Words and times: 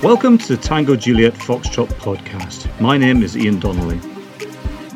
Welcome 0.00 0.38
to 0.38 0.54
the 0.54 0.62
Tango 0.62 0.94
Juliet 0.94 1.34
Foxtrot 1.34 1.88
podcast. 1.88 2.80
My 2.80 2.96
name 2.96 3.24
is 3.24 3.36
Ian 3.36 3.58
Donnelly. 3.58 3.98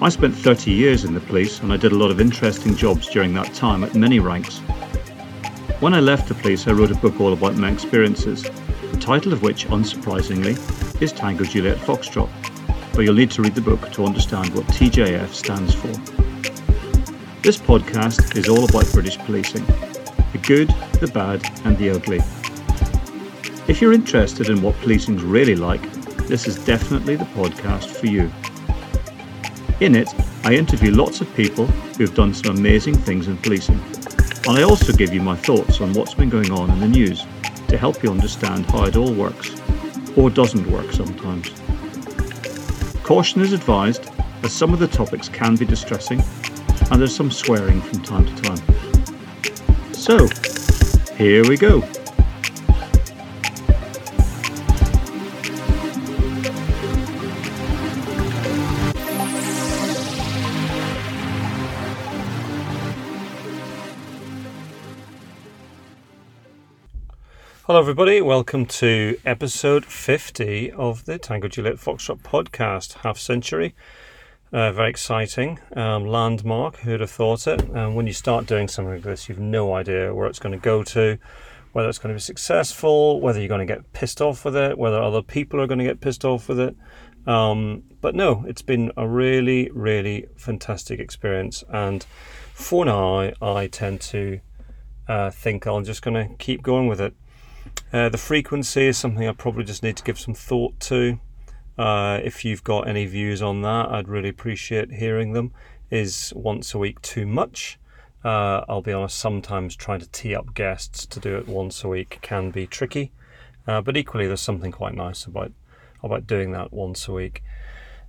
I 0.00 0.08
spent 0.08 0.32
30 0.32 0.70
years 0.70 1.02
in 1.02 1.12
the 1.12 1.18
police 1.18 1.58
and 1.58 1.72
I 1.72 1.76
did 1.76 1.90
a 1.90 1.96
lot 1.96 2.12
of 2.12 2.20
interesting 2.20 2.76
jobs 2.76 3.08
during 3.08 3.34
that 3.34 3.52
time 3.52 3.82
at 3.82 3.96
many 3.96 4.20
ranks. 4.20 4.60
When 5.80 5.92
I 5.92 5.98
left 5.98 6.28
the 6.28 6.34
police, 6.34 6.68
I 6.68 6.70
wrote 6.70 6.92
a 6.92 6.94
book 6.94 7.20
all 7.20 7.32
about 7.32 7.56
my 7.56 7.72
experiences, 7.72 8.44
the 8.44 8.98
title 9.00 9.32
of 9.32 9.42
which, 9.42 9.66
unsurprisingly, 9.66 10.56
is 11.02 11.10
Tango 11.10 11.42
Juliet 11.42 11.78
Foxtrot, 11.78 12.30
but 12.92 13.00
you'll 13.00 13.14
need 13.14 13.32
to 13.32 13.42
read 13.42 13.56
the 13.56 13.60
book 13.60 13.90
to 13.94 14.04
understand 14.04 14.54
what 14.54 14.66
TJF 14.66 15.30
stands 15.30 15.74
for. 15.74 15.88
This 17.42 17.58
podcast 17.58 18.36
is 18.36 18.48
all 18.48 18.64
about 18.64 18.90
British 18.92 19.18
policing 19.18 19.66
the 19.66 20.38
good, 20.38 20.68
the 21.00 21.10
bad, 21.12 21.44
and 21.66 21.76
the 21.76 21.90
ugly. 21.90 22.20
If 23.68 23.80
you're 23.80 23.92
interested 23.92 24.48
in 24.48 24.60
what 24.60 24.74
policing's 24.80 25.22
really 25.22 25.54
like, 25.54 25.80
this 26.26 26.48
is 26.48 26.56
definitely 26.64 27.14
the 27.14 27.24
podcast 27.26 27.86
for 27.86 28.06
you. 28.06 28.30
In 29.78 29.94
it, 29.94 30.08
I 30.44 30.54
interview 30.54 30.90
lots 30.90 31.20
of 31.20 31.32
people 31.34 31.66
who've 31.96 32.14
done 32.14 32.34
some 32.34 32.56
amazing 32.56 32.94
things 32.94 33.28
in 33.28 33.36
policing. 33.38 33.80
And 34.48 34.58
I 34.58 34.62
also 34.62 34.92
give 34.92 35.14
you 35.14 35.22
my 35.22 35.36
thoughts 35.36 35.80
on 35.80 35.92
what's 35.92 36.12
been 36.12 36.28
going 36.28 36.50
on 36.50 36.70
in 36.70 36.80
the 36.80 36.88
news 36.88 37.24
to 37.68 37.78
help 37.78 38.02
you 38.02 38.10
understand 38.10 38.66
how 38.66 38.84
it 38.84 38.96
all 38.96 39.14
works, 39.14 39.54
or 40.16 40.28
doesn't 40.28 40.68
work 40.68 40.90
sometimes. 40.92 41.50
Caution 43.04 43.42
is 43.42 43.52
advised, 43.52 44.10
as 44.42 44.52
some 44.52 44.72
of 44.72 44.80
the 44.80 44.88
topics 44.88 45.28
can 45.28 45.54
be 45.54 45.64
distressing, 45.64 46.20
and 46.90 47.00
there's 47.00 47.14
some 47.14 47.30
swearing 47.30 47.80
from 47.80 48.02
time 48.02 48.26
to 48.26 48.42
time. 48.42 49.94
So, 49.94 50.26
here 51.16 51.48
we 51.48 51.56
go. 51.56 51.88
Everybody. 67.82 68.20
Welcome 68.20 68.66
to 68.66 69.18
episode 69.26 69.84
50 69.84 70.70
of 70.70 71.04
the 71.04 71.18
Tango 71.18 71.48
Juliet 71.48 71.78
Foxtrot 71.78 72.22
podcast, 72.22 72.92
half 72.98 73.18
century. 73.18 73.74
Uh, 74.52 74.70
very 74.70 74.88
exciting. 74.88 75.58
Um, 75.74 76.06
landmark, 76.06 76.76
who'd 76.76 77.00
have 77.00 77.10
thought 77.10 77.48
it? 77.48 77.60
And 77.60 77.96
when 77.96 78.06
you 78.06 78.12
start 78.12 78.46
doing 78.46 78.68
something 78.68 78.94
like 78.94 79.02
this, 79.02 79.28
you've 79.28 79.40
no 79.40 79.74
idea 79.74 80.14
where 80.14 80.28
it's 80.28 80.38
going 80.38 80.52
to 80.52 80.64
go 80.64 80.84
to, 80.84 81.18
whether 81.72 81.88
it's 81.88 81.98
going 81.98 82.14
to 82.14 82.16
be 82.16 82.20
successful, 82.20 83.20
whether 83.20 83.40
you're 83.40 83.48
going 83.48 83.66
to 83.66 83.74
get 83.74 83.92
pissed 83.92 84.20
off 84.20 84.44
with 84.44 84.54
it, 84.54 84.78
whether 84.78 85.02
other 85.02 85.20
people 85.20 85.60
are 85.60 85.66
going 85.66 85.80
to 85.80 85.84
get 85.84 86.00
pissed 86.00 86.24
off 86.24 86.48
with 86.48 86.60
it. 86.60 86.76
Um, 87.26 87.82
but 88.00 88.14
no, 88.14 88.44
it's 88.46 88.62
been 88.62 88.92
a 88.96 89.08
really, 89.08 89.72
really 89.72 90.26
fantastic 90.36 91.00
experience. 91.00 91.64
And 91.68 92.06
for 92.54 92.84
now, 92.84 93.32
I 93.42 93.66
tend 93.66 94.00
to 94.02 94.38
uh, 95.08 95.32
think 95.32 95.66
I'm 95.66 95.82
just 95.82 96.02
going 96.02 96.14
to 96.14 96.32
keep 96.36 96.62
going 96.62 96.86
with 96.86 97.00
it. 97.00 97.12
Uh, 97.92 98.08
the 98.08 98.18
frequency 98.18 98.86
is 98.86 98.96
something 98.96 99.28
I 99.28 99.32
probably 99.32 99.64
just 99.64 99.82
need 99.82 99.96
to 99.98 100.02
give 100.02 100.18
some 100.18 100.34
thought 100.34 100.78
to. 100.80 101.20
Uh, 101.76 102.20
if 102.22 102.44
you've 102.44 102.64
got 102.64 102.88
any 102.88 103.06
views 103.06 103.42
on 103.42 103.62
that, 103.62 103.90
I'd 103.90 104.08
really 104.08 104.28
appreciate 104.28 104.92
hearing 104.92 105.32
them. 105.32 105.52
Is 105.90 106.32
once 106.34 106.72
a 106.72 106.78
week 106.78 107.02
too 107.02 107.26
much? 107.26 107.78
Uh, 108.24 108.64
I'll 108.68 108.82
be 108.82 108.92
honest, 108.92 109.18
sometimes 109.18 109.76
trying 109.76 110.00
to 110.00 110.08
tee 110.10 110.34
up 110.34 110.54
guests 110.54 111.06
to 111.06 111.20
do 111.20 111.36
it 111.36 111.48
once 111.48 111.84
a 111.84 111.88
week 111.88 112.18
can 112.22 112.50
be 112.50 112.66
tricky, 112.66 113.12
uh, 113.66 113.80
but 113.80 113.96
equally, 113.96 114.26
there's 114.26 114.40
something 114.40 114.72
quite 114.72 114.94
nice 114.94 115.24
about 115.24 115.52
about 116.02 116.26
doing 116.26 116.52
that 116.52 116.72
once 116.72 117.08
a 117.08 117.12
week. 117.12 117.42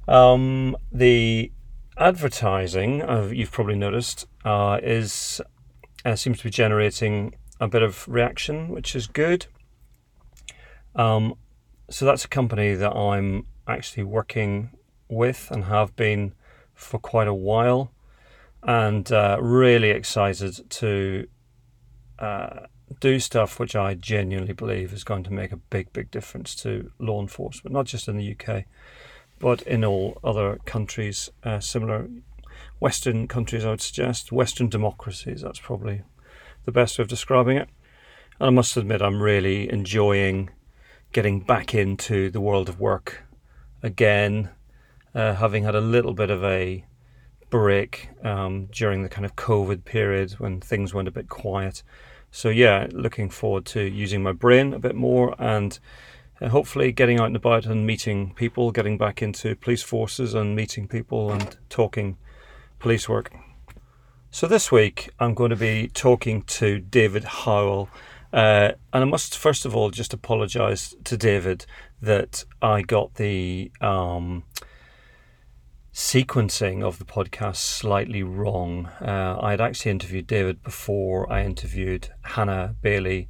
Um, 0.07 0.75
the 0.91 1.51
advertising, 1.97 2.99
you've 3.33 3.51
probably 3.51 3.75
noticed, 3.75 4.27
uh, 4.45 4.79
is 4.81 5.41
uh, 6.05 6.15
seems 6.15 6.39
to 6.39 6.43
be 6.45 6.49
generating 6.49 7.35
a 7.63 7.68
bit 7.68 7.81
of 7.81 8.06
reaction, 8.09 8.68
which 8.68 8.94
is 8.94 9.07
good. 9.07 9.46
Um, 10.96 11.35
so 11.90 12.03
that's 12.03 12.25
a 12.25 12.28
company 12.28 12.75
that 12.75 12.91
I'm 12.94 13.46
actually 13.66 14.03
working 14.03 14.72
with 15.07 15.50
and 15.50 15.63
have 15.63 15.96
been 15.96 16.34
for 16.74 17.00
quite 17.00 17.28
a 17.28 17.34
while, 17.34 17.94
and 18.63 19.09
uh, 19.12 19.38
really 19.40 19.91
excited 19.91 20.69
to 20.72 21.28
uh, 22.19 22.66
do 23.00 23.18
stuff 23.19 23.59
which 23.59 23.78
I 23.78 23.94
genuinely 23.94 24.53
believe 24.53 24.91
is 24.91 25.06
going 25.06 25.24
to 25.24 25.34
make 25.34 25.53
a 25.53 25.57
big, 25.57 25.94
big 25.94 26.12
difference 26.12 26.56
to 26.56 26.91
law 27.00 27.22
enforcement, 27.22 27.74
not 27.74 27.85
just 27.85 28.09
in 28.09 28.18
the 28.18 28.35
UK, 28.35 28.66
but 29.40 29.62
in 29.62 29.85
all 29.85 30.18
other 30.22 30.59
countries, 30.66 31.30
uh, 31.44 31.62
similar 31.62 32.09
Western 32.81 33.30
countries, 33.30 33.63
I 33.63 33.69
would 33.69 33.81
suggest, 33.81 34.34
Western 34.34 34.68
democracies. 34.68 35.41
That's 35.41 35.59
probably 35.59 36.01
the 36.66 36.72
best 36.72 36.97
way 36.97 37.03
of 37.03 37.07
describing 37.07 37.57
it. 37.57 37.69
And 38.40 38.47
I 38.47 38.50
must 38.50 38.78
admit, 38.78 39.01
I'm 39.01 39.22
really 39.22 39.72
enjoying 39.72 40.50
getting 41.12 41.41
back 41.41 41.74
into 41.74 42.29
the 42.29 42.41
world 42.41 42.69
of 42.69 42.79
work 42.79 43.24
again, 43.84 44.50
uh, 45.13 45.35
having 45.35 45.63
had 45.63 45.75
a 45.75 45.81
little 45.81 46.13
bit 46.13 46.29
of 46.29 46.44
a 46.44 46.85
break 47.50 48.09
um, 48.24 48.68
during 48.72 49.03
the 49.03 49.09
kind 49.09 49.25
of 49.25 49.35
COVID 49.35 49.85
period 49.85 50.31
when 50.40 50.59
things 50.59 50.94
went 50.94 51.07
a 51.07 51.12
bit 51.12 51.29
quiet. 51.29 51.84
So, 52.31 52.50
yeah, 52.50 52.88
looking 52.91 53.30
forward 53.30 53.66
to 53.68 53.84
using 53.84 54.24
my 54.24 54.31
brain 54.31 54.74
a 54.74 54.80
bit 54.80 54.95
more 54.95 55.35
and 55.38 55.78
uh, 56.41 56.50
hopefully 56.50 56.91
getting 56.91 57.19
out 57.19 57.28
and 57.28 57.35
about 57.35 57.68
and 57.68 57.85
meeting 57.85 58.34
people, 58.34 58.72
getting 58.72 58.97
back 58.97 59.22
into 59.22 59.56
police 59.56 59.84
forces 59.84 60.34
and 60.34 60.56
meeting 60.56 60.88
people 60.88 61.31
and 61.31 61.57
talking 61.69 62.18
police 62.80 63.07
work. 63.07 63.31
So, 64.35 64.47
this 64.47 64.71
week 64.71 65.11
I'm 65.19 65.35
going 65.35 65.51
to 65.51 65.55
be 65.55 65.89
talking 65.89 66.41
to 66.57 66.79
David 66.79 67.23
Howell. 67.23 67.88
Uh, 68.33 68.71
and 68.91 69.03
I 69.03 69.05
must 69.05 69.38
first 69.38 69.63
of 69.63 69.75
all 69.75 69.91
just 69.91 70.11
apologise 70.11 70.95
to 71.03 71.16
David 71.16 71.67
that 72.01 72.44
I 72.59 72.81
got 72.81 73.13
the 73.13 73.71
um, 73.79 74.44
sequencing 75.94 76.81
of 76.83 76.97
the 76.97 77.05
podcast 77.05 77.57
slightly 77.57 78.23
wrong. 78.23 78.88
Uh, 78.99 79.38
I 79.39 79.51
had 79.51 79.61
actually 79.61 79.91
interviewed 79.91 80.25
David 80.25 80.63
before 80.63 81.31
I 81.31 81.45
interviewed 81.45 82.09
Hannah 82.23 82.73
Bailey, 82.81 83.29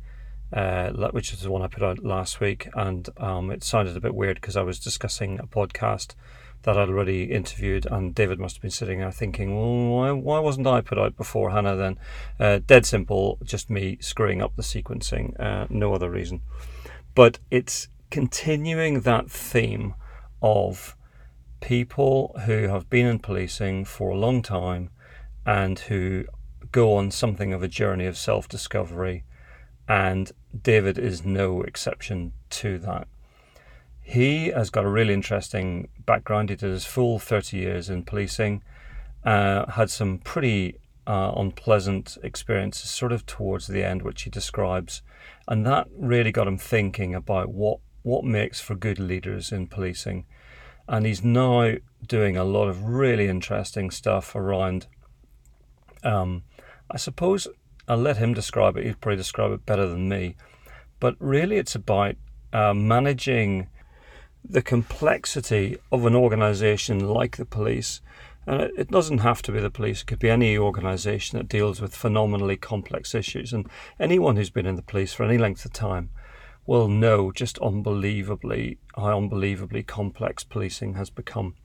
uh, 0.54 0.92
which 1.12 1.34
is 1.34 1.42
the 1.42 1.52
one 1.52 1.62
I 1.62 1.68
put 1.68 1.84
out 1.84 2.02
last 2.02 2.40
week, 2.40 2.70
and 2.76 3.10
um, 3.18 3.52
it 3.52 3.62
sounded 3.66 3.98
a 3.98 4.00
bit 4.00 4.16
weird 4.16 4.40
because 4.40 4.56
I 4.56 4.62
was 4.62 4.80
discussing 4.80 5.38
a 5.38 5.48
podcast 5.48 6.16
that 6.64 6.78
I'd 6.78 6.90
already 6.90 7.26
interviewed, 7.26 7.86
and 7.86 8.16
David 8.16 8.40
must 8.40 8.56
have 8.56 8.62
been 8.62 8.72
sitting 8.72 9.00
there 9.00 9.12
thinking, 9.12 9.56
well, 9.56 9.96
why, 9.96 10.12
why 10.12 10.40
wasn't 10.40 10.68
I 10.68 10.82
put 10.82 10.98
out 10.98 11.16
before 11.16 11.52
Hannah 11.52 11.76
then? 11.76 11.98
Uh, 12.40 12.60
dead 12.66 12.86
simple, 12.86 13.38
just 13.44 13.70
me 13.70 13.98
screwing 14.00 14.42
up 14.42 14.56
the 14.56 14.62
sequencing, 14.62 15.40
uh, 15.40 15.68
no 15.70 15.94
other 15.94 16.10
reason. 16.10 16.42
But 17.16 17.40
it's 17.52 17.90
continuing 18.10 19.02
that 19.02 19.30
theme 19.30 19.94
of 20.42 20.96
people 21.60 22.36
who 22.46 22.68
have 22.68 22.90
been 22.90 23.06
in 23.06 23.20
policing 23.20 23.86
for 23.86 24.12
a 24.12 24.18
long 24.18 24.42
time 24.42 24.90
and 25.46 25.80
who 25.80 26.26
go 26.72 26.96
on 26.96 27.12
something 27.12 27.54
of 27.54 27.62
a 27.62 27.68
journey 27.68 28.06
of 28.06 28.18
self 28.18 28.48
discovery, 28.48 29.24
and 29.88 30.32
David 30.62 30.98
is 30.98 31.26
no 31.26 31.62
exception 31.62 32.32
to 32.50 32.78
that. 32.80 33.08
He 34.04 34.48
has 34.48 34.70
got 34.70 34.84
a 34.84 34.90
really 34.90 35.14
interesting 35.14 35.88
background. 36.06 36.50
He 36.50 36.58
did 36.58 36.70
his 36.70 36.86
full 36.86 37.20
30 37.20 37.58
years 37.58 37.90
in 37.90 38.04
policing, 38.04 38.62
uh, 39.24 39.72
had 39.72 39.90
some 39.90 40.18
pretty 40.20 40.80
uh, 41.08 41.34
unpleasant 41.36 42.18
experiences 42.22 42.90
sort 42.90 43.12
of 43.12 43.26
towards 43.26 43.68
the 43.68 43.84
end, 43.84 44.02
which 44.02 44.24
he 44.24 44.30
describes. 44.30 45.02
And 45.48 45.66
that 45.66 45.88
really 45.98 46.32
got 46.32 46.48
him 46.48 46.58
thinking 46.58 47.16
about 47.16 47.50
what, 47.50 47.80
what 48.04 48.26
makes 48.26 48.60
for 48.60 48.76
good 48.76 49.00
leaders 49.00 49.52
in 49.52 49.68
policing. 49.68 50.26
And 50.88 51.06
he's 51.06 51.24
now 51.24 51.76
doing 52.06 52.36
a 52.36 52.44
lot 52.44 52.68
of 52.68 52.84
really 52.84 53.28
interesting 53.28 53.90
stuff 53.90 54.36
around, 54.36 54.88
um, 56.04 56.44
I 56.92 56.98
suppose 56.98 57.48
I'll 57.88 57.98
let 57.98 58.18
him 58.18 58.34
describe 58.34 58.78
it. 58.78 58.86
He'd 58.86 59.00
probably 59.00 59.18
describe 59.18 59.52
it 59.52 59.66
better 59.66 59.88
than 59.88 60.10
me. 60.10 60.36
But 61.00 61.16
really, 61.20 61.58
it's 61.58 61.76
about 61.76 62.16
uh, 62.52 62.74
managing 62.74 63.68
the 64.44 64.62
complexity 64.62 65.78
of 65.92 66.06
an 66.06 66.16
organization 66.16 67.08
like 67.08 67.38
the 67.38 67.46
police. 67.46 68.02
And 68.46 68.62
it 68.62 68.92
doesn't 68.92 69.20
have 69.20 69.42
to 69.44 69.52
be 69.52 69.60
the 69.60 69.70
police, 69.70 70.02
it 70.02 70.08
could 70.08 70.20
be 70.20 70.30
any 70.30 70.58
organization 70.58 71.38
that 71.38 71.48
deals 71.48 71.80
with 71.80 71.96
phenomenally 71.96 72.58
complex 72.58 73.16
issues. 73.16 73.54
And 73.54 73.70
anyone 74.00 74.36
who's 74.36 74.50
been 74.50 74.66
in 74.66 74.76
the 74.76 74.82
police 74.82 75.14
for 75.14 75.24
any 75.24 75.38
length 75.38 75.64
of 75.64 75.72
time 75.72 76.10
will 76.66 76.88
know 76.88 77.32
just 77.32 77.58
unbelievably 77.60 78.78
how 78.96 79.18
unbelievably 79.18 79.84
complex 79.84 80.44
policing 80.44 80.96
has 80.96 81.10
become. 81.10 81.56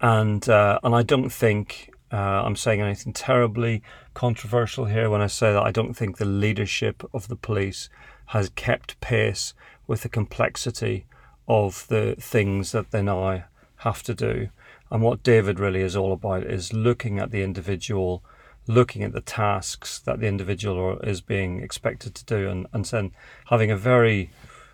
And 0.00 0.46
uh, 0.48 0.78
and 0.82 0.94
I 0.94 1.02
don't 1.02 1.30
think 1.30 1.90
uh, 2.12 2.16
I'm 2.16 2.56
saying 2.56 2.80
anything 2.80 3.12
terribly 3.12 3.82
controversial 4.14 4.84
here 4.84 5.08
when 5.10 5.22
I 5.22 5.26
say 5.26 5.52
that 5.52 5.62
I 5.62 5.70
don't 5.70 5.94
think 5.94 6.16
the 6.16 6.26
leadership 6.26 7.02
of 7.12 7.28
the 7.28 7.36
police 7.36 7.88
has 8.26 8.50
kept 8.50 9.00
pace 9.00 9.54
with 9.86 10.02
the 10.02 10.08
complexity 10.08 11.06
of 11.48 11.86
the 11.88 12.16
things 12.18 12.72
that 12.72 12.90
then 12.90 13.08
I 13.08 13.44
have 13.78 14.02
to 14.04 14.14
do. 14.14 14.48
And 14.90 15.02
what 15.02 15.22
David 15.22 15.58
really 15.58 15.80
is 15.80 15.96
all 15.96 16.12
about 16.12 16.44
is 16.44 16.72
looking 16.72 17.18
at 17.18 17.30
the 17.30 17.42
individual, 17.42 18.22
looking 18.66 19.02
at 19.02 19.12
the 19.12 19.20
tasks 19.20 19.98
that 20.00 20.20
the 20.20 20.26
individual 20.26 20.98
is 21.00 21.20
being 21.20 21.62
expected 21.62 22.14
to 22.14 22.24
do, 22.24 22.48
and, 22.48 22.66
and 22.72 22.84
then 22.84 23.12
having 23.46 23.70
a 23.70 23.76
very 23.76 24.30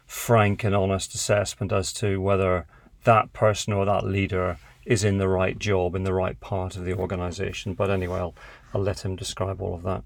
frank 0.06 0.64
and 0.64 0.74
honest 0.74 1.14
assessment 1.14 1.72
as 1.72 1.92
to 1.94 2.20
whether 2.20 2.66
that 3.04 3.32
person 3.32 3.72
or 3.72 3.84
that 3.86 4.04
leader 4.04 4.58
is 4.84 5.04
in 5.04 5.18
the 5.18 5.28
right 5.28 5.58
job, 5.58 5.94
in 5.94 6.04
the 6.04 6.12
right 6.12 6.38
part 6.40 6.76
of 6.76 6.84
the 6.84 6.94
organization. 6.94 7.74
But 7.74 7.90
anyway, 7.90 8.18
I'll, 8.18 8.34
I'll 8.74 8.82
let 8.82 9.04
him 9.04 9.16
describe 9.16 9.62
all 9.62 9.74
of 9.74 9.82
that. 9.82 10.02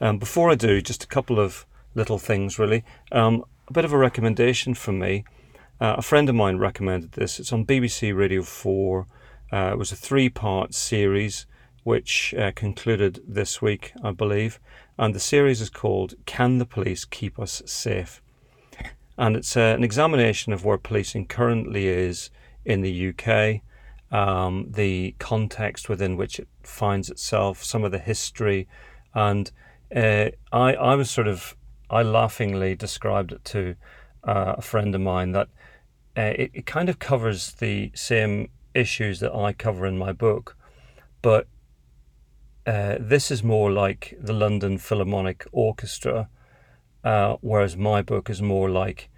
Um, 0.00 0.18
before 0.18 0.50
I 0.50 0.54
do, 0.54 0.80
just 0.80 1.04
a 1.04 1.06
couple 1.08 1.40
of 1.40 1.66
little 1.94 2.18
things 2.18 2.58
really. 2.58 2.84
Um, 3.10 3.44
a 3.68 3.72
bit 3.72 3.84
of 3.84 3.92
a 3.92 3.98
recommendation 3.98 4.74
from 4.74 4.98
me. 4.98 5.24
Uh, 5.82 5.96
a 5.98 6.02
friend 6.02 6.28
of 6.28 6.34
mine 6.36 6.58
recommended 6.58 7.10
this. 7.10 7.40
It's 7.40 7.52
on 7.52 7.66
BBC 7.66 8.16
Radio 8.16 8.44
4. 8.44 9.04
Uh, 9.52 9.70
it 9.72 9.78
was 9.78 9.90
a 9.90 9.96
three 9.96 10.28
part 10.28 10.74
series 10.74 11.44
which 11.82 12.32
uh, 12.38 12.52
concluded 12.54 13.20
this 13.26 13.60
week, 13.60 13.92
I 14.00 14.12
believe. 14.12 14.60
And 14.96 15.12
the 15.12 15.18
series 15.18 15.60
is 15.60 15.70
called 15.70 16.14
Can 16.24 16.58
the 16.58 16.64
Police 16.64 17.04
Keep 17.04 17.36
Us 17.36 17.62
Safe? 17.66 18.22
And 19.18 19.34
it's 19.34 19.56
uh, 19.56 19.74
an 19.76 19.82
examination 19.82 20.52
of 20.52 20.64
where 20.64 20.78
policing 20.78 21.26
currently 21.26 21.88
is 21.88 22.30
in 22.64 22.82
the 22.82 23.08
UK, 23.08 23.62
um, 24.16 24.68
the 24.70 25.16
context 25.18 25.88
within 25.88 26.16
which 26.16 26.38
it 26.38 26.46
finds 26.62 27.10
itself, 27.10 27.64
some 27.64 27.82
of 27.82 27.90
the 27.90 27.98
history. 27.98 28.68
And 29.14 29.50
uh, 29.92 30.28
I, 30.52 30.74
I 30.74 30.94
was 30.94 31.10
sort 31.10 31.26
of 31.26 31.56
I 31.90 32.02
laughingly 32.02 32.76
described 32.76 33.32
it 33.32 33.44
to 33.46 33.74
uh, 34.22 34.54
a 34.58 34.62
friend 34.62 34.94
of 34.94 35.00
mine 35.00 35.32
that 35.32 35.48
uh, 36.16 36.32
it, 36.36 36.50
it 36.54 36.66
kind 36.66 36.88
of 36.88 36.98
covers 36.98 37.52
the 37.52 37.90
same 37.94 38.50
issues 38.74 39.20
that 39.20 39.34
I 39.34 39.52
cover 39.52 39.86
in 39.86 39.98
my 39.98 40.12
book, 40.12 40.56
but 41.20 41.46
uh, 42.66 42.96
this 43.00 43.30
is 43.30 43.42
more 43.42 43.72
like 43.72 44.16
the 44.20 44.32
London 44.32 44.78
Philharmonic 44.78 45.46
Orchestra, 45.52 46.28
uh, 47.02 47.36
whereas 47.40 47.76
my 47.76 48.02
book 48.02 48.30
is 48.30 48.40
more 48.40 48.70
like 48.70 49.08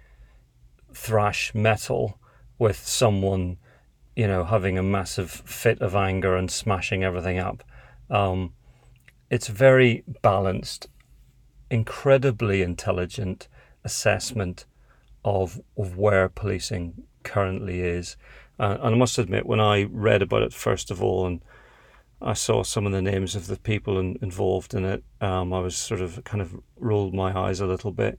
thrash 0.93 1.53
metal 1.53 2.19
with 2.57 2.77
someone, 2.77 3.57
you 4.15 4.27
know, 4.27 4.45
having 4.45 4.77
a 4.77 4.83
massive 4.83 5.29
fit 5.29 5.81
of 5.81 5.95
anger 5.95 6.35
and 6.35 6.49
smashing 6.49 7.03
everything 7.03 7.37
up. 7.37 7.63
Um, 8.09 8.53
it's 9.29 9.47
very 9.47 10.03
balanced 10.21 10.87
incredibly 11.69 12.61
intelligent 12.61 13.47
assessment 13.83 14.65
of 15.25 15.59
of 15.75 15.97
where 15.97 16.29
policing 16.29 17.03
currently 17.23 17.81
is. 17.81 18.15
Uh, 18.57 18.77
and 18.81 18.95
I 18.95 18.97
must 18.97 19.17
admit, 19.17 19.45
when 19.45 19.59
I 19.59 19.83
read 19.83 20.21
about 20.21 20.43
it 20.43 20.53
first 20.53 20.89
of 20.89 21.03
all, 21.03 21.25
and 21.25 21.41
I 22.21 22.33
saw 22.33 22.63
some 22.63 22.85
of 22.85 22.93
the 22.93 23.01
names 23.01 23.35
of 23.35 23.47
the 23.47 23.57
people 23.57 23.99
in, 23.99 24.17
involved 24.21 24.73
in 24.73 24.85
it, 24.85 25.03
um, 25.19 25.51
I 25.51 25.59
was 25.59 25.75
sort 25.75 25.99
of 25.99 26.23
kind 26.23 26.41
of 26.41 26.55
rolled 26.77 27.13
my 27.13 27.37
eyes 27.37 27.59
a 27.59 27.65
little 27.65 27.91
bit. 27.91 28.17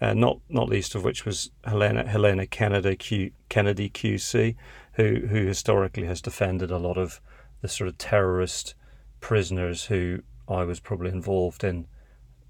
Uh, 0.00 0.14
not 0.14 0.40
not 0.48 0.68
least 0.68 0.94
of 0.94 1.04
which 1.04 1.24
was 1.24 1.50
Helena 1.64 2.06
Helena 2.06 2.46
Kennedy 2.46 2.96
Q, 2.96 3.30
Kennedy 3.48 3.88
QC, 3.88 4.54
who 4.94 5.26
who 5.28 5.46
historically 5.46 6.04
has 6.04 6.20
defended 6.20 6.70
a 6.70 6.78
lot 6.78 6.98
of 6.98 7.20
the 7.62 7.68
sort 7.68 7.88
of 7.88 7.98
terrorist 7.98 8.74
prisoners 9.20 9.86
who 9.86 10.20
I 10.48 10.64
was 10.64 10.80
probably 10.80 11.10
involved 11.10 11.64
in 11.64 11.86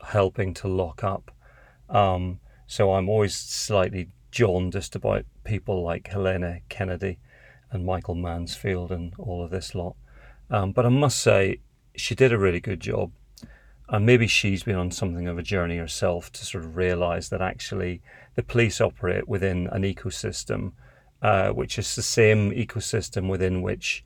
helping 0.02 0.54
to 0.54 0.69
lock 0.69 1.04
up. 1.04 1.31
Um, 1.88 2.40
so 2.73 2.95
I'm 2.95 3.11
always 3.11 3.37
slightly 3.37 4.09
jaundiced 4.31 4.97
about 4.97 5.27
people 5.45 5.83
like 5.83 6.09
Helena 6.09 6.61
Kennedy 6.71 7.19
and 7.71 7.85
Michael 7.85 8.15
Mansfield 8.15 8.91
and 8.91 9.13
all 9.19 9.45
of 9.45 9.51
this 9.51 9.75
lot. 9.75 9.95
Um, 10.49 10.73
but 10.73 10.87
I 10.87 10.89
must 10.89 11.21
say, 11.21 11.61
she 11.95 12.15
did 12.15 12.33
a 12.33 12.39
really 12.39 12.61
good 12.61 12.81
job. 12.81 13.13
And 13.91 14.07
maybe 14.07 14.27
she's 14.27 14.63
been 14.63 14.77
on 14.77 14.91
something 14.91 15.29
of 15.29 15.37
a 15.37 15.43
journey 15.43 15.77
herself 15.77 16.33
to 16.33 16.47
sort 16.47 16.65
of 16.65 16.75
realize 16.75 17.29
that 17.29 17.43
actually 17.43 18.01
the 18.37 18.43
police 18.43 18.81
operate 18.81 19.29
within 19.29 19.67
an 19.67 19.83
ecosystem, 19.83 20.73
uh, 21.21 21.51
which 21.51 21.79
is 21.79 21.95
the 21.95 22.01
same 22.01 22.53
ecosystem 22.53 23.29
within 23.29 23.61
which 23.61 24.03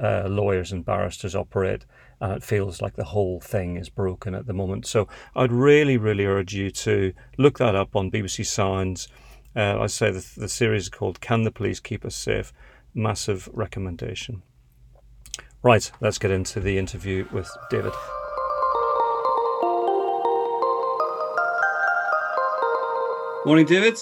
uh, 0.00 0.26
lawyers 0.26 0.72
and 0.72 0.86
barristers 0.86 1.36
operate 1.36 1.84
and 2.20 2.32
it 2.32 2.42
feels 2.42 2.80
like 2.80 2.96
the 2.96 3.04
whole 3.04 3.40
thing 3.40 3.76
is 3.76 3.88
broken 3.88 4.34
at 4.34 4.46
the 4.46 4.52
moment. 4.52 4.86
So 4.86 5.08
I'd 5.34 5.52
really, 5.52 5.96
really 5.96 6.24
urge 6.24 6.54
you 6.54 6.70
to 6.70 7.12
look 7.36 7.58
that 7.58 7.74
up 7.74 7.94
on 7.94 8.10
BBC 8.10 8.46
Sounds. 8.46 9.08
Uh, 9.54 9.80
I 9.80 9.86
say 9.86 10.10
the, 10.10 10.26
the 10.36 10.48
series 10.48 10.84
is 10.84 10.88
called 10.88 11.20
"Can 11.20 11.42
the 11.42 11.50
Police 11.50 11.80
Keep 11.80 12.04
Us 12.04 12.14
Safe?" 12.14 12.52
Massive 12.94 13.48
recommendation. 13.52 14.42
Right, 15.62 15.90
let's 16.00 16.18
get 16.18 16.30
into 16.30 16.60
the 16.60 16.78
interview 16.78 17.26
with 17.32 17.50
David. 17.70 17.92
Morning, 23.44 23.66
David. 23.66 23.98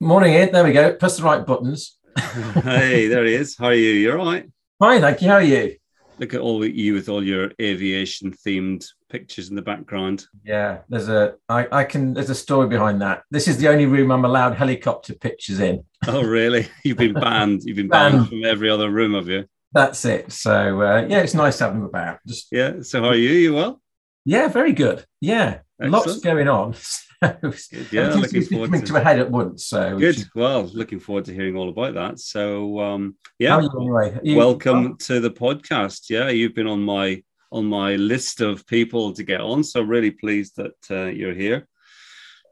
Morning, 0.00 0.34
Ed. 0.34 0.52
There 0.52 0.64
we 0.64 0.72
go. 0.72 0.92
Press 0.94 1.16
the 1.18 1.22
right 1.22 1.44
buttons. 1.44 1.98
hey, 2.62 3.06
there 3.06 3.24
he 3.24 3.34
is. 3.34 3.56
How 3.56 3.66
are 3.66 3.74
you? 3.74 3.90
You're 3.90 4.18
all 4.18 4.26
right. 4.26 4.48
Fine, 4.78 5.00
thank 5.00 5.22
you. 5.22 5.28
How 5.28 5.34
are 5.34 5.42
you? 5.42 5.76
Look 6.20 6.34
at 6.34 6.40
all 6.40 6.64
you 6.64 6.94
with 6.94 7.08
all 7.08 7.22
your 7.22 7.50
aviation 7.60 8.32
themed 8.32 8.86
pictures 9.08 9.48
in 9.50 9.56
the 9.56 9.62
background. 9.62 10.26
Yeah, 10.44 10.78
there's 10.88 11.08
a 11.08 11.34
I, 11.48 11.66
I 11.70 11.84
can 11.84 12.14
there's 12.14 12.30
a 12.30 12.34
story 12.34 12.68
behind 12.68 13.00
that. 13.02 13.22
This 13.30 13.48
is 13.48 13.58
the 13.58 13.68
only 13.68 13.86
room 13.86 14.10
I'm 14.10 14.24
allowed 14.24 14.54
helicopter 14.54 15.14
pictures 15.14 15.60
in. 15.60 15.84
Oh 16.06 16.22
really? 16.22 16.68
You've 16.84 16.96
been 16.96 17.14
banned. 17.14 17.62
You've 17.64 17.76
been 17.76 17.88
banned, 17.88 18.14
banned 18.14 18.28
from 18.28 18.44
every 18.44 18.70
other 18.70 18.88
room, 18.88 19.14
have 19.14 19.28
you? 19.28 19.46
That's 19.72 20.04
it. 20.04 20.32
So 20.32 20.80
uh, 20.80 21.06
yeah, 21.08 21.18
it's 21.18 21.34
nice 21.34 21.58
having 21.58 21.80
them 21.80 21.88
about. 21.88 22.20
Just 22.26 22.48
yeah. 22.52 22.82
So 22.82 23.02
how 23.02 23.08
are 23.08 23.14
you? 23.16 23.30
You 23.30 23.54
well? 23.54 23.80
Yeah, 24.24 24.48
very 24.48 24.72
good. 24.72 25.04
Yeah, 25.20 25.60
Excellent. 25.80 26.06
lots 26.06 26.20
going 26.20 26.48
on. 26.48 26.74
yeah, 27.90 28.14
looking 28.14 28.42
forward 28.42 28.70
coming 28.70 28.80
to, 28.82 28.92
to 28.92 28.96
a 28.96 29.00
head 29.00 29.18
at 29.18 29.28
once. 29.28 29.66
So 29.66 29.98
good. 29.98 30.24
Well, 30.36 30.70
looking 30.72 31.00
forward 31.00 31.24
to 31.24 31.34
hearing 31.34 31.56
all 31.56 31.68
about 31.68 31.94
that. 31.94 32.20
So 32.20 32.78
um, 32.78 33.16
yeah, 33.40 33.58
anyway? 33.58 34.16
you, 34.22 34.36
welcome 34.36 34.96
to 34.98 35.18
the 35.18 35.30
podcast. 35.30 36.10
Yeah, 36.10 36.28
you've 36.28 36.54
been 36.54 36.68
on 36.68 36.80
my 36.80 37.20
on 37.50 37.64
my 37.64 37.96
list 37.96 38.40
of 38.40 38.64
people 38.68 39.12
to 39.14 39.24
get 39.24 39.40
on. 39.40 39.64
So 39.64 39.82
really 39.82 40.12
pleased 40.12 40.56
that 40.56 40.76
uh, 40.90 41.06
you're 41.06 41.34
here. 41.34 41.66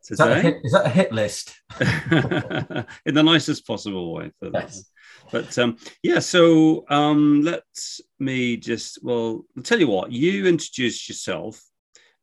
Today. 0.05 0.13
Is, 0.13 0.19
that 0.19 0.33
a 0.33 0.41
hit, 0.41 0.57
is 0.65 0.73
that 0.73 0.87
a 0.87 0.89
hit 0.89 1.13
list? 1.13 1.55
In 3.07 3.15
the 3.15 3.23
nicest 3.23 3.67
possible 3.69 4.15
way. 4.15 4.33
Yes. 4.53 4.91
But 5.31 5.57
um, 5.59 5.77
yeah, 6.03 6.19
so 6.19 6.85
um, 6.89 7.43
let 7.43 7.65
me 8.19 8.57
just, 8.57 8.99
well, 9.03 9.45
I'll 9.57 9.63
tell 9.63 9.81
you 9.81 9.89
what, 9.89 10.13
you 10.13 10.47
introduce 10.47 11.09
yourself 11.09 11.61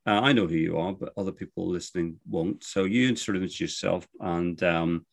uh, 0.06 0.20
I 0.22 0.34
know 0.34 0.48
who 0.48 0.56
you 0.56 0.78
are, 0.78 0.94
but 0.94 1.14
other 1.18 1.32
people 1.32 1.68
listening 1.68 2.18
won't. 2.28 2.64
So 2.64 2.84
you 2.84 3.08
introduce 3.08 3.60
yourself, 3.60 4.08
and 4.20 4.62
um, 4.64 5.06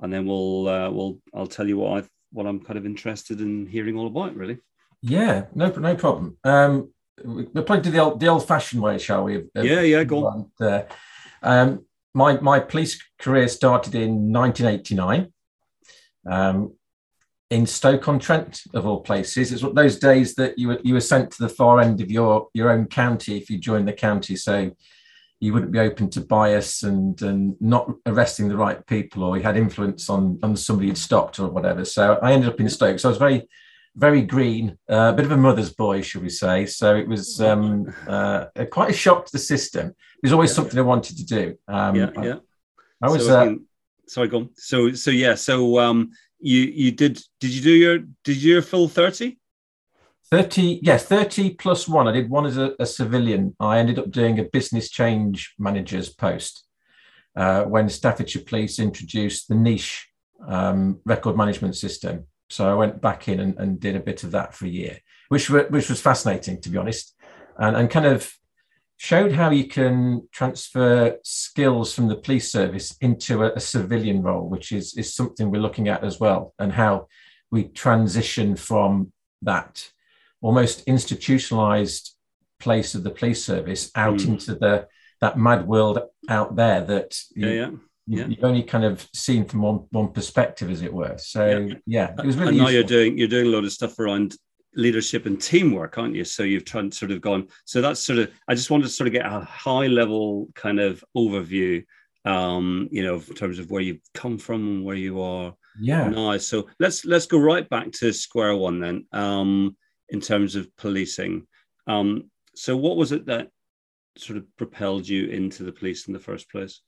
and 0.00 0.12
then 0.12 0.26
we'll 0.26 0.68
uh, 0.68 0.90
we'll 0.90 1.20
I'll 1.34 1.46
tell 1.46 1.66
you 1.66 1.78
what 1.78 2.04
I 2.04 2.08
what 2.32 2.46
I'm 2.46 2.60
kind 2.60 2.78
of 2.78 2.86
interested 2.86 3.40
in 3.40 3.66
hearing 3.66 3.96
all 3.96 4.06
about. 4.06 4.36
Really. 4.36 4.58
Yeah, 5.02 5.46
no, 5.54 5.68
no 5.70 5.94
problem. 5.94 6.36
Um, 6.44 6.92
we're 7.24 7.62
playing 7.62 7.82
to 7.84 7.90
the 7.90 7.98
old 7.98 8.20
the 8.20 8.28
old 8.28 8.46
fashioned 8.46 8.82
way, 8.82 8.98
shall 8.98 9.24
we? 9.24 9.44
Yeah, 9.54 9.80
yeah, 9.80 10.04
go 10.04 10.26
on. 10.26 10.50
uh, 10.60 10.82
um, 11.42 11.84
my 12.14 12.38
my 12.40 12.60
police 12.60 13.02
career 13.18 13.48
started 13.48 13.94
in 13.94 14.32
1989. 14.32 15.32
Um, 16.28 16.74
in 17.50 17.66
Stoke 17.66 18.08
on 18.08 18.18
Trent, 18.18 18.62
of 18.74 18.86
all 18.86 19.00
places. 19.00 19.52
It's 19.52 19.62
what 19.62 19.74
those 19.74 19.98
days 19.98 20.34
that 20.34 20.58
you 20.58 20.68
were 20.68 20.80
you 20.82 20.94
were 20.94 21.00
sent 21.00 21.30
to 21.32 21.42
the 21.42 21.48
far 21.48 21.80
end 21.80 22.00
of 22.00 22.10
your 22.10 22.48
your 22.54 22.70
own 22.70 22.86
county 22.86 23.36
if 23.36 23.50
you 23.50 23.58
joined 23.58 23.86
the 23.86 23.92
county, 23.92 24.36
so 24.36 24.70
you 25.38 25.52
wouldn't 25.52 25.72
be 25.72 25.78
open 25.78 26.10
to 26.10 26.20
bias 26.20 26.82
and 26.82 27.20
and 27.22 27.56
not 27.60 27.90
arresting 28.06 28.48
the 28.48 28.56
right 28.56 28.84
people, 28.86 29.22
or 29.22 29.36
you 29.36 29.42
had 29.42 29.56
influence 29.56 30.10
on 30.10 30.38
on 30.42 30.56
somebody 30.56 30.88
you'd 30.88 30.98
stopped 30.98 31.38
or 31.38 31.48
whatever. 31.48 31.84
So 31.84 32.18
I 32.22 32.32
ended 32.32 32.50
up 32.50 32.60
in 32.60 32.68
Stoke. 32.68 32.98
So 32.98 33.08
I 33.08 33.10
was 33.10 33.18
very 33.18 33.48
very 33.96 34.22
green, 34.22 34.76
uh, 34.90 34.94
a 34.94 34.96
uh, 34.96 35.12
bit 35.12 35.24
of 35.24 35.32
a 35.32 35.36
mother's 35.36 35.72
boy, 35.72 36.02
should 36.02 36.22
we 36.22 36.28
say? 36.28 36.66
So 36.66 36.94
it 36.96 37.08
was 37.08 37.40
um, 37.40 37.94
uh, 38.06 38.44
quite 38.70 38.90
a 38.90 38.92
shock 38.92 39.24
to 39.24 39.32
the 39.32 39.38
system. 39.38 39.88
It 39.88 39.94
was 40.22 40.32
always 40.32 40.50
yeah, 40.50 40.56
something 40.56 40.76
yeah. 40.76 40.82
I 40.82 40.86
wanted 40.86 41.16
to 41.16 41.24
do. 41.24 41.58
Um, 41.66 41.94
yeah, 41.96 42.10
yeah. 42.22 42.34
I, 43.02 43.06
I 43.06 43.10
was. 43.10 43.26
So, 43.26 43.40
uh, 43.40 43.54
sorry, 44.06 44.28
go 44.28 44.38
on. 44.38 44.50
So, 44.56 44.92
so 44.92 45.10
yeah, 45.10 45.34
so 45.34 45.78
um, 45.78 46.10
you 46.38 46.62
you 46.62 46.92
did 46.92 47.20
did 47.40 47.50
you 47.50 47.62
do 47.62 47.70
your 47.70 47.98
did 48.24 48.36
you 48.36 48.54
your 48.54 48.62
full 48.62 48.88
30 48.88 49.38
30 50.30 50.80
yes 50.82 51.04
30 51.04 51.54
plus 51.54 51.86
one. 51.86 52.08
I 52.08 52.12
did 52.12 52.28
one 52.28 52.46
as 52.46 52.56
a, 52.56 52.74
a 52.80 52.86
civilian. 52.86 53.54
I 53.60 53.78
ended 53.78 53.98
up 53.98 54.10
doing 54.10 54.40
a 54.40 54.44
business 54.44 54.90
change 54.90 55.54
manager's 55.58 56.08
post 56.08 56.66
uh, 57.36 57.62
when 57.62 57.88
staffordshire 57.88 58.42
police 58.42 58.78
introduced 58.78 59.48
the 59.48 59.54
niche 59.54 60.08
um, 60.48 61.00
record 61.04 61.36
management 61.36 61.76
system. 61.76 62.26
So 62.48 62.70
i 62.70 62.74
went 62.74 63.00
back 63.00 63.28
in 63.28 63.40
and, 63.40 63.58
and 63.58 63.80
did 63.80 63.96
a 63.96 64.00
bit 64.00 64.24
of 64.24 64.30
that 64.32 64.54
for 64.54 64.66
a 64.66 64.68
year 64.68 64.98
which 65.28 65.50
which 65.50 65.88
was 65.88 66.00
fascinating 66.00 66.60
to 66.60 66.70
be 66.70 66.78
honest 66.78 67.14
and, 67.58 67.76
and 67.76 67.90
kind 67.90 68.06
of 68.06 68.32
showed 68.96 69.32
how 69.32 69.50
you 69.50 69.66
can 69.68 70.26
transfer 70.32 71.18
skills 71.22 71.92
from 71.94 72.08
the 72.08 72.16
police 72.16 72.50
service 72.50 72.96
into 73.00 73.42
a, 73.42 73.52
a, 73.52 73.60
civilian 73.60 74.22
role, 74.22 74.48
which 74.48 74.72
is, 74.72 74.96
is 74.96 75.14
something 75.14 75.50
we're 75.50 75.60
looking 75.60 75.88
at 75.88 76.02
as 76.02 76.18
well, 76.18 76.54
and 76.58 76.72
how 76.72 77.06
we 77.50 77.64
transition 77.64 78.56
from 78.56 79.12
that 79.42 79.90
almost 80.40 80.82
institutionalized 80.86 82.14
place 82.58 82.94
of 82.94 83.04
the 83.04 83.10
police 83.10 83.44
service 83.44 83.90
out 83.94 84.18
mm. 84.18 84.28
into 84.28 84.54
the 84.54 84.86
that 85.20 85.38
mad 85.38 85.66
world 85.66 85.98
out 86.28 86.56
there 86.56 86.82
that 86.82 87.18
you, 87.34 87.48
yeah, 87.48 87.54
yeah. 87.54 87.70
Yeah. 88.08 88.26
You've 88.28 88.44
only 88.44 88.62
kind 88.62 88.84
of 88.84 89.06
seen 89.12 89.44
from 89.46 89.62
one 89.62 89.86
one 89.90 90.12
perspective, 90.12 90.70
as 90.70 90.82
it 90.82 90.92
were. 90.92 91.16
So 91.18 91.44
yeah, 91.48 91.74
yeah 91.86 92.14
it 92.16 92.24
was 92.24 92.36
really. 92.36 92.50
And 92.50 92.58
now 92.58 92.68
useful. 92.68 92.74
you're 92.74 92.84
doing 92.84 93.18
you're 93.18 93.28
doing 93.28 93.46
a 93.46 93.50
lot 93.50 93.64
of 93.64 93.72
stuff 93.72 93.98
around 93.98 94.36
leadership 94.76 95.26
and 95.26 95.40
teamwork, 95.40 95.98
aren't 95.98 96.14
you? 96.14 96.24
So 96.24 96.42
you've 96.42 96.64
tried 96.64 96.94
sort 96.94 97.10
of 97.10 97.20
gone. 97.20 97.48
So 97.64 97.80
that's 97.80 98.00
sort 98.00 98.18
of. 98.20 98.30
I 98.48 98.54
just 98.54 98.70
wanted 98.70 98.84
to 98.84 98.90
sort 98.90 99.08
of 99.08 99.12
get 99.12 99.26
a 99.26 99.40
high 99.40 99.86
level 99.86 100.48
kind 100.54 100.80
of 100.80 101.02
overview. 101.16 101.84
Um, 102.24 102.88
you 102.90 103.04
know, 103.04 103.16
in 103.16 103.34
terms 103.34 103.60
of 103.60 103.70
where 103.70 103.82
you've 103.82 104.00
come 104.12 104.36
from 104.36 104.66
and 104.66 104.84
where 104.84 104.96
you 104.96 105.20
are. 105.20 105.54
Yeah. 105.80 106.08
Nice. 106.08 106.46
So 106.46 106.68
let's 106.80 107.04
let's 107.04 107.26
go 107.26 107.38
right 107.38 107.68
back 107.68 107.92
to 107.92 108.12
square 108.12 108.56
one 108.56 108.80
then. 108.80 109.06
Um, 109.12 109.76
in 110.08 110.20
terms 110.20 110.56
of 110.56 110.74
policing. 110.76 111.46
Um, 111.86 112.30
so 112.54 112.76
what 112.76 112.96
was 112.96 113.12
it 113.12 113.26
that 113.26 113.48
sort 114.16 114.38
of 114.38 114.44
propelled 114.56 115.06
you 115.06 115.28
into 115.28 115.62
the 115.62 115.72
police 115.72 116.06
in 116.06 116.12
the 116.12 116.20
first 116.20 116.50
place? 116.50 116.80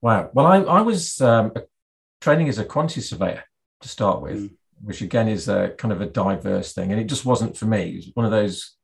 Wow. 0.00 0.30
Well, 0.32 0.46
I, 0.46 0.58
I 0.58 0.80
was 0.82 1.20
um, 1.20 1.52
training 2.20 2.48
as 2.48 2.58
a 2.58 2.64
quantity 2.64 3.00
surveyor 3.00 3.44
to 3.80 3.88
start 3.88 4.22
with, 4.22 4.50
mm. 4.50 4.54
Which 4.82 5.02
again 5.02 5.28
is 5.28 5.48
a 5.48 5.70
kind 5.78 5.92
of 5.92 6.00
a 6.00 6.06
diverse 6.06 6.72
thing. 6.72 6.92
And 6.92 7.00
it 7.00 7.04
just 7.04 7.24
wasn't 7.24 7.56
for 7.56 7.66
me. 7.66 7.90
It 7.90 7.96
was 7.96 8.10
one 8.14 8.26
of 8.26 8.32
those 8.32 8.76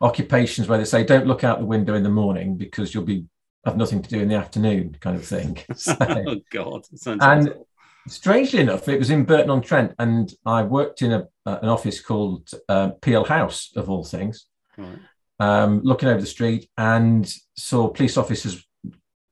occupations 0.00 0.68
where 0.68 0.78
they 0.78 0.84
say, 0.84 1.04
don't 1.04 1.26
look 1.26 1.44
out 1.44 1.58
the 1.58 1.66
window 1.66 1.94
in 1.94 2.02
the 2.02 2.10
morning 2.10 2.56
because 2.56 2.94
you'll 2.94 3.04
be 3.04 3.26
have 3.64 3.76
nothing 3.76 4.00
to 4.00 4.08
do 4.08 4.20
in 4.20 4.28
the 4.28 4.34
afternoon 4.34 4.96
kind 5.00 5.16
of 5.16 5.24
thing. 5.24 5.58
So, 5.74 5.96
oh, 6.00 6.36
God. 6.50 6.84
and 7.06 7.48
awful. 7.50 7.68
strangely 8.08 8.60
enough, 8.60 8.88
it 8.88 8.98
was 8.98 9.10
in 9.10 9.24
Burton 9.24 9.50
on 9.50 9.60
Trent. 9.60 9.94
And 9.98 10.32
I 10.46 10.62
worked 10.62 11.02
in 11.02 11.12
a, 11.12 11.28
uh, 11.44 11.58
an 11.62 11.68
office 11.68 12.00
called 12.00 12.50
uh, 12.68 12.90
Peel 13.02 13.24
House, 13.24 13.70
of 13.76 13.90
all 13.90 14.04
things. 14.04 14.46
Right. 14.78 14.98
Um, 15.38 15.80
looking 15.82 16.08
over 16.08 16.20
the 16.20 16.26
street 16.26 16.70
and 16.76 17.30
saw 17.56 17.88
police 17.88 18.16
officers 18.16 18.66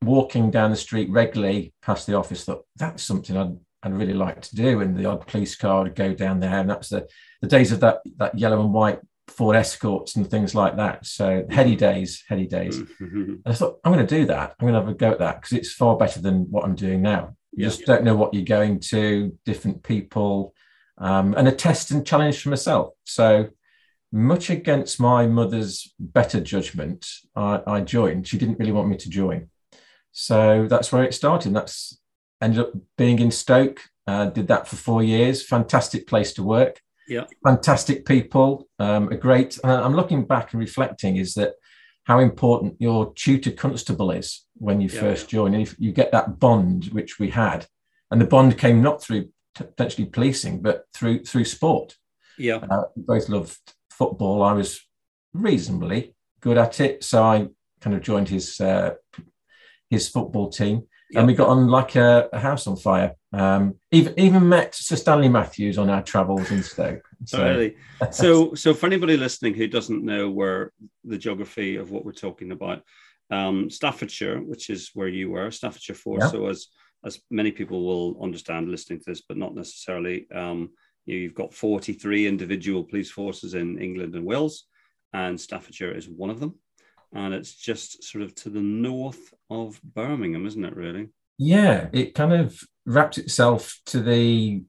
walking 0.02 0.50
down 0.50 0.70
the 0.70 0.76
street 0.76 1.10
regularly 1.10 1.74
past 1.82 2.06
the 2.06 2.14
office 2.14 2.44
thought 2.44 2.64
that's 2.76 3.02
something 3.02 3.36
I'd, 3.36 3.58
I'd 3.82 3.92
really 3.92 4.14
like 4.14 4.42
to 4.42 4.56
do 4.56 4.80
and 4.80 4.96
the 4.96 5.06
odd 5.06 5.26
police 5.26 5.54
car 5.54 5.82
would 5.82 5.94
go 5.94 6.12
down 6.12 6.40
there 6.40 6.58
and 6.58 6.68
that's 6.68 6.88
the, 6.88 7.06
the 7.40 7.48
days 7.48 7.72
of 7.72 7.80
that 7.80 8.00
that 8.16 8.38
yellow 8.38 8.60
and 8.60 8.72
white 8.72 8.98
Ford 9.28 9.56
Escorts 9.56 10.16
and 10.16 10.28
things 10.28 10.54
like 10.54 10.76
that. 10.76 11.06
So 11.06 11.44
heady 11.50 11.76
days 11.76 12.24
heady 12.28 12.46
days. 12.46 12.78
Mm-hmm. 12.78 13.16
and 13.16 13.42
I 13.46 13.52
thought 13.52 13.80
I'm 13.84 13.92
going 13.92 14.06
to 14.06 14.16
do 14.18 14.26
that. 14.26 14.56
I'm 14.58 14.66
going 14.66 14.74
to 14.74 14.80
have 14.80 14.88
a 14.88 14.94
go 14.94 15.12
at 15.12 15.18
that 15.20 15.40
because 15.40 15.56
it's 15.56 15.72
far 15.72 15.96
better 15.96 16.20
than 16.20 16.50
what 16.50 16.64
I'm 16.64 16.74
doing 16.74 17.02
now. 17.02 17.36
You 17.52 17.64
yeah. 17.64 17.68
just 17.68 17.86
don't 17.86 18.04
know 18.04 18.16
what 18.16 18.34
you're 18.34 18.44
going 18.44 18.80
to 18.80 19.36
different 19.44 19.82
people 19.82 20.54
um, 20.98 21.34
and 21.36 21.46
a 21.46 21.52
test 21.52 21.90
and 21.90 22.06
challenge 22.06 22.42
for 22.42 22.48
myself. 22.48 22.94
So 23.04 23.48
much 24.10 24.50
against 24.50 25.00
my 25.00 25.26
mother's 25.26 25.92
better 25.98 26.40
judgment 26.40 27.06
I, 27.36 27.60
I 27.66 27.80
joined. 27.80 28.26
She 28.26 28.38
didn't 28.38 28.58
really 28.58 28.72
want 28.72 28.88
me 28.88 28.96
to 28.96 29.10
join. 29.10 29.50
So 30.12 30.66
that's 30.68 30.90
where 30.90 31.04
it 31.04 31.14
started. 31.14 31.54
That's 31.54 31.98
ended 32.40 32.60
up 32.60 32.72
being 32.96 33.18
in 33.18 33.30
Stoke. 33.30 33.80
Uh, 34.06 34.26
did 34.26 34.48
that 34.48 34.66
for 34.66 34.76
four 34.76 35.02
years. 35.02 35.46
Fantastic 35.46 36.06
place 36.06 36.32
to 36.34 36.42
work. 36.42 36.80
Yeah. 37.08 37.24
Fantastic 37.44 38.04
people. 38.06 38.68
Um, 38.78 39.10
a 39.10 39.16
great. 39.16 39.58
And 39.62 39.72
I'm 39.72 39.94
looking 39.94 40.24
back 40.24 40.52
and 40.52 40.60
reflecting 40.60 41.16
is 41.16 41.34
that 41.34 41.54
how 42.04 42.20
important 42.20 42.76
your 42.78 43.12
tutor 43.14 43.50
constable 43.50 44.10
is 44.10 44.46
when 44.54 44.80
you 44.80 44.88
yeah, 44.88 45.00
first 45.00 45.26
yeah. 45.26 45.38
join. 45.38 45.54
And 45.54 45.62
if 45.62 45.74
you 45.78 45.92
get 45.92 46.12
that 46.12 46.38
bond, 46.38 46.86
which 46.86 47.18
we 47.18 47.30
had, 47.30 47.66
and 48.10 48.20
the 48.20 48.26
bond 48.26 48.56
came 48.56 48.80
not 48.82 49.02
through 49.02 49.28
potentially 49.54 50.06
policing, 50.06 50.62
but 50.62 50.84
through 50.94 51.24
through 51.24 51.44
sport. 51.44 51.96
Yeah. 52.38 52.56
Uh, 52.70 52.84
both 52.96 53.28
loved 53.28 53.58
football. 53.90 54.42
I 54.42 54.52
was 54.52 54.80
reasonably 55.34 56.14
good 56.40 56.58
at 56.58 56.80
it, 56.80 57.04
so 57.04 57.22
I 57.22 57.48
kind 57.80 57.96
of 57.96 58.02
joined 58.02 58.28
his 58.28 58.60
uh, 58.60 58.94
his 59.90 60.08
football 60.08 60.48
team. 60.50 60.87
Yep. 61.10 61.18
And 61.18 61.26
we 61.26 61.34
got 61.34 61.48
on 61.48 61.68
like 61.68 61.96
a, 61.96 62.28
a 62.32 62.38
house 62.38 62.66
on 62.66 62.76
fire. 62.76 63.14
Um, 63.32 63.76
even 63.92 64.18
even 64.18 64.48
met 64.48 64.74
Sir 64.74 64.96
Stanley 64.96 65.28
Matthews 65.28 65.78
on 65.78 65.88
our 65.88 66.02
travels 66.02 66.50
in 66.50 66.62
Stoke. 66.62 67.06
So, 67.24 67.38
oh, 67.42 67.44
really? 67.44 67.76
so, 68.10 68.54
so 68.54 68.74
for 68.74 68.86
anybody 68.86 69.16
listening 69.16 69.54
who 69.54 69.66
doesn't 69.66 70.04
know 70.04 70.30
where 70.30 70.72
the 71.04 71.18
geography 71.18 71.76
of 71.76 71.90
what 71.90 72.04
we're 72.04 72.12
talking 72.12 72.52
about, 72.52 72.82
um, 73.30 73.70
Staffordshire, 73.70 74.40
which 74.40 74.68
is 74.68 74.90
where 74.94 75.08
you 75.08 75.30
were, 75.30 75.50
Staffordshire 75.50 75.96
Force. 75.96 76.24
Yeah. 76.24 76.30
So 76.30 76.46
as 76.48 76.68
as 77.04 77.20
many 77.30 77.52
people 77.52 77.84
will 77.84 78.22
understand 78.22 78.70
listening 78.70 78.98
to 78.98 79.04
this, 79.06 79.22
but 79.22 79.36
not 79.36 79.54
necessarily. 79.54 80.26
Um, 80.34 80.70
you 81.06 81.28
have 81.28 81.34
got 81.34 81.54
43 81.54 82.26
individual 82.26 82.84
police 82.84 83.10
forces 83.10 83.54
in 83.54 83.80
England 83.80 84.14
and 84.14 84.26
Wales, 84.26 84.64
and 85.14 85.40
Staffordshire 85.40 85.92
is 85.92 86.06
one 86.06 86.28
of 86.28 86.38
them 86.38 86.58
and 87.12 87.34
it's 87.34 87.54
just 87.54 88.04
sort 88.04 88.22
of 88.22 88.34
to 88.36 88.50
the 88.50 88.60
north 88.60 89.32
of 89.50 89.80
Birmingham, 89.82 90.46
isn't 90.46 90.64
it? 90.64 90.76
Really? 90.76 91.08
Yeah, 91.38 91.88
it 91.92 92.14
kind 92.14 92.32
of 92.32 92.60
wraps 92.86 93.18
itself 93.18 93.80
to 93.86 94.00
the 94.00 94.62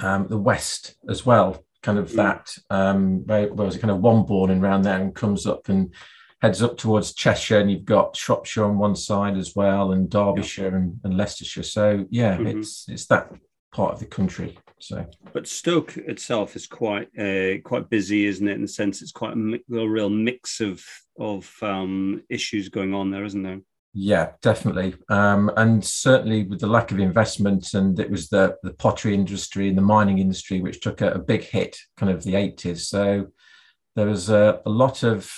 um, 0.00 0.28
the 0.28 0.38
west 0.38 0.96
as 1.08 1.24
well. 1.24 1.64
Kind 1.82 1.98
of 1.98 2.10
mm. 2.10 2.16
that 2.16 2.54
um, 2.70 3.26
where, 3.26 3.52
where 3.52 3.66
was 3.66 3.76
it? 3.76 3.80
Kind 3.80 3.90
of 3.90 4.00
Wombourne 4.00 4.50
and 4.50 4.62
around 4.62 4.82
there, 4.82 5.00
and 5.00 5.14
comes 5.14 5.46
up 5.46 5.68
and 5.68 5.94
heads 6.40 6.62
up 6.62 6.76
towards 6.76 7.14
Cheshire, 7.14 7.58
and 7.58 7.70
you've 7.70 7.84
got 7.84 8.16
Shropshire 8.16 8.64
on 8.64 8.78
one 8.78 8.96
side 8.96 9.36
as 9.36 9.54
well, 9.56 9.92
and 9.92 10.10
Derbyshire 10.10 10.70
yeah. 10.70 10.76
and, 10.76 11.00
and, 11.04 11.16
Leicestershire. 11.16 11.62
So 11.62 12.06
yeah, 12.10 12.36
mm-hmm. 12.36 12.58
it's 12.58 12.86
it's 12.88 13.06
that 13.06 13.30
part 13.72 13.94
of 13.94 13.98
the 13.98 14.06
country. 14.06 14.58
So, 14.78 15.06
but 15.32 15.46
Stoke 15.46 15.96
itself 15.96 16.56
is 16.56 16.66
quite 16.66 17.08
uh, 17.18 17.60
quite 17.64 17.88
busy, 17.88 18.26
isn't 18.26 18.46
it? 18.48 18.54
In 18.54 18.62
the 18.62 18.68
sense, 18.68 19.00
it's 19.00 19.12
quite 19.12 19.36
a, 19.36 19.76
a 19.76 19.88
real 19.88 20.10
mix 20.10 20.60
of 20.60 20.84
of 21.18 21.52
um, 21.62 22.22
issues 22.28 22.68
going 22.68 22.94
on 22.94 23.10
there, 23.10 23.24
isn't 23.24 23.42
there? 23.42 23.60
Yeah, 23.94 24.32
definitely, 24.40 24.94
um, 25.08 25.50
and 25.56 25.84
certainly 25.84 26.44
with 26.44 26.60
the 26.60 26.66
lack 26.66 26.92
of 26.92 26.98
investment, 26.98 27.74
and 27.74 27.98
it 28.00 28.10
was 28.10 28.28
the 28.28 28.56
the 28.62 28.74
pottery 28.74 29.14
industry 29.14 29.68
and 29.68 29.78
the 29.78 29.82
mining 29.82 30.18
industry 30.18 30.60
which 30.60 30.80
took 30.80 31.00
a, 31.00 31.12
a 31.12 31.18
big 31.18 31.42
hit, 31.42 31.76
kind 31.96 32.10
of 32.10 32.24
the 32.24 32.34
eighties. 32.34 32.88
So 32.88 33.28
there 33.94 34.06
was 34.06 34.30
a, 34.30 34.60
a 34.64 34.70
lot 34.70 35.02
of 35.02 35.30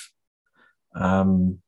um, 0.94 1.58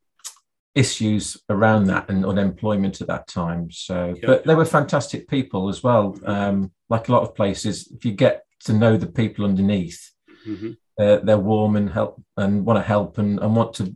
issues 0.76 1.38
around 1.48 1.84
that 1.84 2.08
and 2.10 2.24
unemployment 2.24 3.00
at 3.00 3.08
that 3.08 3.26
time. 3.26 3.70
So, 3.70 4.14
yeah. 4.16 4.26
but 4.26 4.44
they 4.44 4.54
were 4.54 4.66
fantastic 4.66 5.26
people 5.26 5.68
as 5.68 5.82
well. 5.82 6.16
Um, 6.24 6.70
like 6.90 7.08
a 7.08 7.12
lot 7.12 7.22
of 7.22 7.34
places, 7.34 7.90
if 7.90 8.04
you 8.04 8.12
get 8.12 8.44
to 8.64 8.74
know 8.74 8.96
the 8.96 9.06
people 9.06 9.46
underneath, 9.46 10.12
mm-hmm. 10.46 10.72
uh, 11.00 11.16
they're 11.24 11.38
warm 11.38 11.76
and 11.76 11.90
help 11.90 12.22
and 12.36 12.64
want 12.64 12.78
to 12.78 12.82
help 12.82 13.16
and, 13.16 13.40
and 13.40 13.56
want 13.56 13.74
to 13.76 13.94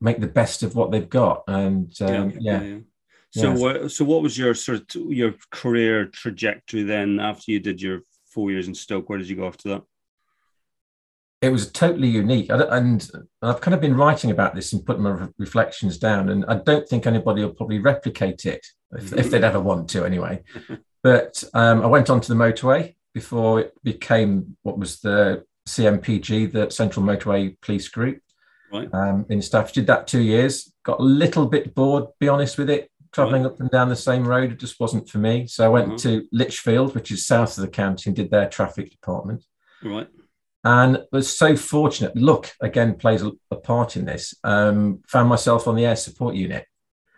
make 0.00 0.20
the 0.20 0.28
best 0.28 0.62
of 0.62 0.76
what 0.76 0.92
they've 0.92 1.10
got. 1.10 1.42
And 1.48 1.92
um, 2.00 2.30
yeah. 2.38 2.62
yeah. 2.62 2.62
yeah. 2.62 2.78
So, 3.30 3.52
what, 3.52 3.90
so 3.90 4.04
what 4.04 4.22
was 4.22 4.38
your 4.38 4.54
sort 4.54 4.94
of 4.94 5.12
your 5.12 5.34
career 5.50 6.06
trajectory 6.06 6.82
then 6.82 7.18
after 7.18 7.50
you 7.50 7.60
did 7.60 7.82
your 7.82 8.02
four 8.26 8.50
years 8.52 8.68
in 8.68 8.74
Stoke? 8.74 9.08
Where 9.08 9.18
did 9.18 9.28
you 9.28 9.36
go 9.36 9.46
after 9.46 9.70
that? 9.70 9.82
It 11.42 11.50
was 11.50 11.70
totally 11.72 12.08
unique. 12.08 12.46
And 12.50 13.10
I've 13.42 13.60
kind 13.60 13.74
of 13.74 13.80
been 13.80 13.96
writing 13.96 14.30
about 14.30 14.54
this 14.54 14.72
and 14.72 14.86
putting 14.86 15.02
my 15.02 15.28
reflections 15.38 15.98
down. 15.98 16.28
And 16.28 16.44
I 16.46 16.54
don't 16.54 16.88
think 16.88 17.04
anybody 17.04 17.42
will 17.42 17.52
probably 17.52 17.80
replicate 17.80 18.46
it 18.46 18.64
if, 18.92 19.12
if 19.12 19.30
they'd 19.30 19.42
ever 19.42 19.60
want 19.60 19.90
to, 19.90 20.04
anyway. 20.04 20.44
but 21.02 21.42
um, 21.52 21.82
I 21.82 21.86
went 21.86 22.10
onto 22.10 22.32
the 22.32 22.38
motorway 22.38 22.94
before 23.12 23.58
it 23.58 23.74
became 23.82 24.56
what 24.62 24.78
was 24.78 25.00
the 25.00 25.44
CMPG, 25.68 26.52
the 26.52 26.70
Central 26.70 27.04
Motorway 27.04 27.60
Police 27.60 27.88
Group 27.88 28.20
right. 28.72 28.88
um, 28.94 29.26
in 29.28 29.42
Staffordshire. 29.42 29.82
Did 29.82 29.88
that 29.88 30.06
two 30.06 30.22
years. 30.22 30.72
Got 30.84 31.00
a 31.00 31.04
little 31.04 31.46
bit 31.46 31.74
bored, 31.74 32.04
be 32.20 32.28
honest 32.28 32.56
with 32.56 32.70
it. 32.70 32.88
Traveling 33.10 33.42
right. 33.42 33.52
up 33.52 33.60
and 33.60 33.70
down 33.70 33.88
the 33.88 33.96
same 33.96 34.26
road, 34.26 34.52
it 34.52 34.60
just 34.60 34.78
wasn't 34.78 35.08
for 35.08 35.18
me. 35.18 35.48
So 35.48 35.64
I 35.64 35.68
went 35.68 35.88
uh-huh. 35.88 35.98
to 35.98 36.28
Lichfield, 36.30 36.94
which 36.94 37.10
is 37.10 37.26
south 37.26 37.58
of 37.58 37.62
the 37.62 37.68
county, 37.68 38.08
and 38.08 38.16
did 38.16 38.30
their 38.30 38.48
traffic 38.48 38.90
department. 38.90 39.44
Right 39.82 40.08
and 40.64 41.02
was 41.10 41.36
so 41.36 41.56
fortunate. 41.56 42.16
Luck 42.16 42.50
again 42.60 42.94
plays 42.94 43.22
a, 43.22 43.32
a 43.50 43.56
part 43.56 43.96
in 43.96 44.04
this. 44.04 44.34
Um, 44.44 45.02
found 45.08 45.28
myself 45.28 45.66
on 45.66 45.74
the 45.74 45.86
air 45.86 45.96
support 45.96 46.34
unit. 46.34 46.66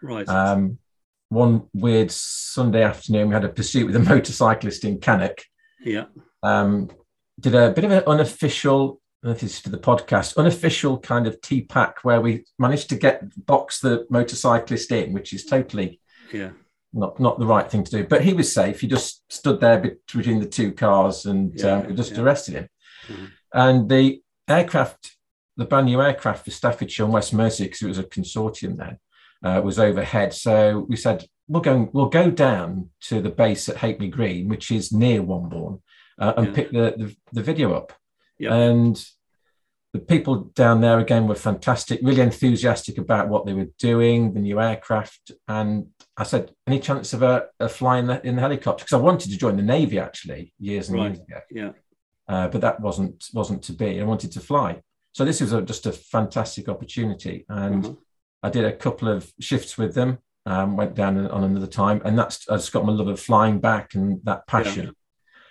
Right. 0.02 0.28
Um, 0.28 0.78
one 1.28 1.64
weird 1.74 2.10
Sunday 2.10 2.82
afternoon, 2.82 3.28
we 3.28 3.34
had 3.34 3.44
a 3.44 3.48
pursuit 3.48 3.86
with 3.86 3.96
a 3.96 3.98
motorcyclist 4.10 4.84
in 4.84 4.98
Cannock. 4.98 5.42
Yeah. 5.84 6.06
Um, 6.42 6.90
did 7.40 7.54
a 7.54 7.70
bit 7.70 7.84
of 7.84 7.90
an 7.90 8.04
unofficial, 8.06 9.00
this 9.22 9.42
is 9.42 9.58
for 9.58 9.70
the 9.70 9.78
podcast, 9.78 10.36
unofficial 10.36 10.98
kind 10.98 11.26
of 11.26 11.40
TPAC 11.40 11.94
where 12.02 12.20
we 12.20 12.44
managed 12.58 12.88
to 12.90 12.96
get 12.96 13.22
box 13.46 13.80
the 13.80 14.06
motorcyclist 14.10 14.92
in, 14.92 15.12
which 15.12 15.32
is 15.32 15.44
totally 15.44 16.00
yeah 16.32 16.50
not 16.94 17.18
not 17.18 17.38
the 17.38 17.46
right 17.46 17.70
thing 17.70 17.84
to 17.84 17.90
do. 17.90 18.06
But 18.06 18.22
he 18.22 18.32
was 18.32 18.52
safe. 18.52 18.80
He 18.80 18.86
just 18.86 19.22
stood 19.30 19.60
there 19.60 19.78
between 19.78 20.40
the 20.40 20.46
two 20.46 20.72
cars 20.72 21.26
and 21.26 21.52
yeah, 21.54 21.72
um, 21.72 21.86
we 21.88 21.94
just 21.94 22.12
yeah. 22.12 22.20
arrested 22.20 22.54
him. 22.54 22.68
Mm-hmm. 23.08 23.24
And 23.52 23.88
the 23.88 24.20
aircraft 24.48 25.14
the 25.56 25.64
brand 25.64 25.86
new 25.86 26.02
aircraft 26.02 26.44
for 26.44 26.50
Staffordshire 26.50 27.04
and 27.04 27.12
West 27.12 27.32
Mercia, 27.32 27.64
because 27.64 27.82
it 27.82 27.88
was 27.88 27.98
a 27.98 28.04
consortium 28.04 28.76
then, 28.76 28.98
uh, 29.44 29.60
was 29.60 29.78
overhead. 29.78 30.32
So 30.32 30.86
we 30.88 30.96
said 30.96 31.24
we'll 31.48 31.62
go 31.62 31.88
we'll 31.92 32.08
go 32.08 32.30
down 32.30 32.90
to 33.02 33.20
the 33.20 33.30
base 33.30 33.68
at 33.68 33.76
Halfpenny 33.76 34.08
Green, 34.08 34.48
which 34.48 34.70
is 34.70 34.92
near 34.92 35.22
Wombourne, 35.22 35.80
uh, 36.18 36.34
and 36.36 36.46
yeah. 36.48 36.52
pick 36.52 36.70
the, 36.70 36.94
the, 36.96 37.16
the 37.32 37.42
video 37.42 37.72
up. 37.74 37.92
Yeah. 38.38 38.54
And 38.54 39.04
the 39.92 40.00
people 40.00 40.50
down 40.56 40.80
there 40.80 40.98
again 40.98 41.28
were 41.28 41.36
fantastic, 41.36 42.00
really 42.02 42.20
enthusiastic 42.20 42.98
about 42.98 43.28
what 43.28 43.46
they 43.46 43.52
were 43.52 43.68
doing, 43.78 44.34
the 44.34 44.40
new 44.40 44.60
aircraft. 44.60 45.30
And 45.46 45.86
I 46.16 46.24
said, 46.24 46.50
any 46.66 46.80
chance 46.80 47.12
of 47.12 47.22
a, 47.22 47.46
a 47.60 47.68
flying 47.68 48.10
in, 48.10 48.20
in 48.24 48.34
the 48.34 48.40
helicopter? 48.40 48.84
Because 48.84 48.98
I 48.98 49.02
wanted 49.02 49.30
to 49.30 49.38
join 49.38 49.56
the 49.56 49.62
Navy 49.62 50.00
actually 50.00 50.52
years 50.58 50.88
and 50.88 50.98
right. 50.98 51.14
years 51.14 51.18
ago. 51.20 51.40
Yeah. 51.48 51.70
Uh, 52.28 52.48
but 52.48 52.60
that 52.60 52.80
wasn't 52.80 53.28
wasn't 53.32 53.62
to 53.64 53.72
be. 53.72 54.00
I 54.00 54.04
wanted 54.04 54.32
to 54.32 54.40
fly. 54.40 54.80
So 55.12 55.24
this 55.24 55.40
was 55.40 55.52
a, 55.52 55.62
just 55.62 55.86
a 55.86 55.92
fantastic 55.92 56.68
opportunity. 56.68 57.44
And 57.48 57.84
mm-hmm. 57.84 57.94
I 58.42 58.50
did 58.50 58.64
a 58.64 58.72
couple 58.72 59.08
of 59.08 59.32
shifts 59.40 59.78
with 59.78 59.94
them, 59.94 60.18
um, 60.46 60.76
went 60.76 60.94
down 60.94 61.18
on 61.28 61.44
another 61.44 61.66
time. 61.66 62.02
And 62.04 62.18
that's 62.18 62.48
I 62.48 62.56
just 62.56 62.72
got 62.72 62.84
my 62.84 62.92
love 62.92 63.08
of 63.08 63.20
flying 63.20 63.60
back 63.60 63.94
and 63.94 64.20
that 64.24 64.46
passion. 64.46 64.94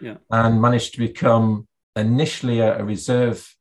Yeah. 0.01 0.12
yeah. 0.12 0.18
And 0.32 0.62
managed 0.62 0.94
to 0.94 1.00
become 1.00 1.68
initially 1.96 2.60
a, 2.60 2.80
a 2.80 2.84
reserve 2.84 3.56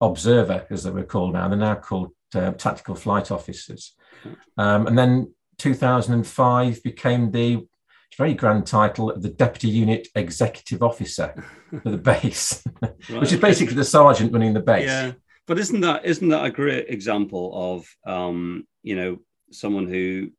observer, 0.00 0.66
as 0.70 0.84
they 0.84 0.90
were 0.90 1.04
called 1.04 1.34
now. 1.34 1.48
They're 1.48 1.58
now 1.58 1.74
called 1.76 2.10
uh, 2.34 2.52
tactical 2.52 2.94
flight 2.94 3.30
officers. 3.30 3.94
Um, 4.56 4.86
and 4.86 4.98
then 4.98 5.34
2005 5.58 6.82
became 6.82 7.30
the 7.30 7.66
very 8.16 8.34
grand 8.34 8.66
title 8.66 9.10
of 9.10 9.22
the 9.22 9.28
Deputy 9.28 9.68
Unit 9.68 10.08
Executive 10.14 10.82
Officer 10.82 11.34
for 11.82 11.90
the 11.90 11.98
base, 11.98 12.62
right. 12.82 12.92
which 13.20 13.32
is 13.32 13.40
basically 13.40 13.74
the 13.74 13.84
sergeant 13.84 14.32
running 14.32 14.54
the 14.54 14.60
base. 14.60 14.88
Yeah, 14.88 15.12
but 15.46 15.58
isn't 15.58 15.80
that 15.80 16.04
isn't 16.04 16.28
that 16.28 16.44
a 16.44 16.50
great 16.50 16.88
example 16.88 17.50
of 17.54 18.12
um, 18.12 18.66
you 18.82 18.96
know 18.96 19.18
someone 19.52 19.88
who 19.88 20.30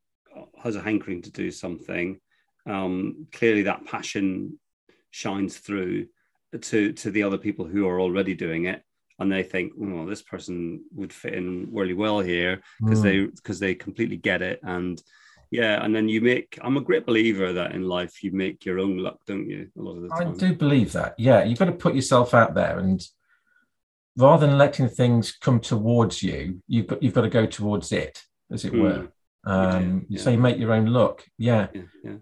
has 0.61 0.75
a 0.75 0.81
hankering 0.81 1.21
to 1.23 1.31
do 1.31 1.51
something? 1.51 2.19
Um, 2.67 3.27
clearly, 3.31 3.63
that 3.63 3.85
passion 3.85 4.59
shines 5.09 5.57
through 5.57 6.07
to 6.59 6.93
to 6.93 7.11
the 7.11 7.23
other 7.23 7.37
people 7.37 7.65
who 7.65 7.87
are 7.87 7.99
already 7.99 8.33
doing 8.33 8.65
it 8.65 8.83
and 9.21 9.31
they 9.31 9.43
think, 9.43 9.73
well, 9.77 10.07
this 10.07 10.23
person 10.23 10.83
would 10.95 11.13
fit 11.13 11.35
in 11.35 11.69
really 11.71 11.93
well 11.93 12.19
here 12.19 12.59
because 12.79 12.99
mm. 12.99 13.03
they 13.03 13.25
because 13.27 13.59
they 13.59 13.75
completely 13.75 14.17
get 14.17 14.41
it. 14.41 14.59
And 14.63 15.01
yeah, 15.51 15.83
and 15.83 15.93
then 15.93 16.07
you 16.07 16.21
make. 16.21 16.57
I'm 16.61 16.77
a 16.77 16.81
great 16.81 17.05
believer 17.05 17.51
that 17.53 17.73
in 17.73 17.83
life 17.83 18.23
you 18.23 18.31
make 18.31 18.65
your 18.65 18.79
own 18.79 18.97
luck, 18.97 19.19
don't 19.27 19.49
you? 19.49 19.69
A 19.77 19.81
lot 19.81 19.97
of 19.97 20.03
the 20.03 20.09
time. 20.09 20.29
I 20.29 20.37
do 20.37 20.55
believe 20.55 20.93
that. 20.93 21.13
Yeah, 21.17 21.43
you've 21.43 21.59
got 21.59 21.65
to 21.65 21.73
put 21.73 21.93
yourself 21.93 22.33
out 22.33 22.55
there, 22.55 22.79
and 22.79 23.05
rather 24.17 24.47
than 24.47 24.57
letting 24.57 24.87
things 24.87 25.33
come 25.33 25.59
towards 25.59 26.23
you, 26.23 26.61
you've 26.67 26.87
got 26.87 27.03
you've 27.03 27.13
got 27.13 27.21
to 27.21 27.29
go 27.29 27.45
towards 27.45 27.91
it, 27.91 28.23
as 28.49 28.63
it 28.63 28.71
mm. 28.71 28.81
were. 28.81 29.07
Um, 29.43 30.05
yeah. 30.07 30.21
So 30.21 30.29
you 30.29 30.37
make 30.37 30.57
your 30.57 30.71
own 30.71 30.85
luck. 30.85 31.25
Yeah. 31.37 31.67
Yeah. 31.73 31.81
yeah. 32.03 32.15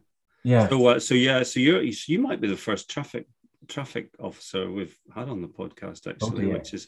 yeah. 0.43 0.67
So, 0.67 0.87
uh, 0.87 0.99
so 0.99 1.13
yeah, 1.13 1.43
so 1.43 1.59
you're 1.59 1.83
you 1.83 2.19
might 2.19 2.41
be 2.41 2.47
the 2.47 2.57
first 2.57 2.89
traffic 2.89 3.27
traffic 3.67 4.09
officer 4.19 4.71
we've 4.71 4.97
had 5.13 5.29
on 5.29 5.43
the 5.43 5.47
podcast 5.47 6.07
oh, 6.07 6.11
actually, 6.11 6.49
oh, 6.49 6.53
which 6.53 6.73
is 6.73 6.87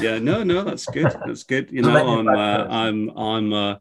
yeah, 0.00 0.18
no, 0.18 0.42
no, 0.42 0.64
that's 0.64 0.84
good. 0.86 1.10
That's 1.26 1.44
good. 1.44 1.70
You 1.72 1.82
know, 1.82 2.18
I'm 2.18 2.28
uh, 2.28 2.66
I'm 2.68 3.10
I'm 3.16 3.52
uh, 3.52 3.76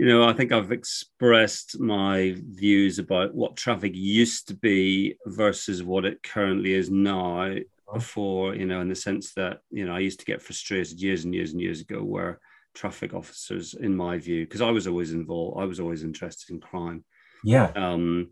you 0.00 0.06
know, 0.06 0.24
I 0.24 0.32
think 0.32 0.50
I've 0.50 0.72
expressed 0.72 1.78
my 1.78 2.34
views 2.38 2.98
about 2.98 3.34
what 3.34 3.54
traffic 3.54 3.92
used 3.94 4.48
to 4.48 4.54
be 4.54 5.16
versus 5.26 5.82
what 5.82 6.06
it 6.06 6.22
currently 6.22 6.72
is 6.72 6.88
now. 6.88 7.42
Uh-huh. 7.42 7.60
Before, 7.92 8.54
you 8.54 8.64
know, 8.64 8.80
in 8.80 8.88
the 8.88 8.94
sense 8.94 9.34
that 9.34 9.58
you 9.70 9.84
know, 9.84 9.94
I 9.94 9.98
used 9.98 10.20
to 10.20 10.24
get 10.24 10.40
frustrated 10.40 11.02
years 11.02 11.24
and 11.24 11.34
years 11.34 11.52
and 11.52 11.60
years 11.60 11.82
ago 11.82 12.02
where 12.02 12.40
traffic 12.74 13.12
officers, 13.12 13.74
in 13.74 13.94
my 13.94 14.16
view, 14.16 14.46
because 14.46 14.62
I 14.62 14.70
was 14.70 14.86
always 14.86 15.12
involved, 15.12 15.60
I 15.60 15.66
was 15.66 15.80
always 15.80 16.02
interested 16.02 16.54
in 16.54 16.60
crime. 16.60 17.04
Yeah. 17.44 17.70
Um, 17.76 18.30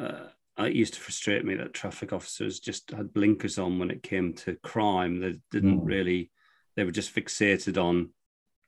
uh, 0.00 0.30
it 0.58 0.72
used 0.72 0.94
to 0.94 1.00
frustrate 1.00 1.44
me 1.44 1.54
that 1.54 1.72
traffic 1.72 2.12
officers 2.12 2.58
just 2.58 2.90
had 2.90 3.14
blinkers 3.14 3.58
on 3.58 3.78
when 3.78 3.92
it 3.92 4.02
came 4.02 4.32
to 4.38 4.56
crime. 4.56 5.20
They 5.20 5.38
didn't 5.52 5.82
mm. 5.82 5.86
really, 5.86 6.32
they 6.74 6.82
were 6.82 6.90
just 6.90 7.14
fixated 7.14 7.80
on 7.80 8.10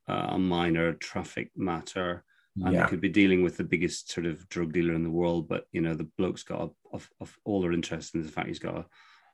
uh, 0.09 0.29
a 0.35 0.39
minor 0.39 0.93
traffic 0.93 1.51
matter. 1.57 2.23
And 2.65 2.75
yeah. 2.75 2.83
they 2.83 2.89
could 2.89 3.01
be 3.01 3.09
dealing 3.09 3.43
with 3.43 3.57
the 3.57 3.65
biggest 3.65 4.11
sort 4.11 4.27
of 4.27 4.49
drug 4.49 4.73
dealer 4.73 4.95
in 4.95 5.03
the 5.03 5.11
world, 5.11 5.49
but 5.49 5.67
you 5.73 5.81
know 5.81 5.95
the 5.95 6.09
bloke's 6.19 6.43
got 6.43 6.71
a, 6.93 6.99
a, 7.21 7.27
all 7.45 7.61
their 7.61 7.73
interest 7.73 8.15
in 8.15 8.23
the 8.23 8.29
fact 8.29 8.49
he's 8.49 8.59
got 8.59 8.77
a, 8.77 8.87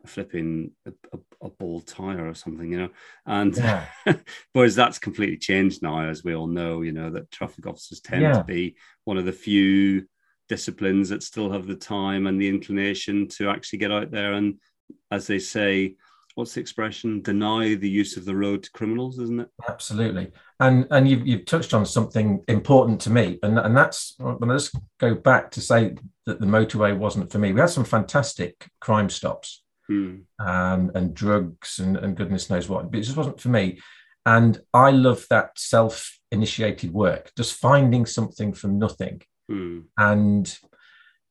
a 0.05 0.07
flipping 0.07 0.73
a, 0.87 1.19
a, 1.43 1.49
ball 1.49 1.81
tire 1.81 2.29
or 2.29 2.35
something, 2.35 2.71
you 2.71 2.79
know. 2.79 2.89
And 3.27 3.57
yeah. 3.57 3.87
whereas 4.53 4.75
that's 4.75 4.99
completely 4.99 5.39
changed 5.39 5.83
now, 5.83 6.01
as 6.01 6.25
we 6.25 6.35
all 6.35 6.47
know, 6.47 6.83
you 6.83 6.93
know 6.93 7.11
that 7.11 7.31
traffic 7.31 7.67
officers 7.67 8.01
tend 8.01 8.23
yeah. 8.23 8.33
to 8.33 8.45
be 8.45 8.77
one 9.05 9.17
of 9.17 9.25
the 9.25 9.33
few 9.33 10.07
disciplines 10.49 11.09
that 11.09 11.23
still 11.23 11.51
have 11.51 11.67
the 11.67 11.77
time 11.77 12.27
and 12.27 12.41
the 12.41 12.49
inclination 12.49 13.29
to 13.29 13.49
actually 13.49 13.79
get 13.79 13.93
out 13.93 14.11
there 14.11 14.35
and, 14.35 14.57
as 15.11 15.27
they 15.27 15.39
say, 15.39 15.97
what's 16.35 16.55
the 16.55 16.61
expression? 16.61 17.23
Deny 17.23 17.75
the 17.75 17.89
use 17.89 18.17
of 18.17 18.25
the 18.25 18.35
road 18.35 18.63
to 18.65 18.71
criminals, 18.73 19.19
isn't 19.19 19.41
it? 19.41 19.49
Absolutely. 19.69 20.33
And 20.61 20.87
and 20.91 21.09
you've, 21.09 21.27
you've 21.27 21.47
touched 21.47 21.75
on 21.75 21.87
something 21.87 22.43
important 22.49 23.01
to 23.03 23.11
me, 23.11 23.39
and 23.43 23.59
and 23.59 23.77
that's 23.77 24.17
I 24.21 24.35
just 24.47 24.77
go 24.99 25.15
back 25.15 25.51
to 25.53 25.61
say 25.61 25.97
that 26.27 26.41
the 26.41 26.47
motorway 26.47 26.97
wasn't 26.97 27.31
for 27.31 27.39
me. 27.39 27.53
We 27.53 27.61
had 27.61 27.71
some 27.71 27.85
fantastic 27.85 28.69
crime 28.81 29.11
stops. 29.11 29.63
Hmm. 29.87 30.21
Um, 30.39 30.93
and 30.95 31.13
drugs 31.13 31.79
and, 31.79 31.99
and 31.99 32.17
goodness 32.17 32.49
knows 32.49 32.71
what, 32.71 32.91
but 32.91 33.01
it 33.01 33.03
just 33.03 33.19
wasn't 33.19 33.39
for 33.39 33.51
me. 33.51 33.81
And 34.25 34.59
I 34.73 34.93
love 34.93 35.27
that 35.29 35.59
self 35.59 36.19
initiated 36.33 36.91
work, 36.91 37.31
just 37.37 37.61
finding 37.61 38.07
something 38.07 38.55
from 38.55 38.79
nothing 38.79 39.21
Mm. 39.51 39.85
And 39.97 40.59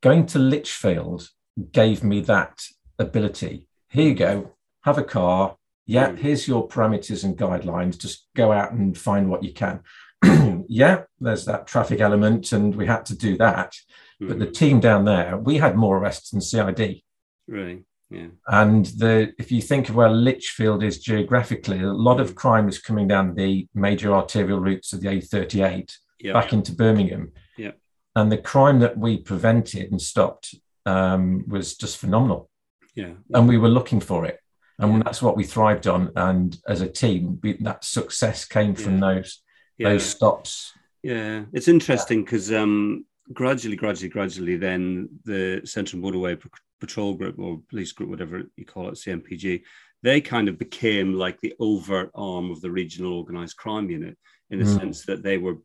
going 0.02 0.26
to 0.28 0.40
Lichfield 0.40 1.30
gave 1.72 2.04
me 2.04 2.22
that 2.22 2.62
ability. 3.00 3.68
Here 3.90 4.10
you 4.10 4.16
go, 4.16 4.52
have 4.84 4.98
a 4.98 5.04
car. 5.04 5.58
Yeah, 5.86 6.10
mm. 6.10 6.18
here's 6.18 6.48
your 6.48 6.68
parameters 6.68 7.24
and 7.24 7.38
guidelines. 7.38 7.98
Just 7.98 8.28
go 8.36 8.52
out 8.52 8.72
and 8.72 8.98
find 8.98 9.30
what 9.30 9.44
you 9.44 9.54
can. 9.54 9.82
yeah, 10.70 11.04
there's 11.20 11.46
that 11.46 11.68
traffic 11.68 12.00
element, 12.00 12.52
and 12.52 12.76
we 12.76 12.86
had 12.86 13.06
to 13.08 13.18
do 13.18 13.38
that. 13.38 13.76
Mm. 14.22 14.28
But 14.30 14.40
the 14.40 14.46
hmm. 14.46 14.52
team 14.52 14.80
down 14.80 15.06
there, 15.06 15.38
we 15.38 15.58
had 15.58 15.76
more 15.76 15.98
arrests 15.98 16.30
than 16.30 16.40
CID. 16.40 17.02
Really? 17.48 17.84
Yeah. 18.10 18.28
And 18.48 18.86
the 18.86 19.34
if 19.38 19.52
you 19.52 19.62
think 19.62 19.90
of 19.90 19.96
where 19.96 20.10
Lichfield 20.10 20.84
is 20.84 21.00
geographically, 21.00 21.82
a 21.82 21.92
lot 21.92 22.22
of 22.22 22.30
hmm. 22.30 22.36
crime 22.36 22.70
is 22.70 22.80
coming 22.80 23.08
down 23.08 23.36
the 23.36 23.68
major 23.74 24.14
arterial 24.14 24.60
routes 24.60 24.94
of 24.94 25.02
the 25.02 25.08
A38 25.08 25.94
yep. 26.20 26.34
back 26.34 26.54
into 26.54 26.72
Birmingham. 26.72 27.34
Yeah 27.58 27.72
and 28.16 28.32
the 28.32 28.38
crime 28.38 28.80
that 28.80 28.98
we 28.98 29.18
prevented 29.18 29.92
and 29.92 30.02
stopped 30.02 30.56
um, 30.86 31.46
was 31.48 31.76
just 31.76 31.98
phenomenal. 31.98 32.50
Yeah. 32.96 33.14
And 33.34 33.48
we 33.48 33.58
were 33.58 33.70
looking 33.70 34.00
for 34.00 34.26
it. 34.26 34.40
And 34.80 34.94
yeah. 34.94 35.02
that's 35.04 35.22
what 35.22 35.38
we 35.38 35.44
thrived 35.44 35.88
on. 35.88 36.12
And 36.16 36.58
as 36.68 36.82
a 36.82 36.88
team, 36.88 37.40
we, 37.44 37.54
that 37.62 37.84
success 37.84 38.46
came 38.46 38.76
from 38.76 38.96
yeah. 38.96 39.14
those 39.14 39.42
those 39.80 40.06
stops. 40.06 40.74
Yeah, 41.02 41.44
it's 41.52 41.68
interesting 41.68 42.24
because 42.24 42.52
um, 42.52 43.06
gradually, 43.34 43.76
gradually, 43.76 44.10
gradually, 44.10 44.56
then 44.56 45.10
the 45.26 45.62
Central 45.66 46.02
Motorway 46.02 46.42
Patrol 46.80 47.14
Group 47.14 47.40
or 47.40 47.62
Police 47.70 47.92
Group, 47.92 48.10
whatever 48.10 48.44
you 48.56 48.66
call 48.66 48.90
it, 48.90 48.96
CMPG, 48.96 49.64
they 50.02 50.22
kind 50.22 50.50
of 50.50 50.58
became 50.58 51.14
like 51.14 51.40
the 51.42 51.54
overt 51.60 52.12
arm 52.16 52.52
of 52.52 52.62
the 52.62 52.72
regional 52.72 53.18
organised 53.18 53.58
crime 53.58 53.90
unit 53.90 54.18
in 54.50 54.60
the 54.60 54.66
mm. 54.66 54.78
sense 54.78 55.06
that 55.06 55.24
they 55.24 55.38
were 55.38 55.58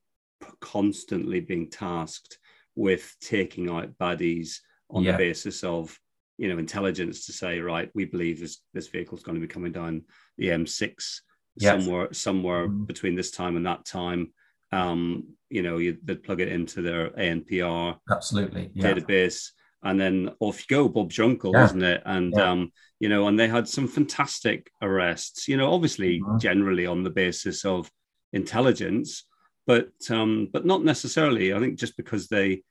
constantly 0.60 1.40
being 1.40 1.68
tasked 1.68 2.38
with 2.76 3.16
taking 3.20 3.68
out 3.68 3.96
baddies 3.98 4.58
on 4.90 5.02
yeah. 5.02 5.12
the 5.12 5.18
basis 5.18 5.64
of 5.64 5.98
you 6.38 6.48
know 6.48 6.58
intelligence 6.58 7.26
to 7.26 7.32
say 7.32 7.60
right 7.60 7.90
we 7.94 8.04
believe 8.04 8.40
this 8.40 8.58
this 8.72 8.88
vehicle 8.88 9.16
is 9.16 9.24
going 9.24 9.34
to 9.34 9.46
be 9.46 9.52
coming 9.52 9.72
down 9.72 10.02
the 10.38 10.48
m6 10.48 10.80
yes. 10.80 11.20
somewhere 11.60 12.12
somewhere 12.12 12.68
mm-hmm. 12.68 12.84
between 12.84 13.14
this 13.14 13.30
time 13.30 13.56
and 13.56 13.66
that 13.66 13.84
time 13.84 14.32
um 14.72 15.24
you 15.50 15.62
know 15.62 15.78
you 15.78 15.96
they 16.04 16.14
plug 16.14 16.40
it 16.40 16.48
into 16.48 16.82
their 16.82 17.10
anpr 17.10 17.96
absolutely 18.10 18.70
yeah. 18.74 18.92
database 18.92 19.50
and 19.82 20.00
then 20.00 20.30
off 20.40 20.60
you 20.60 20.76
go 20.76 20.88
bob's 20.88 21.18
your 21.18 21.26
uncle 21.26 21.52
yeah. 21.52 21.64
isn't 21.64 21.82
it 21.82 22.02
and 22.06 22.34
yeah. 22.36 22.50
um 22.50 22.72
you 23.00 23.08
know 23.08 23.28
and 23.28 23.38
they 23.38 23.48
had 23.48 23.68
some 23.68 23.88
fantastic 23.88 24.70
arrests 24.82 25.48
you 25.48 25.56
know 25.56 25.72
obviously 25.72 26.20
mm-hmm. 26.20 26.38
generally 26.38 26.86
on 26.86 27.02
the 27.02 27.10
basis 27.10 27.64
of 27.64 27.90
intelligence 28.32 29.24
but 29.68 29.90
um, 30.10 30.48
but 30.50 30.64
not 30.64 30.82
necessarily. 30.82 31.52
I 31.52 31.60
think 31.60 31.78
just 31.78 31.96
because 31.96 32.26
they 32.26 32.62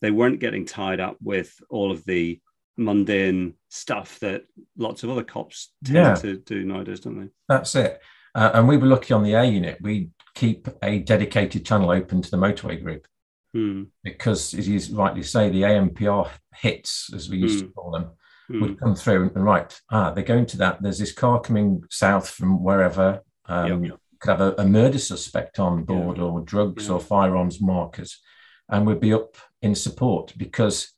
they 0.00 0.12
weren't 0.12 0.38
getting 0.38 0.64
tied 0.64 1.00
up 1.00 1.16
with 1.20 1.52
all 1.68 1.90
of 1.90 2.04
the 2.04 2.40
mundane 2.76 3.54
stuff 3.68 4.18
that 4.20 4.44
lots 4.76 5.02
of 5.02 5.10
other 5.10 5.22
cops 5.22 5.72
tend 5.84 5.96
yeah. 5.96 6.14
to 6.14 6.36
do 6.38 6.64
nowadays, 6.64 7.00
don't 7.00 7.20
they? 7.20 7.28
That's 7.48 7.74
it. 7.74 8.00
Uh, 8.34 8.50
and 8.54 8.68
we 8.68 8.76
were 8.76 8.86
lucky 8.86 9.14
on 9.14 9.22
the 9.22 9.34
A 9.34 9.44
unit. 9.44 9.78
We 9.80 10.10
keep 10.34 10.68
a 10.82 10.98
dedicated 10.98 11.64
channel 11.64 11.90
open 11.90 12.20
to 12.22 12.30
the 12.30 12.36
motorway 12.36 12.82
group 12.82 13.06
hmm. 13.52 13.84
because, 14.02 14.54
as 14.54 14.68
you 14.68 14.80
rightly 14.96 15.22
say, 15.22 15.50
the 15.50 15.62
ANPR 15.62 16.28
hits, 16.54 17.10
as 17.14 17.30
we 17.30 17.38
used 17.38 17.60
hmm. 17.60 17.66
to 17.66 17.72
call 17.72 17.90
them, 17.92 18.10
hmm. 18.48 18.60
would 18.60 18.80
come 18.80 18.96
through 18.96 19.30
and, 19.34 19.44
right. 19.44 19.80
Ah, 19.90 20.10
they're 20.10 20.24
going 20.24 20.46
to 20.46 20.56
that. 20.58 20.82
There's 20.82 20.98
this 20.98 21.12
car 21.12 21.40
coming 21.40 21.84
south 21.90 22.28
from 22.28 22.62
wherever 22.62 23.22
Um, 23.46 23.84
yep. 23.84 24.00
Could 24.20 24.30
have 24.30 24.40
a, 24.40 24.54
a, 24.62 24.64
murder 24.64 24.98
suspect 24.98 25.58
on 25.58 25.84
board, 25.84 26.16
yeah. 26.16 26.24
or 26.24 26.40
drugs 26.40 26.86
yeah. 26.86 26.94
or 26.94 27.00
firearms 27.00 27.60
markers, 27.60 28.22
and 28.70 28.86
we'd 28.86 29.00
be 29.00 29.12
up 29.12 29.36
in 29.60 29.74
support 29.74 30.32
because 30.38 30.94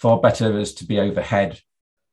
far 0.00 0.18
better 0.18 0.58
is 0.58 0.74
to 0.74 0.84
be 0.86 0.98
overhead 0.98 1.60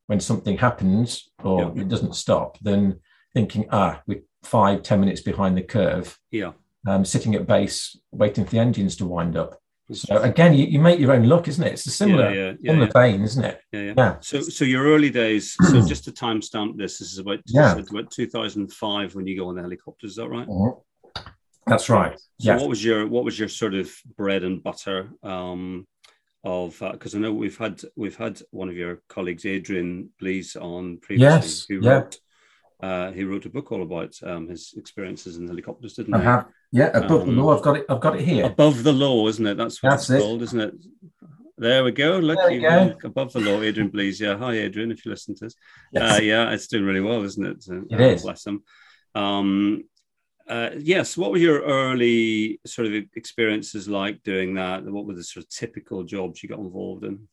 when 0.07 0.19
something 0.19 0.57
happens 0.57 1.29
or 1.43 1.63
yep. 1.63 1.77
it 1.77 1.87
doesn't 1.87 2.15
stop 2.15 2.57
than 2.59 2.99
thinking, 3.33 3.65
ah, 3.71 4.01
we're 4.05 4.23
five, 4.43 4.83
ten 4.83 4.99
minutes 4.99 5.21
behind 5.21 5.57
the 5.57 5.61
curve. 5.61 6.19
Yeah. 6.31 6.51
Um, 6.85 7.05
sitting 7.05 7.35
at 7.35 7.47
base, 7.47 7.97
waiting 8.11 8.45
for 8.45 8.51
the 8.51 8.59
engines 8.59 8.95
to 8.97 9.05
wind 9.05 9.35
up. 9.35 9.59
So 9.93 10.21
again, 10.21 10.53
you, 10.53 10.65
you 10.65 10.79
make 10.79 10.99
your 10.99 11.13
own 11.13 11.23
luck, 11.23 11.47
isn't 11.47 11.63
it? 11.63 11.73
It's 11.73 11.85
a 11.85 11.91
similar, 11.91 12.29
yeah, 12.29 12.35
yeah, 12.35 12.53
yeah, 12.59 12.71
similar 12.71 12.87
yeah. 12.87 13.01
vein, 13.01 13.21
isn't 13.23 13.45
it? 13.45 13.61
Yeah, 13.71 13.79
yeah. 13.81 13.93
yeah. 13.97 14.15
So, 14.19 14.41
so 14.41 14.65
your 14.65 14.83
early 14.85 15.09
days. 15.09 15.55
so, 15.61 15.81
just 15.87 16.03
to 16.05 16.11
timestamp 16.11 16.77
this, 16.77 16.99
this 16.99 17.13
is 17.13 17.19
about 17.19 17.39
yeah. 17.45 17.77
about 17.77 18.11
2005 18.11 19.15
when 19.15 19.27
you 19.27 19.37
go 19.37 19.47
on 19.47 19.55
the 19.55 19.61
helicopter. 19.61 20.07
Is 20.07 20.15
that 20.17 20.27
right? 20.27 20.47
Mm-hmm. 20.47 21.21
That's 21.67 21.89
right. 21.89 22.17
So, 22.17 22.25
yeah. 22.39 22.57
what 22.57 22.69
was 22.69 22.83
your 22.83 23.07
what 23.07 23.23
was 23.23 23.39
your 23.39 23.49
sort 23.49 23.75
of 23.75 23.93
bread 24.17 24.43
and 24.43 24.61
butter 24.61 25.09
um, 25.23 25.87
of? 26.47 26.79
Because 26.79 27.13
uh, 27.13 27.17
I 27.17 27.21
know 27.21 27.33
we've 27.33 27.57
had 27.57 27.81
we've 27.95 28.15
had 28.15 28.41
one 28.51 28.69
of 28.69 28.75
your 28.75 29.01
colleagues, 29.07 29.45
Adrian 29.45 30.09
Blees, 30.21 30.55
on 30.55 30.97
previously, 30.97 31.25
yes. 31.25 31.65
who 31.67 31.81
wrote 31.81 32.17
uh, 32.81 33.11
he 33.11 33.23
wrote 33.23 33.45
a 33.45 33.49
book 33.49 33.71
all 33.71 33.81
about 33.81 34.15
um, 34.23 34.47
his 34.47 34.73
experiences 34.77 35.37
in 35.37 35.47
helicopters, 35.47 35.95
didn't 35.95 36.13
I 36.13 36.19
he? 36.19 36.23
Have, 36.25 36.47
yeah, 36.71 36.89
above 36.93 37.23
um, 37.23 37.35
the 37.35 37.41
law. 37.41 37.57
I've 37.57 37.63
got 37.63 37.77
it. 37.77 37.85
I've 37.89 37.99
got 37.99 38.15
it 38.19 38.25
here. 38.25 38.45
Above 38.45 38.83
the 38.83 38.93
law, 38.93 39.27
isn't 39.27 39.45
it? 39.45 39.57
That's 39.57 39.81
what 39.81 39.91
That's 39.91 40.09
it's 40.09 40.19
it. 40.19 40.21
called, 40.21 40.41
isn't 40.43 40.59
it? 40.59 40.73
There 41.57 41.83
we 41.83 41.91
go. 41.91 42.19
Look, 42.19 42.51
you 42.51 42.61
go. 42.61 42.95
above 43.03 43.33
the 43.33 43.39
law, 43.39 43.59
Adrian 43.61 43.89
Blees. 43.89 44.19
Yeah, 44.19 44.37
hi, 44.37 44.53
Adrian. 44.59 44.91
If 44.91 45.05
you 45.05 45.11
listen 45.11 45.33
to 45.37 45.47
us, 45.47 45.55
yes. 45.91 46.19
uh, 46.19 46.21
yeah, 46.21 46.51
it's 46.51 46.67
doing 46.67 46.85
really 46.85 47.01
well, 47.01 47.23
isn't 47.23 47.45
it? 47.45 47.65
Uh, 47.67 47.81
it 47.89 47.99
is. 47.99 48.21
Bless 48.21 48.45
him. 48.45 48.63
Um, 49.15 49.83
uh, 50.47 50.69
yes. 50.77 51.17
What 51.17 51.31
were 51.31 51.37
your 51.37 51.61
early 51.61 52.59
sort 52.65 52.87
of 52.87 52.93
experiences 53.15 53.87
like 53.87 54.23
doing 54.23 54.53
that? 54.55 54.83
What 54.83 55.05
were 55.05 55.13
the 55.13 55.23
sort 55.23 55.43
of 55.43 55.49
typical 55.49 56.03
jobs 56.03 56.41
you 56.41 56.49
got 56.49 56.59
involved 56.59 57.03
in? 57.03 57.27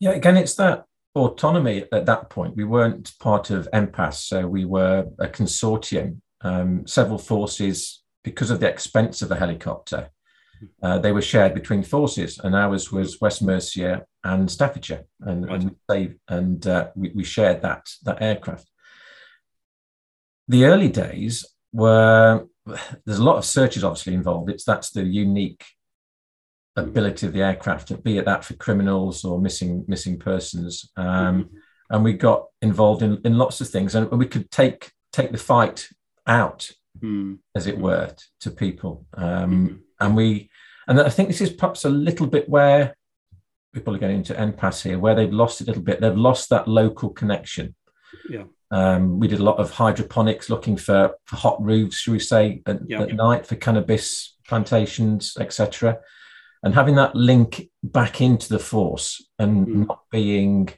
Yeah, 0.00 0.12
again, 0.12 0.36
it's 0.36 0.54
that 0.54 0.84
autonomy 1.14 1.84
at 1.92 2.06
that 2.06 2.30
point. 2.30 2.56
We 2.56 2.64
weren't 2.64 3.18
part 3.18 3.50
of 3.50 3.68
NPAS, 3.72 4.14
so 4.14 4.46
we 4.46 4.64
were 4.64 5.06
a 5.18 5.26
consortium. 5.26 6.20
Um, 6.40 6.86
several 6.86 7.18
forces, 7.18 8.04
because 8.22 8.52
of 8.52 8.60
the 8.60 8.68
expense 8.68 9.22
of 9.22 9.28
the 9.28 9.36
helicopter, 9.36 10.10
uh, 10.82 10.98
they 10.98 11.10
were 11.10 11.22
shared 11.22 11.54
between 11.54 11.82
forces, 11.82 12.38
and 12.38 12.54
ours 12.54 12.92
was 12.92 13.20
West 13.20 13.42
Mercia 13.42 14.04
and 14.22 14.48
Staffordshire, 14.48 15.04
and, 15.20 15.46
right. 15.46 15.62
and, 15.62 15.76
we, 15.88 16.14
and 16.28 16.66
uh, 16.66 16.88
we, 16.94 17.10
we, 17.14 17.24
shared 17.24 17.62
that 17.62 17.86
that 18.04 18.22
aircraft. 18.22 18.68
The 20.46 20.64
early 20.64 20.88
days 20.88 21.44
were 21.72 22.46
there's 23.04 23.18
a 23.18 23.24
lot 23.24 23.36
of 23.36 23.44
searches 23.44 23.84
obviously 23.84 24.14
involved. 24.14 24.50
It's 24.50 24.64
that's 24.64 24.90
the 24.90 25.04
unique 25.04 25.64
ability 26.76 27.26
of 27.26 27.32
the 27.32 27.42
aircraft, 27.42 27.88
to 27.88 27.98
be 27.98 28.18
it 28.18 28.24
that 28.24 28.44
for 28.44 28.54
criminals 28.54 29.24
or 29.24 29.40
missing 29.40 29.84
missing 29.88 30.18
persons. 30.18 30.90
Um, 30.96 31.44
mm-hmm. 31.44 31.56
And 31.90 32.04
we 32.04 32.12
got 32.12 32.46
involved 32.60 33.02
in, 33.02 33.18
in 33.24 33.38
lots 33.38 33.60
of 33.60 33.68
things, 33.68 33.94
and 33.94 34.10
we 34.10 34.26
could 34.26 34.50
take 34.50 34.92
take 35.12 35.32
the 35.32 35.38
fight 35.38 35.88
out, 36.26 36.70
mm. 37.00 37.38
as 37.54 37.66
it 37.66 37.78
were, 37.78 38.14
to 38.40 38.50
people. 38.50 39.06
Um, 39.14 39.24
mm-hmm. 39.50 39.76
And 40.00 40.16
we, 40.16 40.50
and 40.86 41.00
I 41.00 41.08
think 41.08 41.28
this 41.28 41.40
is 41.40 41.50
perhaps 41.50 41.84
a 41.84 41.90
little 41.90 42.26
bit 42.26 42.48
where 42.48 42.94
people 43.72 43.94
are 43.94 43.98
getting 43.98 44.18
into 44.18 44.34
NPAS 44.34 44.82
here, 44.82 44.98
where 44.98 45.14
they've 45.14 45.32
lost 45.32 45.60
a 45.60 45.64
little 45.64 45.82
bit. 45.82 46.00
They've 46.00 46.16
lost 46.16 46.50
that 46.50 46.68
local 46.68 47.10
connection. 47.10 47.74
Yeah. 48.28 48.44
Um, 48.70 49.18
we 49.18 49.28
did 49.28 49.40
a 49.40 49.44
lot 49.44 49.58
of 49.58 49.70
hydroponics, 49.70 50.50
looking 50.50 50.76
for, 50.76 51.14
for 51.24 51.36
hot 51.36 51.62
roofs, 51.62 51.98
should 51.98 52.12
we 52.12 52.18
say, 52.18 52.62
at, 52.66 52.80
yeah. 52.86 53.02
at 53.02 53.14
night 53.14 53.46
for 53.46 53.56
cannabis 53.56 54.36
plantations, 54.46 55.36
etc 55.40 55.98
and 56.62 56.74
having 56.74 56.96
that 56.96 57.14
link 57.14 57.68
back 57.82 58.20
into 58.20 58.48
the 58.48 58.58
force 58.58 59.24
and 59.38 59.66
mm. 59.66 59.86
not 59.86 60.02
being 60.10 60.68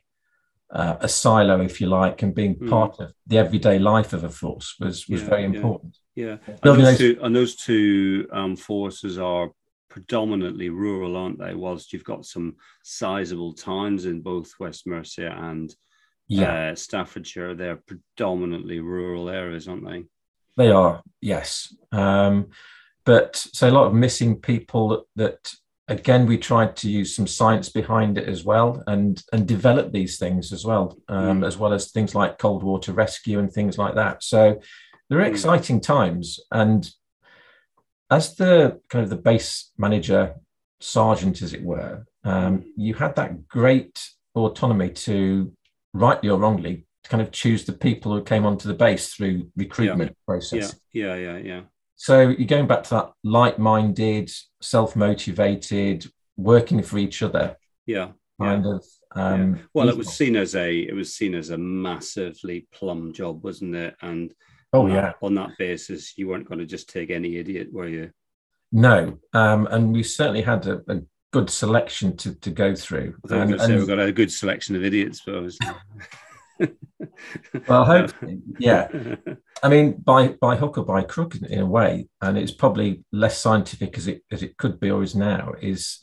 uh, 0.71 0.97
a 1.01 1.09
silo, 1.09 1.61
if 1.61 1.81
you 1.81 1.87
like, 1.87 2.23
and 2.23 2.35
being 2.35 2.57
mm. 2.57 2.69
part 2.69 3.01
of 3.01 3.13
the 3.27 3.39
everyday 3.39 3.79
life 3.79 4.13
of 4.13 4.25
a 4.25 4.29
force 4.29 4.77
was 4.79 5.09
was 5.09 5.23
yeah, 5.23 5.29
very 5.29 5.45
important. 5.45 5.97
Yeah, 6.15 6.37
yeah. 6.47 6.57
And, 6.63 6.85
those 6.85 6.99
two, 6.99 7.19
and 7.23 7.37
those 7.37 7.57
two 7.57 8.29
um, 8.33 8.57
forces 8.57 9.19
are 9.19 9.51
predominantly 9.89 10.69
rural, 10.69 11.17
aren't 11.17 11.39
they? 11.39 11.55
Whilst 11.55 11.93
you've 11.93 12.05
got 12.05 12.25
some 12.27 12.57
sizable 12.85 13.55
towns 13.55 14.05
in 14.05 14.21
both 14.21 14.53
West 14.61 14.87
Mercia 14.87 15.35
and 15.37 15.75
yeah. 16.31 16.71
Uh, 16.71 16.75
Staffordshire, 16.75 17.55
they're 17.55 17.83
predominantly 17.87 18.81
rural 18.81 19.29
areas, 19.29 19.67
aren't 19.67 19.87
they? 19.87 20.05
They 20.57 20.71
are, 20.71 21.03
yes. 21.21 21.75
Um, 21.93 22.51
but 23.05 23.37
so 23.37 23.69
a 23.69 23.73
lot 23.73 23.87
of 23.87 23.95
missing 23.95 24.37
people 24.37 24.89
that, 24.89 25.03
that 25.17 25.55
again, 25.89 26.27
we 26.27 26.39
tried 26.39 26.77
to 26.77 26.91
use 26.91 27.17
some 27.17 27.27
science 27.27 27.69
behind 27.69 28.17
it 28.17 28.29
as 28.29 28.45
well 28.45 28.83
and, 28.87 29.23
and 29.33 29.47
develop 29.47 29.93
these 29.93 30.19
things 30.19 30.53
as 30.53 30.65
well, 30.65 30.97
um, 31.09 31.41
mm. 31.41 31.47
as 31.47 31.59
well 31.59 31.73
as 31.73 31.91
things 31.91 32.15
like 32.15 32.39
cold 32.39 32.63
water 32.63 32.93
rescue 32.93 33.41
and 33.41 33.53
things 33.53 33.77
like 33.77 33.97
that. 33.97 34.23
So 34.23 34.61
they're 35.09 35.19
mm. 35.21 35.31
exciting 35.31 35.81
times. 35.81 36.39
And 36.53 36.89
as 38.09 38.37
the 38.37 38.81
kind 38.89 39.03
of 39.03 39.11
the 39.11 39.17
base 39.17 39.73
manager, 39.77 40.37
sergeant, 40.81 41.43
as 41.43 41.55
it 41.55 41.63
were, 41.63 42.07
um, 42.23 42.59
mm. 42.59 42.65
you 42.77 42.95
had 42.95 43.17
that 43.17 43.49
great 43.49 44.09
autonomy 44.37 44.91
to, 44.91 45.53
rightly 45.93 46.29
or 46.31 46.39
wrongly, 46.39 46.87
to 47.05 47.11
kind 47.11 47.23
of 47.23 47.33
choose 47.33 47.65
the 47.65 47.73
people 47.73 48.13
who 48.13 48.23
came 48.23 48.45
onto 48.45 48.69
the 48.69 48.75
base 48.75 49.15
through 49.15 49.51
recruitment 49.57 50.11
yeah. 50.11 50.25
process. 50.27 50.77
Yeah, 50.93 51.15
yeah, 51.15 51.33
yeah, 51.33 51.39
yeah. 51.39 51.61
So 51.97 52.29
you're 52.29 52.47
going 52.47 52.67
back 52.67 52.85
to 52.85 52.91
that 52.91 53.13
like-minded, 53.25 54.31
self-motivated, 54.63 56.07
working 56.37 56.83
for 56.83 56.99
each 56.99 57.23
other. 57.23 57.57
Yeah. 57.87 58.13
Kind 58.41 58.65
yeah. 58.65 58.75
of. 58.75 58.85
Um, 59.15 59.57
yeah. 59.57 59.63
Well, 59.75 59.89
it 59.89 59.97
was 59.97 60.09
seen 60.09 60.37
as 60.37 60.55
a 60.55 60.79
it 60.79 60.95
was 60.95 61.15
seen 61.15 61.35
as 61.35 61.51
a 61.51 61.59
massively 61.59 62.69
plum 62.73 63.13
job, 63.13 63.45
wasn't 63.45 63.75
it? 63.75 63.97
And 64.01 64.33
oh 64.73 64.85
on 64.85 64.91
yeah, 64.93 65.01
that, 65.01 65.17
on 65.21 65.35
that 65.35 65.51
basis, 65.59 66.17
you 66.17 66.29
weren't 66.29 66.49
going 66.49 66.61
to 66.61 66.67
just 66.67 66.89
take 66.89 67.11
any 67.11 67.37
idiot, 67.37 67.69
were 67.73 67.89
you? 67.89 68.11
No, 68.73 69.19
um, 69.35 69.67
and 69.67 69.93
we 69.93 70.03
certainly 70.05 70.43
had 70.43 70.67
a, 70.69 70.81
a 70.89 71.03
good 71.33 71.51
selection 71.51 72.17
to, 72.19 72.35
to 72.37 72.51
go 72.51 72.75
through. 72.75 73.15
And, 73.29 73.53
and, 73.53 73.61
say 73.61 73.77
we've 73.77 73.87
got 73.87 74.01
a 74.01 74.13
good 74.13 74.33
selection 74.33 74.77
of 74.77 74.85
idiots, 74.85 75.23
but 75.25 75.35
I 75.37 75.41
was. 75.41 75.59
well, 77.69 77.85
hopefully, 77.85 78.41
yeah. 78.59 78.89
I 79.63 79.69
mean, 79.69 79.93
by 79.93 80.29
by 80.29 80.57
hook 80.57 80.79
or 80.79 80.85
by 80.85 81.03
crook, 81.03 81.37
in, 81.37 81.45
in, 81.47 81.61
a 81.61 81.67
way, 81.67 82.09
and 82.21 82.37
it's 82.37 82.53
probably 82.53 83.05
less 83.13 83.39
scientific 83.39 83.97
as 83.97 84.09
it 84.09 84.23
as 84.31 84.43
it 84.43 84.57
could 84.57 84.81
be 84.81 84.91
or 84.91 85.03
is 85.03 85.15
now. 85.15 85.55
Is 85.61 86.01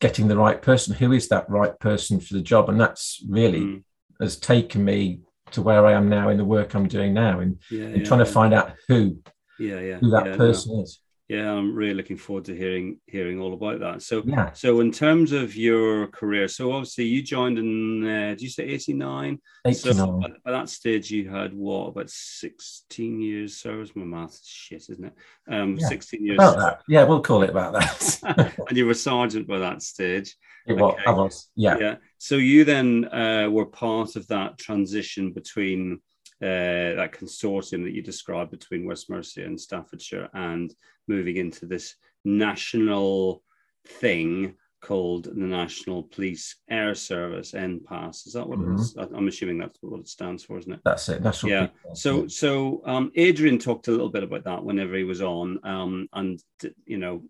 getting 0.00 0.28
the 0.28 0.36
right 0.36 0.60
person. 0.60 0.94
Who 0.94 1.12
is 1.12 1.28
that 1.28 1.48
right 1.48 1.78
person 1.78 2.20
for 2.20 2.34
the 2.34 2.42
job? 2.42 2.68
And 2.68 2.80
that's 2.80 3.22
really 3.28 3.60
mm. 3.60 3.84
has 4.20 4.36
taken 4.36 4.84
me 4.84 5.20
to 5.52 5.62
where 5.62 5.86
I 5.86 5.92
am 5.92 6.08
now 6.08 6.30
in 6.30 6.38
the 6.38 6.44
work 6.44 6.74
I'm 6.74 6.88
doing 6.88 7.14
now, 7.14 7.40
and 7.40 7.60
yeah, 7.70 7.88
yeah, 7.88 8.04
trying 8.04 8.20
to 8.20 8.26
find 8.26 8.52
out 8.52 8.72
who, 8.88 9.18
yeah, 9.60 9.78
yeah, 9.78 9.98
who 9.98 10.10
that 10.10 10.36
person 10.36 10.76
no. 10.76 10.82
is 10.82 10.98
yeah 11.28 11.50
i'm 11.50 11.74
really 11.74 11.94
looking 11.94 12.16
forward 12.16 12.44
to 12.44 12.54
hearing 12.54 13.00
hearing 13.06 13.40
all 13.40 13.54
about 13.54 13.80
that. 13.80 14.02
So 14.02 14.22
yeah. 14.26 14.52
so 14.52 14.80
in 14.80 14.92
terms 14.92 15.32
of 15.32 15.56
your 15.56 16.08
career 16.08 16.48
so 16.48 16.72
obviously 16.72 17.04
you 17.04 17.22
joined 17.22 17.58
in 17.58 18.04
uh, 18.06 18.28
did 18.30 18.42
you 18.42 18.50
say 18.50 18.64
89 18.64 19.38
89 19.66 19.94
so 19.94 20.20
at, 20.24 20.32
that 20.44 20.68
stage 20.68 21.10
you 21.10 21.30
had 21.30 21.54
what 21.54 21.88
about 21.88 22.10
16 22.10 23.20
years 23.20 23.56
service 23.56 23.90
my 23.94 24.04
math 24.04 24.38
shit 24.44 24.84
isn't 24.90 25.04
it? 25.04 25.14
Um 25.50 25.76
yeah, 25.76 25.88
16 25.88 26.24
years. 26.24 26.36
About 26.36 26.58
that. 26.58 26.80
yeah 26.88 27.04
we'll 27.04 27.22
call 27.22 27.42
it 27.42 27.50
about 27.50 27.72
that. 27.72 28.54
And 28.68 28.76
you 28.76 28.86
were 28.86 28.94
sergeant 28.94 29.46
by 29.46 29.58
that 29.58 29.82
stage. 29.82 30.36
It 30.66 30.74
was, 30.74 30.94
okay. 30.94 31.02
I 31.06 31.10
was 31.10 31.50
yeah. 31.54 31.78
Yeah. 31.78 31.96
So 32.18 32.36
you 32.36 32.64
then 32.64 33.04
uh, 33.12 33.48
were 33.50 33.66
part 33.66 34.16
of 34.16 34.26
that 34.28 34.56
transition 34.58 35.32
between 35.32 36.00
uh, 36.42 36.96
that 36.96 37.12
consortium 37.12 37.84
that 37.84 37.92
you 37.92 38.02
described 38.02 38.50
between 38.50 38.86
West 38.86 39.10
Mercia 39.10 39.44
and 39.44 39.60
Staffordshire 39.60 40.28
and 40.34 40.74
moving 41.08 41.36
into 41.36 41.66
this 41.66 41.94
national 42.24 43.42
thing 43.86 44.54
called 44.84 45.24
the 45.24 45.34
National 45.34 46.02
Police 46.02 46.56
Air 46.68 46.94
Service 46.94 47.52
NPAS. 47.52 48.26
Is 48.26 48.34
that 48.34 48.46
what 48.46 48.58
mm-hmm. 48.58 48.74
it 48.74 48.80
is? 48.80 48.96
I'm 48.96 49.28
assuming 49.28 49.58
that's 49.58 49.78
what 49.80 50.00
it 50.00 50.08
stands 50.08 50.44
for, 50.44 50.58
isn't 50.58 50.72
it? 50.72 50.80
That's 50.84 51.08
it. 51.08 51.22
National. 51.22 51.52
Yeah. 51.52 51.68
So 51.94 52.28
so 52.28 52.82
um, 52.84 53.10
Adrian 53.14 53.58
talked 53.58 53.88
a 53.88 53.92
little 53.92 54.10
bit 54.10 54.22
about 54.22 54.44
that 54.44 54.62
whenever 54.62 54.94
he 54.94 55.04
was 55.04 55.22
on, 55.22 55.58
um, 55.64 56.08
and 56.12 56.38
you 56.86 56.98
know, 56.98 57.22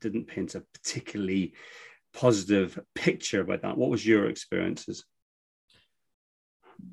didn't 0.00 0.28
paint 0.28 0.54
a 0.54 0.62
particularly 0.74 1.54
positive 2.12 2.78
picture 2.94 3.40
about 3.40 3.62
that. 3.62 3.76
What 3.76 3.90
was 3.90 4.06
your 4.06 4.28
experiences? 4.28 5.04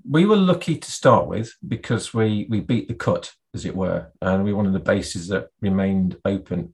We 0.09 0.25
were 0.25 0.37
lucky 0.37 0.77
to 0.77 0.91
start 0.91 1.27
with 1.27 1.53
because 1.67 2.13
we 2.13 2.47
we 2.49 2.59
beat 2.59 2.87
the 2.87 2.93
cut 2.93 3.31
as 3.53 3.65
it 3.65 3.75
were, 3.75 4.11
and 4.21 4.43
we 4.43 4.53
one 4.53 4.65
of 4.65 4.73
the 4.73 4.79
bases 4.79 5.27
that 5.29 5.47
remained 5.61 6.17
open. 6.25 6.73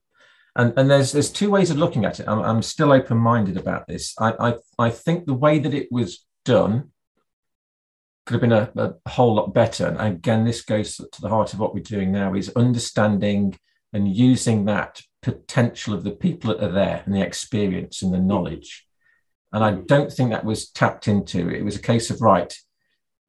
And, 0.56 0.74
and 0.78 0.90
there's 0.90 1.12
there's 1.12 1.32
two 1.32 1.50
ways 1.50 1.72
of 1.72 1.78
looking 1.78 2.06
at 2.06 2.20
it. 2.20 2.28
I'm, 2.28 2.40
I'm 2.40 2.62
still 2.62 2.92
open 2.92 3.18
minded 3.18 3.58
about 3.58 3.88
this. 3.88 4.14
I, 4.20 4.34
I 4.40 4.56
I 4.78 4.90
think 4.90 5.26
the 5.26 5.34
way 5.34 5.60
that 5.60 5.74
it 5.74 5.88
was 5.92 6.26
done 6.46 6.92
could 8.26 8.36
have 8.36 8.42
been 8.42 8.52
a, 8.52 8.72
a, 8.78 9.10
whole 9.10 9.36
lot 9.36 9.54
better. 9.54 9.88
And 9.88 10.00
again, 10.00 10.46
this 10.46 10.62
goes 10.62 10.96
to 10.96 11.22
the 11.22 11.30
heart 11.30 11.54
of 11.54 11.60
what 11.60 11.74
we're 11.74 11.84
doing 11.84 12.12
now 12.12 12.34
is 12.34 12.50
understanding 12.56 13.58
and 13.92 14.16
using 14.16 14.66
that 14.66 15.02
potential 15.22 15.94
of 15.94 16.04
the 16.04 16.12
people 16.12 16.54
that 16.54 16.64
are 16.64 16.72
there 16.72 17.04
and 17.06 17.14
the 17.14 17.22
experience 17.22 18.02
and 18.02 18.14
the 18.14 18.20
knowledge. 18.20 18.86
And 19.52 19.64
I 19.64 19.72
don't 19.72 20.12
think 20.12 20.32
that 20.32 20.46
was 20.46 20.70
tapped 20.70 21.08
into. 21.08 21.50
It 21.50 21.64
was 21.64 21.76
a 21.76 21.82
case 21.82 22.10
of 22.10 22.22
right, 22.22 22.54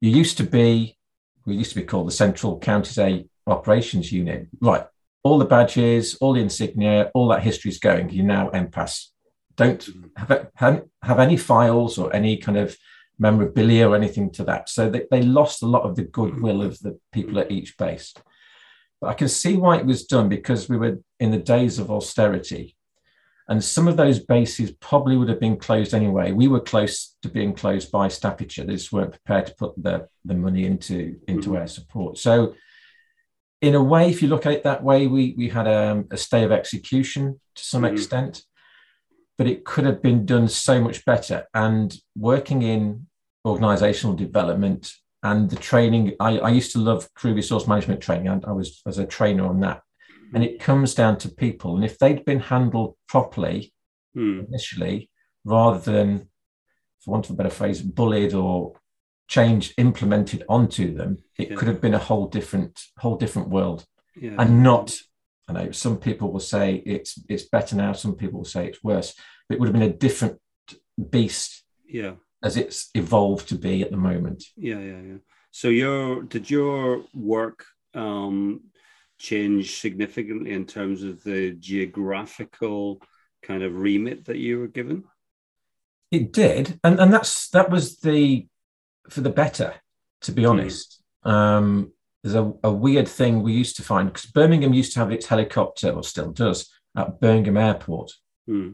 you 0.01 0.11
used 0.11 0.37
to 0.37 0.43
be, 0.43 0.97
we 1.45 1.55
used 1.55 1.71
to 1.71 1.79
be 1.79 1.85
called 1.85 2.07
the 2.07 2.11
Central 2.11 2.59
Counties 2.59 2.97
Air 2.97 3.21
Operations 3.47 4.11
Unit. 4.11 4.47
Right, 4.59 4.85
all 5.23 5.37
the 5.37 5.45
badges, 5.45 6.15
all 6.15 6.33
the 6.33 6.41
insignia, 6.41 7.11
all 7.13 7.27
that 7.29 7.43
history 7.43 7.71
is 7.71 7.79
going. 7.79 8.09
You 8.09 8.23
now 8.23 8.49
NPAS. 8.49 9.07
Don't 9.55 9.87
have, 10.17 10.83
have 11.01 11.19
any 11.19 11.37
files 11.37 11.97
or 11.97 12.13
any 12.13 12.37
kind 12.37 12.57
of 12.57 12.77
memorabilia 13.17 13.89
or 13.89 13.95
anything 13.95 14.31
to 14.31 14.43
that. 14.43 14.69
So 14.69 14.89
they, 14.89 15.03
they 15.09 15.21
lost 15.21 15.63
a 15.63 15.67
lot 15.67 15.83
of 15.83 15.95
the 15.95 16.03
goodwill 16.03 16.61
of 16.61 16.77
the 16.79 16.99
people 17.13 17.39
at 17.39 17.51
each 17.51 17.77
base. 17.77 18.13
But 18.99 19.07
I 19.07 19.13
can 19.13 19.29
see 19.29 19.55
why 19.55 19.77
it 19.77 19.85
was 19.85 20.05
done 20.05 20.29
because 20.29 20.69
we 20.69 20.77
were 20.77 20.99
in 21.19 21.31
the 21.31 21.37
days 21.37 21.79
of 21.79 21.91
austerity. 21.91 22.75
And 23.47 23.63
some 23.63 23.87
of 23.87 23.95
those 23.95 24.19
bases 24.19 24.71
probably 24.71 25.17
would 25.17 25.29
have 25.29 25.39
been 25.39 25.57
closed 25.57 25.93
anyway. 25.93 26.31
We 26.31 26.47
were 26.47 26.59
close 26.59 27.15
to 27.21 27.29
being 27.29 27.53
closed 27.53 27.91
by 27.91 28.07
Staffordshire. 28.07 28.65
They 28.65 28.73
just 28.73 28.91
weren't 28.91 29.11
prepared 29.11 29.47
to 29.47 29.55
put 29.55 29.81
the, 29.81 30.07
the 30.23 30.33
money 30.33 30.65
into, 30.65 31.19
into 31.27 31.49
mm-hmm. 31.49 31.57
air 31.57 31.67
support. 31.67 32.17
So, 32.17 32.55
in 33.61 33.75
a 33.75 33.83
way, 33.83 34.09
if 34.09 34.21
you 34.21 34.27
look 34.27 34.45
at 34.45 34.53
it 34.53 34.63
that 34.63 34.83
way, 34.83 35.07
we, 35.07 35.33
we 35.37 35.49
had 35.49 35.65
a, 35.65 35.91
um, 35.91 36.07
a 36.11 36.17
stay 36.17 36.43
of 36.43 36.51
execution 36.51 37.39
to 37.55 37.63
some 37.63 37.83
mm-hmm. 37.83 37.93
extent 37.93 38.43
but 39.37 39.47
it 39.47 39.65
could 39.65 39.85
have 39.85 40.01
been 40.01 40.25
done 40.25 40.47
so 40.47 40.81
much 40.81 41.03
better. 41.05 41.45
And 41.53 41.95
working 42.15 42.61
in 42.61 43.07
organizational 43.45 44.15
development 44.15 44.93
and 45.23 45.49
the 45.49 45.55
training, 45.55 46.15
I, 46.19 46.37
I 46.39 46.49
used 46.49 46.71
to 46.73 46.79
love 46.79 47.13
crew 47.13 47.33
resource 47.33 47.67
management 47.67 48.01
training, 48.01 48.27
and 48.27 48.45
I 48.45 48.51
was 48.51 48.81
as 48.85 48.97
a 48.97 49.05
trainer 49.05 49.45
on 49.45 49.59
that. 49.61 49.81
And 50.33 50.43
it 50.43 50.59
comes 50.59 50.93
down 50.93 51.17
to 51.19 51.29
people. 51.29 51.75
And 51.75 51.85
if 51.85 51.97
they'd 51.97 52.25
been 52.25 52.39
handled 52.39 52.95
properly 53.07 53.73
mm. 54.15 54.47
initially, 54.47 55.09
rather 55.43 55.79
than, 55.79 56.29
for 57.01 57.11
want 57.11 57.25
of 57.25 57.31
a 57.31 57.35
better 57.35 57.49
phrase, 57.49 57.81
bullied 57.81 58.33
or 58.33 58.73
changed, 59.27 59.73
implemented 59.77 60.43
onto 60.49 60.95
them, 60.95 61.17
it 61.37 61.51
yeah. 61.51 61.55
could 61.55 61.67
have 61.67 61.81
been 61.81 61.93
a 61.93 61.99
whole 61.99 62.27
different, 62.27 62.81
whole 62.97 63.17
different 63.17 63.49
world. 63.49 63.85
Yeah. 64.15 64.35
And 64.39 64.63
not 64.63 64.95
I 65.47 65.53
know 65.53 65.71
some 65.71 65.97
people 65.97 66.31
will 66.31 66.39
say 66.39 66.81
it's 66.85 67.19
it's 67.29 67.43
better 67.43 67.75
now. 67.75 67.93
Some 67.93 68.15
people 68.15 68.39
will 68.39 68.45
say 68.45 68.67
it's 68.67 68.83
worse. 68.83 69.13
But 69.47 69.55
it 69.55 69.59
would 69.59 69.67
have 69.67 69.73
been 69.73 69.89
a 69.89 69.93
different 69.93 70.39
beast. 71.09 71.63
Yeah. 71.87 72.13
As 72.43 72.57
it's 72.57 72.89
evolved 72.93 73.49
to 73.49 73.55
be 73.55 73.81
at 73.81 73.91
the 73.91 73.97
moment. 73.97 74.43
Yeah, 74.55 74.79
yeah, 74.79 75.01
yeah. 75.01 75.17
So 75.51 75.67
your 75.69 76.23
did 76.23 76.49
your 76.49 77.03
work 77.13 77.65
um, 77.93 78.61
change 79.17 79.79
significantly 79.79 80.51
in 80.51 80.65
terms 80.65 81.03
of 81.03 81.23
the 81.23 81.51
geographical 81.51 83.01
kind 83.41 83.63
of 83.63 83.75
remit 83.75 84.25
that 84.25 84.37
you 84.37 84.59
were 84.59 84.67
given? 84.67 85.03
It 86.11 86.31
did, 86.31 86.79
and 86.83 86.99
and 86.99 87.11
that's 87.11 87.49
that 87.49 87.69
was 87.69 87.97
the 87.97 88.47
for 89.09 89.21
the 89.21 89.29
better, 89.29 89.75
to 90.21 90.31
be 90.31 90.43
hmm. 90.43 90.49
honest. 90.49 91.01
Mm. 91.25 91.31
Um, 91.31 91.91
there's 92.23 92.35
a, 92.35 92.53
a 92.63 92.71
weird 92.71 93.07
thing 93.07 93.41
we 93.41 93.53
used 93.53 93.75
to 93.77 93.83
find 93.83 94.11
because 94.11 94.25
Birmingham 94.25 94.73
used 94.73 94.93
to 94.93 94.99
have 94.99 95.11
its 95.11 95.27
helicopter, 95.27 95.91
or 95.91 96.03
still 96.03 96.31
does, 96.31 96.71
at 96.95 97.19
Birmingham 97.19 97.57
Airport. 97.57 98.13
Hmm. 98.47 98.71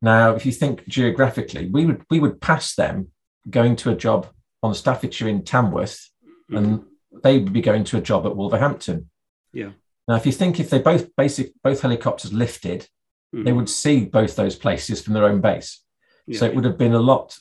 Now, 0.00 0.34
if 0.34 0.44
you 0.44 0.52
think 0.52 0.86
geographically, 0.88 1.70
we 1.70 1.86
would 1.86 2.02
we 2.10 2.20
would 2.20 2.40
pass 2.40 2.74
them 2.74 3.08
going 3.48 3.76
to 3.76 3.90
a 3.90 3.96
job 3.96 4.28
on 4.62 4.74
Staffordshire 4.74 5.28
in 5.28 5.44
Tamworth, 5.44 6.10
mm. 6.50 6.58
and 6.58 6.84
they 7.22 7.38
would 7.38 7.52
be 7.52 7.60
going 7.60 7.84
to 7.84 7.98
a 7.98 8.00
job 8.00 8.26
at 8.26 8.36
Wolverhampton. 8.36 9.08
Yeah. 9.52 9.70
Now, 10.12 10.18
if 10.18 10.26
you 10.26 10.32
think 10.32 10.60
if 10.60 10.68
they 10.68 10.78
both 10.78 11.16
basic 11.16 11.54
both 11.64 11.80
helicopters 11.80 12.34
lifted, 12.34 12.86
mm. 13.34 13.46
they 13.46 13.52
would 13.52 13.70
see 13.70 14.04
both 14.04 14.36
those 14.36 14.56
places 14.56 15.00
from 15.00 15.14
their 15.14 15.24
own 15.24 15.40
base. 15.40 15.82
Yeah. 16.26 16.38
So 16.38 16.44
it 16.44 16.54
would 16.54 16.66
have 16.66 16.76
been 16.76 16.92
a 16.92 17.00
lot, 17.00 17.38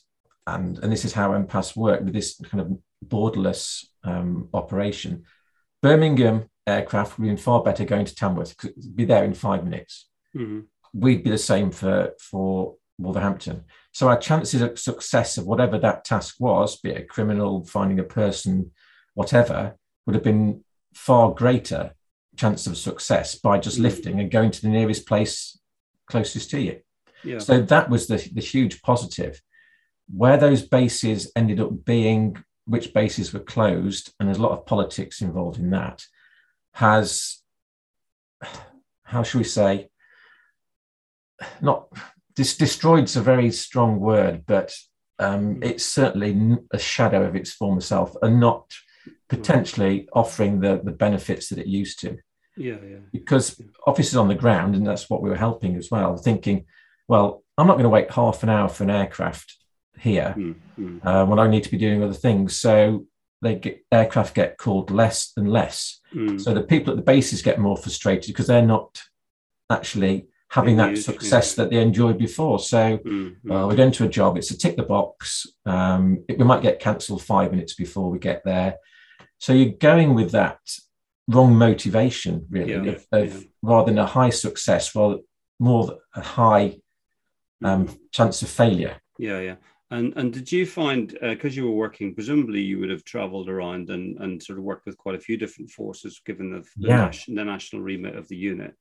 and 0.47 0.79
and 0.79 0.89
this 0.89 1.03
is 1.03 1.11
how 1.11 1.31
NPAS 1.31 1.75
worked 1.75 2.05
with 2.05 2.13
this 2.13 2.39
kind 2.45 2.61
of 2.61 2.79
borderless 3.05 3.83
um, 4.05 4.47
operation. 4.53 5.25
Birmingham 5.81 6.49
aircraft 6.65 7.19
would 7.19 7.27
have 7.27 7.35
been 7.35 7.43
far 7.43 7.61
better 7.61 7.83
going 7.83 8.05
to 8.05 8.15
Tamworth 8.15 8.55
because 8.55 8.87
be 8.87 9.03
there 9.03 9.25
in 9.25 9.33
five 9.33 9.65
minutes. 9.65 10.07
Mm-hmm. 10.33 10.61
We'd 10.93 11.25
be 11.25 11.29
the 11.29 11.37
same 11.37 11.71
for 11.71 12.13
for 12.21 12.75
Wolverhampton. 12.99 13.65
So 13.91 14.07
our 14.07 14.17
chances 14.17 14.61
of 14.61 14.79
success 14.79 15.37
of 15.37 15.45
whatever 15.45 15.77
that 15.79 16.05
task 16.05 16.37
was, 16.39 16.77
be 16.77 16.91
it 16.91 17.01
a 17.01 17.03
criminal, 17.03 17.65
finding 17.65 17.99
a 17.99 18.03
person, 18.03 18.71
whatever, 19.13 19.75
would 20.05 20.15
have 20.15 20.23
been 20.23 20.63
far 20.93 21.33
greater 21.33 21.95
chance 22.35 22.67
of 22.67 22.77
success 22.77 23.35
by 23.35 23.57
just 23.57 23.75
mm-hmm. 23.75 23.83
lifting 23.83 24.19
and 24.19 24.31
going 24.31 24.51
to 24.51 24.61
the 24.61 24.69
nearest 24.69 25.07
place 25.07 25.59
closest 26.07 26.49
to 26.51 26.59
you. 26.59 26.79
Yeah. 27.23 27.39
So 27.39 27.61
that 27.61 27.89
was 27.89 28.07
the, 28.07 28.17
the 28.33 28.41
huge 28.41 28.81
positive. 28.81 29.41
Where 30.13 30.37
those 30.37 30.61
bases 30.61 31.31
ended 31.35 31.59
up 31.59 31.85
being 31.85 32.43
which 32.65 32.93
bases 32.93 33.33
were 33.33 33.39
closed, 33.39 34.13
and 34.19 34.27
there's 34.27 34.37
a 34.37 34.41
lot 34.41 34.57
of 34.57 34.65
politics 34.65 35.21
involved 35.21 35.59
in 35.59 35.71
that, 35.71 36.03
has, 36.73 37.41
how 39.03 39.23
should 39.23 39.39
we 39.39 39.43
say, 39.43 39.89
not 41.59 41.87
this 42.35 42.55
destroyed's 42.55 43.15
a 43.15 43.21
very 43.21 43.51
strong 43.51 43.99
word, 43.99 44.43
but 44.45 44.73
um, 45.19 45.55
mm. 45.55 45.65
it's 45.65 45.85
certainly 45.85 46.57
a 46.71 46.79
shadow 46.79 47.23
of 47.23 47.35
its 47.35 47.51
former 47.51 47.81
self 47.81 48.15
and 48.21 48.39
not 48.39 48.71
potentially 49.29 50.07
offering 50.13 50.59
the, 50.59 50.81
the 50.83 50.91
benefits 50.91 51.49
that 51.49 51.59
it 51.59 51.67
used 51.67 51.99
to. 52.01 52.17
Yeah, 52.57 52.77
yeah. 52.87 52.97
Because 53.11 53.61
officers 53.87 54.15
on 54.15 54.27
the 54.27 54.35
ground, 54.35 54.75
and 54.75 54.85
that's 54.85 55.09
what 55.09 55.21
we 55.21 55.29
were 55.29 55.37
helping 55.37 55.75
as 55.75 55.89
well, 55.89 56.17
thinking, 56.17 56.65
well, 57.07 57.43
I'm 57.57 57.67
not 57.67 57.73
going 57.73 57.83
to 57.83 57.89
wait 57.89 58.11
half 58.11 58.43
an 58.43 58.49
hour 58.49 58.67
for 58.67 58.83
an 58.83 58.89
aircraft 58.89 59.55
here 59.99 60.33
mm, 60.37 60.55
mm. 60.79 61.05
Uh, 61.05 61.25
when 61.25 61.39
I 61.39 61.47
need 61.47 61.63
to 61.63 61.71
be 61.71 61.77
doing 61.77 62.03
other 62.03 62.13
things. 62.13 62.57
So 62.57 63.05
they 63.41 63.55
get 63.55 63.83
aircraft 63.91 64.35
get 64.35 64.57
called 64.57 64.91
less 64.91 65.33
and 65.37 65.49
less. 65.49 65.99
Mm. 66.13 66.39
So 66.39 66.53
the 66.53 66.63
people 66.63 66.91
at 66.91 66.97
the 66.97 67.03
bases 67.03 67.41
get 67.41 67.59
more 67.59 67.77
frustrated 67.77 68.27
because 68.27 68.47
they're 68.47 68.65
not 68.65 69.01
actually 69.69 70.27
having 70.49 70.75
that 70.77 70.97
success 70.97 71.55
yeah. 71.57 71.63
that 71.63 71.71
they 71.71 71.81
enjoyed 71.81 72.17
before. 72.17 72.59
So 72.59 72.97
mm, 72.97 73.35
uh, 73.49 73.67
we're 73.67 73.75
going 73.75 73.93
to 73.93 74.05
a 74.05 74.09
job, 74.09 74.37
it's 74.37 74.51
a 74.51 74.57
tick 74.57 74.75
the 74.75 74.83
box. 74.83 75.47
Um, 75.65 76.25
it, 76.27 76.37
we 76.37 76.43
might 76.43 76.61
get 76.61 76.79
cancelled 76.79 77.23
five 77.23 77.51
minutes 77.51 77.73
before 77.73 78.09
we 78.09 78.19
get 78.19 78.43
there. 78.43 78.75
So 79.41 79.53
you're 79.53 79.73
going 79.73 80.13
with 80.13 80.33
that 80.33 80.59
wrong 81.27 81.55
motivation, 81.55 82.45
really, 82.51 82.73
yeah, 82.73 82.91
of, 82.91 83.07
of 83.11 83.33
yeah. 83.33 83.49
rather 83.63 83.91
than 83.91 83.97
a 83.97 84.05
high 84.05 84.29
success, 84.29 84.93
well, 84.93 85.19
more 85.59 85.97
a 86.13 86.21
high 86.21 86.77
um, 87.63 87.89
chance 88.11 88.43
of 88.43 88.49
failure. 88.49 88.97
Yeah, 89.17 89.39
yeah. 89.39 89.55
And 89.89 90.13
and 90.15 90.31
did 90.31 90.51
you 90.51 90.67
find 90.67 91.17
because 91.19 91.53
uh, 91.53 91.55
you 91.55 91.65
were 91.65 91.75
working, 91.75 92.13
presumably 92.13 92.61
you 92.61 92.77
would 92.77 92.91
have 92.91 93.03
travelled 93.03 93.49
around 93.49 93.89
and, 93.89 94.15
and 94.19 94.41
sort 94.43 94.59
of 94.59 94.63
worked 94.63 94.85
with 94.85 94.95
quite 94.97 95.15
a 95.15 95.19
few 95.19 95.37
different 95.37 95.71
forces, 95.71 96.21
given 96.23 96.51
the 96.51 96.59
the, 96.77 96.89
yeah. 96.89 97.05
nation, 97.07 97.33
the 97.33 97.43
national 97.43 97.81
remit 97.81 98.15
of 98.15 98.27
the 98.27 98.37
unit. 98.37 98.75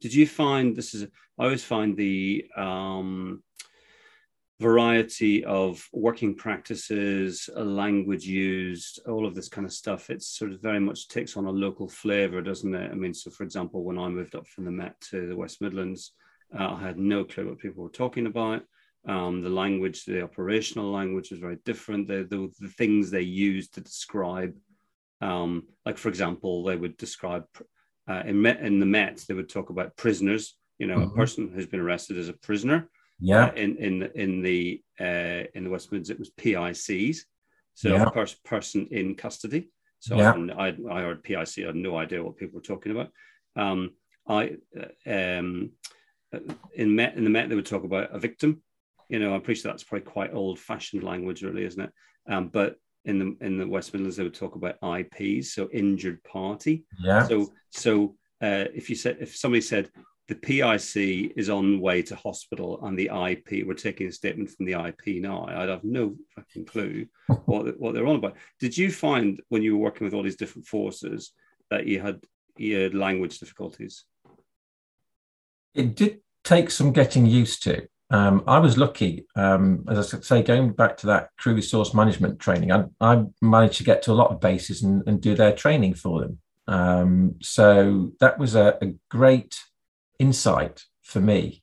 Did 0.00 0.14
you 0.14 0.28
find 0.28 0.76
this 0.76 0.94
is? 0.94 1.08
I 1.40 1.42
always 1.42 1.64
find 1.64 1.96
the 1.96 2.46
um, 2.56 3.42
variety 4.64 5.44
of 5.44 5.86
working 5.92 6.34
practices, 6.34 7.50
a 7.54 7.64
language 7.82 8.24
used, 8.24 8.98
all 9.06 9.26
of 9.26 9.34
this 9.34 9.50
kind 9.54 9.66
of 9.66 9.72
stuff. 9.72 10.08
It 10.08 10.22
sort 10.22 10.52
of 10.52 10.62
very 10.62 10.80
much 10.80 11.08
takes 11.08 11.36
on 11.36 11.44
a 11.44 11.50
local 11.50 11.86
flavour, 11.86 12.40
doesn't 12.40 12.74
it? 12.74 12.90
I 12.90 12.94
mean, 12.94 13.12
so 13.12 13.30
for 13.30 13.44
example, 13.44 13.84
when 13.84 13.98
I 13.98 14.08
moved 14.08 14.34
up 14.34 14.46
from 14.46 14.64
the 14.64 14.70
Met 14.70 14.98
to 15.10 15.28
the 15.28 15.36
West 15.36 15.60
Midlands, 15.60 16.12
uh, 16.58 16.76
I 16.76 16.80
had 16.80 16.98
no 16.98 17.24
clue 17.24 17.48
what 17.48 17.58
people 17.58 17.84
were 17.84 17.90
talking 18.02 18.26
about. 18.26 18.62
Um, 19.06 19.42
the 19.42 19.50
language, 19.64 20.06
the 20.06 20.22
operational 20.22 20.90
language 20.90 21.30
was 21.30 21.40
very 21.40 21.58
different. 21.66 22.08
The, 22.08 22.26
the, 22.32 22.50
the 22.58 22.72
things 22.78 23.10
they 23.10 23.20
used 23.50 23.74
to 23.74 23.82
describe, 23.82 24.56
um, 25.20 25.64
like 25.84 25.98
for 25.98 26.08
example, 26.08 26.64
they 26.64 26.76
would 26.76 26.96
describe 26.96 27.44
uh, 28.08 28.22
in, 28.24 28.40
Met, 28.40 28.60
in 28.60 28.80
the 28.80 28.86
Met, 28.86 29.22
they 29.28 29.34
would 29.34 29.50
talk 29.50 29.68
about 29.68 29.96
prisoners. 29.96 30.56
You 30.78 30.86
know, 30.86 30.98
mm-hmm. 31.00 31.12
a 31.12 31.20
person 31.20 31.52
who's 31.52 31.66
been 31.66 31.80
arrested 31.80 32.16
as 32.18 32.30
a 32.30 32.40
prisoner. 32.48 32.88
Yeah. 33.20 33.46
Uh, 33.46 33.52
in 33.54 33.76
in 33.76 34.02
in 34.14 34.42
the 34.42 34.82
uh, 35.00 35.44
in 35.54 35.64
the 35.64 35.70
West 35.70 35.90
Midlands, 35.90 36.10
it 36.10 36.18
was 36.18 36.30
PICs. 36.30 37.18
So 37.74 37.88
yeah. 37.88 38.04
pers- 38.10 38.34
person 38.44 38.88
in 38.90 39.14
custody. 39.14 39.70
So 39.98 40.16
yeah. 40.16 40.34
I, 40.56 40.68
I, 40.68 40.76
I 40.90 41.00
heard 41.00 41.22
PIC. 41.22 41.64
I 41.64 41.66
had 41.66 41.76
no 41.76 41.96
idea 41.96 42.22
what 42.22 42.36
people 42.36 42.56
were 42.56 42.62
talking 42.62 42.92
about. 42.92 43.10
Um, 43.56 43.90
I 44.28 44.56
uh, 44.78 45.10
um, 45.10 45.72
uh, 46.32 46.40
in 46.74 46.94
Met 46.94 47.16
in 47.16 47.24
the 47.24 47.30
Met 47.30 47.48
they 47.48 47.54
would 47.54 47.66
talk 47.66 47.84
about 47.84 48.14
a 48.14 48.18
victim 48.18 48.62
you 49.08 49.18
know, 49.18 49.34
I'm 49.34 49.42
pretty 49.42 49.60
sure 49.60 49.70
that's 49.70 49.84
probably 49.84 50.10
quite 50.10 50.34
old-fashioned 50.34 51.02
language, 51.02 51.42
really, 51.42 51.64
isn't 51.64 51.82
it? 51.82 51.92
Um, 52.28 52.48
but 52.48 52.76
in 53.04 53.18
the 53.18 53.46
in 53.46 53.58
the 53.58 53.66
West 53.66 53.92
Midlands, 53.92 54.16
they 54.16 54.22
would 54.22 54.34
talk 54.34 54.56
about 54.56 54.76
IPs, 54.82 55.52
so 55.52 55.68
injured 55.72 56.22
party. 56.24 56.84
Yeah. 57.02 57.26
So 57.26 57.52
so 57.70 58.16
uh, 58.42 58.66
if 58.74 58.88
you 58.88 58.96
said 58.96 59.18
if 59.20 59.36
somebody 59.36 59.60
said, 59.60 59.90
the 60.26 60.34
PIC 60.34 61.32
is 61.36 61.50
on 61.50 61.80
way 61.80 62.02
to 62.02 62.16
hospital 62.16 62.80
and 62.84 62.98
the 62.98 63.10
IP, 63.12 63.66
we're 63.66 63.74
taking 63.74 64.08
a 64.08 64.12
statement 64.12 64.50
from 64.50 64.64
the 64.66 64.72
IP 64.72 65.22
now. 65.22 65.46
I'd 65.46 65.68
have 65.68 65.84
no 65.84 66.16
fucking 66.34 66.64
clue 66.64 67.06
what, 67.44 67.78
what 67.78 67.94
they're 67.94 68.06
on 68.06 68.16
about. 68.16 68.36
Did 68.58 68.76
you 68.76 68.90
find 68.90 69.40
when 69.48 69.62
you 69.62 69.76
were 69.76 69.82
working 69.84 70.06
with 70.06 70.14
all 70.14 70.22
these 70.22 70.36
different 70.36 70.66
forces 70.66 71.32
that 71.70 71.86
you 71.86 72.00
had, 72.00 72.20
you 72.56 72.78
had 72.78 72.94
language 72.94 73.38
difficulties? 73.38 74.04
It 75.74 75.94
did 75.94 76.20
take 76.42 76.70
some 76.70 76.92
getting 76.92 77.26
used 77.26 77.62
to. 77.64 77.86
Um, 78.10 78.44
I 78.46 78.58
was 78.58 78.78
lucky, 78.78 79.26
um, 79.34 79.84
as 79.88 80.14
I 80.14 80.20
say, 80.20 80.42
going 80.42 80.72
back 80.72 80.96
to 80.98 81.06
that 81.08 81.30
crew 81.38 81.54
resource 81.54 81.92
management 81.94 82.38
training, 82.38 82.70
I, 82.70 82.84
I 83.00 83.24
managed 83.42 83.78
to 83.78 83.84
get 83.84 84.02
to 84.02 84.12
a 84.12 84.14
lot 84.14 84.30
of 84.30 84.40
bases 84.40 84.82
and, 84.82 85.02
and 85.06 85.20
do 85.20 85.34
their 85.34 85.52
training 85.52 85.94
for 85.94 86.20
them. 86.20 86.38
Um, 86.66 87.36
so 87.42 88.12
that 88.20 88.38
was 88.38 88.54
a, 88.54 88.78
a 88.80 88.94
great 89.10 89.58
insight 90.18 90.84
for 91.02 91.20
me. 91.20 91.62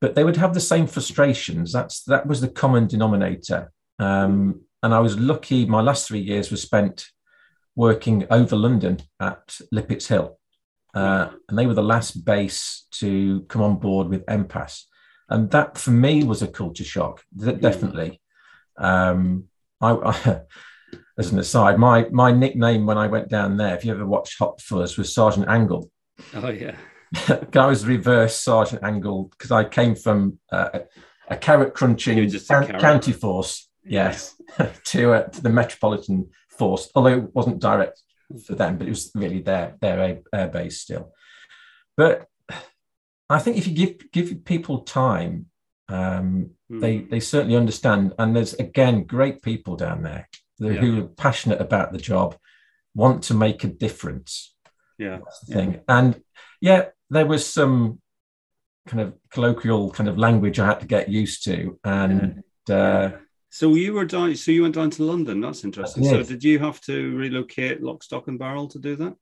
But 0.00 0.14
they 0.14 0.24
would 0.24 0.36
have 0.36 0.54
the 0.54 0.60
same 0.60 0.86
frustrations. 0.86 1.72
That's 1.72 2.02
that 2.04 2.26
was 2.26 2.40
the 2.40 2.48
common 2.48 2.86
denominator. 2.86 3.72
Um, 3.98 4.62
and 4.82 4.94
I 4.94 5.00
was 5.00 5.18
lucky. 5.18 5.66
My 5.66 5.80
last 5.80 6.06
three 6.06 6.20
years 6.20 6.50
were 6.50 6.56
spent 6.58 7.06
working 7.74 8.26
over 8.30 8.56
London 8.56 8.98
at 9.20 9.58
Lippitts 9.72 10.08
Hill, 10.08 10.38
uh, 10.94 11.30
and 11.48 11.58
they 11.58 11.66
were 11.66 11.74
the 11.74 11.82
last 11.82 12.24
base 12.24 12.86
to 12.92 13.42
come 13.48 13.62
on 13.62 13.76
board 13.76 14.08
with 14.08 14.26
NPAS. 14.26 14.82
And 15.28 15.50
that 15.50 15.76
for 15.78 15.90
me 15.90 16.24
was 16.24 16.42
a 16.42 16.46
culture 16.46 16.84
shock, 16.84 17.22
definitely. 17.36 18.20
Um, 18.78 19.44
I, 19.80 19.90
I, 20.04 20.40
as 21.18 21.32
an 21.32 21.38
aside, 21.38 21.78
my 21.78 22.06
my 22.10 22.32
nickname 22.32 22.86
when 22.86 22.98
I 22.98 23.06
went 23.06 23.28
down 23.28 23.56
there, 23.56 23.74
if 23.74 23.84
you 23.84 23.92
ever 23.92 24.06
watched 24.06 24.38
Hot 24.38 24.60
Fuzz, 24.60 24.96
was 24.96 25.14
Sergeant 25.14 25.46
Angel. 25.48 25.90
Oh 26.34 26.48
yeah. 26.48 26.76
I 27.28 27.66
was 27.66 27.86
reverse 27.86 28.36
Sergeant 28.36 28.82
Angel 28.84 29.24
because 29.24 29.52
I 29.52 29.64
came 29.64 29.94
from 29.94 30.38
uh, 30.50 30.80
a 31.28 31.36
carrot 31.36 31.74
crunching 31.74 32.30
can- 32.30 32.78
county 32.78 33.12
force, 33.12 33.68
yes, 33.84 34.40
to, 34.84 35.12
uh, 35.12 35.22
to 35.24 35.42
the 35.42 35.50
Metropolitan 35.50 36.30
Force, 36.48 36.90
although 36.94 37.18
it 37.18 37.34
wasn't 37.34 37.60
direct 37.60 38.02
for 38.44 38.54
them, 38.54 38.78
but 38.78 38.86
it 38.86 38.90
was 38.90 39.10
really 39.14 39.40
their 39.40 39.76
their 39.80 40.20
air, 40.32 40.48
base 40.48 40.80
still. 40.80 41.12
But 41.96 42.26
I 43.28 43.38
think 43.38 43.56
if 43.56 43.66
you 43.66 43.74
give 43.74 44.10
give 44.12 44.44
people 44.44 44.80
time, 44.80 45.46
um, 45.88 46.50
mm. 46.70 46.80
they 46.80 46.98
they 46.98 47.20
certainly 47.20 47.56
understand. 47.56 48.14
And 48.18 48.34
there's 48.34 48.54
again 48.54 49.04
great 49.04 49.42
people 49.42 49.76
down 49.76 50.02
there 50.02 50.28
yeah. 50.58 50.72
who 50.72 51.00
are 51.00 51.08
passionate 51.08 51.60
about 51.60 51.92
the 51.92 51.98
job, 51.98 52.36
want 52.94 53.24
to 53.24 53.34
make 53.34 53.64
a 53.64 53.68
difference. 53.68 54.54
Yeah, 54.98 55.18
the 55.46 55.54
thing. 55.54 55.72
Yeah. 55.72 55.80
And 55.88 56.22
yeah, 56.60 56.86
there 57.10 57.26
was 57.26 57.46
some 57.46 58.00
kind 58.86 59.00
of 59.02 59.14
colloquial 59.30 59.90
kind 59.90 60.08
of 60.08 60.18
language 60.18 60.58
I 60.58 60.66
had 60.66 60.80
to 60.80 60.86
get 60.86 61.08
used 61.08 61.44
to, 61.44 61.78
and. 61.84 62.42
Uh, 62.68 63.10
so 63.50 63.74
you 63.74 63.94
were 63.94 64.04
down. 64.04 64.34
So 64.34 64.50
you 64.50 64.62
went 64.62 64.74
down 64.74 64.90
to 64.90 65.02
London. 65.02 65.40
That's 65.40 65.64
interesting. 65.64 66.04
So 66.04 66.22
did 66.22 66.44
you 66.44 66.58
have 66.58 66.80
to 66.82 67.16
relocate 67.16 67.82
lock, 67.82 68.02
stock, 68.02 68.28
and 68.28 68.38
barrel 68.38 68.68
to 68.68 68.78
do 68.78 68.96
that? 68.96 69.14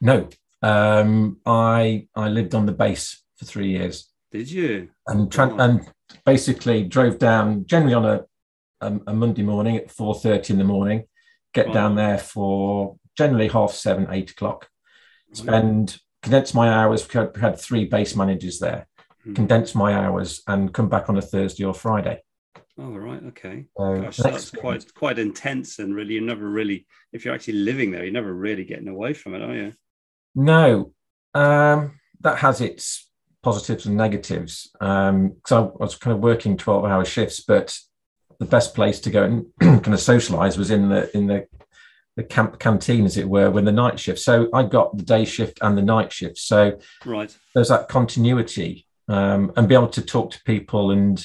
No, 0.00 0.28
um, 0.62 1.38
I 1.46 2.08
I 2.14 2.28
lived 2.28 2.54
on 2.54 2.66
the 2.66 2.72
base 2.72 3.22
for 3.36 3.44
three 3.44 3.68
years. 3.68 4.10
Did 4.32 4.50
you? 4.50 4.88
And 5.06 5.30
tra- 5.30 5.54
oh. 5.54 5.58
and 5.58 5.88
basically 6.24 6.84
drove 6.84 7.18
down 7.18 7.66
generally 7.66 7.94
on 7.94 8.04
a 8.06 8.24
a, 8.80 9.00
a 9.06 9.14
Monday 9.14 9.42
morning 9.42 9.76
at 9.76 9.90
four 9.90 10.14
thirty 10.14 10.52
in 10.52 10.58
the 10.58 10.64
morning. 10.64 11.04
Get 11.54 11.72
down 11.72 11.94
there 11.94 12.18
for 12.18 12.96
generally 13.16 13.48
half 13.48 13.72
seven, 13.72 14.08
eight 14.10 14.32
o'clock. 14.32 14.68
Spend 15.32 15.98
condense 16.26 16.54
my 16.54 16.68
hours. 16.68 17.06
We 17.14 17.20
had 17.40 17.60
three 17.60 17.84
base 17.84 18.16
managers 18.16 18.58
there. 18.58 18.88
Mm-hmm. 19.20 19.34
Condense 19.34 19.76
my 19.76 19.94
hours 19.94 20.42
and 20.48 20.74
come 20.74 20.88
back 20.88 21.08
on 21.08 21.16
a 21.16 21.22
Thursday 21.22 21.64
or 21.64 21.72
Friday. 21.72 22.20
Oh 22.78 22.90
right, 22.90 23.22
okay. 23.28 23.66
Gosh, 23.78 24.18
that's 24.18 24.50
quite 24.50 24.92
quite 24.92 25.18
intense, 25.18 25.78
and 25.78 25.94
really, 25.94 26.14
you're 26.14 26.22
never 26.22 26.46
really, 26.46 26.86
if 27.12 27.24
you're 27.24 27.34
actually 27.34 27.54
living 27.54 27.90
there, 27.90 28.04
you're 28.04 28.12
never 28.12 28.34
really 28.34 28.64
getting 28.64 28.88
away 28.88 29.14
from 29.14 29.34
it, 29.34 29.40
are 29.40 29.54
you? 29.54 29.72
No, 30.34 30.92
um, 31.32 31.98
that 32.20 32.38
has 32.38 32.60
its 32.60 33.08
positives 33.42 33.86
and 33.86 33.96
negatives. 33.96 34.68
Because 34.72 35.08
um, 35.08 35.32
I, 35.50 35.56
I 35.56 35.70
was 35.78 35.96
kind 35.96 36.14
of 36.14 36.22
working 36.22 36.58
twelve-hour 36.58 37.06
shifts, 37.06 37.40
but 37.40 37.78
the 38.38 38.44
best 38.44 38.74
place 38.74 39.00
to 39.00 39.10
go 39.10 39.22
and 39.22 39.46
kind 39.82 39.94
of 39.94 40.00
socialize 40.00 40.58
was 40.58 40.70
in 40.70 40.90
the 40.90 41.16
in 41.16 41.28
the 41.28 41.46
the 42.16 42.24
camp 42.24 42.58
canteen, 42.58 43.04
as 43.04 43.16
it 43.16 43.28
were, 43.28 43.50
when 43.50 43.64
the 43.64 43.72
night 43.72 44.00
shift. 44.00 44.18
So 44.18 44.48
I 44.52 44.62
got 44.64 44.96
the 44.96 45.04
day 45.04 45.24
shift 45.24 45.58
and 45.60 45.76
the 45.76 45.82
night 45.82 46.12
shift. 46.12 46.38
So 46.38 46.78
right, 47.04 47.36
there's 47.54 47.68
that 47.68 47.88
continuity 47.88 48.86
um, 49.08 49.52
and 49.56 49.68
be 49.68 49.74
able 49.74 49.88
to 49.88 50.02
talk 50.02 50.30
to 50.32 50.42
people 50.44 50.90
and 50.90 51.24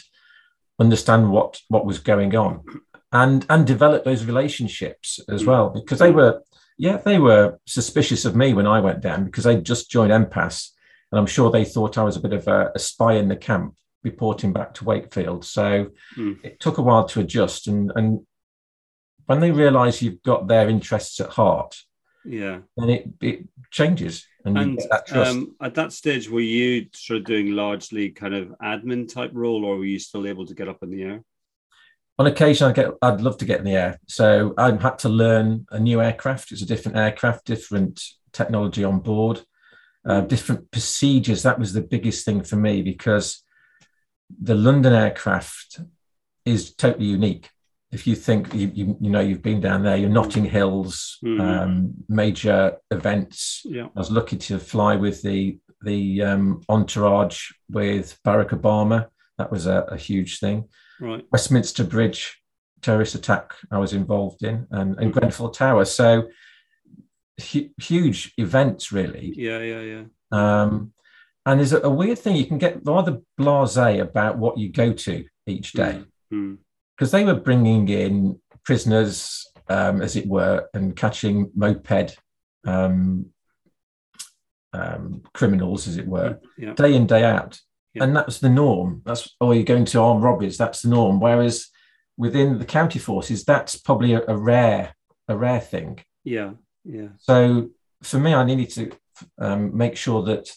understand 0.80 1.32
what 1.32 1.60
what 1.70 1.86
was 1.86 2.00
going 2.00 2.36
on, 2.36 2.64
and 3.12 3.46
and 3.50 3.66
develop 3.66 4.04
those 4.04 4.26
relationships 4.26 5.20
as 5.30 5.46
well 5.46 5.70
because 5.70 6.00
they 6.00 6.12
were 6.12 6.44
yeah 6.78 6.98
they 6.98 7.20
were 7.20 7.60
suspicious 7.66 8.26
of 8.26 8.36
me 8.36 8.54
when 8.54 8.68
I 8.68 8.82
went 8.82 9.02
down 9.02 9.26
because 9.26 9.46
I 9.46 9.56
just 9.56 9.90
joined 9.90 10.12
NPAS 10.12 10.70
and 11.12 11.20
I'm 11.20 11.26
sure 11.26 11.50
they 11.50 11.66
thought 11.66 11.98
I 11.98 12.04
was 12.04 12.18
a 12.18 12.22
bit 12.22 12.34
of 12.34 12.48
a, 12.48 12.72
a 12.76 12.80
spy 12.80 13.14
in 13.14 13.30
the 13.30 13.36
camp 13.36 13.76
reporting 14.04 14.52
back 14.52 14.74
to 14.74 14.86
Wakefield. 14.86 15.46
So 15.46 15.88
mm. 16.18 16.44
it 16.44 16.60
took 16.60 16.80
a 16.80 16.82
while 16.82 17.06
to 17.10 17.22
adjust 17.22 17.68
and 17.68 17.92
and 17.96 18.26
when 19.32 19.40
they 19.40 19.52
realize 19.52 20.02
you've 20.02 20.22
got 20.24 20.48
their 20.48 20.68
interests 20.68 21.22
at 21.22 21.30
heart, 21.30 21.78
yeah, 22.26 22.60
then 22.76 22.90
it, 22.90 23.08
it 23.22 23.48
changes. 23.72 24.26
And, 24.44 24.58
and 24.58 24.82
that 24.90 25.16
um, 25.16 25.56
at 25.62 25.74
that 25.76 25.94
stage, 25.94 26.30
were 26.30 26.42
you 26.42 26.88
sort 26.94 27.20
of 27.20 27.26
doing 27.26 27.52
largely 27.52 28.10
kind 28.10 28.34
of 28.34 28.50
admin 28.62 29.12
type 29.12 29.32
role, 29.34 29.64
or 29.64 29.78
were 29.78 29.86
you 29.86 30.00
still 30.00 30.28
able 30.28 30.46
to 30.48 30.54
get 30.54 30.68
up 30.68 30.84
in 30.84 30.92
the 30.92 31.04
air? 31.04 31.24
On 32.20 32.28
occasion, 32.28 32.70
I 32.70 32.74
get. 32.74 32.92
I'd 33.02 33.22
love 33.22 33.38
to 33.38 33.46
get 33.46 33.60
in 33.60 33.66
the 33.66 33.76
air, 33.76 34.00
so 34.06 34.54
I 34.58 34.76
had 34.76 35.00
to 35.00 35.10
learn 35.10 35.66
a 35.72 35.80
new 35.80 36.02
aircraft. 36.02 36.52
It's 36.52 36.62
a 36.62 36.66
different 36.66 36.98
aircraft, 36.98 37.46
different 37.46 38.04
technology 38.34 38.84
on 38.84 39.00
board, 39.00 39.44
uh, 40.06 40.22
different 40.22 40.72
procedures. 40.72 41.44
That 41.44 41.58
was 41.58 41.72
the 41.72 41.82
biggest 41.82 42.26
thing 42.26 42.44
for 42.44 42.58
me 42.58 42.82
because 42.82 43.44
the 44.30 44.56
London 44.56 44.92
aircraft 44.92 45.80
is 46.44 46.76
totally 46.76 47.06
unique 47.06 47.50
if 47.92 48.08
you 48.08 48.16
think 48.16 48.54
you, 48.54 48.72
you, 48.74 48.98
you 49.02 49.10
know 49.10 49.20
you've 49.20 49.42
been 49.42 49.60
down 49.60 49.84
there, 49.84 49.98
your 49.98 50.10
Notting 50.10 50.46
Hills 50.46 51.18
mm-hmm. 51.24 51.42
um, 51.42 51.94
major 52.08 52.78
events. 52.90 53.62
Yeah. 53.66 53.88
I 53.96 54.00
was 54.00 54.12
lucky 54.12 54.38
to 54.38 54.60
fly 54.60 54.96
with 54.96 55.22
the 55.22 55.60
the 55.84 56.22
um, 56.22 56.62
entourage 56.70 57.52
with 57.70 58.18
Barack 58.26 58.50
Obama. 58.50 59.08
That 59.38 59.52
was 59.52 59.66
a, 59.66 59.80
a, 59.90 59.98
huge 59.98 60.38
thing. 60.38 60.70
Right. 61.00 61.26
Westminster 61.32 61.84
Bridge 61.84 62.40
terrorist 62.84 63.16
attack 63.16 63.56
I 63.72 63.80
was 63.80 63.94
involved 63.94 64.44
in, 64.44 64.68
and, 64.72 64.92
and 64.92 64.98
mm-hmm. 64.98 65.10
Grenfell 65.10 65.50
Tower. 65.50 65.86
So 65.86 66.30
hu- 67.52 67.70
huge 67.82 68.34
events, 68.38 68.92
really. 68.92 69.34
Yeah, 69.36 69.60
yeah, 69.60 69.82
yeah. 69.82 70.04
Um, 70.32 70.94
and 71.46 71.60
there's 71.60 71.74
a, 71.74 71.82
a, 71.82 71.90
weird 71.90 72.20
thing 72.20 72.36
you 72.36 72.46
can 72.46 72.60
get 72.60 72.86
rather 72.86 73.22
blasé 73.40 74.00
about 74.00 74.38
what 74.38 74.60
you 74.60 74.72
go 74.72 74.94
to 74.94 75.26
each 75.48 75.74
day. 75.74 76.04
Mm-hmm 76.32 76.54
because 76.96 77.12
they 77.12 77.24
were 77.24 77.36
bringing 77.36 77.88
in 77.90 78.40
prisoners, 78.64 79.48
um, 79.70 80.02
as 80.02 80.16
it 80.16 80.28
were, 80.28 80.68
and 80.74 80.96
catching 80.96 81.52
moped 81.56 82.18
um, 82.66 83.28
um, 84.74 85.24
criminals, 85.34 85.88
as 85.88 85.98
it 85.98 86.08
were, 86.08 86.40
yeah. 86.58 86.74
day 86.74 86.94
in 86.94 87.08
day 87.08 87.24
out, 87.24 87.60
yeah. 87.94 88.04
and 88.04 88.16
that 88.16 88.26
was 88.26 88.40
the 88.40 88.50
norm. 88.50 89.02
That's 89.06 89.36
oh, 89.42 89.52
you're 89.52 89.64
going 89.64 89.86
to 89.86 90.02
armed 90.02 90.24
robberies. 90.24 90.58
That's 90.58 90.82
the 90.82 90.90
norm. 90.90 91.20
Whereas 91.20 91.68
within 92.18 92.60
the 92.60 92.66
county 92.66 93.00
forces, 93.00 93.44
that's 93.44 93.76
probably 93.76 94.14
a, 94.14 94.22
a 94.28 94.38
rare 94.38 94.96
a 95.28 95.38
rare 95.38 95.60
thing. 95.60 96.00
Yeah, 96.24 96.52
yeah. 96.84 97.10
So 97.18 97.70
for 98.04 98.20
me, 98.20 98.34
I 98.34 98.44
needed 98.44 98.70
to 98.72 98.92
um, 99.40 99.76
make 99.76 99.96
sure 99.96 100.24
that 100.24 100.50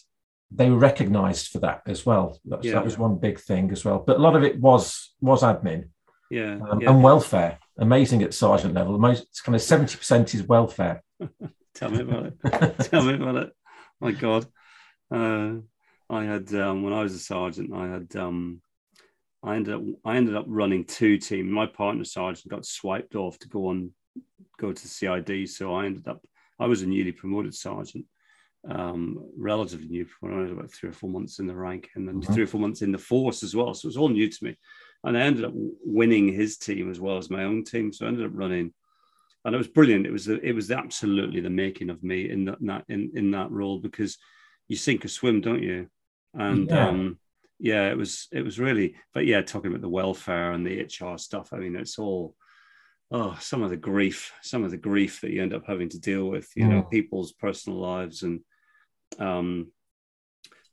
they 0.51 0.69
were 0.69 0.77
recognised 0.77 1.47
for 1.47 1.59
that 1.59 1.81
as 1.87 2.05
well. 2.05 2.39
That, 2.45 2.63
yeah, 2.63 2.73
that 2.73 2.85
was 2.85 2.97
one 2.97 3.17
big 3.17 3.39
thing 3.39 3.71
as 3.71 3.83
well. 3.83 3.99
But 3.99 4.17
a 4.17 4.21
lot 4.21 4.35
of 4.35 4.43
it 4.43 4.59
was 4.59 5.13
was 5.21 5.41
admin 5.41 5.89
yeah, 6.29 6.59
um, 6.69 6.81
yeah. 6.81 6.89
and 6.89 7.03
welfare. 7.03 7.59
Amazing 7.77 8.23
at 8.23 8.33
sergeant 8.33 8.73
level. 8.73 8.97
Most 8.97 9.23
it's 9.23 9.41
kind 9.41 9.55
of 9.55 9.61
seventy 9.61 9.97
percent 9.97 10.33
is 10.33 10.43
welfare. 10.43 11.03
Tell 11.75 11.89
me 11.89 12.01
about 12.01 12.25
it. 12.27 12.79
Tell 12.89 13.03
me 13.03 13.15
about 13.15 13.35
it. 13.35 13.53
My 13.99 14.11
God, 14.11 14.45
uh, 15.11 15.55
I 16.09 16.23
had 16.23 16.53
um, 16.53 16.83
when 16.83 16.93
I 16.93 17.03
was 17.03 17.13
a 17.13 17.19
sergeant, 17.19 17.73
I 17.73 17.87
had 17.87 18.15
um, 18.15 18.61
I 19.43 19.55
ended 19.55 19.75
up 19.75 19.81
I 20.05 20.15
ended 20.15 20.35
up 20.35 20.45
running 20.47 20.85
two 20.85 21.17
teams. 21.17 21.51
My 21.51 21.65
partner 21.65 22.05
sergeant 22.05 22.47
got 22.47 22.65
swiped 22.65 23.15
off 23.15 23.37
to 23.39 23.49
go 23.49 23.67
on 23.67 23.91
go 24.57 24.71
to 24.71 24.87
CID, 24.87 25.49
so 25.49 25.75
I 25.75 25.85
ended 25.85 26.07
up 26.07 26.21
I 26.59 26.67
was 26.67 26.81
a 26.81 26.87
newly 26.87 27.11
promoted 27.11 27.53
sergeant, 27.53 28.05
um, 28.69 29.19
relatively 29.37 29.87
new. 29.87 30.07
When 30.21 30.33
I 30.33 30.41
was 30.43 30.51
about 30.51 30.71
three 30.71 30.89
or 30.89 30.93
four 30.93 31.09
months 31.09 31.39
in 31.39 31.47
the 31.47 31.55
rank, 31.55 31.89
and 31.95 32.07
then 32.07 32.21
mm-hmm. 32.21 32.33
three 32.33 32.43
or 32.43 32.47
four 32.47 32.61
months 32.61 32.81
in 32.81 32.93
the 32.93 32.97
force 32.97 33.43
as 33.43 33.53
well. 33.53 33.73
So 33.73 33.85
it 33.85 33.89
was 33.89 33.97
all 33.97 34.09
new 34.09 34.29
to 34.29 34.43
me 34.43 34.55
and 35.05 35.17
I 35.17 35.21
ended 35.21 35.45
up 35.45 35.53
winning 35.53 36.27
his 36.27 36.57
team 36.57 36.91
as 36.91 36.99
well 36.99 37.17
as 37.17 37.29
my 37.29 37.43
own 37.43 37.63
team. 37.63 37.93
So 37.93 38.05
I 38.05 38.09
ended 38.09 38.25
up 38.25 38.31
running, 38.33 38.73
and 39.45 39.55
it 39.55 39.57
was 39.57 39.67
brilliant. 39.67 40.05
It 40.05 40.11
was 40.11 40.27
it 40.27 40.53
was 40.53 40.71
absolutely 40.71 41.39
the 41.39 41.49
making 41.49 41.89
of 41.89 42.03
me 42.03 42.29
in 42.29 42.45
that, 42.45 42.59
in 42.59 42.67
that 42.67 42.85
in 42.89 43.11
in 43.15 43.31
that 43.31 43.51
role 43.51 43.79
because 43.79 44.17
you 44.67 44.75
sink 44.75 45.05
or 45.05 45.09
swim, 45.09 45.41
don't 45.41 45.63
you? 45.63 45.87
and 46.35 46.69
yeah. 46.69 46.87
um, 46.87 47.19
yeah, 47.59 47.89
it 47.89 47.97
was 47.97 48.27
it 48.31 48.43
was 48.43 48.59
really. 48.59 48.95
But 49.13 49.25
yeah, 49.25 49.41
talking 49.41 49.71
about 49.71 49.81
the 49.81 49.89
welfare 49.89 50.51
and 50.51 50.65
the 50.65 50.83
HR 50.83 51.17
stuff. 51.17 51.49
I 51.53 51.57
mean, 51.57 51.75
it's 51.75 51.97
all 51.97 52.35
oh 53.11 53.37
some 53.39 53.63
of 53.63 53.69
the 53.69 53.77
grief, 53.77 54.33
some 54.41 54.63
of 54.63 54.71
the 54.71 54.77
grief 54.77 55.21
that 55.21 55.31
you 55.31 55.41
end 55.41 55.53
up 55.53 55.65
having 55.65 55.89
to 55.89 55.99
deal 55.99 56.25
with. 56.25 56.49
You 56.55 56.65
mm. 56.65 56.69
know, 56.69 56.83
people's 56.83 57.31
personal 57.31 57.79
lives 57.79 58.23
and 58.23 58.41
um, 59.19 59.71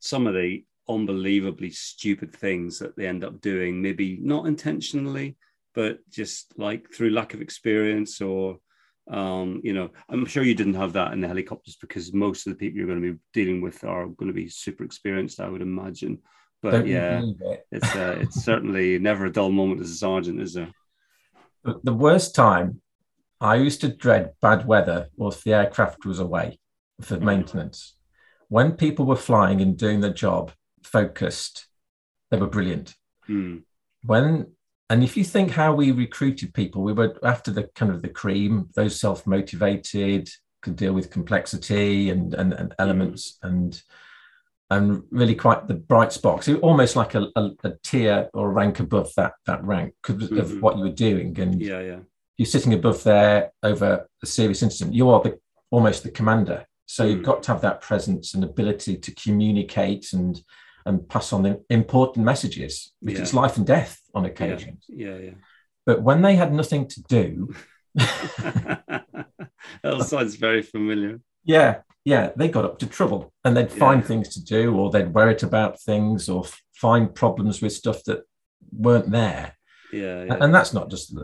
some 0.00 0.26
of 0.26 0.34
the 0.34 0.64
unbelievably 0.88 1.70
stupid 1.70 2.34
things 2.34 2.78
that 2.78 2.96
they 2.96 3.06
end 3.06 3.24
up 3.24 3.40
doing, 3.40 3.80
maybe 3.80 4.18
not 4.20 4.46
intentionally, 4.46 5.36
but 5.74 5.98
just 6.10 6.52
like 6.56 6.92
through 6.92 7.10
lack 7.10 7.34
of 7.34 7.40
experience 7.40 8.20
or 8.20 8.58
um, 9.10 9.60
you 9.64 9.72
know, 9.72 9.90
I'm 10.08 10.24
sure 10.26 10.44
you 10.44 10.54
didn't 10.54 10.74
have 10.74 10.92
that 10.92 11.12
in 11.12 11.20
the 11.20 11.28
helicopters 11.28 11.76
because 11.76 12.12
most 12.12 12.46
of 12.46 12.52
the 12.52 12.56
people 12.56 12.78
you're 12.78 12.86
going 12.86 13.02
to 13.02 13.12
be 13.12 13.18
dealing 13.32 13.60
with 13.60 13.82
are 13.84 14.06
going 14.06 14.28
to 14.28 14.34
be 14.34 14.48
super 14.48 14.84
experienced, 14.84 15.40
I 15.40 15.48
would 15.48 15.62
imagine. 15.62 16.20
But 16.62 16.70
Don't 16.70 16.86
yeah, 16.86 17.22
it. 17.40 17.66
it's 17.72 17.96
uh, 17.96 18.18
it's 18.20 18.44
certainly 18.44 18.98
never 19.00 19.26
a 19.26 19.32
dull 19.32 19.50
moment 19.50 19.80
as 19.80 19.90
a 19.90 19.96
sergeant, 19.96 20.40
is 20.40 20.54
there? 20.54 20.70
The 21.64 21.92
worst 21.92 22.34
time, 22.34 22.80
I 23.40 23.56
used 23.56 23.80
to 23.80 23.88
dread 23.88 24.34
bad 24.40 24.66
weather 24.66 25.08
or 25.16 25.32
if 25.32 25.42
the 25.42 25.54
aircraft 25.54 26.04
was 26.04 26.20
away 26.20 26.60
for 27.00 27.18
maintenance. 27.18 27.96
When 28.48 28.72
people 28.72 29.06
were 29.06 29.16
flying 29.16 29.60
and 29.60 29.76
doing 29.76 30.00
their 30.00 30.12
job 30.12 30.52
focused, 30.86 31.66
they 32.30 32.36
were 32.36 32.46
brilliant. 32.46 32.94
Hmm. 33.26 33.58
When 34.04 34.48
and 34.90 35.02
if 35.02 35.16
you 35.16 35.24
think 35.24 35.52
how 35.52 35.74
we 35.74 35.90
recruited 35.90 36.52
people, 36.52 36.82
we 36.82 36.92
were 36.92 37.16
after 37.22 37.50
the 37.50 37.64
kind 37.74 37.90
of 37.90 38.02
the 38.02 38.08
cream, 38.08 38.68
those 38.74 39.00
self-motivated, 39.00 40.28
could 40.60 40.76
deal 40.76 40.92
with 40.92 41.10
complexity 41.10 42.10
and 42.10 42.34
and, 42.34 42.52
and 42.52 42.74
elements 42.78 43.38
mm. 43.42 43.48
and 43.48 43.82
and 44.70 45.02
really 45.10 45.34
quite 45.34 45.66
the 45.66 45.74
bright 45.74 46.12
spots. 46.12 46.48
It 46.48 46.60
almost 46.60 46.96
like 46.96 47.14
a, 47.14 47.28
a, 47.36 47.50
a, 47.64 47.72
tier 47.82 48.30
or 48.32 48.50
rank 48.50 48.80
above 48.80 49.12
that 49.16 49.32
that 49.46 49.62
rank 49.64 49.94
because 50.02 50.24
mm-hmm. 50.24 50.38
of 50.38 50.62
what 50.62 50.78
you 50.78 50.84
were 50.84 50.90
doing. 50.90 51.38
And 51.38 51.60
yeah, 51.60 51.80
yeah, 51.80 51.98
you're 52.38 52.46
sitting 52.46 52.72
above 52.72 53.02
there 53.02 53.52
over 53.62 54.06
a 54.22 54.26
serious 54.26 54.62
incident. 54.62 54.94
You 54.94 55.10
are 55.10 55.22
the 55.22 55.38
almost 55.70 56.02
the 56.02 56.10
commander, 56.10 56.66
so 56.86 57.04
mm. 57.04 57.10
you've 57.10 57.22
got 57.22 57.42
to 57.44 57.52
have 57.52 57.60
that 57.62 57.80
presence 57.80 58.34
and 58.34 58.44
ability 58.44 58.96
to 58.96 59.14
communicate 59.14 60.12
and 60.12 60.42
and 60.86 61.08
pass 61.08 61.32
on 61.32 61.42
the 61.42 61.62
important 61.70 62.24
messages 62.24 62.92
because 63.02 63.18
yeah. 63.18 63.22
it's 63.22 63.34
life 63.34 63.56
and 63.56 63.66
death 63.66 64.00
on 64.14 64.24
occasions. 64.24 64.84
Yeah. 64.88 65.08
yeah, 65.08 65.18
yeah. 65.18 65.30
But 65.86 66.02
when 66.02 66.22
they 66.22 66.36
had 66.36 66.52
nothing 66.52 66.86
to 66.88 67.02
do, 67.02 67.54
that 67.94 69.04
sounds 70.00 70.36
very 70.36 70.62
familiar. 70.62 71.20
Yeah, 71.44 71.80
yeah, 72.04 72.30
they 72.36 72.48
got 72.48 72.64
up 72.64 72.78
to 72.80 72.86
trouble 72.86 73.32
and 73.44 73.56
they'd 73.56 73.70
find 73.70 74.02
yeah. 74.02 74.06
things 74.06 74.28
to 74.30 74.44
do 74.44 74.76
or 74.76 74.90
they'd 74.90 75.14
worry 75.14 75.36
about 75.42 75.80
things 75.80 76.28
or 76.28 76.44
find 76.74 77.14
problems 77.14 77.60
with 77.60 77.72
stuff 77.72 78.02
that 78.04 78.22
weren't 78.72 79.10
there. 79.10 79.56
Yeah, 79.92 80.24
yeah. 80.24 80.36
and 80.40 80.54
that's 80.54 80.72
not 80.72 80.90
just 80.90 81.16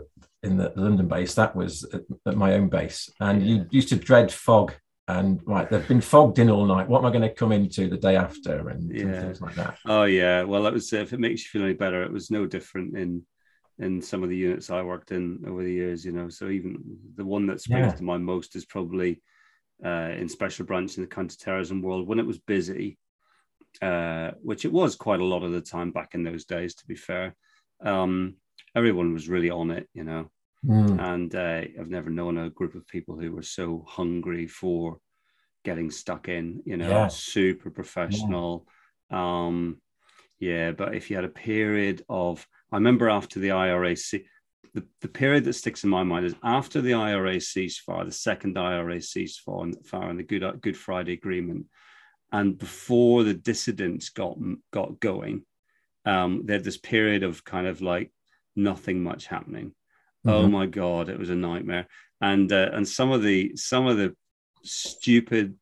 in 0.43 0.57
the 0.57 0.71
London 0.75 1.07
base. 1.07 1.33
That 1.35 1.55
was 1.55 1.83
at, 1.93 2.01
at 2.25 2.37
my 2.37 2.53
own 2.53 2.69
base, 2.69 3.09
and 3.19 3.45
you 3.45 3.65
used 3.71 3.89
to 3.89 3.95
dread 3.95 4.31
fog 4.31 4.73
and 5.09 5.41
right, 5.45 5.67
they've 5.67 5.87
been 5.87 6.01
fogged 6.01 6.37
in 6.37 6.51
all 6.51 6.65
night. 6.65 6.87
What 6.87 6.99
am 6.99 7.05
I 7.05 7.09
going 7.09 7.27
to 7.27 7.33
come 7.33 7.51
into 7.51 7.89
the 7.89 7.97
day 7.97 8.15
after, 8.15 8.69
and, 8.69 8.95
yeah. 8.95 9.21
things 9.21 9.41
like 9.41 9.55
that. 9.55 9.77
Oh 9.87 10.03
yeah, 10.03 10.43
well, 10.43 10.63
that 10.63 10.73
was 10.73 10.93
if 10.93 11.13
it 11.13 11.19
makes 11.19 11.41
you 11.41 11.49
feel 11.49 11.63
any 11.63 11.73
better, 11.73 12.03
it 12.03 12.11
was 12.11 12.29
no 12.29 12.45
different 12.45 12.95
in 12.95 13.23
in 13.79 14.01
some 14.01 14.21
of 14.21 14.29
the 14.29 14.37
units 14.37 14.69
I 14.69 14.83
worked 14.83 15.11
in 15.11 15.43
over 15.47 15.63
the 15.63 15.73
years. 15.73 16.05
You 16.05 16.11
know, 16.11 16.29
so 16.29 16.49
even 16.49 16.83
the 17.15 17.25
one 17.25 17.47
that 17.47 17.59
springs 17.59 17.87
yeah. 17.87 17.95
to 17.95 18.03
mind 18.03 18.23
most 18.23 18.55
is 18.55 18.65
probably 18.65 19.21
uh, 19.83 20.11
in 20.15 20.29
special 20.29 20.65
branch 20.65 20.97
in 20.97 21.03
the 21.03 21.09
counterterrorism 21.09 21.81
world 21.81 22.07
when 22.07 22.19
it 22.19 22.27
was 22.27 22.37
busy, 22.37 22.99
uh, 23.81 24.31
which 24.43 24.63
it 24.63 24.71
was 24.71 24.95
quite 24.95 25.21
a 25.21 25.25
lot 25.25 25.43
of 25.43 25.51
the 25.51 25.61
time 25.61 25.91
back 25.91 26.13
in 26.13 26.23
those 26.23 26.45
days. 26.45 26.75
To 26.75 26.85
be 26.85 26.95
fair, 26.95 27.35
um, 27.83 28.35
everyone 28.75 29.13
was 29.13 29.27
really 29.27 29.49
on 29.49 29.71
it. 29.71 29.89
You 29.91 30.03
know, 30.03 30.29
Mm. 30.65 30.99
And 31.01 31.35
uh, 31.35 31.61
I've 31.79 31.89
never 31.89 32.09
known 32.09 32.37
a 32.37 32.49
group 32.49 32.75
of 32.75 32.87
people 32.87 33.17
who 33.17 33.31
were 33.31 33.43
so 33.43 33.85
hungry 33.87 34.47
for 34.47 34.99
getting 35.63 35.91
stuck 35.91 36.27
in, 36.27 36.61
you 36.65 36.77
know, 36.77 36.89
yeah. 36.89 37.07
super 37.07 37.69
professional. 37.69 38.67
Yeah. 39.11 39.45
Um, 39.45 39.81
yeah, 40.39 40.71
but 40.71 40.95
if 40.95 41.09
you 41.09 41.15
had 41.15 41.25
a 41.25 41.29
period 41.29 42.03
of, 42.07 42.45
I 42.71 42.77
remember 42.77 43.09
after 43.09 43.39
the 43.39 43.51
IRA, 43.51 43.95
the, 44.73 44.85
the 45.01 45.07
period 45.07 45.43
that 45.45 45.53
sticks 45.53 45.83
in 45.83 45.89
my 45.89 46.03
mind 46.03 46.25
is 46.25 46.35
after 46.43 46.81
the 46.81 46.93
IRA 46.93 47.37
ceasefire, 47.37 48.05
the 48.05 48.11
second 48.11 48.57
IRA 48.57 48.97
ceasefire 48.97 49.63
and, 49.63 49.77
and 49.91 50.19
the 50.19 50.23
Good, 50.23 50.61
Good 50.61 50.77
Friday 50.77 51.13
Agreement, 51.13 51.65
and 52.31 52.57
before 52.57 53.23
the 53.23 53.33
dissidents 53.33 54.09
got 54.09 54.37
got 54.71 54.99
going, 54.99 55.45
um, 56.05 56.45
they 56.45 56.53
had 56.53 56.63
this 56.63 56.77
period 56.77 57.23
of 57.23 57.43
kind 57.43 57.67
of 57.67 57.81
like 57.81 58.11
nothing 58.55 59.03
much 59.03 59.25
happening. 59.25 59.73
Oh 60.25 60.31
mm-hmm. 60.31 60.45
Oh 60.45 60.47
my 60.47 60.65
god, 60.65 61.09
it 61.09 61.19
was 61.19 61.29
a 61.29 61.35
nightmare. 61.35 61.87
And 62.21 62.51
uh, 62.51 62.69
and 62.73 62.87
some 62.87 63.11
of 63.11 63.23
the 63.23 63.55
some 63.55 63.87
of 63.87 63.97
the 63.97 64.15
stupid, 64.63 65.55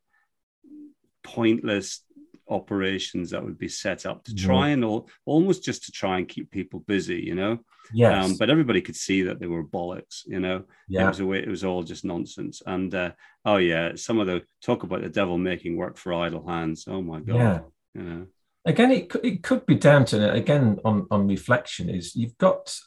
pointless 1.23 2.03
operations 2.49 3.31
that 3.31 3.43
would 3.43 3.57
be 3.57 3.67
set 3.67 4.05
up 4.05 4.23
to 4.23 4.33
try 4.33 4.69
and 4.69 4.83
all, 4.85 5.09
almost 5.25 5.63
just 5.63 5.83
to 5.85 5.91
try 5.91 6.17
and 6.17 6.29
keep 6.29 6.49
people 6.49 6.79
busy, 6.87 7.21
you 7.21 7.35
know. 7.35 7.59
Yes. 7.93 8.25
Um, 8.25 8.37
but 8.37 8.49
everybody 8.49 8.81
could 8.81 8.95
see 8.95 9.23
that 9.23 9.39
they 9.39 9.47
were 9.47 9.63
bollocks, 9.63 10.23
you 10.25 10.39
know. 10.39 10.63
Yeah. 10.87 11.05
It 11.05 11.09
was 11.09 11.19
a 11.19 11.25
way, 11.25 11.39
it 11.39 11.47
was 11.47 11.63
all 11.63 11.83
just 11.83 12.05
nonsense. 12.05 12.61
And 12.65 12.93
uh, 12.93 13.11
oh 13.45 13.57
yeah, 13.57 13.91
some 13.95 14.19
of 14.19 14.27
the 14.27 14.43
talk 14.61 14.83
about 14.83 15.01
the 15.01 15.09
devil 15.09 15.37
making 15.37 15.77
work 15.77 15.97
for 15.97 16.13
idle 16.13 16.47
hands. 16.47 16.85
Oh 16.87 17.01
my 17.01 17.19
god. 17.19 17.35
Yeah. 17.35 17.59
You 17.93 18.01
know. 18.01 18.27
Again, 18.65 18.91
it 18.91 19.09
could, 19.09 19.25
it 19.25 19.43
could 19.43 19.65
be 19.65 19.75
down 19.75 20.05
to 20.05 20.31
again 20.31 20.79
on 20.83 21.07
on 21.09 21.27
reflection 21.27 21.89
is 21.89 22.15
you've 22.15 22.37
got 22.37 22.77